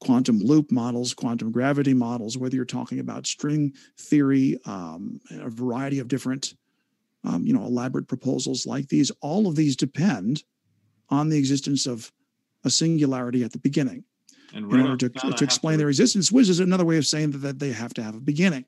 quantum 0.00 0.38
loop 0.38 0.70
models, 0.70 1.14
quantum 1.14 1.50
gravity 1.50 1.94
models, 1.94 2.36
whether 2.36 2.56
you're 2.56 2.64
talking 2.64 2.98
about 2.98 3.26
string 3.26 3.72
theory, 3.98 4.58
um, 4.66 5.20
a 5.30 5.48
variety 5.48 5.98
of 5.98 6.08
different, 6.08 6.54
um, 7.22 7.46
you 7.46 7.52
know, 7.52 7.64
elaborate 7.64 8.08
proposals 8.08 8.66
like 8.66 8.88
these, 8.88 9.10
all 9.22 9.46
of 9.46 9.56
these 9.56 9.76
depend 9.76 10.42
on 11.08 11.28
the 11.28 11.38
existence 11.38 11.86
of 11.86 12.12
a 12.64 12.70
singularity 12.70 13.44
at 13.44 13.52
the 13.52 13.58
beginning 13.58 14.04
and 14.52 14.70
in 14.72 14.80
order 14.80 14.96
to, 14.96 15.06
off 15.06 15.12
the 15.12 15.20
bat, 15.20 15.34
I 15.34 15.36
to 15.36 15.44
explain 15.44 15.78
their 15.78 15.88
existence, 15.88 16.30
which 16.30 16.48
is 16.48 16.60
another 16.60 16.84
way 16.84 16.96
of 16.96 17.06
saying 17.06 17.30
that, 17.32 17.38
that 17.38 17.58
they 17.58 17.72
have 17.72 17.94
to 17.94 18.02
have 18.02 18.14
a 18.14 18.20
beginning. 18.20 18.64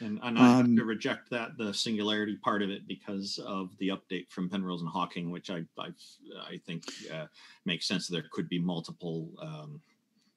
And, 0.00 0.18
and 0.22 0.38
I 0.38 0.56
have 0.56 0.64
Um, 0.64 0.76
to 0.76 0.84
reject 0.84 1.30
that 1.30 1.56
the 1.58 1.72
singularity 1.74 2.36
part 2.36 2.62
of 2.62 2.70
it 2.70 2.86
because 2.86 3.38
of 3.38 3.76
the 3.78 3.88
update 3.88 4.30
from 4.30 4.48
Penrose 4.48 4.80
and 4.80 4.90
Hawking, 4.90 5.30
which 5.30 5.50
I 5.50 5.64
I, 5.78 5.88
I 6.48 6.56
think 6.66 6.84
uh, 7.12 7.26
makes 7.64 7.86
sense. 7.86 8.08
There 8.08 8.24
could 8.32 8.48
be 8.48 8.58
multiple. 8.58 9.30
Um, 9.40 9.80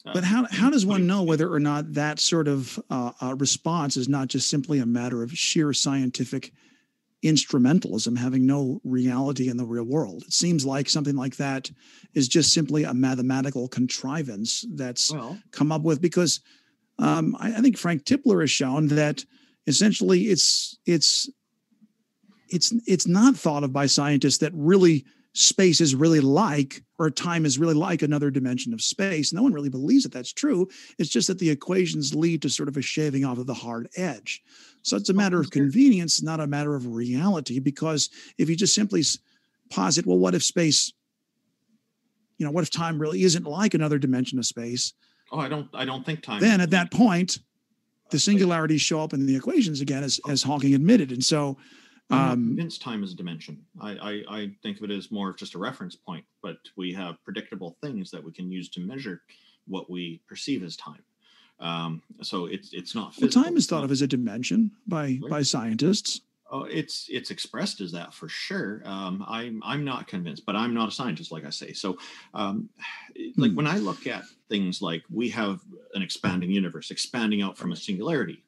uh, 0.05 0.13
But 0.13 0.25
how, 0.25 0.45
how 0.51 0.69
does 0.69 0.85
one 0.85 1.07
know 1.07 1.23
whether 1.23 1.51
or 1.51 1.59
not 1.59 1.93
that 1.93 2.19
sort 2.19 2.47
of 2.47 2.77
uh, 2.89 3.11
uh, 3.21 3.35
response 3.35 3.95
is 3.95 4.09
not 4.09 4.27
just 4.27 4.49
simply 4.49 4.79
a 4.79 4.85
matter 4.85 5.23
of 5.23 5.31
sheer 5.31 5.71
scientific 5.73 6.51
instrumentalism 7.23 8.17
having 8.17 8.45
no 8.45 8.81
reality 8.83 9.47
in 9.47 9.55
the 9.55 9.65
real 9.65 9.85
world? 9.85 10.23
It 10.27 10.33
seems 10.33 10.65
like 10.65 10.89
something 10.89 11.15
like 11.15 11.37
that 11.37 11.71
is 12.13 12.27
just 12.27 12.51
simply 12.53 12.83
a 12.83 12.93
mathematical 12.93 13.69
contrivance 13.69 14.65
that's 14.75 15.09
Well, 15.11 15.39
come 15.51 15.71
up 15.71 15.83
with 15.83 16.01
because 16.01 16.41
um, 16.99 17.35
I, 17.39 17.53
I 17.55 17.61
think 17.61 17.77
Frank 17.77 18.03
Tipler 18.03 18.41
has 18.41 18.51
shown 18.51 18.87
that 18.87 19.23
essentially 19.67 20.23
it's 20.23 20.77
it's 20.85 21.29
it's 22.49 22.73
it's 22.85 23.07
not 23.07 23.35
thought 23.35 23.63
of 23.63 23.73
by 23.73 23.85
scientists 23.85 24.39
that 24.39 24.51
really 24.53 25.05
space 25.35 25.81
is 25.81 25.95
really 25.95 26.19
like 26.19 26.83
or 26.99 27.09
time 27.09 27.43
is 27.45 27.57
really 27.57 27.73
like 27.73 28.03
another 28.03 28.29
dimension 28.29 28.71
of 28.71 28.81
space. 28.81 29.33
No 29.33 29.41
one 29.41 29.53
really 29.53 29.69
believes 29.69 30.03
that 30.03 30.11
that's 30.11 30.31
true. 30.31 30.67
It's 30.99 31.09
just 31.09 31.27
that 31.27 31.39
the 31.39 31.49
equations 31.49 32.13
lead 32.13 32.43
to 32.43 32.49
sort 32.49 32.69
of 32.69 32.77
a 32.77 32.83
shaving 32.83 33.25
off 33.25 33.39
of 33.39 33.47
the 33.47 33.53
hard 33.53 33.89
edge. 33.97 34.43
So 34.83 34.95
it's 34.95 35.09
a 35.09 35.13
matter 35.13 35.39
of 35.39 35.49
convenience, 35.49 36.21
not 36.21 36.39
a 36.39 36.45
matter 36.45 36.75
of 36.75 36.85
reality. 36.85 37.59
Because 37.59 38.09
if 38.37 38.47
you 38.47 38.55
just 38.55 38.75
simply 38.75 39.01
posit, 39.71 40.05
well, 40.05 40.19
what 40.19 40.35
if 40.35 40.43
space, 40.43 40.93
you 42.37 42.45
know, 42.45 42.51
what 42.51 42.63
if 42.63 42.69
time 42.69 42.99
really 42.99 43.23
isn't 43.23 43.45
like 43.45 43.73
another 43.73 43.97
dimension 43.97 44.37
of 44.37 44.45
space? 44.45 44.93
oh, 45.33 45.39
I 45.39 45.49
don't 45.49 45.67
I 45.73 45.83
don't 45.83 46.05
think 46.05 46.21
time. 46.21 46.39
then 46.39 46.61
at 46.61 46.69
that 46.69 46.91
point, 46.91 47.39
the 48.13 48.19
singularities 48.19 48.79
show 48.81 49.01
up 49.01 49.11
in 49.11 49.25
the 49.25 49.35
equations 49.35 49.81
again, 49.81 50.03
as, 50.03 50.21
as 50.29 50.43
Hawking 50.43 50.73
admitted. 50.73 51.11
And 51.11 51.23
so, 51.23 51.57
um, 52.09 52.45
convinced 52.47 52.81
time 52.81 53.03
is 53.03 53.11
a 53.11 53.15
dimension. 53.15 53.65
I, 53.81 53.91
I 53.91 54.23
I 54.29 54.51
think 54.61 54.77
of 54.77 54.83
it 54.83 54.91
as 54.91 55.11
more 55.11 55.29
of 55.29 55.37
just 55.37 55.55
a 55.55 55.57
reference 55.57 55.95
point, 55.95 56.23
but 56.41 56.57
we 56.77 56.93
have 56.93 57.15
predictable 57.23 57.77
things 57.81 58.11
that 58.11 58.23
we 58.23 58.31
can 58.31 58.51
use 58.51 58.69
to 58.69 58.81
measure 58.81 59.21
what 59.67 59.89
we 59.89 60.21
perceive 60.27 60.63
as 60.63 60.77
time. 60.77 61.03
Um, 61.59 62.01
so 62.21 62.45
it's 62.45 62.71
it's 62.73 62.93
not. 62.93 63.13
well, 63.19 63.29
time 63.29 63.57
is 63.57 63.67
thought 63.67 63.83
of 63.83 63.91
as 63.91 64.01
a 64.01 64.07
dimension 64.07 64.71
by 64.87 65.19
by 65.29 65.41
scientists. 65.41 66.21
Oh, 66.53 66.65
it's 66.65 67.07
it's 67.09 67.31
expressed 67.31 67.81
as 67.81 67.91
that 67.93 68.13
for 68.13 68.29
sure. 68.29 68.83
Um, 68.85 69.25
I'm 69.27 69.61
I'm 69.65 69.83
not 69.83 70.07
convinced, 70.07 70.45
but 70.45 70.55
I'm 70.55 70.75
not 70.75 70.89
a 70.89 70.91
scientist, 70.91 71.31
like 71.31 71.45
I 71.45 71.49
say. 71.49 71.73
So, 71.73 71.97
um, 72.35 72.69
like 73.37 73.53
Hmm. 73.53 73.55
when 73.55 73.67
I 73.67 73.79
look 73.79 74.07
at 74.07 74.27
things 74.49 74.81
like 74.81 75.03
we 75.09 75.29
have 75.31 75.61
an 75.95 76.03
expanding 76.03 76.51
universe, 76.51 76.91
expanding 76.91 77.41
out 77.41 77.57
from 77.57 77.71
a 77.71 77.77
singularity. 77.77 78.43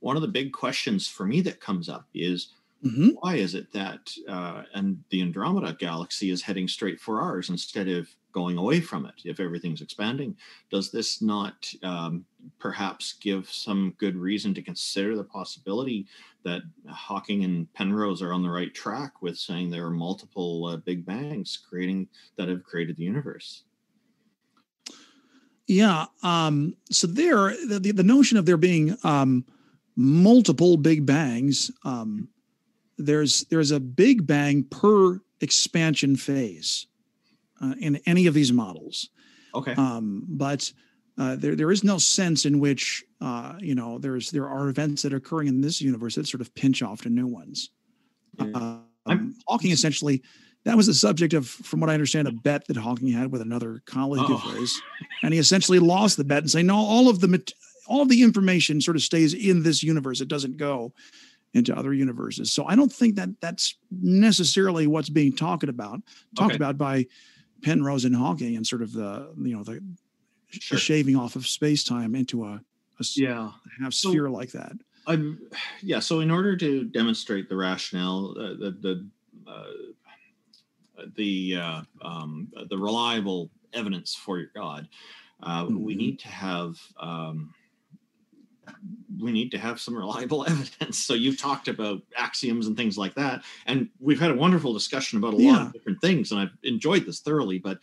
One 0.00 0.16
of 0.16 0.22
the 0.22 0.28
big 0.28 0.52
questions 0.52 1.08
for 1.08 1.26
me 1.26 1.40
that 1.42 1.60
comes 1.60 1.88
up 1.88 2.08
is 2.14 2.52
Mhm. 2.84 3.16
why 3.20 3.36
is 3.36 3.54
it 3.54 3.72
that 3.72 4.14
uh, 4.28 4.64
and 4.74 5.02
the 5.10 5.22
Andromeda 5.22 5.74
galaxy 5.78 6.30
is 6.30 6.42
heading 6.42 6.68
straight 6.68 7.00
for 7.00 7.20
ours 7.20 7.48
instead 7.48 7.88
of 7.88 8.08
going 8.32 8.58
away 8.58 8.80
from 8.80 9.06
it? 9.06 9.14
If 9.24 9.40
everything's 9.40 9.80
expanding, 9.80 10.36
does 10.70 10.90
this 10.90 11.22
not 11.22 11.72
um, 11.82 12.26
perhaps 12.58 13.14
give 13.14 13.50
some 13.50 13.94
good 13.98 14.16
reason 14.16 14.54
to 14.54 14.62
consider 14.62 15.16
the 15.16 15.24
possibility 15.24 16.06
that 16.44 16.62
Hawking 16.88 17.44
and 17.44 17.72
Penrose 17.72 18.22
are 18.22 18.32
on 18.32 18.42
the 18.42 18.50
right 18.50 18.72
track 18.74 19.22
with 19.22 19.38
saying 19.38 19.70
there 19.70 19.86
are 19.86 19.90
multiple 19.90 20.66
uh, 20.66 20.76
big 20.76 21.04
bangs 21.04 21.56
creating 21.56 22.08
that 22.36 22.48
have 22.48 22.64
created 22.64 22.96
the 22.96 23.04
universe? 23.04 23.64
Yeah. 25.66 26.06
Um, 26.22 26.76
so 26.90 27.06
there, 27.06 27.50
the, 27.66 27.80
the, 27.80 27.92
the 27.92 28.02
notion 28.04 28.38
of 28.38 28.46
there 28.46 28.56
being 28.56 28.96
um, 29.02 29.44
multiple 29.96 30.76
big 30.76 31.04
bangs, 31.06 31.70
um, 31.84 32.28
there's 32.98 33.44
there's 33.44 33.70
a 33.70 33.80
big 33.80 34.26
bang 34.26 34.64
per 34.64 35.20
expansion 35.40 36.16
phase 36.16 36.86
uh, 37.62 37.74
in 37.80 37.96
any 38.06 38.26
of 38.26 38.34
these 38.34 38.52
models. 38.52 39.10
Okay. 39.54 39.72
um, 39.74 40.24
but 40.28 40.70
uh, 41.18 41.36
there 41.36 41.56
there 41.56 41.72
is 41.72 41.82
no 41.82 41.96
sense 41.98 42.44
in 42.44 42.58
which 42.60 43.02
uh, 43.20 43.54
you 43.60 43.74
know 43.74 43.98
there's 43.98 44.30
there 44.30 44.48
are 44.48 44.68
events 44.68 45.02
that 45.02 45.12
are 45.14 45.16
occurring 45.18 45.48
in 45.48 45.60
this 45.60 45.80
universe 45.80 46.14
that 46.16 46.26
sort 46.28 46.40
of 46.42 46.54
pinch 46.54 46.82
off 46.82 47.02
to 47.02 47.10
new 47.10 47.26
ones. 47.26 47.70
Yeah. 48.38 48.46
Uh, 48.54 48.58
I'm- 48.58 48.82
um, 49.06 49.34
Hawking 49.48 49.70
essentially 49.70 50.22
that 50.64 50.76
was 50.76 50.88
the 50.88 50.94
subject 50.94 51.32
of, 51.32 51.46
from 51.48 51.78
what 51.78 51.88
I 51.88 51.94
understand, 51.94 52.26
a 52.26 52.32
bet 52.32 52.66
that 52.66 52.76
Hawking 52.76 53.06
had 53.06 53.30
with 53.30 53.40
another 53.40 53.82
colleague 53.86 54.24
Oh. 54.28 54.34
of 54.34 54.56
his, 54.58 54.74
and 55.22 55.32
he 55.32 55.38
essentially 55.38 55.78
lost 55.78 56.16
the 56.16 56.24
bet 56.24 56.38
and 56.42 56.50
saying, 56.50 56.66
"No, 56.66 56.74
all 56.76 57.08
of 57.08 57.20
the 57.20 57.40
all 57.86 58.02
of 58.02 58.08
the 58.08 58.20
information 58.22 58.80
sort 58.80 58.96
of 58.96 59.02
stays 59.04 59.32
in 59.32 59.62
this 59.62 59.84
universe; 59.84 60.20
it 60.20 60.26
doesn't 60.28 60.56
go." 60.56 60.92
Into 61.54 61.76
other 61.76 61.94
universes. 61.94 62.52
So 62.52 62.66
I 62.66 62.76
don't 62.76 62.92
think 62.92 63.16
that 63.16 63.28
that's 63.40 63.76
necessarily 63.90 64.86
what's 64.86 65.08
being 65.08 65.34
talked 65.34 65.64
about 65.64 66.02
talked 66.36 66.52
Okay. 66.52 66.56
about 66.56 66.76
by 66.76 67.06
Penrose 67.62 68.04
and 68.04 68.14
Hawking 68.14 68.56
and 68.56 68.66
sort 68.66 68.82
of 68.82 68.92
the 68.92 69.32
you 69.42 69.56
know 69.56 69.62
the, 69.64 69.80
Sure. 70.50 70.78
shaving 70.78 71.16
off 71.16 71.34
of 71.36 71.46
space 71.46 71.82
time 71.82 72.14
into 72.14 72.44
a 72.44 72.60
Yeah. 73.14 73.52
half 73.80 73.92
So- 73.94 74.10
sphere 74.10 74.30
like 74.30 74.52
that. 74.52 74.72
I'm, 75.08 75.38
yeah. 75.82 76.00
So 76.00 76.20
in 76.20 76.30
order 76.30 76.56
to 76.56 76.84
demonstrate 76.84 77.48
the 77.48 77.56
rationale, 77.56 78.34
uh, 78.38 78.54
the 78.54 78.70
the 78.80 79.06
uh, 79.46 79.66
the 81.16 81.56
uh, 81.56 81.82
um, 82.02 82.48
the 82.68 82.76
reliable 82.76 83.50
evidence 83.72 84.14
for 84.14 84.38
your 84.38 84.50
God, 84.54 84.88
uh, 85.42 85.64
mm-hmm. 85.64 85.80
we 85.82 85.94
need 85.94 86.18
to 86.20 86.28
have 86.28 86.76
um, 86.98 87.54
we 89.20 89.32
need 89.32 89.50
to 89.50 89.58
have 89.58 89.80
some 89.80 89.96
reliable 89.96 90.44
evidence. 90.48 90.98
So 90.98 91.14
you've 91.14 91.40
talked 91.40 91.68
about 91.68 92.02
axioms 92.16 92.66
and 92.66 92.76
things 92.76 92.96
like 92.96 93.14
that, 93.14 93.42
and 93.66 93.88
we've 94.00 94.20
had 94.20 94.30
a 94.30 94.34
wonderful 94.34 94.72
discussion 94.72 95.18
about 95.18 95.34
a 95.34 95.36
yeah. 95.38 95.52
lot 95.52 95.66
of 95.66 95.72
different 95.72 96.00
things, 96.00 96.32
and 96.32 96.40
I've 96.40 96.56
enjoyed 96.62 97.06
this 97.06 97.20
thoroughly. 97.20 97.58
But 97.58 97.78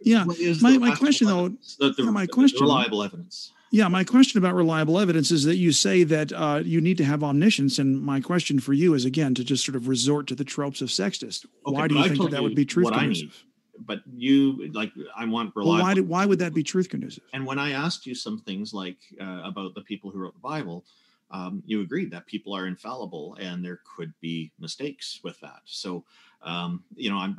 yeah, 0.00 0.24
my, 0.60 0.78
my 0.78 0.94
question 0.94 1.26
though, 1.26 1.48
the, 1.78 1.90
the, 1.90 2.04
yeah, 2.04 2.10
my 2.10 2.26
question, 2.26 2.60
reliable 2.60 3.02
evidence. 3.02 3.52
Yeah, 3.70 3.88
my 3.88 4.04
question 4.04 4.36
about 4.36 4.54
reliable 4.54 4.98
evidence 4.98 5.30
is 5.30 5.44
that 5.44 5.56
you 5.56 5.72
say 5.72 6.04
that 6.04 6.30
uh, 6.30 6.60
you 6.62 6.80
need 6.80 6.98
to 6.98 7.04
have 7.04 7.24
omniscience, 7.24 7.78
and 7.78 8.02
my 8.02 8.20
question 8.20 8.60
for 8.60 8.74
you 8.74 8.92
is 8.92 9.06
again 9.06 9.34
to 9.34 9.44
just 9.44 9.64
sort 9.64 9.76
of 9.76 9.88
resort 9.88 10.26
to 10.26 10.34
the 10.34 10.44
tropes 10.44 10.82
of 10.82 10.90
Sextus. 10.90 11.46
Okay, 11.66 11.74
why 11.74 11.88
do 11.88 11.94
you 11.94 12.04
think 12.04 12.20
that, 12.20 12.30
that 12.32 12.42
would 12.42 12.54
be 12.54 12.66
truth 12.66 12.92
conducive? 12.92 13.44
But 13.86 14.02
you 14.14 14.70
like 14.72 14.92
I 15.16 15.24
want 15.24 15.54
reliable. 15.54 15.76
Well, 15.76 15.84
why, 15.84 15.94
do, 15.94 16.04
why 16.04 16.26
would 16.26 16.38
that 16.38 16.54
be 16.54 16.62
truth 16.62 16.88
conducive? 16.88 17.24
And 17.32 17.46
when 17.46 17.58
I 17.58 17.72
asked 17.72 18.06
you 18.06 18.14
some 18.14 18.38
things 18.40 18.72
like 18.72 18.98
uh, 19.20 19.42
about 19.44 19.74
the 19.74 19.82
people 19.82 20.10
who 20.10 20.18
wrote 20.18 20.34
the 20.34 20.40
Bible, 20.40 20.84
um, 21.30 21.62
you 21.66 21.80
agreed 21.80 22.10
that 22.10 22.26
people 22.26 22.54
are 22.54 22.66
infallible 22.66 23.36
and 23.40 23.64
there 23.64 23.80
could 23.96 24.12
be 24.20 24.52
mistakes 24.58 25.20
with 25.24 25.40
that. 25.40 25.60
So, 25.64 26.04
um, 26.42 26.84
you 26.94 27.10
know, 27.10 27.16
I'm, 27.16 27.36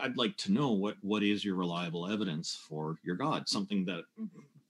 I'd 0.00 0.16
like 0.16 0.36
to 0.38 0.52
know 0.52 0.70
what 0.70 0.96
what 1.02 1.22
is 1.22 1.44
your 1.44 1.56
reliable 1.56 2.10
evidence 2.10 2.54
for 2.68 2.96
your 3.02 3.16
God, 3.16 3.48
something 3.48 3.84
that 3.86 4.04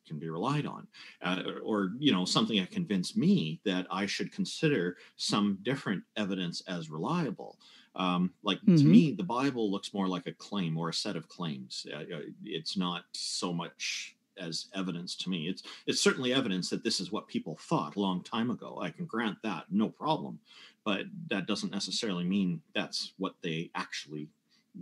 can 0.06 0.18
be 0.18 0.28
relied 0.28 0.66
on 0.66 0.86
uh, 1.22 1.42
or 1.64 1.92
you 1.98 2.12
know 2.12 2.24
something 2.24 2.58
that 2.58 2.70
convinced 2.70 3.16
me 3.16 3.60
that 3.64 3.86
i 3.90 4.04
should 4.04 4.32
consider 4.32 4.96
some 5.16 5.58
different 5.62 6.02
evidence 6.16 6.60
as 6.68 6.90
reliable 6.90 7.56
um, 7.94 8.32
like 8.42 8.58
mm-hmm. 8.58 8.76
to 8.76 8.84
me 8.84 9.12
the 9.12 9.22
bible 9.22 9.70
looks 9.70 9.92
more 9.92 10.08
like 10.08 10.26
a 10.26 10.32
claim 10.32 10.76
or 10.76 10.88
a 10.88 10.94
set 10.94 11.16
of 11.16 11.28
claims 11.28 11.86
uh, 11.94 12.02
it's 12.44 12.76
not 12.76 13.04
so 13.12 13.52
much 13.52 14.16
as 14.38 14.66
evidence 14.74 15.14
to 15.14 15.28
me 15.28 15.48
it's 15.48 15.62
it's 15.86 16.00
certainly 16.00 16.32
evidence 16.32 16.70
that 16.70 16.82
this 16.82 17.00
is 17.00 17.12
what 17.12 17.28
people 17.28 17.56
thought 17.60 17.96
a 17.96 18.00
long 18.00 18.22
time 18.22 18.50
ago 18.50 18.78
i 18.82 18.90
can 18.90 19.04
grant 19.04 19.36
that 19.42 19.64
no 19.70 19.88
problem 19.88 20.38
but 20.84 21.02
that 21.28 21.46
doesn't 21.46 21.72
necessarily 21.72 22.24
mean 22.24 22.60
that's 22.74 23.12
what 23.18 23.34
they 23.42 23.70
actually 23.74 24.28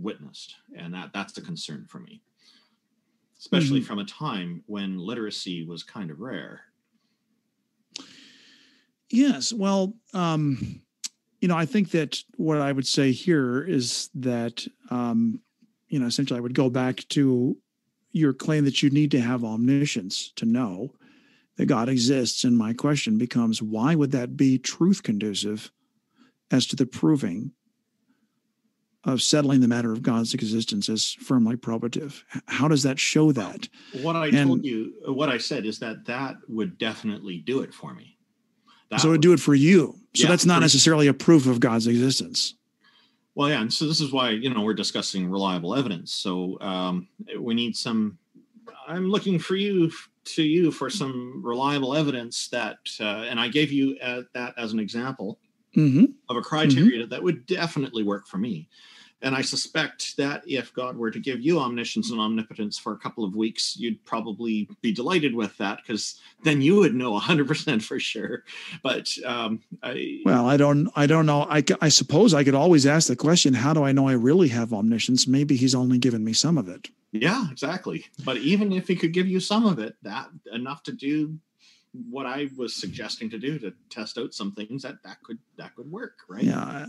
witnessed 0.00 0.54
and 0.76 0.94
that 0.94 1.10
that's 1.12 1.32
the 1.32 1.40
concern 1.40 1.84
for 1.88 1.98
me 1.98 2.22
especially 3.40 3.80
mm-hmm. 3.80 3.86
from 3.86 3.98
a 3.98 4.04
time 4.04 4.62
when 4.66 4.98
literacy 4.98 5.64
was 5.64 5.82
kind 5.82 6.10
of 6.10 6.20
rare. 6.20 6.60
Yes. 9.08 9.50
Well, 9.50 9.94
um, 10.12 10.82
you 11.40 11.48
know, 11.48 11.56
I 11.56 11.66
think 11.66 11.90
that 11.90 12.22
what 12.36 12.58
I 12.58 12.72
would 12.72 12.86
say 12.86 13.12
here 13.12 13.62
is 13.62 14.10
that, 14.14 14.66
um, 14.90 15.40
you 15.88 15.98
know, 15.98 16.06
essentially 16.06 16.38
I 16.38 16.42
would 16.42 16.54
go 16.54 16.68
back 16.68 17.04
to 17.10 17.56
your 18.12 18.32
claim 18.32 18.64
that 18.64 18.82
you 18.82 18.90
need 18.90 19.10
to 19.12 19.20
have 19.20 19.44
omniscience 19.44 20.32
to 20.36 20.44
know 20.44 20.94
that 21.56 21.66
God 21.66 21.88
exists. 21.88 22.44
And 22.44 22.56
my 22.56 22.72
question 22.72 23.18
becomes 23.18 23.62
why 23.62 23.94
would 23.94 24.12
that 24.12 24.36
be 24.36 24.58
truth 24.58 25.02
conducive 25.02 25.70
as 26.50 26.66
to 26.66 26.76
the 26.76 26.86
proving 26.86 27.52
of 29.04 29.22
settling 29.22 29.60
the 29.60 29.68
matter 29.68 29.92
of 29.92 30.02
God's 30.02 30.34
existence 30.34 30.88
as 30.88 31.12
firmly 31.12 31.56
probative. 31.56 32.22
How 32.46 32.68
does 32.68 32.82
that 32.82 32.98
show 32.98 33.32
that? 33.32 33.68
What 34.02 34.16
I 34.16 34.26
and, 34.26 34.48
told 34.48 34.64
you, 34.64 34.92
what 35.06 35.30
I 35.30 35.38
said 35.38 35.64
is 35.64 35.78
that 35.78 36.04
that 36.06 36.36
would 36.48 36.76
definitely 36.76 37.38
do 37.38 37.60
it 37.60 37.72
for 37.72 37.94
me. 37.94 38.18
That 38.90 39.00
so 39.00 39.08
it 39.08 39.10
would 39.12 39.22
do 39.22 39.32
it 39.32 39.40
for 39.40 39.54
you. 39.54 39.96
So 40.14 40.24
yeah, 40.24 40.28
that's 40.28 40.46
not 40.46 40.60
necessarily 40.60 41.06
a 41.06 41.14
proof 41.14 41.46
of 41.46 41.60
God's 41.60 41.86
existence. 41.86 42.54
Well, 43.34 43.48
yeah, 43.48 43.60
and 43.60 43.72
so 43.72 43.86
this 43.86 44.00
is 44.00 44.12
why 44.12 44.30
you 44.30 44.52
know 44.52 44.62
we're 44.62 44.74
discussing 44.74 45.30
reliable 45.30 45.74
evidence. 45.74 46.12
So 46.12 46.60
um, 46.60 47.08
we 47.38 47.54
need 47.54 47.76
some. 47.76 48.18
I'm 48.88 49.08
looking 49.08 49.38
for 49.38 49.54
you 49.54 49.90
to 50.24 50.42
you 50.42 50.70
for 50.70 50.90
some 50.90 51.40
reliable 51.44 51.94
evidence 51.94 52.48
that, 52.48 52.78
uh, 53.00 53.24
and 53.28 53.38
I 53.38 53.48
gave 53.48 53.72
you 53.72 53.96
uh, 54.02 54.22
that 54.34 54.54
as 54.58 54.72
an 54.72 54.80
example 54.80 55.38
mm-hmm. 55.76 56.06
of 56.28 56.36
a 56.36 56.42
criteria 56.42 57.02
mm-hmm. 57.02 57.10
that 57.10 57.22
would 57.22 57.46
definitely 57.46 58.02
work 58.02 58.26
for 58.26 58.38
me. 58.38 58.68
And 59.22 59.34
I 59.34 59.42
suspect 59.42 60.16
that 60.16 60.42
if 60.46 60.72
God 60.72 60.96
were 60.96 61.10
to 61.10 61.20
give 61.20 61.40
you 61.40 61.58
omniscience 61.58 62.10
and 62.10 62.20
omnipotence 62.20 62.78
for 62.78 62.92
a 62.92 62.98
couple 62.98 63.24
of 63.24 63.36
weeks, 63.36 63.76
you'd 63.76 64.02
probably 64.04 64.68
be 64.80 64.92
delighted 64.92 65.34
with 65.34 65.56
that 65.58 65.78
because 65.78 66.20
then 66.42 66.62
you 66.62 66.76
would 66.76 66.94
know 66.94 67.18
100% 67.18 67.82
for 67.82 68.00
sure. 68.00 68.44
But 68.82 69.14
um, 69.26 69.60
I, 69.82 70.20
well, 70.24 70.46
I 70.46 70.56
don't, 70.56 70.90
I 70.96 71.06
don't 71.06 71.26
know. 71.26 71.46
I, 71.50 71.62
I 71.80 71.90
suppose 71.90 72.32
I 72.32 72.44
could 72.44 72.54
always 72.54 72.86
ask 72.86 73.08
the 73.08 73.16
question, 73.16 73.52
how 73.52 73.74
do 73.74 73.84
I 73.84 73.92
know 73.92 74.08
I 74.08 74.12
really 74.12 74.48
have 74.48 74.72
omniscience? 74.72 75.26
Maybe 75.26 75.56
he's 75.56 75.74
only 75.74 75.98
given 75.98 76.24
me 76.24 76.32
some 76.32 76.56
of 76.56 76.68
it. 76.68 76.88
Yeah, 77.12 77.50
exactly. 77.50 78.06
But 78.24 78.38
even 78.38 78.72
if 78.72 78.88
he 78.88 78.96
could 78.96 79.12
give 79.12 79.26
you 79.26 79.40
some 79.40 79.66
of 79.66 79.78
it, 79.78 79.96
that 80.02 80.28
enough 80.52 80.82
to 80.84 80.92
do 80.92 81.38
what 81.92 82.26
I 82.26 82.48
was 82.56 82.74
suggesting 82.74 83.30
to 83.30 83.38
do 83.38 83.58
to 83.58 83.72
test 83.88 84.16
out 84.16 84.32
some 84.32 84.52
things 84.52 84.82
that 84.82 85.02
that 85.04 85.22
could 85.22 85.38
that 85.58 85.74
could 85.74 85.90
work, 85.90 86.18
right? 86.28 86.44
Yeah. 86.44 86.86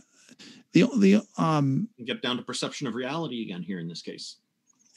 The 0.74 0.88
the 0.98 1.22
um 1.38 1.90
get 2.06 2.22
down 2.22 2.38
to 2.38 2.44
perception 2.44 2.88
of 2.88 2.96
reality 2.96 3.44
again 3.44 3.62
here 3.62 3.80
in 3.80 3.88
this 3.88 4.02
case. 4.02 4.38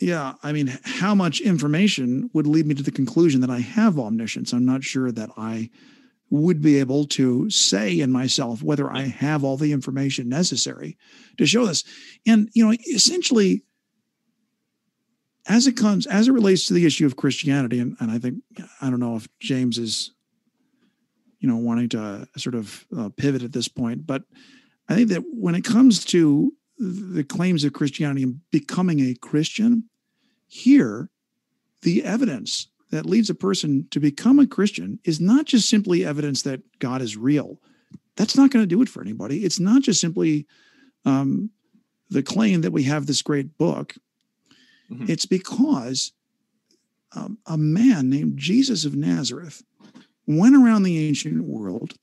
Yeah, 0.01 0.35
I 0.43 0.53
mean, 0.53 0.77
how 0.83 1.15
much 1.15 1.41
information 1.41 2.29
would 2.33 2.47
lead 2.47 2.67
me 2.67 2.75
to 2.75 2.83
the 2.83 2.91
conclusion 2.91 3.41
that 3.43 3.51
I 3.51 3.61
have 3.61 3.99
omniscience? 3.99 4.53
I'm 4.53 4.65
not 4.65 4.83
sure 4.83 5.13
that 5.13 5.31
I 5.37 5.71
would 6.31 6.61
be 6.61 6.81
able 6.81 7.05
to 7.05 7.49
say 7.49 8.01
in 8.01 8.11
myself 8.11 8.63
whether 8.63 8.91
I 8.91 9.03
have 9.03 9.45
all 9.45 9.57
the 9.57 9.73
information 9.73 10.29
necessary 10.29 10.99
to 11.39 11.47
show 11.47 11.65
this. 11.65 11.85
And 12.27 12.51
you 12.55 12.67
know, 12.67 12.77
essentially, 12.93 13.63
as 15.47 15.67
it 15.67 15.77
comes 15.77 16.07
as 16.07 16.29
it 16.29 16.33
relates 16.33 16.67
to 16.67 16.75
the 16.75 16.87
issue 16.87 17.07
of 17.07 17.17
Christianity, 17.17 17.79
and, 17.79 17.97
and 18.01 18.11
I 18.11 18.19
think 18.19 18.43
I 18.81 18.91
don't 18.91 19.01
know 19.01 19.17
if 19.17 19.29
James 19.39 19.79
is, 19.79 20.13
you 21.39 21.49
know, 21.49 21.57
wanting 21.57 21.91
to 21.91 22.27
sort 22.37 22.55
of 22.55 22.85
uh, 22.97 23.11
pivot 23.17 23.43
at 23.43 23.53
this 23.53 23.69
point, 23.69 24.07
but 24.07 24.25
I 24.89 24.95
think 24.95 25.09
that 25.11 25.23
when 25.33 25.55
it 25.55 25.65
comes 25.65 26.05
to 26.07 26.53
the 26.79 27.25
claims 27.25 27.65
of 27.65 27.73
Christianity 27.73 28.23
and 28.23 28.41
becoming 28.51 29.01
a 29.01 29.15
Christian, 29.15 29.85
here, 30.47 31.09
the 31.83 32.05
evidence 32.05 32.69
that 32.91 33.07
leads 33.07 33.31
a 33.31 33.35
person 33.35 33.87
to 33.91 34.01
become 34.01 34.39
a 34.39 34.47
Christian 34.47 34.99
is 35.05 35.21
not 35.21 35.47
just 35.47 35.69
simply 35.69 36.05
evidence 36.05 36.43
that 36.43 36.63
God 36.79 37.03
is 37.03 37.17
real. 37.17 37.61
That's 38.17 38.37
not 38.37 38.51
going 38.51 38.63
to 38.63 38.69
do 38.69 38.83
it 38.83 38.89
for 38.89 39.03
anybody. 39.03 39.45
It's 39.45 39.59
not 39.59 39.83
just 39.83 40.01
simply 40.01 40.47
um, 41.05 41.51
the 42.11 42.23
claim 42.23 42.61
that 42.61 42.73
we 42.73 42.85
have 42.85 43.07
this 43.07 43.23
great 43.23 43.57
book 43.59 43.95
Mm-hmm. 44.91 45.11
It's 45.11 45.27
because 45.27 46.13
um, 47.15 47.39
a 47.47 47.57
man 47.57 48.11
named 48.11 48.39
Jesus 48.39 48.85
of 48.85 48.95
Nazareth 48.95 49.63
went 50.27 50.57
around 50.57 50.83
the 50.83 51.07
ancient 51.07 51.45
world 51.45 51.95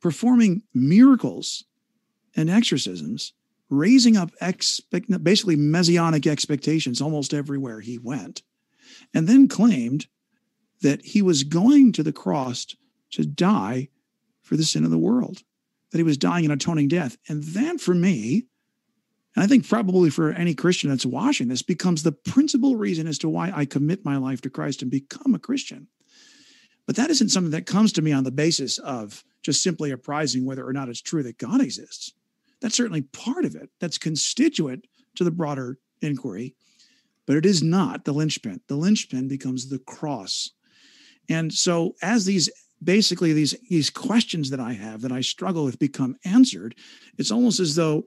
performing 0.00 0.62
miracles 0.74 1.64
and 2.36 2.50
exorcisms, 2.50 3.32
raising 3.70 4.16
up 4.16 4.30
expect- 4.40 5.22
basically 5.22 5.56
messianic 5.56 6.26
expectations 6.26 7.00
almost 7.00 7.34
everywhere 7.34 7.80
he 7.80 7.98
went, 7.98 8.42
and 9.12 9.28
then 9.28 9.48
claimed 9.48 10.06
that 10.82 11.04
he 11.04 11.22
was 11.22 11.42
going 11.44 11.92
to 11.92 12.02
the 12.02 12.12
cross 12.12 12.66
to 13.10 13.24
die 13.24 13.88
for 14.42 14.56
the 14.56 14.64
sin 14.64 14.84
of 14.84 14.90
the 14.90 14.98
world, 14.98 15.42
that 15.90 15.98
he 15.98 16.04
was 16.04 16.16
dying 16.16 16.44
an 16.44 16.50
atoning 16.50 16.88
death. 16.88 17.16
And 17.28 17.42
that 17.44 17.80
for 17.80 17.94
me 17.94 18.46
and 19.38 19.44
I 19.44 19.46
think 19.46 19.68
probably 19.68 20.10
for 20.10 20.32
any 20.32 20.52
Christian 20.52 20.90
that's 20.90 21.06
watching 21.06 21.46
this 21.46 21.62
becomes 21.62 22.02
the 22.02 22.10
principal 22.10 22.74
reason 22.74 23.06
as 23.06 23.18
to 23.18 23.28
why 23.28 23.52
I 23.54 23.66
commit 23.66 24.04
my 24.04 24.16
life 24.16 24.40
to 24.40 24.50
Christ 24.50 24.82
and 24.82 24.90
become 24.90 25.32
a 25.32 25.38
Christian. 25.38 25.86
But 26.86 26.96
that 26.96 27.08
isn't 27.08 27.28
something 27.28 27.52
that 27.52 27.64
comes 27.64 27.92
to 27.92 28.02
me 28.02 28.10
on 28.10 28.24
the 28.24 28.32
basis 28.32 28.78
of 28.78 29.22
just 29.44 29.62
simply 29.62 29.92
apprising 29.92 30.44
whether 30.44 30.66
or 30.66 30.72
not 30.72 30.88
it's 30.88 31.00
true 31.00 31.22
that 31.22 31.38
God 31.38 31.60
exists. 31.60 32.14
That's 32.60 32.76
certainly 32.76 33.02
part 33.02 33.44
of 33.44 33.54
it. 33.54 33.70
That's 33.80 33.98
constituent 33.98 34.86
to 35.14 35.24
the 35.24 35.30
broader 35.30 35.78
inquiry, 36.00 36.54
but 37.26 37.36
it 37.36 37.46
is 37.46 37.62
not 37.62 38.04
the 38.04 38.12
linchpin. 38.12 38.60
The 38.68 38.76
linchpin 38.76 39.28
becomes 39.28 39.68
the 39.68 39.78
cross. 39.78 40.50
And 41.28 41.52
so 41.52 41.94
as 42.02 42.24
these 42.24 42.48
basically 42.82 43.32
these 43.32 43.56
these 43.68 43.90
questions 43.90 44.50
that 44.50 44.60
I 44.60 44.72
have 44.72 45.02
that 45.02 45.12
I 45.12 45.20
struggle 45.20 45.64
with 45.64 45.78
become 45.78 46.16
answered, 46.24 46.74
it's 47.16 47.30
almost 47.30 47.60
as 47.60 47.74
though 47.74 48.06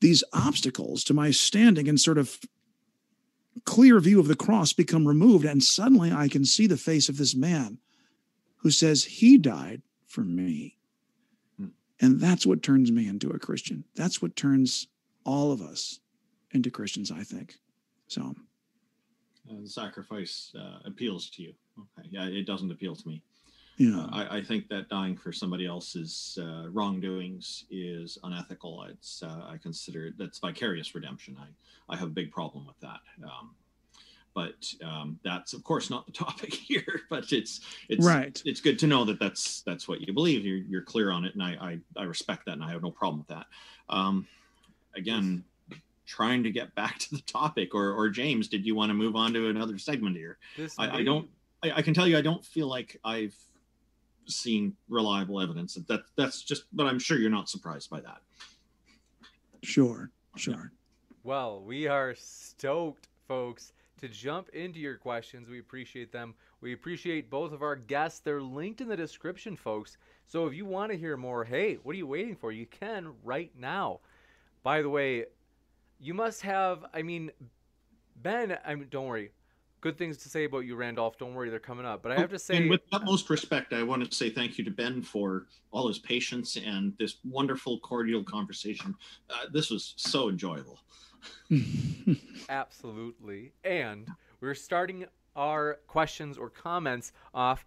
these 0.00 0.24
obstacles 0.32 1.04
to 1.04 1.14
my 1.14 1.30
standing 1.30 1.88
and 1.88 2.00
sort 2.00 2.18
of 2.18 2.38
clear 3.64 4.00
view 4.00 4.20
of 4.20 4.28
the 4.28 4.36
cross 4.36 4.72
become 4.72 5.06
removed. 5.06 5.44
And 5.44 5.62
suddenly 5.62 6.12
I 6.12 6.28
can 6.28 6.44
see 6.44 6.66
the 6.66 6.76
face 6.76 7.08
of 7.08 7.18
this 7.18 7.34
man 7.34 7.78
who 8.58 8.70
says, 8.70 9.04
He 9.04 9.38
died 9.38 9.82
for 10.06 10.22
me. 10.22 10.76
And 12.00 12.20
that's 12.20 12.46
what 12.46 12.62
turns 12.62 12.90
me 12.90 13.08
into 13.08 13.30
a 13.30 13.38
Christian. 13.38 13.84
That's 13.94 14.22
what 14.22 14.36
turns 14.36 14.88
all 15.24 15.52
of 15.52 15.60
us 15.60 16.00
into 16.52 16.70
Christians, 16.70 17.10
I 17.10 17.22
think. 17.22 17.56
So. 18.08 18.34
Uh, 19.50 19.60
the 19.62 19.68
sacrifice 19.68 20.52
uh, 20.58 20.78
appeals 20.84 21.30
to 21.30 21.42
you. 21.42 21.52
Okay. 21.78 22.08
Yeah, 22.10 22.26
it 22.26 22.46
doesn't 22.46 22.70
appeal 22.70 22.96
to 22.96 23.08
me. 23.08 23.22
Yeah. 23.76 24.06
I, 24.12 24.36
I 24.38 24.42
think 24.42 24.68
that 24.68 24.90
dying 24.90 25.16
for 25.16 25.32
somebody 25.32 25.66
else's 25.66 26.38
uh, 26.40 26.68
wrongdoings 26.70 27.64
is 27.70 28.18
unethical. 28.24 28.84
It's 28.90 29.22
uh, 29.22 29.46
I 29.48 29.56
consider 29.56 30.08
it, 30.08 30.18
that's 30.18 30.38
vicarious 30.38 30.94
redemption. 30.94 31.36
I 31.40 31.46
I 31.92 31.96
have 31.96 32.08
a 32.08 32.12
big 32.12 32.30
problem 32.30 32.66
with 32.66 32.78
that. 32.80 33.00
Um, 33.24 33.54
but 34.34 34.72
um, 34.84 35.18
that's 35.24 35.52
of 35.52 35.64
course 35.64 35.90
not 35.90 36.06
the 36.06 36.12
topic 36.24 36.52
here. 36.52 37.02
But 37.08 37.32
it's 37.32 37.60
it's 37.88 38.04
Right. 38.04 38.40
It's 38.44 38.60
good 38.60 38.78
to 38.80 38.86
know 38.86 39.04
that 39.04 39.18
that's 39.18 39.62
that's 39.62 39.88
what 39.88 40.00
you 40.00 40.12
believe. 40.12 40.44
You're 40.44 40.58
you're 40.58 40.82
clear 40.82 41.10
on 41.10 41.24
it, 41.24 41.34
and 41.34 41.42
I 41.42 41.80
I, 41.96 42.02
I 42.02 42.04
respect 42.04 42.46
that, 42.46 42.52
and 42.52 42.64
I 42.64 42.70
have 42.70 42.82
no 42.82 42.90
problem 42.90 43.18
with 43.18 43.28
that. 43.28 43.46
Um, 43.88 44.26
again, 44.94 45.44
trying 46.06 46.42
to 46.42 46.50
get 46.50 46.74
back 46.74 46.98
to 47.00 47.10
the 47.14 47.22
topic, 47.22 47.74
or 47.74 47.92
or 47.92 48.08
James, 48.08 48.48
did 48.48 48.66
you 48.66 48.74
want 48.74 48.90
to 48.90 48.94
move 48.94 49.16
on 49.16 49.32
to 49.34 49.48
another 49.48 49.78
segment 49.78 50.16
here? 50.16 50.38
This 50.56 50.74
I, 50.78 50.98
I 50.98 51.04
don't. 51.04 51.28
I, 51.62 51.72
I 51.76 51.82
can 51.82 51.94
tell 51.94 52.06
you, 52.06 52.16
I 52.16 52.22
don't 52.22 52.44
feel 52.44 52.68
like 52.68 52.98
I've 53.04 53.34
seen 54.26 54.74
reliable 54.88 55.40
evidence. 55.40 55.74
That 55.88 56.02
that's 56.16 56.42
just. 56.42 56.64
But 56.72 56.86
I'm 56.86 56.98
sure 56.98 57.18
you're 57.18 57.30
not 57.30 57.48
surprised 57.48 57.90
by 57.90 58.00
that. 58.00 58.18
Sure. 59.62 60.10
Sure. 60.36 60.72
Well, 61.22 61.60
we 61.60 61.86
are 61.86 62.14
stoked, 62.16 63.08
folks, 63.28 63.72
to 64.00 64.08
jump 64.08 64.48
into 64.50 64.78
your 64.78 64.96
questions. 64.96 65.48
We 65.48 65.58
appreciate 65.58 66.12
them. 66.12 66.34
We 66.60 66.72
appreciate 66.72 67.30
both 67.30 67.52
of 67.52 67.62
our 67.62 67.76
guests. 67.76 68.20
They're 68.20 68.42
linked 68.42 68.80
in 68.80 68.88
the 68.88 68.96
description, 68.96 69.56
folks. 69.56 69.98
So 70.26 70.46
if 70.46 70.54
you 70.54 70.64
want 70.64 70.92
to 70.92 70.98
hear 70.98 71.16
more, 71.16 71.44
hey, 71.44 71.78
what 71.82 71.94
are 71.94 71.98
you 71.98 72.06
waiting 72.06 72.36
for? 72.36 72.52
You 72.52 72.66
can 72.66 73.12
right 73.22 73.50
now. 73.58 74.00
By 74.62 74.82
the 74.82 74.88
way, 74.88 75.26
you 75.98 76.14
must 76.14 76.42
have, 76.42 76.84
I 76.94 77.02
mean, 77.02 77.30
Ben, 78.16 78.56
I 78.64 78.74
mean, 78.74 78.88
don't 78.90 79.06
worry. 79.06 79.32
Good 79.80 79.96
things 79.96 80.18
to 80.18 80.28
say 80.28 80.44
about 80.44 80.60
you, 80.60 80.76
Randolph. 80.76 81.16
Don't 81.16 81.34
worry, 81.34 81.48
they're 81.48 81.58
coming 81.58 81.86
up. 81.86 82.02
But 82.02 82.12
I 82.12 82.16
have 82.16 82.30
to 82.30 82.38
say, 82.38 82.56
and 82.58 82.68
with 82.68 82.82
utmost 82.92 83.30
respect, 83.30 83.72
I 83.72 83.82
want 83.82 84.04
to 84.08 84.14
say 84.14 84.28
thank 84.28 84.58
you 84.58 84.64
to 84.64 84.70
Ben 84.70 85.00
for 85.00 85.46
all 85.70 85.88
his 85.88 85.98
patience 85.98 86.58
and 86.62 86.92
this 86.98 87.16
wonderful, 87.24 87.78
cordial 87.80 88.22
conversation. 88.22 88.94
Uh, 89.30 89.46
this 89.50 89.70
was 89.70 89.94
so 89.96 90.28
enjoyable. 90.28 90.78
Absolutely. 92.48 93.52
And 93.64 94.08
we're 94.40 94.54
starting 94.54 95.06
our 95.36 95.78
questions 95.86 96.36
or 96.38 96.50
comments 96.50 97.12
off. 97.34 97.64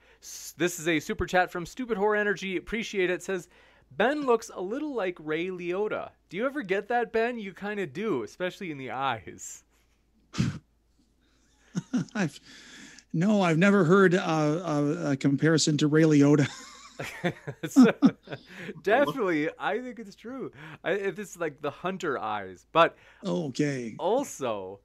This 0.57 0.79
is 0.79 0.87
a 0.87 0.99
super 0.99 1.25
chat 1.25 1.51
from 1.51 1.65
Stupid 1.65 1.97
Horror 1.97 2.15
Energy. 2.15 2.57
Appreciate 2.57 3.09
it. 3.09 3.23
Says, 3.23 3.47
Ben 3.91 4.25
looks 4.25 4.49
a 4.53 4.61
little 4.61 4.93
like 4.93 5.17
Ray 5.19 5.47
Liotta. 5.47 6.09
Do 6.29 6.37
you 6.37 6.45
ever 6.45 6.61
get 6.61 6.87
that, 6.87 7.11
Ben? 7.11 7.39
You 7.39 7.53
kind 7.53 7.79
of 7.79 7.93
do, 7.93 8.23
especially 8.23 8.71
in 8.71 8.77
the 8.77 8.91
eyes. 8.91 9.63
I've 12.15 12.39
no, 13.15 13.43
I've 13.43 13.59
never 13.59 13.83
heard 13.83 14.15
uh, 14.15 14.19
a, 14.65 15.11
a 15.11 15.17
comparison 15.17 15.77
to 15.77 15.87
Ray 15.87 16.03
Liotta. 16.03 16.49
So, 17.69 17.93
definitely, 18.83 19.49
I 19.59 19.79
think 19.79 19.99
it's 19.99 20.15
true. 20.15 20.51
I, 20.83 20.91
it- 20.91 21.15
this 21.15 21.31
is 21.31 21.37
like 21.39 21.61
the 21.61 21.71
hunter 21.71 22.17
eyes. 22.19 22.65
But 22.71 22.95
okay. 23.25 23.95
also, 23.99 24.79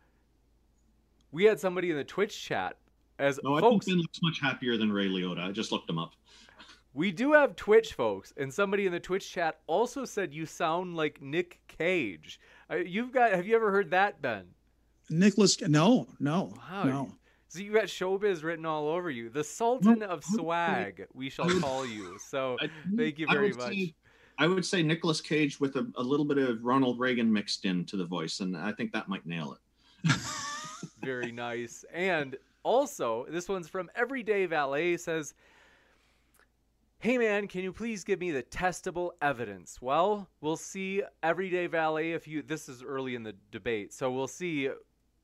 we 1.32 1.44
had 1.44 1.58
somebody 1.60 1.90
in 1.90 1.96
the 1.96 2.04
Twitch 2.04 2.40
chat 2.42 2.76
as 3.18 3.38
No, 3.42 3.56
I 3.56 3.60
folks. 3.60 3.86
think 3.86 3.96
Ben 3.96 4.02
looks 4.02 4.20
much 4.22 4.40
happier 4.40 4.76
than 4.76 4.92
Ray 4.92 5.08
Liotta. 5.08 5.40
I 5.48 5.52
just 5.52 5.72
looked 5.72 5.88
him 5.90 5.98
up. 5.98 6.12
We 6.94 7.12
do 7.12 7.32
have 7.32 7.54
Twitch 7.54 7.92
folks, 7.94 8.32
and 8.36 8.52
somebody 8.52 8.86
in 8.86 8.92
the 8.92 8.98
Twitch 9.00 9.30
chat 9.30 9.60
also 9.66 10.04
said 10.04 10.32
you 10.32 10.46
sound 10.46 10.96
like 10.96 11.20
Nick 11.22 11.60
Cage. 11.68 12.40
Uh, 12.70 12.76
you've 12.76 13.12
got. 13.12 13.32
Have 13.32 13.46
you 13.46 13.54
ever 13.54 13.70
heard 13.70 13.90
that, 13.90 14.20
Ben? 14.22 14.46
Nicholas, 15.10 15.60
no, 15.62 16.06
no, 16.18 16.52
Wow. 16.70 16.82
no. 16.84 17.12
So 17.48 17.60
you 17.60 17.72
got 17.72 17.84
showbiz 17.84 18.44
written 18.44 18.66
all 18.66 18.88
over 18.88 19.10
you. 19.10 19.30
The 19.30 19.42
Sultan 19.42 20.02
of 20.02 20.10
I 20.10 20.14
would 20.14 20.24
say- 20.24 20.36
Swag, 20.36 21.06
we 21.14 21.30
shall 21.30 21.48
call 21.60 21.86
you. 21.86 22.18
So 22.18 22.58
thank 22.96 23.18
you 23.18 23.26
very 23.26 23.48
would 23.48 23.58
much. 23.58 23.72
Say, 23.72 23.94
I 24.38 24.46
would 24.46 24.64
say 24.64 24.82
Nicolas 24.82 25.20
Cage 25.20 25.58
with 25.58 25.76
a, 25.76 25.90
a 25.96 26.02
little 26.02 26.26
bit 26.26 26.38
of 26.38 26.62
Ronald 26.62 27.00
Reagan 27.00 27.32
mixed 27.32 27.64
into 27.64 27.96
the 27.96 28.04
voice, 28.04 28.40
and 28.40 28.56
I 28.56 28.72
think 28.72 28.92
that 28.92 29.08
might 29.08 29.26
nail 29.26 29.56
it. 30.04 30.12
very 31.02 31.32
nice. 31.32 31.84
And 31.92 32.36
also, 32.62 33.26
this 33.30 33.48
one's 33.48 33.68
from 33.68 33.90
Everyday 33.96 34.46
Valet 34.46 34.96
says, 34.98 35.34
Hey 37.00 37.16
man, 37.16 37.46
can 37.46 37.62
you 37.62 37.72
please 37.72 38.02
give 38.02 38.18
me 38.18 38.32
the 38.32 38.42
testable 38.42 39.12
evidence? 39.22 39.80
Well, 39.80 40.28
we'll 40.40 40.56
see 40.56 41.02
Everyday 41.22 41.68
Valet 41.68 42.12
if 42.12 42.26
you 42.26 42.42
this 42.42 42.68
is 42.68 42.82
early 42.82 43.14
in 43.14 43.22
the 43.22 43.36
debate. 43.52 43.92
So 43.92 44.10
we'll 44.10 44.26
see 44.26 44.68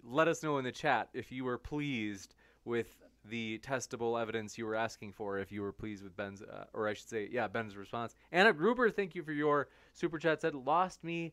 let 0.05 0.29
us 0.29 0.43
know 0.43 0.59
in 0.59 0.65
the 0.65 0.73
chat 0.73 1.09
if 1.15 1.33
you 1.33 1.45
were 1.45 1.59
pleased 1.59 2.35
with 2.65 2.87
the 3.27 3.59
testable 3.61 4.21
evidence 4.21 4.59
you 4.59 4.67
were 4.67 4.75
asking 4.75 5.13
for 5.13 5.39
if 5.39 5.51
you 5.51 5.63
were 5.63 5.73
pleased 5.73 6.03
with 6.03 6.17
Ben's 6.17 6.43
uh, 6.43 6.65
or 6.75 6.89
I 6.89 6.95
should 6.95 7.09
say 7.09 7.29
yeah, 7.31 7.49
Ben's 7.49 7.77
response. 7.77 8.15
Anna 8.31 8.53
Gruber, 8.53 8.91
thank 8.91 9.15
you 9.15 9.23
for 9.23 9.33
your 9.33 9.69
super 9.93 10.19
chat 10.19 10.43
said 10.43 10.55
lost 10.55 11.03
me 11.03 11.33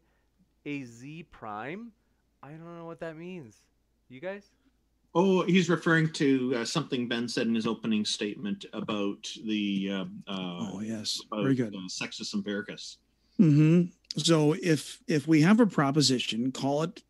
a 0.65 0.83
Z 0.83 1.23
prime. 1.31 1.91
I 2.41 2.49
don't 2.51 2.77
know 2.77 2.85
what 2.85 2.99
that 3.01 3.17
means. 3.17 3.57
You 4.09 4.19
guys? 4.19 4.51
Oh, 5.13 5.43
he's 5.43 5.69
referring 5.69 6.11
to 6.13 6.55
uh, 6.55 6.65
something 6.65 7.07
Ben 7.07 7.27
said 7.27 7.47
in 7.47 7.55
his 7.55 7.67
opening 7.67 8.05
statement 8.05 8.65
about 8.71 9.29
the 9.45 9.89
uh, 9.91 10.31
uh, 10.31 10.71
Oh 10.73 10.81
yes, 10.81 11.19
about, 11.27 11.43
very 11.43 11.55
good. 11.55 11.75
Uh, 11.75 11.87
Sextus 11.87 12.33
Empiricus. 12.33 12.97
hmm 13.37 13.83
So 14.17 14.55
if 14.61 15.01
if 15.07 15.27
we 15.27 15.41
have 15.41 15.59
a 15.59 15.67
proposition, 15.67 16.51
call 16.53 16.83
it 16.83 17.03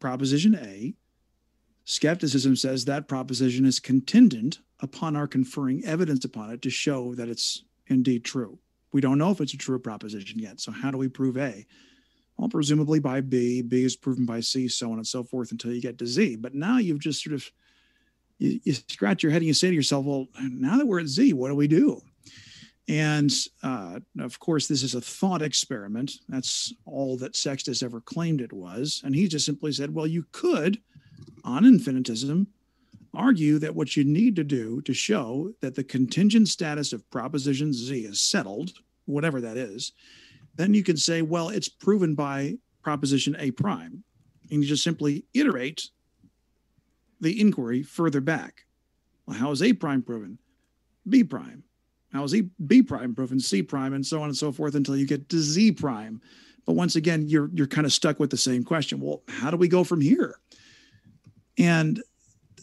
proposition 0.00 0.54
A. 0.54 0.94
Skepticism 1.84 2.56
says 2.56 2.84
that 2.84 3.08
proposition 3.08 3.64
is 3.64 3.78
contingent 3.78 4.58
upon 4.80 5.16
our 5.16 5.26
conferring 5.26 5.84
evidence 5.84 6.24
upon 6.24 6.50
it 6.50 6.62
to 6.62 6.70
show 6.70 7.14
that 7.14 7.28
it's 7.28 7.64
indeed 7.86 8.24
true. 8.24 8.58
We 8.92 9.00
don't 9.00 9.18
know 9.18 9.30
if 9.30 9.40
it's 9.40 9.54
a 9.54 9.58
true 9.58 9.78
proposition 9.78 10.38
yet. 10.38 10.60
So 10.60 10.72
how 10.72 10.90
do 10.90 10.98
we 10.98 11.08
prove 11.08 11.36
A? 11.36 11.66
Well, 12.36 12.48
presumably 12.48 12.98
by 12.98 13.20
B. 13.20 13.62
B 13.62 13.84
is 13.84 13.96
proven 13.96 14.26
by 14.26 14.40
C, 14.40 14.68
so 14.68 14.90
on 14.90 14.98
and 14.98 15.06
so 15.06 15.24
forth 15.24 15.52
until 15.52 15.72
you 15.72 15.80
get 15.80 15.98
to 15.98 16.06
Z. 16.06 16.36
But 16.36 16.54
now 16.54 16.78
you've 16.78 17.00
just 17.00 17.22
sort 17.22 17.34
of 17.34 17.50
you, 18.38 18.60
you 18.64 18.74
scratch 18.74 19.22
your 19.22 19.32
head 19.32 19.42
and 19.42 19.46
you 19.46 19.54
say 19.54 19.68
to 19.68 19.74
yourself, 19.74 20.04
well, 20.04 20.26
now 20.40 20.76
that 20.76 20.86
we're 20.86 21.00
at 21.00 21.06
Z, 21.06 21.32
what 21.32 21.48
do 21.48 21.54
we 21.54 21.68
do? 21.68 22.02
And 22.88 23.32
uh, 23.62 23.98
of 24.20 24.38
course, 24.38 24.68
this 24.68 24.82
is 24.82 24.94
a 24.94 25.00
thought 25.00 25.42
experiment. 25.42 26.12
That's 26.28 26.72
all 26.84 27.16
that 27.16 27.34
Sextus 27.34 27.82
ever 27.82 28.00
claimed 28.00 28.40
it 28.40 28.52
was. 28.52 29.02
And 29.04 29.14
he 29.14 29.26
just 29.26 29.44
simply 29.44 29.72
said, 29.72 29.92
well, 29.92 30.06
you 30.06 30.24
could, 30.30 30.80
on 31.42 31.64
infinitism, 31.64 32.46
argue 33.12 33.58
that 33.58 33.74
what 33.74 33.96
you 33.96 34.04
need 34.04 34.36
to 34.36 34.44
do 34.44 34.80
to 34.82 34.94
show 34.94 35.52
that 35.60 35.74
the 35.74 35.82
contingent 35.82 36.48
status 36.48 36.92
of 36.92 37.08
proposition 37.10 37.72
Z 37.72 38.00
is 38.04 38.20
settled, 38.20 38.72
whatever 39.06 39.40
that 39.40 39.56
is, 39.56 39.92
then 40.54 40.72
you 40.72 40.82
can 40.82 40.96
say, 40.96 41.22
well, 41.22 41.48
it's 41.48 41.68
proven 41.68 42.14
by 42.14 42.56
proposition 42.82 43.36
A 43.38 43.50
prime. 43.50 44.04
And 44.50 44.62
you 44.62 44.68
just 44.68 44.84
simply 44.84 45.24
iterate 45.34 45.88
the 47.20 47.40
inquiry 47.40 47.82
further 47.82 48.20
back. 48.20 48.64
Well, 49.26 49.36
how 49.36 49.50
is 49.50 49.62
A 49.62 49.72
prime 49.72 50.02
proven? 50.02 50.38
B 51.08 51.24
prime. 51.24 51.64
Is 52.24 52.34
E 52.34 52.48
B 52.66 52.82
prime 52.82 53.14
proven? 53.14 53.40
C 53.40 53.62
prime, 53.62 53.92
and 53.92 54.04
so 54.04 54.22
on 54.22 54.28
and 54.28 54.36
so 54.36 54.52
forth 54.52 54.74
until 54.74 54.96
you 54.96 55.06
get 55.06 55.28
to 55.28 55.38
Z 55.38 55.72
prime. 55.72 56.20
But 56.66 56.74
once 56.74 56.96
again, 56.96 57.28
you're 57.28 57.50
you're 57.52 57.66
kind 57.66 57.86
of 57.86 57.92
stuck 57.92 58.18
with 58.18 58.30
the 58.30 58.36
same 58.36 58.64
question. 58.64 59.00
Well, 59.00 59.22
how 59.28 59.50
do 59.50 59.56
we 59.56 59.68
go 59.68 59.84
from 59.84 60.00
here? 60.00 60.38
And 61.58 62.02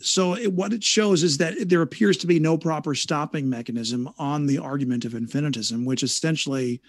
so 0.01 0.35
it, 0.35 0.51
what 0.51 0.73
it 0.73 0.83
shows 0.83 1.23
is 1.23 1.37
that 1.37 1.69
there 1.69 1.81
appears 1.81 2.17
to 2.17 2.27
be 2.27 2.39
no 2.39 2.57
proper 2.57 2.93
stopping 2.93 3.49
mechanism 3.49 4.09
on 4.17 4.45
the 4.45 4.59
argument 4.59 5.05
of 5.05 5.13
infinitism, 5.13 5.85
which 5.85 6.03
essentially 6.03 6.81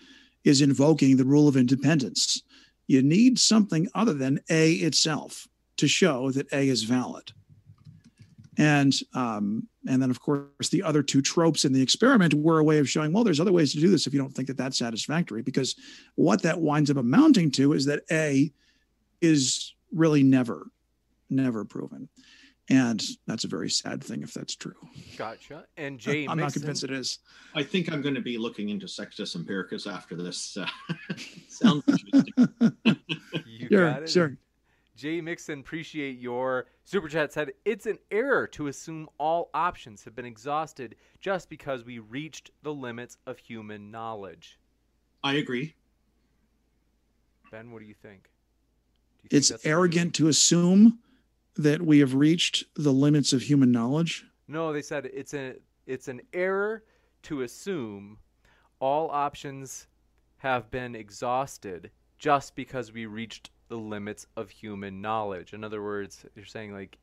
is 0.42 0.60
invoking 0.60 1.16
the 1.16 1.24
rule 1.24 1.46
of 1.46 1.56
independence. 1.56 2.42
You 2.88 3.02
need 3.02 3.38
something 3.38 3.88
other 3.94 4.12
than 4.12 4.40
A 4.50 4.72
itself 4.72 5.48
to 5.76 5.88
show 5.88 6.30
that 6.32 6.52
A 6.52 6.68
is 6.68 6.82
valid. 6.82 7.32
And 8.58 8.92
um, 9.14 9.68
and 9.88 10.00
then 10.00 10.10
of 10.10 10.20
course 10.20 10.68
the 10.70 10.82
other 10.82 11.02
two 11.02 11.20
tropes 11.22 11.64
in 11.64 11.72
the 11.72 11.82
experiment 11.82 12.34
were 12.34 12.58
a 12.58 12.64
way 12.64 12.78
of 12.78 12.88
showing 12.88 13.12
well 13.12 13.24
there's 13.24 13.40
other 13.40 13.52
ways 13.52 13.72
to 13.72 13.80
do 13.80 13.90
this 13.90 14.06
if 14.06 14.14
you 14.14 14.20
don't 14.20 14.32
think 14.32 14.48
that 14.48 14.56
that's 14.56 14.78
satisfactory 14.78 15.42
because 15.42 15.76
what 16.14 16.42
that 16.42 16.60
winds 16.60 16.90
up 16.90 16.96
amounting 16.96 17.50
to 17.52 17.72
is 17.72 17.84
that 17.86 18.02
A 18.10 18.52
is 19.20 19.74
really 19.92 20.22
never 20.22 20.68
never 21.30 21.64
proven. 21.64 22.08
And 22.70 23.02
that's 23.26 23.44
a 23.44 23.48
very 23.48 23.68
sad 23.68 24.02
thing 24.02 24.22
if 24.22 24.32
that's 24.32 24.56
true. 24.56 24.72
Gotcha. 25.18 25.66
And 25.76 25.98
Jay 25.98 26.26
I'm 26.26 26.38
not 26.38 26.54
convinced 26.54 26.82
it 26.82 26.92
is. 26.92 27.18
I 27.54 27.62
think 27.62 27.92
I'm 27.92 28.00
going 28.00 28.14
to 28.14 28.22
be 28.22 28.38
looking 28.38 28.70
into 28.70 28.88
Sextus 28.88 29.36
Empiricus 29.36 29.86
after 29.86 30.16
this. 30.16 30.56
Uh, 30.56 30.66
sounds 31.48 31.84
interesting. 31.86 32.32
You 33.46 33.68
Sure, 33.68 33.90
got 33.90 34.02
it. 34.02 34.10
sure. 34.10 34.36
Jay 34.96 35.20
Mixon, 35.20 35.60
appreciate 35.60 36.18
your 36.18 36.66
super 36.84 37.08
chat. 37.08 37.32
Said 37.32 37.52
it's 37.64 37.86
an 37.86 37.98
error 38.10 38.46
to 38.48 38.68
assume 38.68 39.08
all 39.18 39.50
options 39.52 40.04
have 40.04 40.14
been 40.14 40.24
exhausted 40.24 40.94
just 41.20 41.48
because 41.48 41.84
we 41.84 41.98
reached 41.98 42.50
the 42.62 42.72
limits 42.72 43.16
of 43.26 43.38
human 43.38 43.90
knowledge. 43.90 44.58
I 45.22 45.34
agree. 45.34 45.74
Ben, 47.50 47.70
what 47.70 47.80
do 47.80 47.86
you 47.86 47.94
think? 47.94 48.24
Do 48.24 49.24
you 49.24 49.28
think 49.30 49.38
It's 49.38 49.48
that's 49.48 49.66
arrogant 49.66 50.14
to 50.16 50.28
assume 50.28 51.00
that 51.56 51.82
we 51.82 52.00
have 52.00 52.14
reached 52.14 52.64
the 52.74 52.92
limits 52.92 53.32
of 53.32 53.42
human 53.42 53.70
knowledge. 53.72 54.26
No, 54.48 54.72
they 54.72 54.82
said 54.82 55.06
it's 55.12 55.34
a 55.34 55.54
it's 55.86 56.08
an 56.08 56.20
error 56.32 56.84
to 57.22 57.42
assume 57.42 58.18
all 58.80 59.10
options 59.10 59.86
have 60.38 60.70
been 60.70 60.94
exhausted 60.94 61.90
just 62.18 62.54
because 62.54 62.92
we 62.92 63.06
reached 63.06 63.50
the 63.68 63.76
limits 63.76 64.26
of 64.36 64.50
human 64.50 65.00
knowledge. 65.00 65.52
In 65.52 65.64
other 65.64 65.82
words, 65.82 66.24
you're 66.34 66.44
saying 66.44 66.72
like 66.72 66.98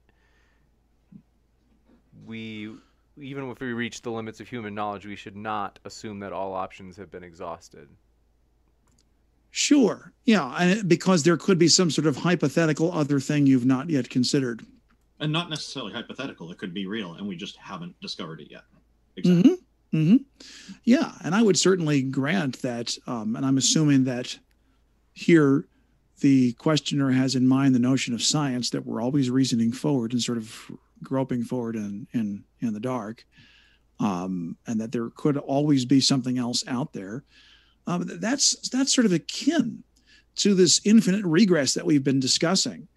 we 2.25 2.71
even 3.17 3.49
if 3.49 3.59
we 3.59 3.73
reach 3.73 4.01
the 4.01 4.11
limits 4.11 4.39
of 4.39 4.47
human 4.47 4.73
knowledge, 4.73 5.05
we 5.05 5.15
should 5.15 5.35
not 5.35 5.79
assume 5.85 6.19
that 6.19 6.31
all 6.31 6.53
options 6.53 6.95
have 6.97 7.11
been 7.11 7.23
exhausted. 7.23 7.89
Sure. 9.51 10.13
Yeah, 10.23 10.55
and 10.57 10.87
because 10.87 11.23
there 11.23 11.35
could 11.35 11.59
be 11.59 11.67
some 11.67 11.91
sort 11.91 12.07
of 12.07 12.15
hypothetical 12.15 12.91
other 12.93 13.19
thing 13.19 13.45
you've 13.45 13.65
not 13.65 13.89
yet 13.89 14.09
considered. 14.09 14.65
And 15.19 15.31
not 15.31 15.49
necessarily 15.49 15.93
hypothetical, 15.93 16.51
it 16.51 16.57
could 16.57 16.73
be 16.73 16.87
real 16.87 17.15
and 17.15 17.27
we 17.27 17.35
just 17.35 17.57
haven't 17.57 17.99
discovered 17.99 18.39
it 18.39 18.47
yet. 18.49 18.63
Exactly. 19.17 19.51
Mm-hmm. 19.51 19.97
Mm-hmm. 19.97 20.45
Yeah, 20.85 21.11
and 21.21 21.35
I 21.35 21.41
would 21.41 21.59
certainly 21.59 22.01
grant 22.01 22.61
that 22.61 22.97
um, 23.07 23.35
and 23.35 23.45
I'm 23.45 23.57
assuming 23.57 24.05
that 24.05 24.37
here 25.13 25.65
the 26.21 26.53
questioner 26.53 27.11
has 27.11 27.35
in 27.35 27.47
mind 27.47 27.75
the 27.75 27.79
notion 27.79 28.13
of 28.13 28.23
science 28.23 28.69
that 28.69 28.85
we're 28.85 29.01
always 29.01 29.29
reasoning 29.29 29.71
forward 29.71 30.13
and 30.13 30.21
sort 30.21 30.37
of 30.37 30.71
groping 31.03 31.43
forward 31.43 31.75
in 31.75 32.07
in 32.13 32.43
in 32.59 32.73
the 32.73 32.79
dark, 32.79 33.25
um, 33.99 34.55
and 34.65 34.79
that 34.79 34.91
there 34.91 35.09
could 35.09 35.37
always 35.37 35.85
be 35.85 35.99
something 35.99 36.37
else 36.37 36.63
out 36.67 36.93
there. 36.93 37.23
Um, 37.87 38.03
that's 38.19 38.69
that's 38.69 38.93
sort 38.93 39.05
of 39.05 39.13
akin 39.13 39.83
to 40.37 40.53
this 40.55 40.79
infinite 40.85 41.25
regress 41.25 41.73
that 41.73 41.85
we've 41.85 42.03
been 42.03 42.19
discussing. 42.19 42.87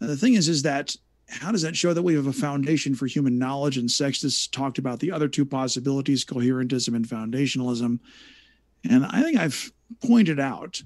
The 0.00 0.16
thing 0.16 0.34
is, 0.34 0.48
is 0.48 0.62
that 0.62 0.94
how 1.28 1.52
does 1.52 1.62
that 1.62 1.76
show 1.76 1.94
that 1.94 2.02
we 2.02 2.14
have 2.14 2.26
a 2.26 2.32
foundation 2.32 2.94
for 2.94 3.06
human 3.06 3.38
knowledge? 3.38 3.78
And 3.78 3.90
Sextus 3.90 4.46
talked 4.46 4.78
about 4.78 5.00
the 5.00 5.10
other 5.10 5.28
two 5.28 5.46
possibilities, 5.46 6.24
coherentism 6.24 6.94
and 6.94 7.06
foundationalism. 7.06 8.00
And 8.88 9.06
I 9.06 9.22
think 9.22 9.38
I've 9.38 9.72
pointed 10.04 10.38
out 10.38 10.82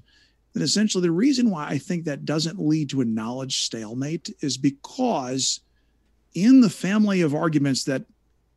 that 0.59 0.65
essentially 0.65 1.01
the 1.01 1.11
reason 1.11 1.49
why 1.49 1.67
I 1.67 1.77
think 1.77 2.05
that 2.05 2.25
doesn't 2.25 2.59
lead 2.59 2.89
to 2.89 3.01
a 3.01 3.05
knowledge 3.05 3.61
stalemate 3.61 4.29
is 4.41 4.57
because 4.57 5.61
in 6.33 6.61
the 6.61 6.69
family 6.69 7.21
of 7.21 7.33
arguments 7.33 7.83
that 7.85 8.03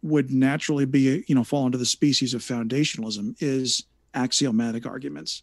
would 0.03 0.33
naturally 0.33 0.85
be, 0.85 1.25
you 1.27 1.35
know, 1.35 1.45
fall 1.45 1.67
into 1.67 1.79
the 1.79 1.87
species 1.87 2.35
of 2.35 2.43
foundationalism 2.43 3.37
is 3.41 3.85
axiomatic 4.15 4.85
arguments. 4.85 5.43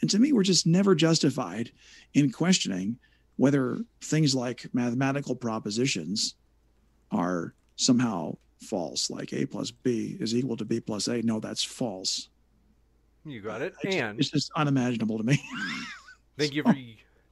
And 0.00 0.10
to 0.10 0.18
me, 0.18 0.32
we're 0.32 0.42
just 0.42 0.66
never 0.66 0.94
justified 0.94 1.70
in 2.14 2.32
questioning 2.32 2.98
whether 3.36 3.78
things 4.00 4.34
like 4.34 4.66
mathematical 4.72 5.34
propositions 5.36 6.34
are 7.10 7.54
somehow 7.76 8.36
false, 8.60 9.10
like 9.10 9.32
a 9.32 9.46
plus 9.46 9.70
b 9.70 10.16
is 10.20 10.34
equal 10.34 10.56
to 10.56 10.64
b 10.64 10.80
plus 10.80 11.08
a. 11.08 11.22
No, 11.22 11.38
that's 11.38 11.62
false. 11.62 12.28
You 13.24 13.40
got 13.40 13.62
it. 13.62 13.74
It's, 13.82 13.94
and 13.94 14.18
it's 14.18 14.30
just 14.30 14.50
unimaginable 14.56 15.18
to 15.18 15.24
me. 15.24 15.42
thank 16.38 16.54
you 16.54 16.62
for 16.62 16.74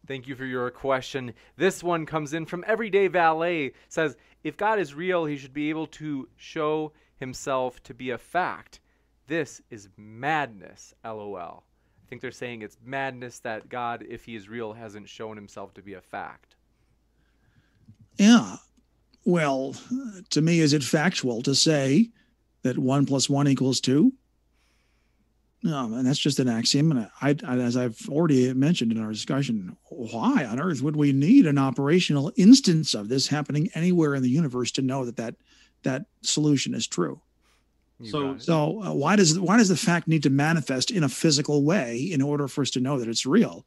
thank 0.06 0.28
you 0.28 0.36
for 0.36 0.44
your 0.44 0.70
question. 0.70 1.32
This 1.56 1.82
one 1.82 2.06
comes 2.06 2.34
in 2.34 2.46
from 2.46 2.64
Everyday 2.66 3.08
Valet. 3.08 3.72
Says 3.88 4.16
if 4.44 4.56
God 4.56 4.78
is 4.78 4.94
real, 4.94 5.24
he 5.24 5.36
should 5.36 5.54
be 5.54 5.70
able 5.70 5.86
to 5.88 6.28
show 6.36 6.92
himself 7.16 7.82
to 7.84 7.94
be 7.94 8.10
a 8.10 8.18
fact. 8.18 8.80
This 9.26 9.60
is 9.70 9.88
madness, 9.96 10.94
lol. 11.04 11.64
I 12.06 12.08
think 12.08 12.22
they're 12.22 12.30
saying 12.30 12.62
it's 12.62 12.78
madness 12.84 13.40
that 13.40 13.68
God, 13.68 14.04
if 14.08 14.24
he 14.24 14.36
is 14.36 14.48
real, 14.48 14.74
hasn't 14.74 15.08
shown 15.08 15.36
himself 15.36 15.74
to 15.74 15.82
be 15.82 15.94
a 15.94 16.00
fact. 16.00 16.54
Yeah. 18.16 18.56
Well, 19.24 19.74
to 20.30 20.40
me, 20.40 20.60
is 20.60 20.72
it 20.72 20.84
factual 20.84 21.42
to 21.42 21.54
say 21.54 22.10
that 22.62 22.78
one 22.78 23.06
plus 23.06 23.28
one 23.28 23.48
equals 23.48 23.80
two? 23.80 24.12
No, 25.62 25.84
and 25.94 26.06
that's 26.06 26.18
just 26.18 26.38
an 26.38 26.48
axiom. 26.48 26.92
And 26.92 27.08
I, 27.20 27.34
I, 27.44 27.58
as 27.58 27.76
I've 27.76 27.98
already 28.08 28.52
mentioned 28.54 28.92
in 28.92 29.02
our 29.02 29.10
discussion, 29.10 29.76
why 29.88 30.44
on 30.44 30.60
earth 30.60 30.82
would 30.82 30.96
we 30.96 31.12
need 31.12 31.46
an 31.46 31.58
operational 31.58 32.30
instance 32.36 32.94
of 32.94 33.08
this 33.08 33.26
happening 33.26 33.68
anywhere 33.74 34.14
in 34.14 34.22
the 34.22 34.28
universe 34.30 34.70
to 34.72 34.82
know 34.82 35.04
that 35.04 35.16
that, 35.16 35.34
that 35.82 36.06
solution 36.22 36.74
is 36.74 36.86
true? 36.86 37.20
You 37.98 38.10
So- 38.10 38.20
So 38.38 38.82
uh, 38.82 38.92
why 38.92 39.16
does 39.16 39.38
why 39.40 39.56
does 39.56 39.68
the 39.70 39.76
fact 39.76 40.06
need 40.06 40.22
to 40.24 40.30
manifest 40.30 40.90
in 40.90 41.02
a 41.02 41.08
physical 41.08 41.64
way 41.64 41.96
in 41.96 42.20
order 42.22 42.46
for 42.46 42.60
us 42.62 42.70
to 42.72 42.80
know 42.80 42.98
that 42.98 43.08
it's 43.08 43.24
real? 43.26 43.66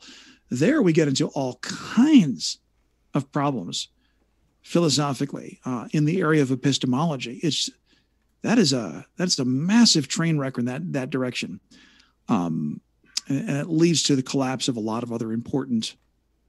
There 0.52 0.82
we 0.82 0.94
get 0.94 1.08
into 1.08 1.28
all 1.30 1.56
kinds 1.62 2.60
of 3.16 3.32
problems 3.32 3.88
philosophically 4.62 5.60
uh, 5.66 5.88
in 5.92 6.06
the 6.06 6.22
area 6.22 6.42
of 6.42 6.52
epistemology. 6.52 7.40
It's 7.42 7.70
that 8.42 8.58
is 8.58 8.74
a 8.74 9.06
that's 9.18 9.40
a 9.40 9.46
massive 9.46 10.08
train 10.08 10.38
wreck 10.38 10.58
in 10.58 10.66
that 10.66 10.94
that 10.94 11.10
direction, 11.10 11.60
um, 12.28 12.82
and, 13.28 13.50
and 13.50 13.58
it 13.58 13.70
leads 13.70 14.04
to 14.04 14.16
the 14.16 14.24
collapse 14.24 14.68
of 14.68 14.78
a 14.78 14.80
lot 14.82 15.04
of 15.04 15.12
other 15.12 15.32
important 15.32 15.96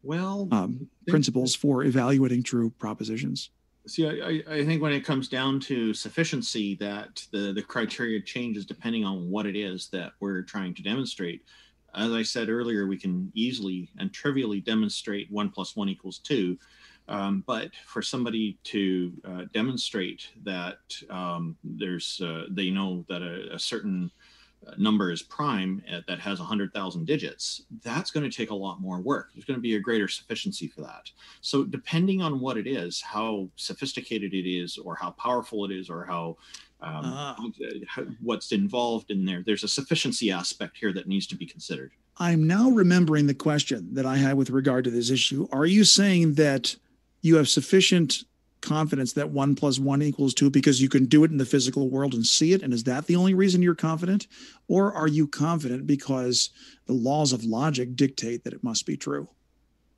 Well, 0.02 0.48
um, 0.52 0.88
principles 1.08 1.54
for 1.54 1.84
evaluating 1.84 2.42
true 2.42 2.70
propositions. 2.78 3.50
See, 3.86 4.06
I, 4.06 4.10
I- 4.50 4.54
I 4.58 4.64
think 4.64 4.82
when 4.82 4.92
it 4.92 5.04
comes 5.04 5.28
down 5.28 5.58
to 5.60 5.94
sufficiency, 5.94 6.74
that 6.76 7.26
the, 7.32 7.52
the 7.52 7.62
criteria 7.62 8.20
changes 8.20 8.66
depending 8.66 9.04
on 9.04 9.30
what 9.30 9.46
it 9.46 9.56
is 9.56 9.88
that 9.88 10.12
we're 10.20 10.42
trying 10.42 10.74
to 10.74 10.82
demonstrate. 10.82 11.42
As 11.94 12.12
I 12.12 12.22
said 12.22 12.48
earlier, 12.50 12.86
we 12.86 12.96
can 12.98 13.32
easily 13.34 13.88
and 13.98 14.12
trivially 14.12 14.60
demonstrate 14.60 15.28
one 15.30 15.48
plus 15.50 15.74
one 15.76 15.88
equals 15.88 16.18
two. 16.18 16.56
Um, 17.10 17.42
but 17.44 17.70
for 17.86 18.02
somebody 18.02 18.56
to 18.64 19.12
uh, 19.24 19.42
demonstrate 19.52 20.28
that 20.44 20.78
um, 21.10 21.56
there's, 21.64 22.20
uh, 22.24 22.44
they 22.50 22.70
know 22.70 23.04
that 23.08 23.20
a, 23.20 23.52
a 23.54 23.58
certain 23.58 24.12
uh, 24.64 24.72
number 24.78 25.10
is 25.10 25.20
prime 25.20 25.82
uh, 25.92 26.02
that 26.06 26.20
has 26.20 26.38
100,000 26.38 27.04
digits, 27.06 27.62
that's 27.82 28.12
going 28.12 28.28
to 28.30 28.34
take 28.34 28.50
a 28.50 28.54
lot 28.54 28.80
more 28.80 29.00
work. 29.00 29.30
There's 29.34 29.44
going 29.44 29.58
to 29.58 29.60
be 29.62 29.74
a 29.74 29.80
greater 29.80 30.06
sufficiency 30.06 30.68
for 30.68 30.82
that. 30.82 31.10
So 31.40 31.64
depending 31.64 32.22
on 32.22 32.38
what 32.38 32.56
it 32.56 32.68
is, 32.68 33.00
how 33.02 33.48
sophisticated 33.56 34.32
it 34.32 34.48
is, 34.48 34.78
or 34.78 34.94
how 34.94 35.10
powerful 35.12 35.64
it 35.64 35.72
is, 35.72 35.90
or 35.90 36.04
how, 36.04 36.36
um, 36.80 37.02
Ah. 37.04 37.36
how- 37.88 38.06
what's 38.20 38.52
involved 38.52 39.10
in 39.10 39.24
there, 39.24 39.42
there's 39.44 39.64
a 39.64 39.68
sufficiency 39.68 40.30
aspect 40.30 40.76
here 40.76 40.92
that 40.92 41.08
needs 41.08 41.26
to 41.26 41.36
be 41.36 41.46
considered. 41.46 41.90
I'm 42.18 42.46
now 42.46 42.70
remembering 42.70 43.26
the 43.26 43.34
question 43.34 43.94
that 43.94 44.06
I 44.06 44.18
had 44.18 44.36
with 44.36 44.50
regard 44.50 44.84
to 44.84 44.90
this 44.90 45.10
issue. 45.10 45.48
Are 45.50 45.66
you 45.66 45.84
saying 45.84 46.34
that 46.34 46.76
you 47.22 47.36
have 47.36 47.48
sufficient 47.48 48.24
confidence 48.60 49.14
that 49.14 49.30
one 49.30 49.55
plus 49.55 49.78
one 49.78 50.02
equals 50.02 50.34
two 50.34 50.51
because 50.51 50.82
you 50.82 50.88
can 50.88 51.06
do 51.06 51.24
it 51.24 51.30
in 51.30 51.38
the 51.38 51.44
physical 51.47 51.88
world 51.88 52.14
and 52.14 52.26
see 52.26 52.52
it? 52.52 52.62
And 52.62 52.72
is 52.74 52.84
that 52.84 53.06
the 53.06 53.16
only 53.16 53.32
reason 53.34 53.62
you're 53.62 53.74
confident? 53.74 54.26
Or 54.68 54.92
are 54.92 55.09
you 55.09 55.26
confident 55.26 55.86
because 55.86 56.51
the 56.86 56.92
laws 56.92 57.32
of 57.32 57.44
logic 57.44 57.97
dictate 57.97 58.44
that 58.44 58.52
it 58.52 58.62
must 58.62 58.84
be 58.86 58.97
true? 58.97 59.28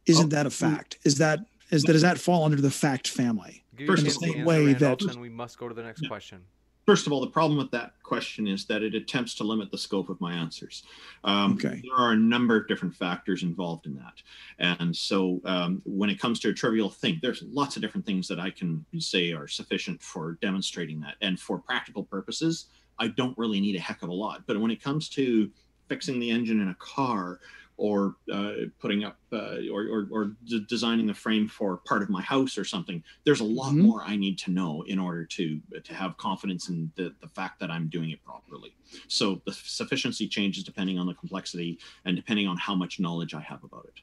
Isn't 0.07 0.27
Oh, 0.27 0.37
that 0.37 0.47
a 0.47 0.51
fact? 0.51 0.99
Is 1.05 1.19
that 1.19 1.41
is 1.71 1.83
that 1.85 1.93
does 1.93 2.03
that 2.03 2.19
fall 2.19 2.45
under 2.45 2.61
the 2.61 2.71
fact 2.71 3.09
family? 3.09 3.65
Give 3.77 3.87
First 3.87 4.05
you 4.05 4.11
a 4.11 4.31
of 4.33 4.37
all- 4.41 4.45
way 4.45 4.75
that- 4.75 5.17
we 5.19 5.29
must 5.31 5.59
go 5.59 5.69
to 5.69 5.75
the 5.75 5.83
next 5.83 6.07
question. 6.07 6.41
First 6.87 7.07
of 7.07 7.13
all, 7.13 7.21
the 7.21 7.29
problem 7.29 7.59
with 7.59 7.71
that 7.71 7.93
question 8.03 8.49
is 8.49 8.65
that 8.67 8.83
it 8.83 8.95
attempts 8.95 9.35
to 9.37 9.45
limit 9.45 9.71
the 9.71 9.79
scope 9.79 10.09
of 10.09 10.21
my 10.21 10.33
answers. 10.35 10.83
Um, 11.25 11.53
Okay. 11.55 11.81
There 11.83 11.97
are 11.97 12.13
a 12.13 12.17
number 12.17 12.57
of 12.57 12.67
different 12.67 12.95
factors 12.95 13.43
involved 13.43 13.87
in 13.87 13.95
that. 13.97 14.15
And 14.59 14.95
so 14.95 15.41
um, 15.45 15.81
when 15.85 16.11
it 16.11 16.19
comes 16.19 16.41
to 16.41 16.49
a 16.49 16.53
trivial 16.53 16.91
thing, 16.91 17.19
there's 17.23 17.43
lots 17.43 17.77
of 17.77 17.83
different 17.83 18.05
things 18.05 18.27
that 18.29 18.41
I 18.41 18.51
can 18.51 18.85
say 18.99 19.33
are 19.33 19.47
sufficient 19.47 20.03
for 20.03 20.39
demonstrating 20.43 21.01
that. 21.01 21.15
And 21.21 21.39
for 21.39 21.59
practical 21.59 22.03
purposes, 22.03 22.67
I 22.99 23.09
don't 23.09 23.37
really 23.39 23.61
need 23.61 23.77
a 23.77 23.81
heck 23.81 24.03
of 24.03 24.09
a 24.09 24.15
lot. 24.15 24.43
But 24.47 24.61
when 24.61 24.71
it 24.71 24.83
comes 24.83 25.09
to 25.11 25.51
fixing 25.89 26.19
the 26.19 26.31
engine 26.31 26.61
in 26.61 26.69
a 26.69 26.77
car, 26.79 27.41
or 27.83 28.15
uh, 28.33 28.53
putting 28.79 29.03
up 29.03 29.19
uh, 29.33 29.57
or, 29.73 29.83
or, 29.95 30.07
or 30.13 30.37
d- 30.45 30.65
designing 30.69 31.05
the 31.09 31.13
frame 31.15 31.49
for 31.49 31.79
part 31.79 32.01
of 32.01 32.09
my 32.09 32.23
house 32.23 32.57
or 32.57 32.65
something 32.65 33.03
there's 33.25 33.41
a 33.41 33.45
lot 33.61 33.73
Mhm. 33.73 33.83
more 33.83 34.03
i 34.05 34.15
need 34.15 34.39
to 34.39 34.53
know 34.53 34.83
in 34.87 34.99
order 35.01 35.25
to 35.27 35.61
to 35.83 35.93
have 35.93 36.17
confidence 36.17 36.69
in 36.69 36.93
the, 36.95 37.13
the 37.21 37.27
fact 37.27 37.59
that 37.59 37.71
i'm 37.73 37.89
doing 37.89 38.11
it 38.11 38.23
properly 38.25 38.73
so 39.09 39.43
the 39.47 39.53
sufficiency 39.53 40.29
changes 40.29 40.63
depending 40.63 40.97
on 40.97 41.07
the 41.09 41.15
complexity 41.15 41.77
and 42.05 42.15
depending 42.15 42.47
on 42.47 42.57
how 42.57 42.75
much 42.83 43.01
knowledge 43.01 43.35
i 43.35 43.41
have 43.41 43.65
about 43.65 43.85
it 43.87 44.01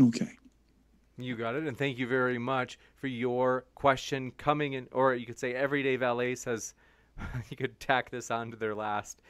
Okay. 0.00 0.30
You 1.20 1.34
got 1.34 1.56
it, 1.56 1.64
and 1.66 1.76
thank 1.76 1.98
you 1.98 2.06
very 2.06 2.38
much 2.38 2.78
for 2.94 3.08
your 3.08 3.64
question 3.74 4.30
coming 4.36 4.74
in. 4.74 4.86
Or 4.92 5.12
you 5.12 5.26
could 5.26 5.36
say 5.38 5.52
Everyday 5.52 5.96
Valet 5.96 6.36
says 6.36 6.74
you 7.50 7.56
could 7.56 7.80
tack 7.80 8.10
this 8.10 8.30
on 8.30 8.52
to 8.52 8.56
their 8.56 8.76
last. 8.76 9.20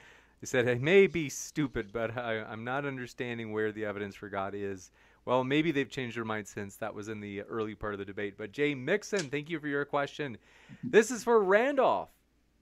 They 0.41 0.47
said 0.47 0.69
it 0.69 0.81
may 0.81 1.07
be 1.07 1.29
stupid, 1.29 1.91
but 1.93 2.17
I, 2.17 2.43
I'm 2.43 2.65
not 2.65 2.85
understanding 2.85 3.53
where 3.53 3.73
the 3.73 3.85
evidence 3.85 4.15
for 4.15 4.29
God 4.29 4.55
is. 4.55 4.91
Well, 5.25 5.45
maybe 5.45 5.73
they've 5.73 5.91
changed 5.91 6.17
their 6.17 6.25
mind 6.25 6.47
since 6.47 6.77
that 6.77 6.95
was 6.95 7.09
in 7.09 7.21
the 7.21 7.43
early 7.43 7.75
part 7.75 7.93
of 7.93 7.99
the 7.99 8.05
debate. 8.05 8.35
But 8.39 8.53
Jay 8.53 8.75
Mixon, 8.75 9.29
thank 9.31 9.51
you 9.51 9.59
for 9.61 9.69
your 9.69 9.85
question. 9.85 10.39
This 10.83 11.11
is 11.11 11.25
for 11.25 11.43
Randolph. 11.43 12.11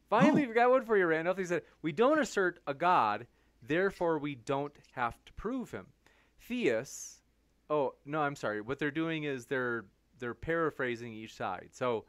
Finally, 0.09 0.44
Oh. 0.44 0.48
we 0.48 0.55
got 0.55 0.70
one 0.70 0.85
for 0.85 0.97
you, 0.97 1.07
Randolph. 1.07 1.39
He 1.39 1.44
said, 1.44 1.62
"We 1.82 1.93
don't 1.93 2.19
assert 2.19 2.61
a 2.66 2.74
God, 2.74 3.27
therefore 3.62 4.19
we 4.19 4.35
don't 4.35 4.74
have 4.93 5.23
to 5.27 5.32
prove 5.35 5.70
him." 5.73 5.86
Theists 6.40 7.16
Oh 7.69 7.94
no, 8.05 8.20
I'm 8.20 8.36
sorry. 8.36 8.61
What 8.61 8.78
they're 8.78 8.90
doing 8.90 9.24
is 9.24 9.47
they're 9.47 9.85
they're 10.19 10.35
paraphrasing 10.35 11.12
each 11.12 11.35
side. 11.35 11.70
So 11.73 12.05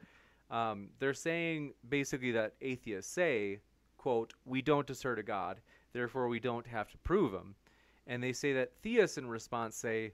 um, 0.50 0.90
they're 1.00 1.14
saying 1.14 1.74
basically 1.88 2.32
that 2.32 2.54
atheists 2.62 3.12
say, 3.12 3.60
quote, 4.08 4.34
we 4.46 4.62
don't 4.62 4.90
assert 4.90 5.20
a 5.20 5.24
God, 5.24 5.60
therefore 5.92 6.30
we 6.30 6.40
don't 6.40 6.66
have 6.66 6.90
to 6.90 6.98
prove 7.00 7.34
him. 7.34 7.56
And 8.08 8.24
they 8.24 8.32
say 8.32 8.54
that 8.54 8.72
theists 8.82 9.18
in 9.18 9.28
response 9.28 9.76
say, 9.76 10.14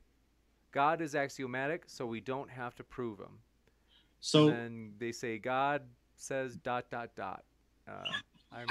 God 0.71 0.99
is 0.99 1.13
axiomatic, 1.13 1.83
so 1.85 2.07
we 2.07 2.19
don't 2.19 2.49
have 2.49 2.73
to 2.77 2.83
prove 2.83 3.19
him. 3.19 3.37
So 4.19 4.47
and 4.47 4.93
they 4.97 5.11
say 5.11 5.37
God 5.37 5.83
says 6.15 6.55
dot 6.55 6.89
dot 6.89 7.11
dot. 7.15 7.43
Uh, 7.87 8.01
I'm 8.51 8.65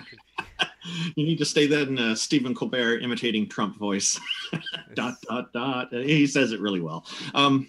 you 1.15 1.24
need 1.24 1.39
to 1.39 1.44
say 1.44 1.69
that 1.69 1.86
in 1.86 1.99
a 1.99 2.16
Stephen 2.16 2.53
Colbert 2.53 2.99
imitating 2.99 3.49
Trump 3.49 3.78
voice. 3.78 4.19
dot 4.94 5.15
dot 5.28 5.53
dot. 5.53 5.93
He 5.93 6.27
says 6.27 6.51
it 6.51 6.61
really 6.61 6.81
well. 6.81 7.07
Um, 7.32 7.69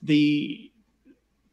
the 0.00 0.70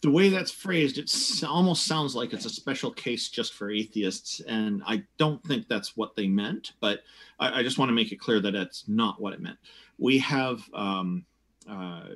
the 0.04 0.12
way 0.12 0.28
that's 0.28 0.52
phrased, 0.52 0.98
it 0.98 1.10
almost 1.48 1.86
sounds 1.86 2.14
like 2.14 2.34
it's 2.34 2.46
a 2.46 2.50
special 2.50 2.92
case 2.92 3.30
just 3.30 3.54
for 3.54 3.72
atheists, 3.72 4.42
and 4.42 4.84
I 4.86 5.04
don't 5.18 5.42
think 5.46 5.70
that's 5.70 5.96
what 5.96 6.14
they 6.18 6.28
meant. 6.28 6.74
But 6.82 7.00
I, 7.40 7.60
I 7.60 7.64
just 7.64 7.78
want 7.78 7.88
to 7.88 7.94
make 7.94 8.12
it 8.12 8.20
clear 8.20 8.42
that 8.42 8.52
that's 8.52 8.84
not 8.90 9.22
what 9.22 9.32
it 9.32 9.40
meant. 9.40 9.58
We 9.98 10.20
have 10.20 10.62
um, 10.74 11.26
uh, 11.70 12.16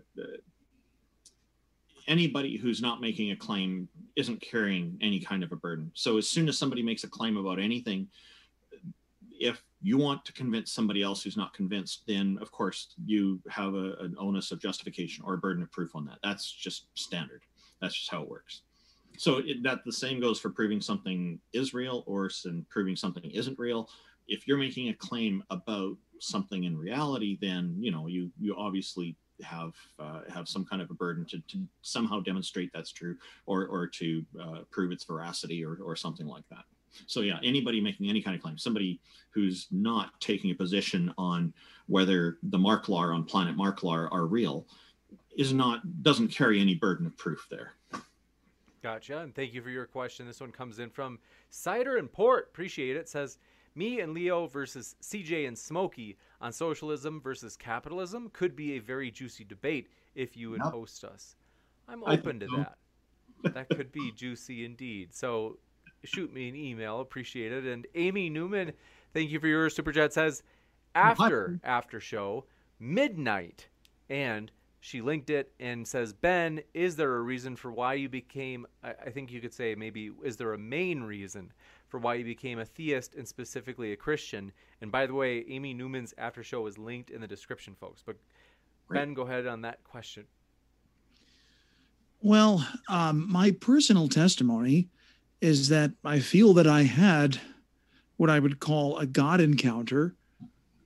anybody 2.10 2.58
who's 2.58 2.82
not 2.82 3.00
making 3.00 3.32
a 3.32 3.38
claim 3.38 3.88
isn't 4.18 4.42
carrying 4.42 4.98
any 5.00 5.22
kind 5.22 5.42
of 5.42 5.54
a 5.54 5.56
burden. 5.56 5.90
So 5.94 6.18
as 6.18 6.28
soon 6.28 6.50
as 6.50 6.58
somebody 6.58 6.84
makes 6.84 7.06
a 7.06 7.10
claim 7.10 7.38
about 7.38 7.58
anything, 7.58 8.10
if 9.40 9.64
you 9.82 9.98
want 9.98 10.26
to 10.26 10.34
convince 10.34 10.74
somebody 10.74 11.04
else 11.04 11.24
who's 11.24 11.38
not 11.38 11.54
convinced, 11.54 12.04
then 12.06 12.38
of 12.42 12.52
course 12.52 12.96
you 13.06 13.40
have 13.48 13.76
a, 13.76 13.94
an 14.02 14.14
onus 14.20 14.52
of 14.52 14.60
justification 14.60 15.24
or 15.26 15.36
a 15.36 15.38
burden 15.38 15.64
of 15.64 15.72
proof 15.72 15.96
on 15.96 16.04
that. 16.08 16.18
That's 16.22 16.52
just 16.52 16.88
standard. 16.96 17.44
That's 17.82 17.95
just 17.95 18.12
how 18.12 18.24
it 18.24 18.30
works. 18.30 18.62
So 19.18 19.38
it, 19.38 19.64
that 19.64 19.84
the 19.86 19.91
same 19.91 20.20
goes 20.20 20.40
for 20.40 20.49
proving 20.49 20.80
something 20.80 21.40
is 21.54 21.74
real 21.74 22.04
or 22.06 22.30
proving 22.70 22.95
something 22.95 23.30
isn't 23.32 23.58
real. 23.58 23.90
If 24.28 24.48
you're 24.48 24.58
making 24.58 24.90
a 24.90 24.94
claim 24.94 25.44
about 25.49 25.98
something 26.20 26.66
in 26.66 26.78
reality, 26.78 27.38
then 27.41 27.76
you 27.80 27.91
know 27.91 28.08
you 28.08 28.32
you 28.40 28.56
obviously 28.56 29.16
have 29.44 29.74
uh, 29.99 30.22
have 30.34 30.48
some 30.48 30.66
kind 30.66 30.82
of 30.82 30.90
a 30.91 30.94
burden 30.94 31.26
to, 31.26 31.40
to 31.48 31.60
somehow 31.82 32.20
demonstrate 32.20 32.72
that's 32.74 32.91
true 32.91 33.16
or 33.45 33.68
or 33.68 33.88
to 33.88 34.26
uh, 34.41 34.60
prove 34.72 34.91
its 34.91 35.04
veracity 35.04 35.66
or 35.66 35.78
or 35.84 35.95
something 35.95 36.28
like 36.28 36.48
that. 36.49 36.66
So 37.06 37.22
yeah, 37.22 37.40
anybody 37.44 37.80
making 37.80 38.10
any 38.10 38.22
kind 38.22 38.36
of 38.36 38.41
claim, 38.41 38.58
somebody 38.58 38.99
who's 39.32 39.68
not 39.72 40.20
taking 40.20 40.52
a 40.52 40.56
position 40.56 41.14
on 41.18 41.54
whether 41.88 42.38
the 42.44 42.58
Marklar 42.58 43.14
on 43.14 43.24
planet 43.24 43.56
Marklar 43.56 44.10
are 44.12 44.26
real, 44.26 44.66
is 45.36 45.54
not 45.54 46.04
doesn't 46.04 46.30
carry 46.30 46.60
any 46.60 46.76
burden 46.76 47.06
of 47.06 47.18
proof 47.18 47.48
there. 47.50 47.74
Gotcha, 48.84 49.20
and 49.20 49.34
thank 49.34 49.54
you 49.54 49.62
for 49.62 49.70
your 49.70 49.86
question. 49.86 50.26
This 50.26 50.40
one 50.40 50.52
comes 50.52 50.80
in 50.80 50.90
from 50.90 51.20
Cider 51.50 51.98
and 51.98 52.12
Port. 52.12 52.50
Appreciate 52.52 52.96
it. 52.96 53.10
Says 53.10 53.38
me 53.76 54.00
and 54.00 54.14
Leo 54.14 54.48
versus 54.48 54.96
CJ 55.02 55.48
and 55.48 55.58
Smokey 55.58 56.18
on 56.42 56.52
socialism 56.52 57.22
versus 57.22 57.56
capitalism 57.56 58.30
could 58.34 58.56
be 58.56 58.74
a 58.74 58.80
very 58.80 59.12
juicy 59.12 59.44
debate 59.44 59.90
if 60.16 60.38
you 60.38 60.50
would 60.52 60.62
host 60.62 61.04
us. 61.04 61.36
I'm 61.88 62.04
open 62.04 62.40
to 62.40 62.48
so. 62.48 62.58
that. 62.58 62.78
that 63.54 63.70
could 63.70 63.92
be 63.92 64.12
juicy 64.12 64.66
indeed. 64.66 65.14
So 65.14 65.58
shoot 66.04 66.34
me 66.34 66.50
an 66.50 66.56
email. 66.56 67.00
Appreciate 67.02 67.52
it. 67.52 67.66
And 67.66 67.86
Amy 67.96 68.30
Newman, 68.30 68.74
thank 69.14 69.30
you 69.30 69.40
for 69.40 69.48
your 69.48 69.70
super 69.70 69.92
chat. 69.92 70.14
Says 70.14 70.44
after 70.96 71.60
what? 71.62 71.70
after 71.70 72.00
show 72.00 72.46
midnight, 72.80 73.68
and 74.10 74.52
she 74.80 75.02
linked 75.02 75.30
it 75.30 75.52
and 75.60 75.88
says, 75.88 76.14
Ben, 76.14 76.62
is 76.74 76.95
there 76.95 77.16
a 77.16 77.22
reason 77.22 77.56
for 77.56 77.72
why 77.72 77.95
you 77.95 78.10
became? 78.10 78.66
I, 78.84 78.94
I 79.08 79.10
think 79.10 79.32
you 79.32 79.41
could 79.41 79.54
say 79.54 79.76
maybe 79.76 80.12
is 80.24 80.38
there 80.38 80.54
a 80.54 80.58
main 80.58 81.02
reason 81.02 81.52
for 81.88 81.99
why 81.99 82.16
you 82.16 82.24
became 82.24 82.60
a 82.60 82.66
theist 82.66 83.16
and 83.16 83.28
specifically 83.28 83.94
a 83.94 83.95
Christian. 83.95 84.52
And 84.82 84.91
by 84.91 85.08
the 85.08 85.14
way, 85.14 85.45
Amy 85.48 85.74
Newman's 85.74 86.14
after 86.18 86.44
show 86.44 86.68
is 86.68 86.78
linked 86.78 87.10
in 87.10 87.22
the 87.22 87.28
description, 87.28 87.76
folks. 87.80 88.04
But 88.06 88.18
Ben, 88.90 89.14
go 89.14 89.24
ahead 89.24 89.48
on 89.48 89.62
that 89.62 89.84
question. 89.84 90.26
Well, 92.22 92.68
um, 92.90 93.32
my 93.32 93.52
personal 93.52 94.08
testimony 94.08 94.90
is 95.40 95.70
that 95.70 95.91
I 96.04 96.20
feel 96.20 96.54
that 96.56 96.68
I 96.68 96.84
had 96.84 97.40
what 98.18 98.30
I 98.30 98.40
would 98.40 98.60
call 98.60 98.98
a 98.98 99.06
God 99.06 99.40
encounter 99.40 100.16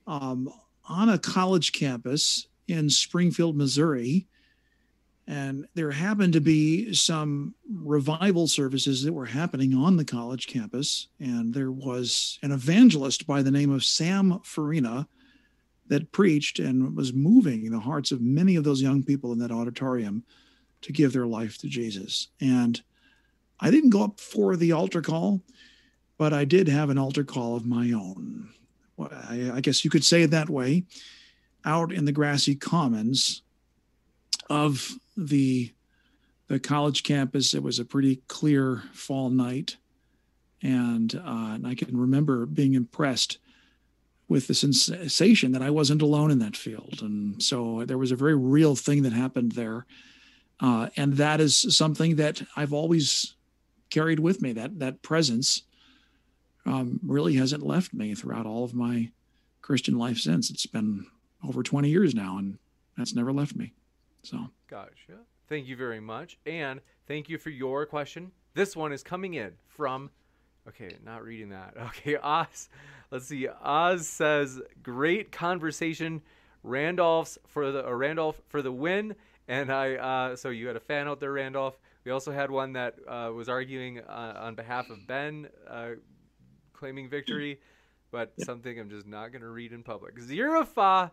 um, 0.06 0.52
on 0.84 1.08
a 1.08 1.18
college 1.18 1.72
campus 1.72 2.46
in 2.68 2.90
Springfield, 2.90 3.56
Missouri, 3.56 4.26
and 5.26 5.66
there 5.74 5.92
happened 5.92 6.32
to 6.32 6.40
be 6.40 6.92
some 6.94 7.54
revival 7.70 8.48
services 8.48 9.02
that 9.04 9.12
were 9.12 9.26
happening 9.26 9.72
on 9.74 9.96
the 9.96 10.04
college 10.04 10.48
campus. 10.48 11.08
And 11.20 11.54
there 11.54 11.70
was 11.70 12.38
an 12.42 12.50
evangelist 12.50 13.26
by 13.26 13.42
the 13.42 13.50
name 13.50 13.70
of 13.70 13.84
Sam 13.84 14.40
Farina 14.42 15.06
that 15.86 16.12
preached 16.12 16.58
and 16.58 16.96
was 16.96 17.12
moving 17.12 17.70
the 17.70 17.80
hearts 17.80 18.10
of 18.10 18.20
many 18.20 18.56
of 18.56 18.64
those 18.64 18.82
young 18.82 19.02
people 19.02 19.32
in 19.32 19.38
that 19.38 19.52
auditorium 19.52 20.24
to 20.80 20.92
give 20.92 21.12
their 21.12 21.26
life 21.26 21.56
to 21.58 21.68
Jesus. 21.68 22.28
And 22.40 22.82
I 23.60 23.70
didn't 23.70 23.90
go 23.90 24.02
up 24.02 24.18
for 24.18 24.56
the 24.56 24.72
altar 24.72 25.02
call, 25.02 25.40
but 26.18 26.32
I 26.32 26.44
did 26.44 26.66
have 26.68 26.90
an 26.90 26.98
altar 26.98 27.24
call 27.24 27.54
of 27.56 27.64
my 27.64 27.92
own. 27.92 28.48
I, 28.98 29.60
guess 29.60 29.84
you 29.84 29.90
could 29.90 30.04
say 30.04 30.22
it 30.22 30.30
that 30.30 30.50
way 30.50 30.84
out 31.64 31.92
in 31.92 32.04
the 32.04 32.12
grassy 32.12 32.54
commons 32.54 33.42
of 34.50 34.98
the 35.16 35.72
the 36.48 36.60
college 36.60 37.02
campus. 37.02 37.54
It 37.54 37.62
was 37.62 37.78
a 37.78 37.84
pretty 37.84 38.16
clear 38.28 38.82
fall 38.92 39.30
night, 39.30 39.78
and, 40.62 41.14
uh, 41.14 41.54
and 41.54 41.66
I 41.66 41.74
can 41.74 41.96
remember 41.96 42.44
being 42.44 42.74
impressed 42.74 43.38
with 44.28 44.48
the 44.48 44.54
sensation 44.54 45.52
that 45.52 45.62
I 45.62 45.70
wasn't 45.70 46.02
alone 46.02 46.30
in 46.30 46.40
that 46.40 46.56
field. 46.56 46.98
And 47.00 47.42
so 47.42 47.84
there 47.86 47.96
was 47.96 48.12
a 48.12 48.16
very 48.16 48.34
real 48.34 48.76
thing 48.76 49.02
that 49.02 49.14
happened 49.14 49.52
there, 49.52 49.86
uh, 50.60 50.88
and 50.96 51.14
that 51.14 51.40
is 51.40 51.74
something 51.74 52.16
that 52.16 52.42
I've 52.54 52.72
always 52.74 53.34
carried 53.88 54.20
with 54.20 54.42
me. 54.42 54.52
That 54.52 54.78
that 54.78 55.02
presence 55.02 55.62
um, 56.66 57.00
really 57.02 57.36
hasn't 57.36 57.66
left 57.66 57.94
me 57.94 58.14
throughout 58.14 58.46
all 58.46 58.64
of 58.64 58.74
my 58.74 59.10
Christian 59.62 59.96
life 59.96 60.18
since. 60.18 60.50
It's 60.50 60.66
been 60.66 61.06
over 61.46 61.62
20 61.62 61.88
years 61.88 62.14
now, 62.14 62.38
and 62.38 62.58
that's 62.96 63.14
never 63.14 63.32
left 63.32 63.56
me. 63.56 63.72
So, 64.22 64.48
gotcha. 64.68 65.18
Thank 65.48 65.66
you 65.66 65.76
very 65.76 66.00
much. 66.00 66.38
And 66.46 66.80
thank 67.06 67.28
you 67.28 67.38
for 67.38 67.50
your 67.50 67.84
question. 67.86 68.32
This 68.54 68.76
one 68.76 68.92
is 68.92 69.02
coming 69.02 69.34
in 69.34 69.52
from, 69.66 70.10
okay, 70.68 70.96
not 71.04 71.24
reading 71.24 71.50
that. 71.50 71.74
Okay, 71.88 72.16
Oz. 72.16 72.68
Let's 73.10 73.26
see. 73.26 73.48
Oz 73.48 74.06
says, 74.06 74.60
great 74.82 75.32
conversation. 75.32 76.22
Randolph's 76.62 77.38
for 77.48 77.72
the 77.72 77.86
uh, 77.86 77.90
Randolph 77.90 78.40
for 78.48 78.62
the 78.62 78.72
win. 78.72 79.14
And 79.48 79.72
I, 79.72 79.96
uh, 79.96 80.36
so 80.36 80.50
you 80.50 80.68
had 80.68 80.76
a 80.76 80.80
fan 80.80 81.08
out 81.08 81.20
there, 81.20 81.32
Randolph. 81.32 81.76
We 82.04 82.12
also 82.12 82.32
had 82.32 82.50
one 82.50 82.72
that 82.74 82.94
uh, 83.06 83.30
was 83.34 83.48
arguing 83.48 84.00
uh, 84.00 84.34
on 84.40 84.54
behalf 84.54 84.90
of 84.90 85.06
Ben, 85.06 85.48
uh, 85.68 85.90
claiming 86.72 87.08
victory, 87.08 87.60
but 88.10 88.32
something 88.44 88.78
I'm 88.78 88.90
just 88.90 89.06
not 89.06 89.32
going 89.32 89.42
to 89.42 89.48
read 89.48 89.72
in 89.72 89.82
public. 89.82 90.16
Zirafa 90.16 91.10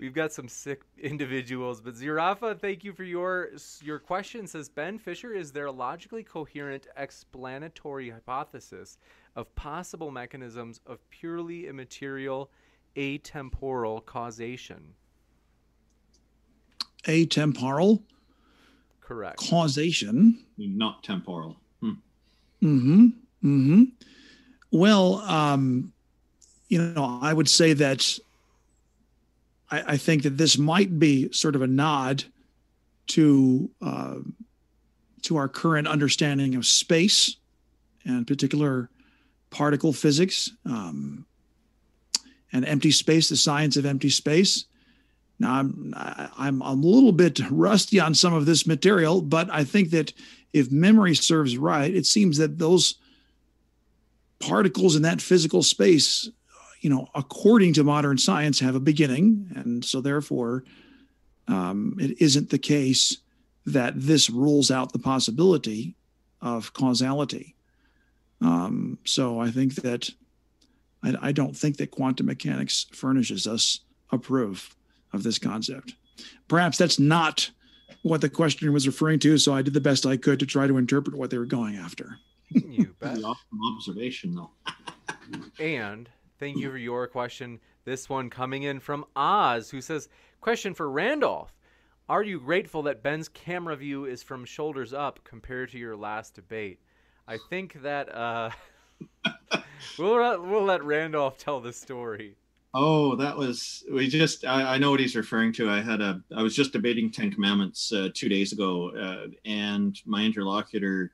We've 0.00 0.14
got 0.14 0.32
some 0.32 0.48
sick 0.48 0.82
individuals, 0.98 1.80
but 1.80 1.94
Zirafa, 1.94 2.58
thank 2.58 2.84
you 2.84 2.92
for 2.92 3.04
your 3.04 3.50
your 3.82 3.98
question. 3.98 4.46
Says 4.46 4.68
Ben 4.68 4.98
Fisher, 4.98 5.32
is 5.32 5.52
there 5.52 5.66
a 5.66 5.72
logically 5.72 6.22
coherent 6.22 6.86
explanatory 6.96 8.10
hypothesis 8.10 8.98
of 9.36 9.54
possible 9.54 10.10
mechanisms 10.10 10.80
of 10.86 10.98
purely 11.10 11.66
immaterial 11.66 12.50
atemporal 12.96 14.04
causation? 14.04 14.94
Atemporal. 17.04 18.02
Correct. 19.00 19.38
Causation. 19.38 20.44
Not 20.58 21.02
temporal. 21.02 21.56
Hmm. 21.80 21.92
Mm-hmm. 22.62 23.06
Mm-hmm. 23.44 23.82
Well, 24.70 25.20
um, 25.20 25.92
you 26.68 26.82
know, 26.82 27.18
I 27.22 27.32
would 27.32 27.48
say 27.48 27.72
that 27.72 28.18
I, 29.70 29.92
I, 29.92 29.96
think 29.96 30.22
that 30.22 30.38
this 30.38 30.58
might 30.58 30.98
be 30.98 31.30
sort 31.32 31.54
of 31.54 31.62
a 31.62 31.66
nod 31.66 32.24
to 33.08 33.70
uh, 33.82 34.16
to 35.22 35.36
our 35.36 35.48
current 35.48 35.88
understanding 35.88 36.54
of 36.54 36.66
space, 36.66 37.36
and 38.04 38.26
particular 38.26 38.90
particle 39.50 39.92
physics, 39.92 40.50
um, 40.64 41.26
and 42.52 42.64
empty 42.64 42.90
space, 42.90 43.28
the 43.28 43.36
science 43.36 43.76
of 43.76 43.86
empty 43.86 44.10
space. 44.10 44.64
Now, 45.38 45.54
I'm 45.54 45.94
I'm 45.96 46.60
a 46.62 46.72
little 46.72 47.12
bit 47.12 47.40
rusty 47.50 48.00
on 48.00 48.14
some 48.14 48.34
of 48.34 48.46
this 48.46 48.66
material, 48.66 49.20
but 49.20 49.50
I 49.50 49.64
think 49.64 49.90
that 49.90 50.12
if 50.52 50.70
memory 50.70 51.14
serves 51.14 51.56
right, 51.56 51.94
it 51.94 52.06
seems 52.06 52.38
that 52.38 52.58
those 52.58 52.94
particles 54.40 54.96
in 54.96 55.02
that 55.02 55.20
physical 55.20 55.62
space 55.62 56.30
you 56.80 56.90
know, 56.90 57.08
according 57.14 57.72
to 57.74 57.84
modern 57.84 58.18
science, 58.18 58.60
have 58.60 58.74
a 58.74 58.80
beginning. 58.80 59.50
And 59.54 59.84
so, 59.84 60.00
therefore, 60.00 60.64
um, 61.46 61.96
it 61.98 62.20
isn't 62.20 62.50
the 62.50 62.58
case 62.58 63.18
that 63.66 63.92
this 63.96 64.30
rules 64.30 64.70
out 64.70 64.92
the 64.92 64.98
possibility 64.98 65.94
of 66.40 66.72
causality. 66.72 67.54
Um, 68.40 68.98
so 69.04 69.40
I 69.40 69.50
think 69.50 69.74
that 69.76 70.10
I, 71.02 71.14
I 71.20 71.32
don't 71.32 71.56
think 71.56 71.76
that 71.78 71.90
quantum 71.90 72.26
mechanics 72.26 72.86
furnishes 72.92 73.46
us 73.46 73.80
a 74.10 74.18
proof 74.18 74.74
of 75.12 75.22
this 75.22 75.38
concept. 75.38 75.94
Perhaps 76.46 76.78
that's 76.78 76.98
not 76.98 77.50
what 78.02 78.20
the 78.20 78.28
questioner 78.28 78.72
was 78.72 78.86
referring 78.86 79.18
to, 79.20 79.38
so 79.38 79.52
I 79.52 79.62
did 79.62 79.74
the 79.74 79.80
best 79.80 80.06
I 80.06 80.16
could 80.16 80.38
to 80.40 80.46
try 80.46 80.66
to 80.66 80.76
interpret 80.76 81.16
what 81.16 81.30
they 81.30 81.38
were 81.38 81.44
going 81.44 81.76
after. 81.76 82.18
You 82.50 82.94
bet. 83.00 83.22
Awesome 83.22 83.60
observation, 83.74 84.34
though. 84.34 84.50
And 85.58 86.08
thank 86.38 86.56
you 86.58 86.70
for 86.70 86.78
your 86.78 87.06
question. 87.06 87.60
This 87.84 88.08
one 88.08 88.30
coming 88.30 88.62
in 88.62 88.80
from 88.80 89.04
Oz, 89.16 89.70
who 89.70 89.80
says, 89.80 90.08
Question 90.40 90.74
for 90.74 90.90
Randolph. 90.90 91.52
Are 92.08 92.22
you 92.22 92.40
grateful 92.40 92.82
that 92.84 93.02
Ben's 93.02 93.28
camera 93.28 93.76
view 93.76 94.04
is 94.04 94.22
from 94.22 94.44
shoulders 94.44 94.92
up 94.92 95.20
compared 95.24 95.70
to 95.72 95.78
your 95.78 95.96
last 95.96 96.34
debate? 96.34 96.80
I 97.26 97.38
think 97.50 97.82
that 97.82 98.14
uh, 98.14 98.50
we'll, 99.98 100.42
we'll 100.42 100.64
let 100.64 100.82
Randolph 100.82 101.36
tell 101.36 101.60
the 101.60 101.72
story. 101.72 102.36
Oh, 102.74 103.16
that 103.16 103.36
was 103.36 103.84
we 103.90 104.08
just. 104.08 104.44
I, 104.44 104.74
I 104.74 104.78
know 104.78 104.90
what 104.90 105.00
he's 105.00 105.16
referring 105.16 105.52
to. 105.54 105.70
I 105.70 105.80
had 105.80 106.00
a. 106.00 106.22
I 106.36 106.42
was 106.42 106.54
just 106.54 106.72
debating 106.72 107.10
Ten 107.10 107.30
Commandments 107.30 107.92
uh, 107.92 108.08
two 108.12 108.28
days 108.28 108.52
ago, 108.52 108.90
uh, 108.90 109.28
and 109.44 109.98
my 110.04 110.22
interlocutor, 110.22 111.12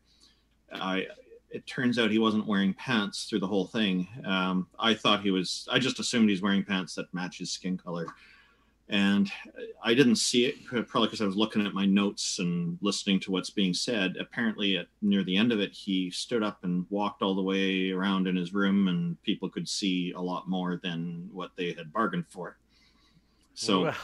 I. 0.73 1.07
It 1.55 1.67
turns 1.67 2.01
out 2.01 2.11
he 2.11 2.19
wasn't 2.19 2.49
wearing 2.49 2.75
pants 2.75 3.25
through 3.25 3.39
the 3.39 3.47
whole 3.47 3.69
thing. 3.69 4.09
Um, 4.25 4.67
I 4.79 4.93
thought 4.93 5.23
he 5.23 5.31
was. 5.31 5.69
I 5.71 5.79
just 5.79 6.01
assumed 6.01 6.29
he's 6.29 6.43
wearing 6.43 6.65
pants 6.65 6.97
that 6.97 7.15
match 7.15 7.39
his 7.39 7.53
skin 7.53 7.79
color, 7.79 8.07
and 8.89 9.31
I 9.83 9.95
didn't 9.95 10.17
see 10.17 10.47
it 10.47 10.65
probably 10.67 11.07
because 11.07 11.23
I 11.23 11.27
was 11.27 11.37
looking 11.37 11.65
at 11.65 11.73
my 11.73 11.87
notes 11.87 12.41
and 12.41 12.77
listening 12.83 13.21
to 13.21 13.31
what's 13.31 13.51
being 13.51 13.73
said. 13.73 14.17
Apparently, 14.19 14.79
at 14.79 14.89
near 15.01 15.23
the 15.23 15.37
end 15.37 15.53
of 15.53 15.61
it, 15.61 15.73
he 15.73 16.11
stood 16.11 16.43
up 16.43 16.65
and 16.65 16.87
walked 16.91 17.23
all 17.23 17.37
the 17.37 17.43
way 17.43 17.93
around 17.93 18.27
in 18.27 18.35
his 18.35 18.53
room, 18.53 18.89
and 18.89 19.23
people 19.23 19.49
could 19.49 19.69
see 19.69 20.13
a 20.17 20.21
lot 20.21 20.49
more 20.49 20.81
than 20.83 21.31
what 21.33 21.53
they 21.57 21.73
had 21.73 21.93
bargained 21.93 22.27
for. 22.29 22.57
So, 23.55 23.83
Well, 23.83 23.95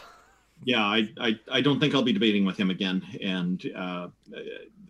yeah, 0.65 0.85
I, 0.85 1.09
I 1.19 1.39
I 1.51 1.61
don't 1.61 1.81
think 1.81 1.95
I'll 1.95 2.03
be 2.03 2.13
debating 2.13 2.45
with 2.45 2.57
him 2.57 2.71
again, 2.71 3.03
and 3.23 3.65
uh, 3.77 4.09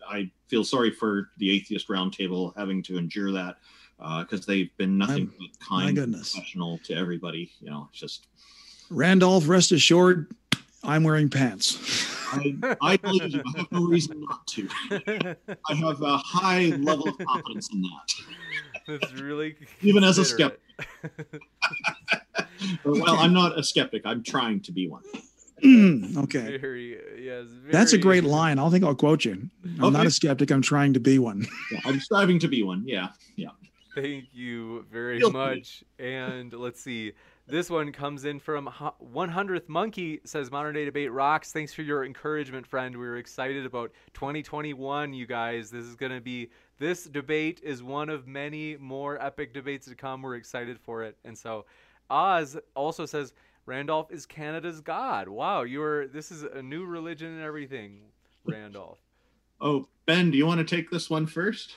I 0.09 0.31
feel 0.49 0.65
sorry 0.65 0.91
for 0.91 1.31
the 1.39 1.51
atheist 1.51 1.89
roundtable 1.89 2.57
having 2.57 2.83
to 2.85 2.99
endure 2.99 3.33
that 3.33 3.57
because 4.21 4.47
they've 4.47 4.75
been 4.77 4.99
nothing 4.99 5.31
I'm- 5.31 5.35
but 5.39 5.67
kind, 5.67 5.97
goodness. 5.97 6.33
professional 6.35 6.79
to 6.85 6.95
everybody. 6.95 7.51
You 7.61 7.71
know, 7.71 7.89
it's 7.91 8.01
just. 8.01 8.27
Randolph, 8.93 9.47
rest 9.49 9.71
assured, 9.71 10.35
I'm 10.83 11.05
wearing 11.05 11.29
pants. 11.29 11.79
I, 12.33 12.57
I 12.81 12.97
believe 12.97 13.29
you. 13.35 13.43
I 13.55 13.59
have 13.59 13.71
no 13.71 13.85
reason 13.85 14.21
not 14.29 14.45
to. 14.49 14.69
I 14.91 15.75
have 15.75 16.03
a 16.03 16.17
high 16.19 16.67
level 16.79 17.09
of 17.09 17.19
confidence 17.19 17.69
in 17.73 17.83
that. 17.83 18.13
That's 18.89 19.13
really 19.21 19.55
Even 19.83 20.03
as 20.03 20.19
a 20.19 20.25
skeptic. 20.25 20.61
Well, 22.85 23.17
I'm 23.19 23.33
not 23.33 23.59
a 23.59 23.63
skeptic. 23.63 24.03
I'm 24.05 24.23
trying 24.23 24.61
to 24.63 24.73
be 24.73 24.89
one. 24.89 25.03
Mm, 25.63 26.17
okay. 26.25 26.57
Very, 26.59 26.99
yes, 27.19 27.47
That's 27.71 27.93
a 27.93 27.99
great 27.99 28.25
line. 28.25 28.59
I 28.59 28.69
think 28.71 28.85
I'll 28.85 28.95
quote 28.95 29.25
you. 29.25 29.49
I'm 29.81 29.93
not 29.93 30.07
a 30.07 30.11
skeptic. 30.11 30.51
I'm 30.51 30.63
trying 30.63 30.93
to 30.95 31.01
be 31.01 31.19
one. 31.19 31.47
Yeah, 31.71 31.81
I'm 31.85 32.01
striving 32.01 32.39
to 32.41 32.49
be 32.49 32.63
one. 32.63 32.83
Yeah, 32.87 33.09
yeah. 33.37 33.51
Thank 33.95 34.27
you 34.33 34.85
very 34.91 35.19
Feel 35.19 35.31
free. 35.31 35.41
much. 35.41 35.85
And 35.99 36.53
let's 36.53 36.81
see. 36.81 37.13
This 37.47 37.69
one 37.69 37.91
comes 37.91 38.25
in 38.25 38.39
from 38.39 38.69
100th 38.69 39.69
Monkey 39.69 40.21
says 40.25 40.53
Modern 40.53 40.75
Day 40.75 40.85
Debate 40.85 41.11
rocks. 41.11 41.53
Thanks 41.53 41.75
for 41.75 41.83
your 41.83 42.05
encouragement, 42.05 42.65
friend. 42.65 42.97
We're 42.97 43.17
excited 43.19 43.67
about 43.67 43.91
2021, 44.15 45.13
you 45.13 45.27
guys. 45.27 45.71
This 45.71 45.85
is 45.85 45.97
going 45.97 46.13
to 46.13 46.21
be 46.21 46.51
this 46.79 47.05
debate 47.05 47.61
is 47.63 47.83
one 47.83 48.09
of 48.09 48.27
many 48.29 48.77
more 48.77 49.21
epic 49.21 49.53
debates 49.53 49.87
to 49.89 49.97
come. 49.97 50.23
We're 50.23 50.37
excited 50.37 50.79
for 50.79 51.03
it. 51.03 51.17
And 51.25 51.37
so 51.37 51.67
Oz 52.09 52.57
also 52.75 53.05
says 53.05 53.35
Randolph 53.71 54.11
is 54.11 54.27
Canada's 54.27 54.81
god. 54.81 55.29
Wow, 55.29 55.63
you're 55.63 56.09
this 56.09 56.33
is 56.33 56.43
a 56.43 56.61
new 56.61 56.85
religion 56.85 57.29
and 57.29 57.41
everything, 57.43 58.01
Randolph. 58.45 58.99
Oh, 59.63 59.87
Ben, 60.07 60.31
do 60.31 60.39
you 60.39 60.47
want 60.47 60.67
to 60.67 60.77
take 60.77 60.91
this 60.91 61.09
one 61.11 61.27
first? 61.27 61.77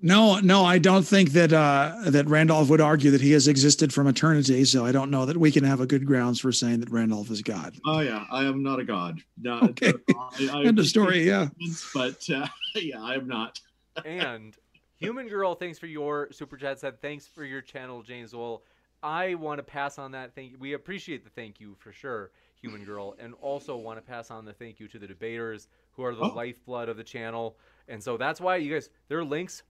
No, 0.03 0.39
no, 0.39 0.65
I 0.65 0.79
don't 0.79 1.03
think 1.05 1.31
that 1.33 1.53
uh, 1.53 1.95
that 2.07 2.27
Randolph 2.27 2.69
would 2.69 2.81
argue 2.81 3.11
that 3.11 3.21
he 3.21 3.31
has 3.33 3.47
existed 3.47 3.93
from 3.93 4.07
eternity. 4.07 4.65
So 4.65 4.83
I 4.83 4.91
don't 4.91 5.11
know 5.11 5.27
that 5.27 5.37
we 5.37 5.51
can 5.51 5.63
have 5.63 5.79
a 5.79 5.85
good 5.85 6.07
grounds 6.07 6.39
for 6.39 6.51
saying 6.51 6.79
that 6.79 6.89
Randolph 6.89 7.29
is 7.29 7.43
God. 7.43 7.75
Oh 7.85 7.99
yeah, 7.99 8.25
I 8.31 8.45
am 8.45 8.63
not 8.63 8.79
a 8.79 8.83
god. 8.83 9.19
No, 9.37 9.59
Okay. 9.61 9.93
I, 10.09 10.49
I 10.53 10.63
End 10.63 10.79
of 10.79 10.87
story. 10.87 11.27
Yeah. 11.27 11.49
But 11.93 12.27
uh, 12.31 12.47
yeah, 12.75 12.99
I 13.01 13.13
am 13.15 13.27
not. 13.27 13.59
and 14.05 14.55
human 14.97 15.27
girl 15.27 15.53
thanks 15.55 15.77
for 15.79 15.87
your 15.87 16.29
super 16.31 16.57
chat 16.57 16.79
said 16.79 17.01
thanks 17.01 17.25
for 17.27 17.43
your 17.43 17.59
channel 17.61 18.03
james 18.03 18.35
well 18.35 18.61
i 19.03 19.33
want 19.35 19.57
to 19.59 19.63
pass 19.63 19.97
on 19.97 20.11
that 20.11 20.33
thank 20.35 20.53
we 20.59 20.73
appreciate 20.73 21.23
the 21.23 21.29
thank 21.29 21.59
you 21.59 21.75
for 21.79 21.91
sure 21.91 22.31
human 22.55 22.83
girl 22.85 23.15
and 23.19 23.33
also 23.41 23.75
want 23.75 23.97
to 23.97 24.01
pass 24.01 24.29
on 24.29 24.45
the 24.45 24.53
thank 24.53 24.79
you 24.79 24.87
to 24.87 24.99
the 24.99 25.07
debaters 25.07 25.67
who 25.93 26.03
are 26.03 26.13
the 26.13 26.21
Oh. 26.23 26.33
lifeblood 26.35 26.89
of 26.89 26.97
the 26.97 27.03
channel 27.03 27.57
and 27.87 28.01
so 28.03 28.17
that's 28.17 28.39
why 28.39 28.57
you 28.57 28.71
guys 28.73 28.89
their 29.07 29.23
links 29.23 29.63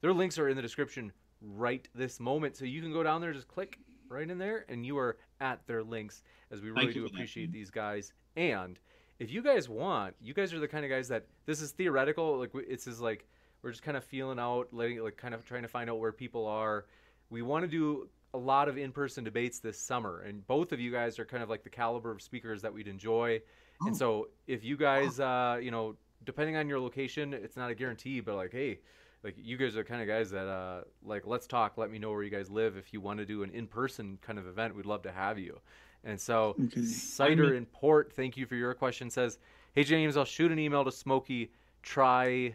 their 0.00 0.12
links 0.12 0.38
are 0.38 0.48
in 0.48 0.56
the 0.56 0.62
description 0.62 1.12
right 1.40 1.88
this 1.94 2.20
moment 2.20 2.56
so 2.56 2.64
you 2.64 2.80
can 2.80 2.92
go 2.92 3.02
down 3.02 3.20
there 3.20 3.32
just 3.32 3.48
click 3.48 3.78
right 4.08 4.30
in 4.30 4.38
there 4.38 4.64
and 4.68 4.86
you 4.86 4.96
are 4.98 5.16
at 5.40 5.64
their 5.66 5.82
links 5.82 6.22
as 6.50 6.60
we 6.62 6.70
really 6.70 6.92
do 6.92 7.02
for 7.02 7.08
that. 7.08 7.14
appreciate 7.14 7.52
these 7.52 7.70
guys 7.70 8.12
and 8.36 8.78
if 9.18 9.30
you 9.32 9.42
guys 9.42 9.68
want 9.68 10.14
you 10.20 10.32
guys 10.32 10.52
are 10.54 10.60
the 10.60 10.68
kind 10.68 10.84
of 10.84 10.90
guys 10.90 11.08
that 11.08 11.26
this 11.46 11.60
is 11.60 11.72
theoretical 11.72 12.38
like 12.38 12.50
it's 12.68 12.86
is 12.86 13.00
like 13.00 13.26
we're 13.62 13.70
just 13.70 13.82
kind 13.82 13.96
of 13.96 14.04
feeling 14.04 14.38
out 14.38 14.68
letting 14.72 15.02
like 15.02 15.16
kind 15.16 15.34
of 15.34 15.44
trying 15.44 15.62
to 15.62 15.68
find 15.68 15.90
out 15.90 15.98
where 15.98 16.12
people 16.12 16.46
are 16.46 16.86
we 17.30 17.42
want 17.42 17.64
to 17.64 17.68
do 17.68 18.08
a 18.34 18.38
lot 18.38 18.68
of 18.68 18.76
in-person 18.76 19.24
debates 19.24 19.58
this 19.58 19.78
summer 19.78 20.20
and 20.20 20.46
both 20.46 20.72
of 20.72 20.80
you 20.80 20.92
guys 20.92 21.18
are 21.18 21.24
kind 21.24 21.42
of 21.42 21.48
like 21.48 21.62
the 21.62 21.70
caliber 21.70 22.10
of 22.10 22.20
speakers 22.20 22.60
that 22.62 22.72
we'd 22.72 22.88
enjoy. 22.88 23.40
And 23.86 23.94
Oh. 23.94 23.98
so 23.98 24.28
if 24.46 24.64
you 24.64 24.76
guys 24.76 25.18
uh 25.20 25.58
you 25.62 25.70
know 25.70 25.96
depending 26.24 26.56
on 26.56 26.68
your 26.68 26.80
location 26.80 27.32
it's 27.32 27.56
not 27.56 27.70
a 27.70 27.74
guarantee 27.74 28.20
but 28.20 28.34
like 28.34 28.52
hey 28.52 28.80
like 29.24 29.34
you 29.38 29.56
guys 29.56 29.74
are 29.76 29.82
the 29.82 29.88
kind 29.88 30.02
of 30.02 30.08
guys 30.08 30.30
that 30.30 30.46
uh 30.46 30.82
like 31.04 31.26
let's 31.26 31.46
talk 31.46 31.78
let 31.78 31.90
me 31.90 31.98
know 31.98 32.10
where 32.10 32.22
you 32.22 32.30
guys 32.30 32.50
live. 32.50 32.76
If 32.76 32.92
you 32.92 33.00
want 33.00 33.18
to 33.18 33.24
do 33.26 33.42
an 33.44 33.50
in-person 33.50 34.18
kind 34.20 34.38
of 34.38 34.46
event 34.46 34.74
we'd 34.76 34.86
love 34.86 35.02
to 35.02 35.12
have 35.12 35.38
you. 35.38 35.60
And 36.04 36.20
so 36.20 36.58
Okay. 36.60 36.80
cider 36.82 37.54
and 37.54 37.70
port 37.72 38.12
thank 38.12 38.36
you 38.36 38.46
for 38.46 38.54
your 38.56 38.74
question 38.74 39.10
says 39.10 39.38
hey 39.74 39.84
james 39.84 40.16
i'll 40.16 40.24
shoot 40.24 40.52
an 40.52 40.58
email 40.58 40.84
to 40.84 40.92
smokey. 40.92 41.50
Try 41.82 42.54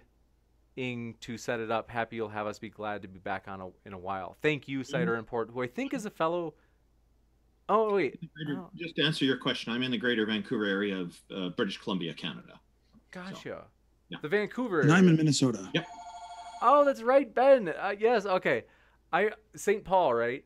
ing 0.75 1.15
to 1.19 1.37
set 1.37 1.59
it 1.59 1.69
up 1.71 1.89
happy 1.89 2.15
you'll 2.15 2.29
have 2.29 2.47
us 2.47 2.57
be 2.59 2.69
glad 2.69 3.01
to 3.01 3.07
be 3.07 3.19
back 3.19 3.45
on 3.47 3.61
a, 3.61 3.67
in 3.85 3.93
a 3.93 3.97
while 3.97 4.37
thank 4.41 4.67
you 4.67 4.83
cider 4.83 5.15
and 5.15 5.27
port, 5.27 5.49
who 5.53 5.61
i 5.61 5.67
think 5.67 5.93
is 5.93 6.05
a 6.05 6.09
fellow 6.09 6.53
oh 7.69 7.93
wait 7.93 8.19
Greater- 8.35 8.59
Oh. 8.61 8.69
Just 8.75 8.95
to 8.97 9.03
answer 9.03 9.23
your 9.25 9.37
question, 9.37 9.71
I'm 9.71 9.83
in 9.83 9.91
the 9.91 9.97
Greater 9.97 10.25
Vancouver 10.25 10.65
area 10.65 10.97
of 10.97 11.17
uh, 11.35 11.49
British 11.49 11.77
Columbia, 11.77 12.13
Canada. 12.13 12.59
gotcha 13.11 13.65
yeah. 14.09 14.17
the 14.21 14.27
vancouver 14.27 14.81
And 14.81 14.91
I'm 14.91 15.07
in. 15.07 15.15
Minnesota. 15.15 15.69
Yep. 15.73 15.85
oh 16.61 16.83
that's 16.85 17.01
right 17.01 17.33
ben 17.33 17.69
uh, 17.69 17.93
yes 17.97 18.25
okay 18.25 18.63
i 19.11 19.29
st 19.55 19.83
paul 19.83 20.13
right 20.13 20.43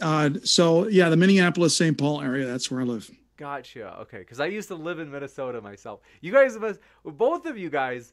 Uh, 0.00 0.30
so 0.44 0.86
yeah, 0.88 1.08
the 1.08 1.16
Minneapolis 1.16 1.76
St. 1.76 1.98
Paul 1.98 2.20
area. 2.22 2.46
That's 2.46 2.70
where 2.70 2.80
I 2.82 2.84
live. 2.84 3.10
Gotcha. 3.36 3.98
Okay, 4.02 4.18
because 4.18 4.38
I 4.38 4.46
used 4.46 4.68
to 4.68 4.76
live 4.76 5.00
in 5.00 5.10
Minnesota 5.10 5.60
myself. 5.60 5.98
You 6.20 6.30
guys 6.32 6.56
must, 6.56 6.78
both 7.04 7.46
of 7.46 7.58
you 7.58 7.68
guys, 7.68 8.12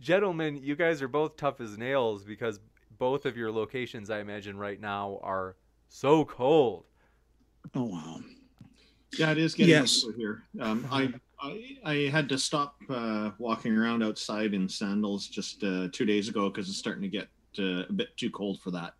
gentlemen, 0.00 0.56
you 0.56 0.74
guys 0.74 1.02
are 1.02 1.08
both 1.08 1.36
tough 1.36 1.60
as 1.60 1.78
nails 1.78 2.24
because 2.24 2.60
both 2.98 3.26
of 3.26 3.36
your 3.36 3.52
locations, 3.52 4.10
I 4.10 4.20
imagine, 4.20 4.58
right 4.58 4.80
now 4.80 5.20
are 5.22 5.56
so 5.88 6.24
cold. 6.24 6.84
Oh 7.74 7.84
wow. 7.84 8.20
Yeah, 9.18 9.32
it 9.32 9.38
is 9.38 9.54
getting 9.54 9.70
Yes. 9.70 10.04
over 10.04 10.16
here. 10.16 10.44
Um, 10.60 10.86
I, 10.90 11.12
I 11.40 11.78
I 11.84 11.94
had 12.10 12.28
to 12.30 12.38
stop 12.38 12.76
uh, 12.88 13.30
walking 13.38 13.76
around 13.76 14.02
outside 14.02 14.54
in 14.54 14.68
sandals 14.68 15.28
just 15.28 15.62
uh, 15.62 15.88
two 15.92 16.04
days 16.04 16.28
ago 16.28 16.48
because 16.48 16.68
it's 16.68 16.78
starting 16.78 17.02
to 17.02 17.08
get 17.08 17.28
uh, 17.58 17.84
a 17.88 17.92
bit 17.92 18.16
too 18.16 18.30
cold 18.30 18.60
for 18.60 18.70
that. 18.70 18.94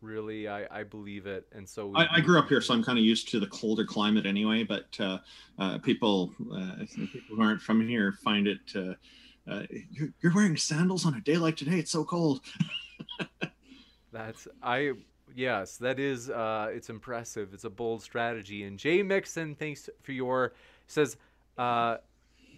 Really, 0.00 0.46
I, 0.48 0.80
I 0.80 0.84
believe 0.84 1.26
it, 1.26 1.46
and 1.52 1.68
so 1.68 1.88
we, 1.88 1.96
I, 1.96 2.06
I 2.16 2.20
grew 2.20 2.38
up 2.38 2.48
here, 2.48 2.60
so 2.60 2.72
I'm 2.72 2.84
kind 2.84 2.98
of 2.98 3.04
used 3.04 3.28
to 3.30 3.40
the 3.40 3.48
colder 3.48 3.84
climate 3.84 4.26
anyway. 4.26 4.62
But 4.62 4.96
uh, 5.00 5.18
uh, 5.58 5.78
people, 5.78 6.32
uh, 6.52 6.84
people 6.94 7.20
who 7.36 7.42
aren't 7.42 7.60
from 7.60 7.86
here 7.86 8.12
find 8.24 8.46
it. 8.46 8.60
Uh, 9.48 9.62
you're, 9.90 10.10
you're 10.20 10.34
wearing 10.34 10.56
sandals 10.56 11.06
on 11.06 11.14
a 11.14 11.20
day 11.20 11.36
like 11.36 11.56
today. 11.56 11.78
It's 11.78 11.90
so 11.90 12.04
cold. 12.04 12.40
That's 14.12 14.48
I 14.62 14.92
yes, 15.34 15.76
that 15.78 15.98
is 15.98 16.30
uh 16.30 16.68
it's 16.72 16.90
impressive. 16.90 17.52
It's 17.52 17.64
a 17.64 17.70
bold 17.70 18.02
strategy. 18.02 18.64
And 18.64 18.78
Jay 18.78 19.02
Mixon, 19.02 19.54
thanks 19.54 19.88
for 20.02 20.12
your 20.12 20.54
says 20.86 21.16
uh 21.56 21.98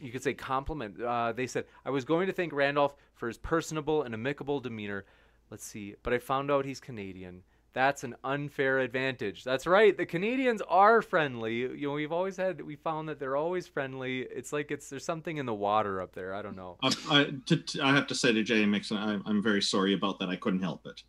you 0.00 0.10
could 0.10 0.22
say 0.22 0.34
compliment. 0.34 1.00
Uh 1.00 1.32
they 1.32 1.46
said 1.46 1.64
I 1.84 1.90
was 1.90 2.04
going 2.04 2.26
to 2.26 2.32
thank 2.32 2.52
Randolph 2.52 2.94
for 3.14 3.28
his 3.28 3.38
personable 3.38 4.02
and 4.02 4.14
amicable 4.14 4.60
demeanor. 4.60 5.04
Let's 5.50 5.64
see, 5.64 5.96
but 6.02 6.12
I 6.12 6.18
found 6.18 6.50
out 6.50 6.64
he's 6.64 6.80
Canadian. 6.80 7.42
That's 7.72 8.02
an 8.02 8.16
unfair 8.24 8.80
advantage. 8.80 9.44
That's 9.44 9.66
right. 9.66 9.96
The 9.96 10.06
Canadians 10.06 10.60
are 10.68 11.02
friendly. 11.02 11.56
You 11.56 11.88
know, 11.88 11.92
we've 11.92 12.10
always 12.10 12.36
had 12.36 12.60
we 12.62 12.74
found 12.74 13.08
that 13.08 13.20
they're 13.20 13.36
always 13.36 13.68
friendly. 13.68 14.22
It's 14.22 14.52
like 14.52 14.72
it's 14.72 14.90
there's 14.90 15.04
something 15.04 15.36
in 15.36 15.46
the 15.46 15.54
water 15.54 16.02
up 16.02 16.12
there. 16.12 16.34
I 16.34 16.42
don't 16.42 16.56
know. 16.56 16.78
I, 16.82 16.92
I, 17.08 17.24
to, 17.46 17.56
to, 17.56 17.82
I 17.82 17.94
have 17.94 18.08
to 18.08 18.14
say 18.14 18.32
to 18.32 18.42
Jay 18.42 18.66
Mixon, 18.66 18.96
I, 18.96 19.20
I'm 19.24 19.40
very 19.40 19.62
sorry 19.62 19.94
about 19.94 20.18
that. 20.18 20.28
I 20.28 20.36
couldn't 20.36 20.62
help 20.62 20.84
it. 20.86 21.02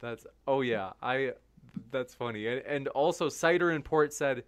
That's 0.00 0.26
oh 0.48 0.62
yeah. 0.62 0.92
I 1.00 1.34
that's 1.92 2.14
funny. 2.14 2.48
And, 2.48 2.62
and 2.66 2.88
also 2.88 3.28
cider 3.28 3.70
and 3.70 3.84
port 3.84 4.12
said, 4.12 4.42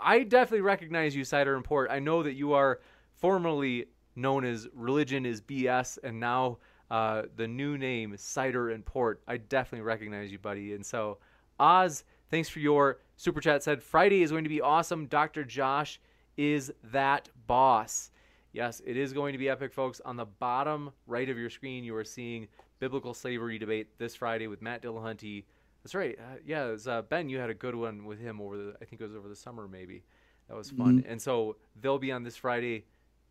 I 0.00 0.22
definitely 0.22 0.62
recognize 0.62 1.16
you, 1.16 1.24
cider 1.24 1.56
and 1.56 1.64
port. 1.64 1.90
I 1.90 1.98
know 1.98 2.22
that 2.22 2.34
you 2.34 2.52
are 2.52 2.80
formerly 3.16 3.86
known 4.16 4.44
as 4.44 4.68
religion 4.72 5.26
is 5.26 5.40
BS, 5.40 5.98
and 6.02 6.20
now 6.20 6.58
uh, 6.90 7.22
the 7.36 7.46
new 7.46 7.78
name 7.78 8.16
cider 8.16 8.70
and 8.70 8.84
port. 8.84 9.22
I 9.28 9.36
definitely 9.36 9.84
recognize 9.84 10.32
you, 10.32 10.38
buddy. 10.38 10.74
And 10.74 10.84
so, 10.84 11.18
Oz, 11.58 12.04
thanks 12.30 12.48
for 12.48 12.58
your 12.58 12.98
super 13.16 13.40
chat. 13.40 13.62
Said 13.62 13.82
Friday 13.82 14.22
is 14.22 14.30
going 14.30 14.44
to 14.44 14.50
be 14.50 14.60
awesome. 14.60 15.06
Dr. 15.06 15.44
Josh 15.44 16.00
is 16.36 16.72
that 16.92 17.28
boss. 17.46 18.10
Yes, 18.52 18.82
it 18.84 18.96
is 18.96 19.12
going 19.12 19.32
to 19.32 19.38
be 19.38 19.48
epic, 19.48 19.72
folks. 19.72 20.00
On 20.04 20.16
the 20.16 20.24
bottom 20.24 20.90
right 21.06 21.28
of 21.28 21.38
your 21.38 21.50
screen, 21.50 21.84
you 21.84 21.94
are 21.94 22.04
seeing 22.04 22.48
biblical 22.80 23.14
slavery 23.14 23.58
debate 23.58 23.98
this 23.98 24.16
Friday 24.16 24.48
with 24.48 24.60
Matt 24.60 24.82
Dillahunty. 24.82 25.44
That's 25.84 25.94
right. 25.94 26.18
Uh, 26.18 26.38
yeah, 26.44 26.66
was, 26.66 26.88
uh, 26.88 27.02
Ben, 27.02 27.28
you 27.28 27.38
had 27.38 27.50
a 27.50 27.54
good 27.54 27.74
one 27.74 28.04
with 28.04 28.18
him 28.18 28.40
over 28.40 28.56
the. 28.56 28.74
I 28.82 28.84
think 28.84 29.00
it 29.00 29.04
was 29.04 29.14
over 29.14 29.28
the 29.28 29.36
summer, 29.36 29.68
maybe. 29.68 30.02
That 30.48 30.56
was 30.56 30.70
fun. 30.70 30.98
Mm-hmm. 30.98 31.12
And 31.12 31.22
so 31.22 31.56
they'll 31.80 31.98
be 31.98 32.10
on 32.10 32.24
this 32.24 32.36
Friday. 32.36 32.84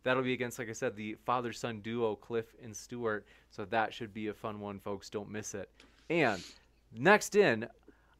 That'll 0.03 0.23
be 0.23 0.33
against, 0.33 0.59
like 0.59 0.69
I 0.69 0.73
said, 0.73 0.95
the 0.95 1.15
father 1.25 1.51
son 1.51 1.81
duo, 1.81 2.15
Cliffe 2.15 2.55
and 2.63 2.75
Stuart. 2.75 3.25
So 3.49 3.65
that 3.65 3.93
should 3.93 4.13
be 4.13 4.27
a 4.27 4.33
fun 4.33 4.59
one, 4.59 4.79
folks. 4.79 5.09
Don't 5.09 5.29
miss 5.29 5.53
it. 5.53 5.69
And 6.09 6.41
next 6.93 7.35
in, 7.35 7.67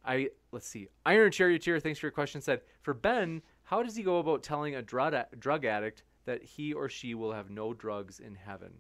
I 0.05 0.29
let's 0.51 0.67
see. 0.67 0.89
Iron 1.05 1.31
Charioteer, 1.31 1.79
thanks 1.79 1.99
for 1.99 2.07
your 2.07 2.11
question. 2.11 2.41
Said 2.41 2.61
for 2.81 2.93
Ben, 2.93 3.41
how 3.63 3.83
does 3.83 3.95
he 3.95 4.03
go 4.03 4.19
about 4.19 4.43
telling 4.43 4.75
a 4.75 4.81
drug 4.81 5.15
drug 5.39 5.65
addict 5.65 6.03
that 6.25 6.43
he 6.43 6.73
or 6.73 6.89
she 6.89 7.15
will 7.15 7.31
have 7.31 7.49
no 7.49 7.73
drugs 7.73 8.19
in 8.19 8.35
heaven? 8.35 8.73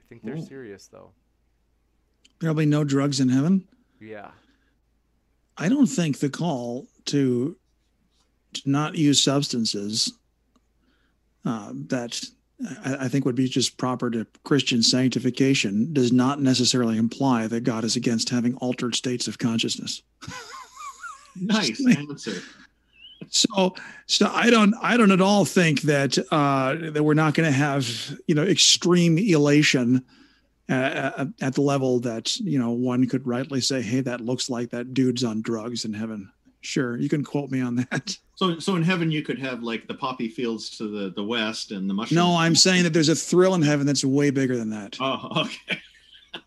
I 0.00 0.04
think 0.08 0.22
they're 0.22 0.36
Ooh. 0.36 0.44
serious 0.44 0.86
though. 0.86 1.10
There'll 2.40 2.56
be 2.56 2.66
no 2.66 2.82
drugs 2.82 3.20
in 3.20 3.28
heaven. 3.28 3.68
Yeah. 4.00 4.30
I 5.56 5.68
don't 5.68 5.86
think 5.86 6.18
the 6.18 6.30
call 6.30 6.88
to, 7.06 7.56
to 8.54 8.62
not 8.64 8.96
use 8.96 9.22
substances 9.22 10.12
uh, 11.44 11.72
that 11.88 12.22
I, 12.84 13.04
I 13.04 13.08
think 13.08 13.24
would 13.24 13.34
be 13.34 13.48
just 13.48 13.76
proper 13.76 14.10
to 14.10 14.26
Christian 14.44 14.82
sanctification 14.82 15.92
does 15.92 16.12
not 16.12 16.40
necessarily 16.40 16.98
imply 16.98 17.46
that 17.46 17.64
God 17.64 17.84
is 17.84 17.96
against 17.96 18.30
having 18.30 18.54
altered 18.56 18.94
states 18.94 19.28
of 19.28 19.38
consciousness. 19.38 20.02
nice 21.36 21.84
answer. 21.86 22.42
So, 23.28 23.74
so 24.06 24.28
I 24.32 24.50
don't, 24.50 24.74
I 24.82 24.96
don't 24.96 25.12
at 25.12 25.20
all 25.20 25.44
think 25.44 25.82
that 25.82 26.18
uh, 26.30 26.90
that 26.90 27.02
we're 27.02 27.14
not 27.14 27.34
going 27.34 27.50
to 27.50 27.56
have, 27.56 27.86
you 28.26 28.34
know, 28.34 28.42
extreme 28.42 29.16
elation 29.16 30.04
uh, 30.68 31.26
at 31.40 31.54
the 31.54 31.60
level 31.60 32.00
that 32.00 32.36
you 32.38 32.58
know 32.58 32.70
one 32.70 33.06
could 33.08 33.26
rightly 33.26 33.60
say, 33.60 33.82
"Hey, 33.82 34.00
that 34.00 34.20
looks 34.20 34.48
like 34.48 34.70
that 34.70 34.94
dude's 34.94 35.24
on 35.24 35.42
drugs 35.42 35.84
in 35.84 35.92
heaven." 35.92 36.30
Sure, 36.62 36.96
you 36.96 37.08
can 37.08 37.24
quote 37.24 37.50
me 37.50 37.60
on 37.60 37.76
that. 37.76 38.18
So, 38.34 38.58
so 38.58 38.74
in 38.74 38.82
heaven, 38.82 39.12
you 39.12 39.22
could 39.22 39.38
have 39.38 39.62
like 39.62 39.86
the 39.86 39.94
poppy 39.94 40.28
fields 40.28 40.70
to 40.78 40.88
the 40.88 41.10
the 41.10 41.22
west 41.22 41.70
and 41.70 41.88
the 41.88 41.94
mushrooms. 41.94 42.16
No, 42.16 42.34
I'm 42.34 42.56
saying 42.56 42.82
that 42.82 42.92
there's 42.92 43.10
a 43.10 43.14
thrill 43.14 43.54
in 43.54 43.62
heaven 43.62 43.86
that's 43.86 44.04
way 44.04 44.30
bigger 44.30 44.56
than 44.56 44.70
that. 44.70 44.96
Oh, 44.98 45.28
okay. 45.42 45.80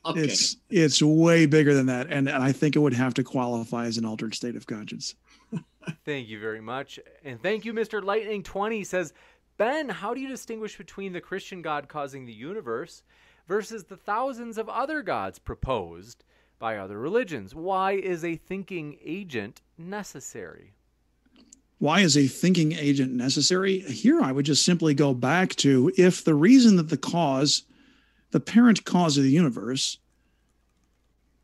okay. 0.06 0.20
It's 0.20 0.58
it's 0.70 1.02
way 1.02 1.46
bigger 1.46 1.74
than 1.74 1.86
that, 1.86 2.08
and, 2.10 2.28
and 2.28 2.44
I 2.44 2.52
think 2.52 2.76
it 2.76 2.80
would 2.80 2.96
have 2.96 3.14
to 3.14 3.24
qualify 3.24 3.86
as 3.86 3.98
an 3.98 4.04
altered 4.04 4.36
state 4.36 4.58
of 4.58 4.68
conscience. 4.68 5.16
thank 6.06 6.28
you 6.28 6.38
very 6.38 6.60
much, 6.60 7.00
and 7.24 7.42
thank 7.42 7.64
you, 7.64 7.74
Mr. 7.74 8.04
Lightning 8.04 8.44
Twenty 8.44 8.84
says, 8.84 9.14
Ben, 9.56 9.88
how 9.88 10.14
do 10.14 10.20
you 10.20 10.28
distinguish 10.28 10.78
between 10.78 11.14
the 11.14 11.22
Christian 11.22 11.62
God 11.62 11.88
causing 11.88 12.26
the 12.26 12.34
universe 12.34 13.04
versus 13.48 13.86
the 13.86 13.96
thousands 13.96 14.58
of 14.58 14.68
other 14.68 15.02
gods 15.02 15.40
proposed 15.40 16.26
by 16.60 16.78
other 16.78 16.98
religions? 16.98 17.54
Why 17.54 17.94
is 17.94 18.24
a 18.24 18.36
thinking 18.36 18.98
agent 19.04 19.62
necessary? 19.78 20.74
Why 21.78 22.00
is 22.00 22.18
a 22.18 22.28
thinking 22.28 22.72
agent 22.74 23.12
necessary? 23.12 23.80
Here, 23.80 24.22
I 24.22 24.32
would 24.32 24.46
just 24.46 24.64
simply 24.64 24.94
go 24.94 25.14
back 25.14 25.56
to 25.58 25.92
if 25.98 26.24
the 26.24 26.34
reason 26.34 26.78
that 26.78 26.90
the 26.90 26.98
cause, 26.98 27.64
the 28.32 28.40
parent 28.40 28.86
cause 28.86 29.18
of 29.18 29.24
the 29.24 29.32
universe, 29.32 29.98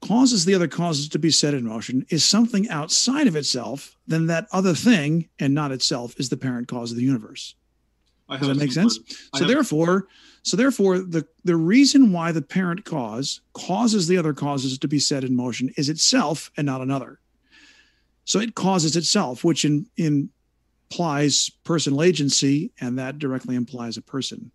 causes 0.02 0.46
the 0.46 0.56
other 0.56 0.68
causes 0.68 1.08
to 1.10 1.20
be 1.20 1.30
set 1.30 1.54
in 1.54 1.66
motion 1.66 2.06
is 2.10 2.26
something 2.26 2.68
outside 2.70 3.28
of 3.28 3.36
itself, 3.36 3.96
then 4.08 4.28
that 4.28 4.48
other 4.52 4.74
thing 4.74 5.30
and 5.40 5.54
not 5.54 5.72
itself 5.72 6.20
is 6.20 6.30
the 6.30 6.38
parent 6.38 6.68
cause 6.68 6.92
of 6.92 6.98
the 6.98 7.04
universe. 7.04 7.56
Does 8.40 8.48
that 8.48 8.58
make 8.58 8.72
sense? 8.72 9.00
So 9.36 9.46
therefore, 9.46 10.08
so 10.44 10.58
therefore, 10.58 11.00
the, 11.00 11.26
the 11.44 11.56
reason 11.56 12.12
why 12.12 12.32
the 12.32 12.42
parent 12.42 12.86
cause 12.86 13.42
causes 13.54 14.08
the 14.08 14.18
other 14.18 14.34
causes 14.34 14.78
to 14.80 14.88
be 14.88 15.00
set 15.00 15.24
in 15.24 15.36
motion 15.36 15.72
is 15.78 15.90
itself 15.90 16.52
and 16.58 16.66
not 16.66 16.82
another. 16.82 17.20
So 18.26 18.40
it 18.40 18.56
causes 18.56 18.96
itself, 18.96 19.44
which 19.44 19.66
in, 19.66 19.86
in 19.98 20.30
implies 20.92 21.50
personal 21.64 22.04
agency, 22.04 22.72
and 22.82 23.00
that 23.00 23.18
directly 23.18 23.56
implies 23.56 23.96
a 23.96 24.02
person. 24.02 24.52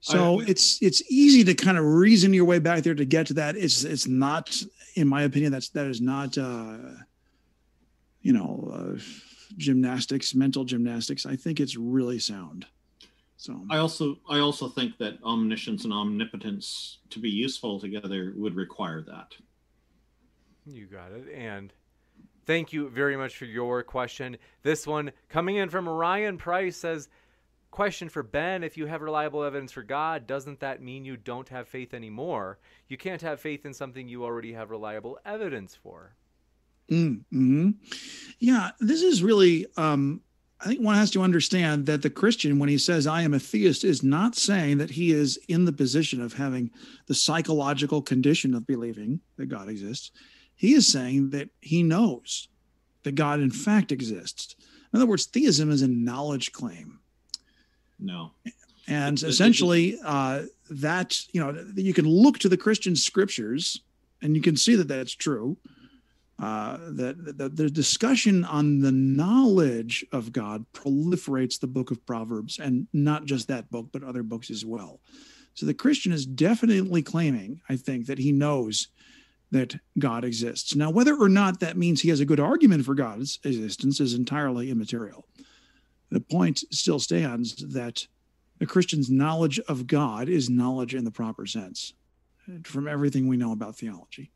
So 0.00 0.40
I, 0.40 0.44
it's 0.48 0.82
it's 0.82 1.02
easy 1.10 1.44
to 1.44 1.54
kind 1.54 1.78
of 1.78 1.84
reason 1.84 2.32
your 2.32 2.44
way 2.44 2.58
back 2.58 2.82
there 2.82 2.94
to 2.94 3.04
get 3.04 3.28
to 3.28 3.34
that. 3.34 3.56
It's 3.56 3.84
it's 3.84 4.06
not, 4.06 4.60
in 4.94 5.06
my 5.06 5.22
opinion, 5.22 5.52
that's 5.52 5.68
that 5.70 5.86
is 5.86 6.00
not, 6.00 6.36
uh, 6.36 6.76
you 8.20 8.32
know, 8.32 8.70
uh, 8.72 9.00
gymnastics, 9.56 10.34
mental 10.34 10.64
gymnastics. 10.64 11.26
I 11.26 11.36
think 11.36 11.60
it's 11.60 11.76
really 11.76 12.18
sound. 12.18 12.66
So 13.36 13.64
I 13.70 13.78
also 13.78 14.18
I 14.28 14.40
also 14.40 14.68
think 14.68 14.98
that 14.98 15.22
omniscience 15.22 15.84
and 15.84 15.92
omnipotence 15.92 16.98
to 17.10 17.20
be 17.20 17.30
useful 17.30 17.78
together 17.78 18.32
would 18.36 18.56
require 18.56 19.00
that. 19.02 19.34
You 20.66 20.86
got 20.86 21.12
it, 21.12 21.28
and 21.32 21.72
Thank 22.48 22.72
you 22.72 22.88
very 22.88 23.14
much 23.14 23.36
for 23.36 23.44
your 23.44 23.82
question. 23.82 24.38
This 24.62 24.86
one 24.86 25.12
coming 25.28 25.56
in 25.56 25.68
from 25.68 25.86
Ryan 25.86 26.38
Price 26.38 26.78
says, 26.78 27.10
Question 27.70 28.08
for 28.08 28.22
Ben 28.22 28.64
If 28.64 28.78
you 28.78 28.86
have 28.86 29.02
reliable 29.02 29.44
evidence 29.44 29.70
for 29.70 29.82
God, 29.82 30.26
doesn't 30.26 30.60
that 30.60 30.80
mean 30.80 31.04
you 31.04 31.18
don't 31.18 31.50
have 31.50 31.68
faith 31.68 31.92
anymore? 31.92 32.58
You 32.88 32.96
can't 32.96 33.20
have 33.20 33.38
faith 33.38 33.66
in 33.66 33.74
something 33.74 34.08
you 34.08 34.24
already 34.24 34.54
have 34.54 34.70
reliable 34.70 35.18
evidence 35.26 35.74
for. 35.74 36.14
Mm-hmm. 36.90 37.70
Yeah, 38.38 38.70
this 38.80 39.02
is 39.02 39.22
really, 39.22 39.66
um, 39.76 40.22
I 40.60 40.66
think 40.66 40.80
one 40.80 40.96
has 40.96 41.10
to 41.12 41.22
understand 41.22 41.86
that 41.86 42.02
the 42.02 42.10
Christian, 42.10 42.58
when 42.58 42.68
he 42.68 42.78
says, 42.78 43.06
I 43.06 43.22
am 43.22 43.34
a 43.34 43.38
theist, 43.38 43.84
is 43.84 44.02
not 44.02 44.34
saying 44.34 44.78
that 44.78 44.90
he 44.90 45.12
is 45.12 45.38
in 45.48 45.64
the 45.64 45.72
position 45.72 46.20
of 46.20 46.34
having 46.34 46.70
the 47.06 47.14
psychological 47.14 48.02
condition 48.02 48.54
of 48.54 48.66
believing 48.66 49.20
that 49.36 49.46
God 49.46 49.68
exists. 49.68 50.10
He 50.56 50.74
is 50.74 50.90
saying 50.90 51.30
that 51.30 51.50
he 51.60 51.82
knows 51.82 52.48
that 53.04 53.14
God 53.14 53.40
in 53.40 53.50
fact 53.50 53.92
exists. 53.92 54.56
In 54.92 54.98
other 54.98 55.06
words, 55.06 55.26
theism 55.26 55.70
is 55.70 55.82
a 55.82 55.88
knowledge 55.88 56.52
claim. 56.52 56.98
No. 58.00 58.32
And 58.88 59.22
essentially, 59.22 59.98
uh, 60.04 60.44
that, 60.70 61.22
you 61.32 61.40
know, 61.40 61.64
you 61.76 61.92
can 61.92 62.08
look 62.08 62.38
to 62.38 62.48
the 62.48 62.56
Christian 62.56 62.96
scriptures 62.96 63.82
and 64.22 64.34
you 64.34 64.42
can 64.42 64.56
see 64.56 64.74
that 64.76 64.88
that's 64.88 65.12
true. 65.12 65.56
Uh, 66.40 66.78
that 66.90 67.36
the, 67.36 67.48
the 67.48 67.68
discussion 67.68 68.44
on 68.44 68.78
the 68.78 68.92
knowledge 68.92 70.06
of 70.12 70.32
God 70.32 70.64
proliferates 70.72 71.58
the 71.58 71.66
book 71.66 71.90
of 71.90 72.06
Proverbs, 72.06 72.60
and 72.60 72.86
not 72.92 73.24
just 73.24 73.48
that 73.48 73.70
book, 73.72 73.88
but 73.92 74.04
other 74.04 74.22
books 74.22 74.48
as 74.48 74.64
well. 74.64 75.00
So 75.54 75.66
the 75.66 75.74
Christian 75.74 76.12
is 76.12 76.24
definitely 76.24 77.02
claiming, 77.02 77.60
I 77.68 77.74
think, 77.74 78.06
that 78.06 78.18
he 78.18 78.30
knows 78.30 78.86
that 79.50 79.80
God 79.98 80.24
exists. 80.24 80.76
Now, 80.76 80.90
whether 80.90 81.16
or 81.16 81.28
not 81.28 81.58
that 81.58 81.76
means 81.76 82.02
he 82.02 82.10
has 82.10 82.20
a 82.20 82.24
good 82.24 82.38
argument 82.38 82.84
for 82.84 82.94
God's 82.94 83.40
existence 83.42 83.98
is 83.98 84.14
entirely 84.14 84.70
immaterial. 84.70 85.26
The 86.10 86.20
point 86.20 86.62
still 86.70 87.00
stands 87.00 87.56
that 87.56 88.06
the 88.58 88.66
Christian's 88.66 89.10
knowledge 89.10 89.58
of 89.60 89.88
God 89.88 90.28
is 90.28 90.48
knowledge 90.48 90.94
in 90.94 91.04
the 91.04 91.10
proper 91.10 91.46
sense 91.46 91.94
from 92.62 92.86
everything 92.86 93.26
we 93.26 93.36
know 93.36 93.50
about 93.50 93.76
theology. 93.76 94.30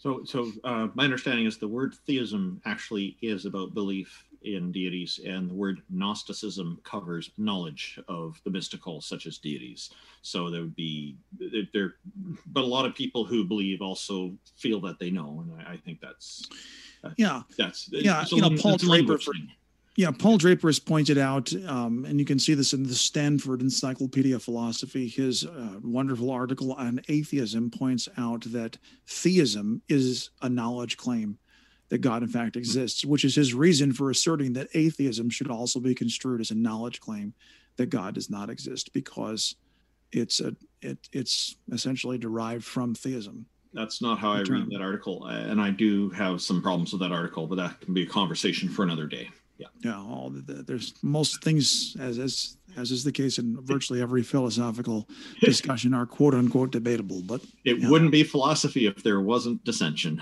So, 0.00 0.22
so 0.24 0.50
uh, 0.64 0.88
my 0.94 1.04
understanding 1.04 1.44
is 1.44 1.58
the 1.58 1.68
word 1.68 1.94
theism 2.06 2.62
actually 2.64 3.18
is 3.20 3.44
about 3.44 3.74
belief 3.74 4.24
in 4.40 4.72
deities, 4.72 5.20
and 5.26 5.50
the 5.50 5.54
word 5.54 5.82
Gnosticism 5.90 6.80
covers 6.84 7.32
knowledge 7.36 8.00
of 8.08 8.40
the 8.44 8.50
mystical, 8.50 9.02
such 9.02 9.26
as 9.26 9.36
deities. 9.36 9.90
So 10.22 10.48
there 10.48 10.62
would 10.62 10.74
be 10.74 11.18
there, 11.74 11.96
but 12.46 12.64
a 12.64 12.66
lot 12.66 12.86
of 12.86 12.94
people 12.94 13.26
who 13.26 13.44
believe 13.44 13.82
also 13.82 14.32
feel 14.56 14.80
that 14.80 14.98
they 14.98 15.10
know, 15.10 15.44
and 15.44 15.60
I, 15.60 15.72
I 15.72 15.76
think 15.76 16.00
that's 16.00 16.48
yeah, 17.18 17.42
that's 17.58 17.90
yeah. 17.92 18.24
You 18.30 18.40
know, 18.40 18.56
Paul 18.56 18.78
Draper, 18.78 19.18
for, 19.18 19.34
Yeah, 19.96 20.12
Paul 20.12 20.38
Draper 20.38 20.68
has 20.68 20.78
pointed 20.78 21.18
out, 21.18 21.52
um, 21.66 22.04
and 22.04 22.18
you 22.18 22.24
can 22.24 22.38
see 22.38 22.54
this 22.54 22.72
in 22.72 22.84
the 22.84 22.94
Stanford 22.94 23.60
Encyclopedia 23.60 24.36
of 24.36 24.42
Philosophy. 24.42 25.08
His 25.08 25.44
uh, 25.44 25.78
wonderful 25.82 26.30
article 26.30 26.72
on 26.74 27.00
atheism 27.08 27.70
points 27.70 28.08
out 28.16 28.44
that 28.52 28.78
theism 29.06 29.82
is 29.88 30.30
a 30.42 30.48
knowledge 30.48 30.96
claim 30.96 31.38
that 31.88 31.98
God, 31.98 32.22
in 32.22 32.28
fact, 32.28 32.56
exists, 32.56 33.04
which 33.04 33.24
is 33.24 33.34
his 33.34 33.52
reason 33.52 33.92
for 33.92 34.10
asserting 34.10 34.52
that 34.52 34.68
atheism 34.74 35.28
should 35.28 35.50
also 35.50 35.80
be 35.80 35.94
construed 35.94 36.40
as 36.40 36.52
a 36.52 36.54
knowledge 36.54 37.00
claim 37.00 37.34
that 37.76 37.90
God 37.90 38.14
does 38.14 38.30
not 38.30 38.48
exist, 38.48 38.92
because 38.92 39.56
it's 40.12 40.40
a 40.40 40.54
it, 40.82 40.98
it's 41.12 41.56
essentially 41.72 42.16
derived 42.16 42.64
from 42.64 42.94
theism. 42.94 43.44
That's 43.74 44.00
not 44.00 44.18
how 44.18 44.32
I 44.32 44.42
read 44.42 44.70
that 44.70 44.80
article, 44.80 45.26
and 45.26 45.60
I 45.60 45.70
do 45.70 46.10
have 46.10 46.40
some 46.40 46.62
problems 46.62 46.92
with 46.92 47.02
that 47.02 47.12
article, 47.12 47.46
but 47.48 47.56
that 47.56 47.80
can 47.80 47.92
be 47.92 48.02
a 48.02 48.06
conversation 48.06 48.68
for 48.68 48.82
another 48.82 49.06
day. 49.06 49.28
Yeah. 49.60 49.66
Yeah. 49.80 49.98
All 49.98 50.30
the, 50.30 50.40
the, 50.40 50.62
there's 50.62 50.94
most 51.02 51.44
things, 51.44 51.94
as 52.00 52.18
as 52.18 52.56
as 52.78 52.90
is 52.90 53.04
the 53.04 53.12
case 53.12 53.38
in 53.38 53.60
virtually 53.60 54.00
every 54.00 54.22
philosophical 54.22 55.06
discussion, 55.40 55.92
are 55.92 56.06
quote 56.06 56.34
unquote 56.34 56.72
debatable. 56.72 57.20
But 57.22 57.42
it 57.64 57.78
yeah. 57.78 57.90
wouldn't 57.90 58.10
be 58.10 58.22
philosophy 58.22 58.86
if 58.86 59.02
there 59.02 59.20
wasn't 59.20 59.62
dissension. 59.64 60.20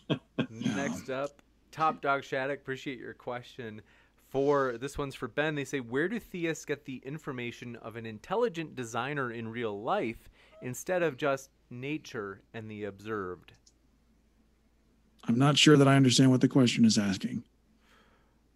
Next 0.50 1.10
up, 1.10 1.30
Top 1.70 2.02
Dog 2.02 2.24
Shattuck. 2.24 2.58
Appreciate 2.58 2.98
your 2.98 3.14
question. 3.14 3.82
For 4.30 4.78
this 4.78 4.98
one's 4.98 5.14
for 5.14 5.28
Ben. 5.28 5.54
They 5.54 5.64
say, 5.64 5.80
where 5.80 6.08
do 6.08 6.18
theists 6.18 6.64
get 6.64 6.86
the 6.86 7.02
information 7.04 7.76
of 7.76 7.96
an 7.96 8.06
intelligent 8.06 8.74
designer 8.74 9.30
in 9.30 9.46
real 9.46 9.80
life 9.80 10.30
instead 10.62 11.02
of 11.02 11.18
just 11.18 11.50
nature 11.70 12.40
and 12.54 12.68
the 12.70 12.84
observed? 12.84 13.52
I'm 15.28 15.38
not 15.38 15.58
sure 15.58 15.76
that 15.76 15.86
I 15.86 15.96
understand 15.96 16.30
what 16.30 16.40
the 16.40 16.48
question 16.48 16.86
is 16.86 16.96
asking. 16.96 17.44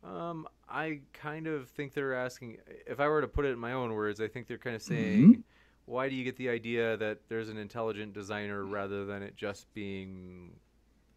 Um, 0.07 0.47
I 0.69 1.01
kind 1.13 1.47
of 1.47 1.69
think 1.69 1.95
they're 1.95 2.15
asking. 2.15 2.59
If 2.87 3.01
I 3.01 3.09
were 3.09 3.21
to 3.21 3.29
put 3.29 3.45
it 3.45 3.51
in 3.51 3.59
my 3.59 3.73
own 3.73 3.93
words, 3.93 4.21
I 4.21 4.29
think 4.29 4.47
they're 4.47 4.59
kind 4.59 4.77
of 4.77 4.83
mm-hmm. 4.83 4.95
saying, 4.95 5.23
mm-hmm. 5.23 5.41
"Why 5.87 6.09
do 6.09 6.15
you 6.15 6.25
get 6.25 6.37
the 6.37 6.49
idea 6.49 6.97
that 6.97 7.19
there's 7.29 7.49
an 7.49 7.57
intelligent 7.57 8.13
designer 8.13 8.65
rather 8.65 9.05
than 9.05 9.23
it 9.23 9.37
just 9.37 9.73
being 9.75 10.53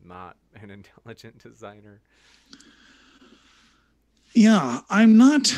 not 0.03 0.37
an 0.55 0.71
intelligent 0.71 1.39
designer?" 1.39 2.01
Yeah, 4.33 4.81
I'm 4.89 5.17
not. 5.17 5.55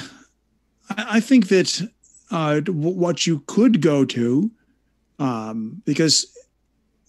I 0.89 1.19
think 1.19 1.47
that 1.49 1.89
uh, 2.31 2.61
what 2.67 3.27
you 3.27 3.43
could 3.45 3.81
go 3.81 4.03
to, 4.05 4.51
um, 5.19 5.81
because 5.85 6.25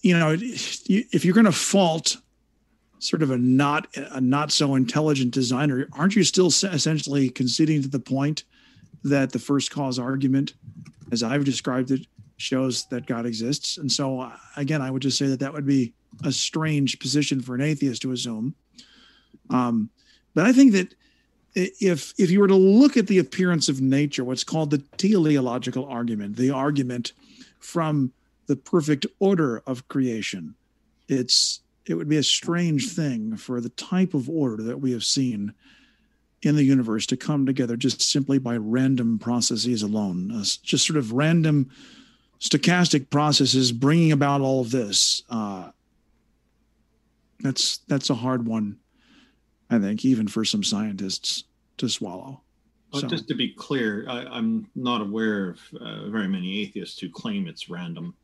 you 0.02 0.18
know, 0.18 0.36
if 0.38 1.24
you're 1.24 1.34
going 1.34 1.46
to 1.46 1.52
fault 1.52 2.16
sort 3.02 3.22
of 3.22 3.32
a 3.32 3.36
not 3.36 3.88
a 3.96 4.20
not 4.20 4.52
so 4.52 4.74
intelligent 4.76 5.32
designer, 5.32 5.88
aren't 5.92 6.14
you 6.14 6.22
still 6.22 6.46
essentially 6.46 7.28
conceding 7.28 7.82
to 7.82 7.88
the 7.88 7.98
point 7.98 8.44
that 9.02 9.32
the 9.32 9.38
first 9.38 9.72
cause 9.72 9.98
argument, 9.98 10.54
as 11.10 11.22
I've 11.22 11.44
described 11.44 11.90
it, 11.90 12.06
shows 12.36 12.86
that 12.86 13.06
God 13.06 13.26
exists? 13.26 13.76
And 13.76 13.90
so, 13.90 14.20
uh, 14.20 14.36
again, 14.56 14.80
I 14.80 14.90
would 14.90 15.02
just 15.02 15.18
say 15.18 15.26
that 15.26 15.40
that 15.40 15.52
would 15.52 15.66
be 15.66 15.92
a 16.22 16.30
strange 16.30 17.00
position 17.00 17.40
for 17.40 17.56
an 17.56 17.60
atheist 17.60 18.02
to 18.02 18.12
assume. 18.12 18.54
Um, 19.50 19.90
but 20.34 20.46
I 20.46 20.52
think 20.52 20.72
that 20.72 20.94
if 21.54 22.14
if 22.18 22.30
you 22.30 22.38
were 22.38 22.48
to 22.48 22.54
look 22.54 22.96
at 22.96 23.08
the 23.08 23.18
appearance 23.18 23.68
of 23.68 23.80
nature, 23.80 24.22
what's 24.22 24.44
called 24.44 24.70
the 24.70 24.78
teleological 24.96 25.86
argument, 25.86 26.36
the 26.36 26.50
argument 26.50 27.12
from 27.58 28.12
the 28.46 28.56
perfect 28.56 29.06
order 29.18 29.60
of 29.66 29.88
creation, 29.88 30.54
it's 31.08 31.61
it 31.86 31.94
would 31.94 32.08
be 32.08 32.16
a 32.16 32.22
strange 32.22 32.92
thing 32.92 33.36
for 33.36 33.60
the 33.60 33.68
type 33.70 34.14
of 34.14 34.28
order 34.28 34.62
that 34.62 34.80
we 34.80 34.92
have 34.92 35.04
seen 35.04 35.54
in 36.42 36.56
the 36.56 36.64
universe 36.64 37.06
to 37.06 37.16
come 37.16 37.46
together 37.46 37.76
just 37.76 38.00
simply 38.02 38.38
by 38.38 38.56
random 38.56 39.18
processes 39.18 39.82
alone, 39.82 40.30
uh, 40.32 40.44
just 40.62 40.86
sort 40.86 40.96
of 40.96 41.12
random 41.12 41.70
stochastic 42.40 43.10
processes 43.10 43.70
bringing 43.70 44.12
about 44.12 44.40
all 44.40 44.60
of 44.60 44.70
this. 44.70 45.22
Uh, 45.30 45.70
that's 47.40 47.78
that's 47.88 48.10
a 48.10 48.14
hard 48.14 48.46
one 48.46 48.78
I 49.72 49.78
think, 49.78 50.04
even 50.04 50.28
for 50.28 50.44
some 50.44 50.62
scientists 50.62 51.44
to 51.78 51.88
swallow. 51.88 52.42
Well, 52.92 53.02
so. 53.02 53.08
Just 53.08 53.26
to 53.28 53.34
be 53.34 53.54
clear, 53.54 54.06
I, 54.08 54.38
am 54.38 54.68
not 54.74 55.00
aware 55.00 55.50
of 55.50 55.60
uh, 55.80 56.08
very 56.10 56.28
many 56.28 56.60
atheists 56.60 57.00
who 57.00 57.08
claim 57.08 57.48
it's 57.48 57.70
random. 57.70 58.14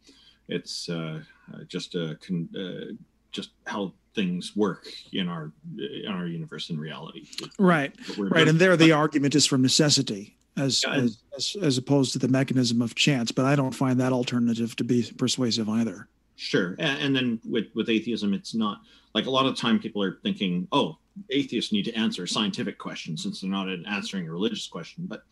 It's 0.49 0.89
uh, 0.89 1.23
uh 1.53 1.65
just 1.67 1.95
a 1.95 2.19
con- 2.21 2.49
uh, 2.55 2.93
just 3.33 3.51
how 3.67 3.93
things 4.15 4.57
work 4.57 4.87
in 5.13 5.29
our 5.29 5.53
in 5.79 6.11
our 6.11 6.27
universe 6.27 6.71
in 6.71 6.79
reality. 6.79 7.27
Right, 7.59 7.95
right, 8.19 8.49
and 8.49 8.59
there 8.59 8.77
the 8.77 8.93
argument 8.93 9.35
is 9.35 9.47
from 9.47 9.63
necessity. 9.63 10.37
As, 10.57 10.83
yeah, 10.83 10.95
as, 10.95 11.19
as 11.37 11.57
as 11.63 11.79
opposed 11.79 12.13
to 12.15 12.19
the 12.19 12.27
mechanism 12.27 12.83
of 12.83 12.97
chance, 12.97 13.31
but 13.31 13.45
I 13.45 13.55
don't 13.55 13.75
find 13.75 14.01
that 14.01 14.13
alternative 14.13 14.75
to 14.77 14.85
be 14.85 15.09
persuasive 15.17 15.69
either. 15.69 16.09
Sure, 16.35 16.75
and, 16.81 17.01
and 17.03 17.17
then 17.17 17.41
with 17.49 17.67
with 17.75 17.89
atheism, 17.89 18.35
it's 18.35 18.55
not 18.55 18.81
like 19.15 19.27
a 19.27 19.31
lot 19.31 19.47
of 19.47 19.57
time 19.57 19.79
people 19.79 20.03
are 20.03 20.19
thinking, 20.23 20.67
oh, 20.73 20.99
atheists 21.31 21.73
need 21.73 21.85
to 21.85 21.95
answer 21.95 22.27
scientific 22.27 22.79
questions 22.79 23.23
since 23.23 23.41
they're 23.41 23.51
not 23.51 23.69
answering 23.87 24.27
a 24.27 24.33
religious 24.33 24.67
question. 24.67 25.05
But 25.07 25.23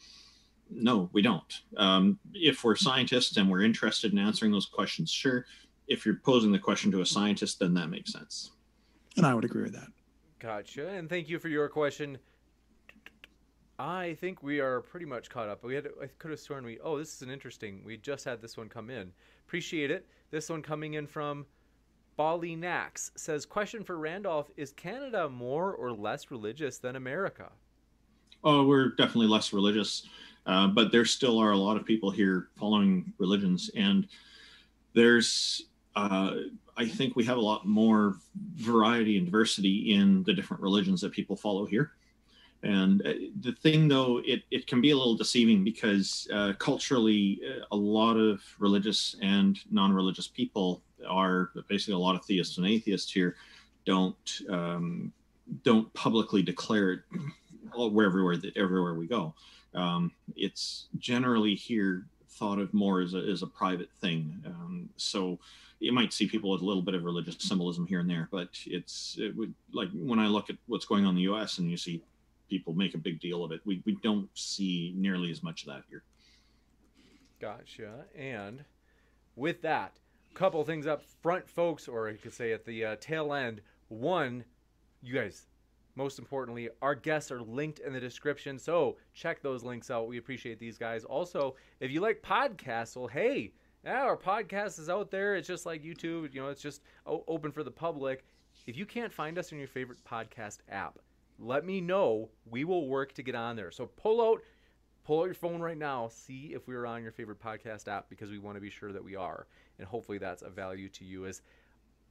no, 0.70 1.08
we 1.12 1.22
don't. 1.22 1.60
Um, 1.76 2.18
if 2.34 2.64
we're 2.64 2.76
scientists 2.76 3.36
and 3.36 3.50
we're 3.50 3.62
interested 3.62 4.12
in 4.12 4.18
answering 4.18 4.52
those 4.52 4.66
questions, 4.66 5.10
sure. 5.10 5.46
If 5.88 6.04
you're 6.04 6.16
posing 6.16 6.52
the 6.52 6.58
question 6.58 6.90
to 6.92 7.00
a 7.00 7.06
scientist, 7.06 7.60
then 7.60 7.74
that 7.74 7.88
makes 7.88 8.12
sense. 8.12 8.50
And 9.16 9.24
I 9.24 9.34
would 9.34 9.44
agree 9.44 9.62
with 9.62 9.74
that. 9.74 9.88
Gotcha. 10.38 10.88
And 10.88 11.08
thank 11.08 11.28
you 11.28 11.38
for 11.38 11.48
your 11.48 11.68
question. 11.68 12.18
I 13.78 14.16
think 14.20 14.42
we 14.42 14.60
are 14.60 14.80
pretty 14.80 15.06
much 15.06 15.28
caught 15.28 15.48
up. 15.48 15.62
We 15.62 15.74
had 15.74 15.88
I 16.02 16.06
could 16.18 16.30
have 16.30 16.40
sworn 16.40 16.64
we 16.64 16.78
oh 16.80 16.98
this 16.98 17.14
is 17.14 17.22
an 17.22 17.30
interesting. 17.30 17.82
We 17.84 17.98
just 17.98 18.24
had 18.24 18.40
this 18.40 18.56
one 18.56 18.68
come 18.68 18.90
in. 18.90 19.12
Appreciate 19.46 19.90
it. 19.90 20.06
This 20.30 20.48
one 20.48 20.62
coming 20.62 20.94
in 20.94 21.06
from 21.06 21.46
Bali 22.16 22.56
Nax 22.56 23.10
says, 23.16 23.44
question 23.44 23.84
for 23.84 23.98
Randolph: 23.98 24.50
Is 24.56 24.72
Canada 24.72 25.28
more 25.28 25.74
or 25.74 25.92
less 25.92 26.30
religious 26.30 26.78
than 26.78 26.96
America? 26.96 27.52
Oh, 28.42 28.64
we're 28.64 28.90
definitely 28.90 29.26
less 29.26 29.52
religious, 29.52 30.06
uh, 30.46 30.68
but 30.68 30.92
there 30.92 31.04
still 31.04 31.38
are 31.38 31.50
a 31.50 31.56
lot 31.56 31.76
of 31.76 31.84
people 31.84 32.10
here 32.10 32.48
following 32.58 33.12
religions, 33.18 33.70
and 33.76 34.06
there's, 34.94 35.66
uh, 35.96 36.34
I 36.76 36.86
think, 36.86 37.16
we 37.16 37.24
have 37.24 37.38
a 37.38 37.40
lot 37.40 37.66
more 37.66 38.16
variety 38.54 39.16
and 39.16 39.26
diversity 39.26 39.94
in 39.94 40.22
the 40.24 40.34
different 40.34 40.62
religions 40.62 41.00
that 41.00 41.12
people 41.12 41.34
follow 41.34 41.64
here. 41.64 41.92
And 42.62 43.04
uh, 43.06 43.12
the 43.40 43.52
thing, 43.52 43.88
though, 43.88 44.20
it, 44.24 44.42
it 44.50 44.66
can 44.66 44.80
be 44.80 44.90
a 44.90 44.96
little 44.96 45.16
deceiving 45.16 45.64
because 45.64 46.28
uh, 46.32 46.52
culturally, 46.58 47.40
uh, 47.48 47.64
a 47.72 47.76
lot 47.76 48.16
of 48.16 48.42
religious 48.58 49.16
and 49.22 49.58
non 49.70 49.92
religious 49.92 50.28
people 50.28 50.82
are 51.08 51.50
basically 51.68 51.94
a 51.94 51.98
lot 51.98 52.14
of 52.14 52.24
theists 52.24 52.58
and 52.58 52.66
atheists 52.66 53.10
here 53.10 53.36
don't 53.84 54.40
um, 54.50 55.12
don't 55.62 55.92
publicly 55.94 56.42
declare 56.42 56.92
it 56.92 57.00
wherever 57.74 58.34
everywhere 58.56 58.94
we 58.94 59.06
go. 59.06 59.34
Um, 59.74 60.12
it's 60.34 60.88
generally 60.98 61.54
here 61.54 62.06
thought 62.30 62.58
of 62.58 62.72
more 62.74 63.00
as 63.00 63.14
a, 63.14 63.18
as 63.18 63.42
a 63.42 63.46
private 63.46 63.90
thing. 64.00 64.42
Um, 64.44 64.88
so 64.96 65.38
you 65.78 65.92
might 65.92 66.12
see 66.12 66.26
people 66.26 66.50
with 66.50 66.62
a 66.62 66.64
little 66.64 66.82
bit 66.82 66.94
of 66.94 67.04
religious 67.04 67.36
symbolism 67.38 67.86
here 67.86 68.00
and 68.00 68.08
there, 68.08 68.28
but 68.30 68.48
it's 68.66 69.16
it 69.18 69.36
would 69.36 69.54
like 69.72 69.88
when 69.92 70.18
I 70.18 70.26
look 70.26 70.50
at 70.50 70.56
what's 70.66 70.86
going 70.86 71.04
on 71.04 71.10
in 71.10 71.16
the 71.16 71.22
U.S. 71.22 71.58
and 71.58 71.70
you 71.70 71.76
see 71.76 72.02
people 72.48 72.74
make 72.74 72.94
a 72.94 72.98
big 72.98 73.20
deal 73.20 73.44
of 73.44 73.52
it, 73.52 73.60
we 73.64 73.82
we 73.84 73.96
don't 74.02 74.28
see 74.34 74.92
nearly 74.96 75.30
as 75.30 75.42
much 75.42 75.62
of 75.62 75.68
that 75.68 75.82
here. 75.88 76.02
Gotcha. 77.40 78.06
And 78.16 78.64
with 79.34 79.60
that, 79.62 79.98
couple 80.36 80.62
things 80.64 80.86
up 80.86 81.02
front, 81.22 81.48
folks, 81.48 81.88
or 81.88 82.10
you 82.10 82.18
could 82.18 82.34
say 82.34 82.52
at 82.52 82.64
the 82.64 82.84
uh, 82.84 82.96
tail 83.00 83.32
end. 83.32 83.62
One, 83.88 84.44
you 85.02 85.14
guys, 85.14 85.46
most 85.94 86.18
importantly, 86.18 86.68
our 86.82 86.94
guests 86.94 87.30
are 87.30 87.40
linked 87.40 87.78
in 87.78 87.92
the 87.92 88.00
description, 88.00 88.58
so 88.58 88.98
check 89.14 89.42
those 89.42 89.64
links 89.64 89.90
out. 89.90 90.08
We 90.08 90.18
appreciate 90.18 90.58
these 90.58 90.76
guys. 90.76 91.04
Also, 91.04 91.56
if 91.80 91.90
you 91.90 92.00
like 92.00 92.22
podcasts, 92.22 92.96
well, 92.96 93.06
hey, 93.06 93.52
yeah, 93.86 94.02
our 94.02 94.16
podcast 94.16 94.80
is 94.80 94.90
out 94.90 95.12
there. 95.12 95.36
It's 95.36 95.46
just 95.46 95.64
like 95.64 95.82
YouTube. 95.82 96.34
You 96.34 96.42
know, 96.42 96.48
it's 96.48 96.60
just 96.60 96.82
open 97.06 97.52
for 97.52 97.62
the 97.62 97.70
public. 97.70 98.24
If 98.66 98.76
you 98.76 98.84
can't 98.84 99.12
find 99.12 99.38
us 99.38 99.52
in 99.52 99.58
your 99.58 99.68
favorite 99.68 99.98
podcast 100.04 100.58
app, 100.68 100.98
let 101.38 101.64
me 101.64 101.80
know. 101.80 102.28
We 102.50 102.64
will 102.64 102.88
work 102.88 103.12
to 103.14 103.22
get 103.22 103.36
on 103.36 103.54
there. 103.54 103.70
So 103.70 103.86
pull 103.86 104.20
out 104.20 104.42
pull 105.04 105.20
out 105.20 105.26
your 105.26 105.34
phone 105.34 105.60
right 105.60 105.78
now, 105.78 106.08
see 106.08 106.52
if 106.52 106.66
we're 106.66 106.84
on 106.84 107.00
your 107.00 107.12
favorite 107.12 107.40
podcast 107.40 107.86
app 107.86 108.08
because 108.10 108.28
we 108.28 108.38
want 108.38 108.56
to 108.56 108.60
be 108.60 108.70
sure 108.70 108.92
that 108.92 109.04
we 109.04 109.14
are 109.14 109.46
and 109.78 109.86
hopefully 109.86 110.18
that's 110.18 110.42
a 110.42 110.48
value 110.48 110.88
to 110.88 111.04
you 111.04 111.26
as 111.26 111.42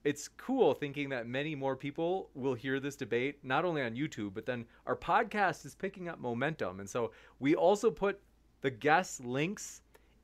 it's 0.05 0.27
cool 0.27 0.73
thinking 0.73 1.09
that 1.09 1.27
many 1.27 1.55
more 1.55 1.75
people 1.75 2.29
will 2.35 2.53
hear 2.53 2.79
this 2.79 2.95
debate 2.95 3.37
not 3.43 3.65
only 3.65 3.81
on 3.81 3.95
YouTube 3.95 4.33
but 4.33 4.45
then 4.45 4.65
our 4.85 4.95
podcast 4.95 5.65
is 5.65 5.75
picking 5.75 6.07
up 6.07 6.19
momentum 6.19 6.79
and 6.79 6.89
so 6.89 7.11
we 7.39 7.53
also 7.53 7.91
put 7.91 8.21
the 8.61 8.71
guest 8.71 9.25
links 9.25 9.81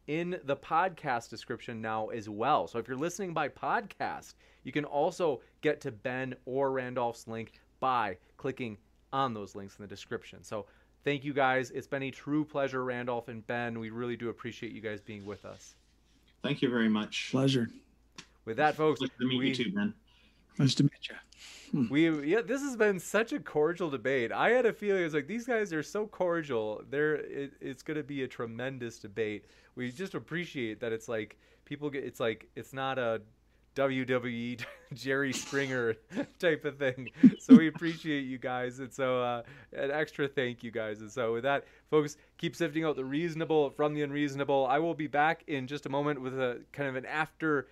in 0.07 0.39
the 0.43 0.55
podcast 0.55 1.29
description 1.29 1.81
now 1.81 2.07
as 2.07 2.27
well. 2.27 2.67
So 2.67 2.79
if 2.79 2.87
you're 2.87 2.97
listening 2.97 3.33
by 3.33 3.49
podcast, 3.49 4.33
you 4.63 4.71
can 4.71 4.85
also 4.85 5.41
get 5.61 5.81
to 5.81 5.91
Ben 5.91 6.35
or 6.45 6.71
Randolph's 6.71 7.27
link 7.27 7.53
by 7.79 8.17
clicking 8.37 8.77
on 9.13 9.33
those 9.33 9.55
links 9.55 9.75
in 9.77 9.83
the 9.83 9.87
description. 9.87 10.43
So 10.43 10.65
thank 11.03 11.23
you 11.23 11.33
guys. 11.33 11.71
It's 11.71 11.87
been 11.87 12.03
a 12.03 12.11
true 12.11 12.45
pleasure, 12.45 12.83
Randolph 12.83 13.27
and 13.27 13.45
Ben. 13.45 13.79
We 13.79 13.89
really 13.89 14.15
do 14.15 14.29
appreciate 14.29 14.71
you 14.71 14.81
guys 14.81 15.01
being 15.01 15.25
with 15.25 15.45
us. 15.45 15.75
Thank 16.43 16.61
you 16.61 16.69
very 16.69 16.89
much. 16.89 17.29
Pleasure. 17.31 17.69
With 18.45 18.57
that, 18.57 18.75
folks, 18.75 19.01
nice 19.01 19.11
to 19.19 19.27
meet 19.27 19.37
we, 19.37 19.47
you 19.49 19.55
too, 19.55 19.71
Ben. 19.71 19.93
Nice 20.57 20.73
to 20.75 20.83
meet 20.83 21.09
you. 21.09 21.15
Hmm. 21.71 21.87
We 21.89 22.27
yeah, 22.27 22.41
this 22.41 22.61
has 22.61 22.75
been 22.75 22.99
such 22.99 23.31
a 23.31 23.39
cordial 23.39 23.89
debate. 23.89 24.31
I 24.31 24.49
had 24.49 24.65
a 24.65 24.73
feeling 24.73 25.03
it's 25.03 25.13
like 25.13 25.27
these 25.27 25.45
guys 25.45 25.71
are 25.71 25.83
so 25.83 26.05
cordial. 26.05 26.81
They're 26.89 27.15
it, 27.15 27.53
it's 27.61 27.83
going 27.83 27.97
to 27.97 28.03
be 28.03 28.23
a 28.23 28.27
tremendous 28.27 28.99
debate. 28.99 29.45
We 29.75 29.91
just 29.91 30.15
appreciate 30.15 30.79
that 30.81 30.91
it's 30.91 31.07
like 31.07 31.37
people 31.65 31.89
get 31.89 32.03
it's 32.03 32.19
like 32.19 32.47
it's 32.55 32.73
not 32.73 32.99
a 32.99 33.21
WWE 33.75 34.61
Jerry 34.93 35.31
Springer 35.31 35.95
type 36.39 36.65
of 36.65 36.77
thing. 36.77 37.09
So 37.39 37.55
we 37.55 37.67
appreciate 37.67 38.21
you 38.21 38.37
guys. 38.37 38.79
And 38.79 38.91
so 38.91 39.21
uh, 39.21 39.43
an 39.73 39.91
extra 39.91 40.27
thank 40.27 40.63
you 40.63 40.71
guys. 40.71 41.01
And 41.01 41.11
so 41.11 41.33
with 41.33 41.43
that, 41.43 41.65
folks, 41.89 42.17
keep 42.37 42.55
sifting 42.55 42.83
out 42.83 42.95
the 42.95 43.05
reasonable 43.05 43.69
from 43.69 43.93
the 43.93 44.01
unreasonable. 44.01 44.67
I 44.69 44.79
will 44.79 44.93
be 44.93 45.07
back 45.07 45.43
in 45.47 45.67
just 45.67 45.85
a 45.85 45.89
moment 45.89 46.21
with 46.21 46.37
a 46.37 46.59
kind 46.73 46.89
of 46.89 46.95
an 46.95 47.05
after 47.05 47.67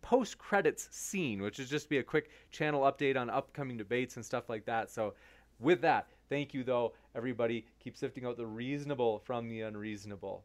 post 0.00 0.38
credits 0.38 0.88
scene, 0.90 1.42
which 1.42 1.58
is 1.58 1.68
just 1.68 1.88
be 1.88 1.98
a 1.98 2.02
quick 2.02 2.30
channel 2.50 2.82
update 2.82 3.16
on 3.16 3.28
upcoming 3.28 3.76
debates 3.76 4.16
and 4.16 4.24
stuff 4.24 4.48
like 4.48 4.64
that. 4.66 4.90
So, 4.90 5.14
with 5.58 5.80
that, 5.80 6.06
thank 6.28 6.54
you 6.54 6.62
though, 6.62 6.92
everybody. 7.14 7.66
Keep 7.80 7.96
sifting 7.96 8.24
out 8.26 8.36
the 8.36 8.46
reasonable 8.46 9.18
from 9.20 9.48
the 9.48 9.62
unreasonable. 9.62 10.44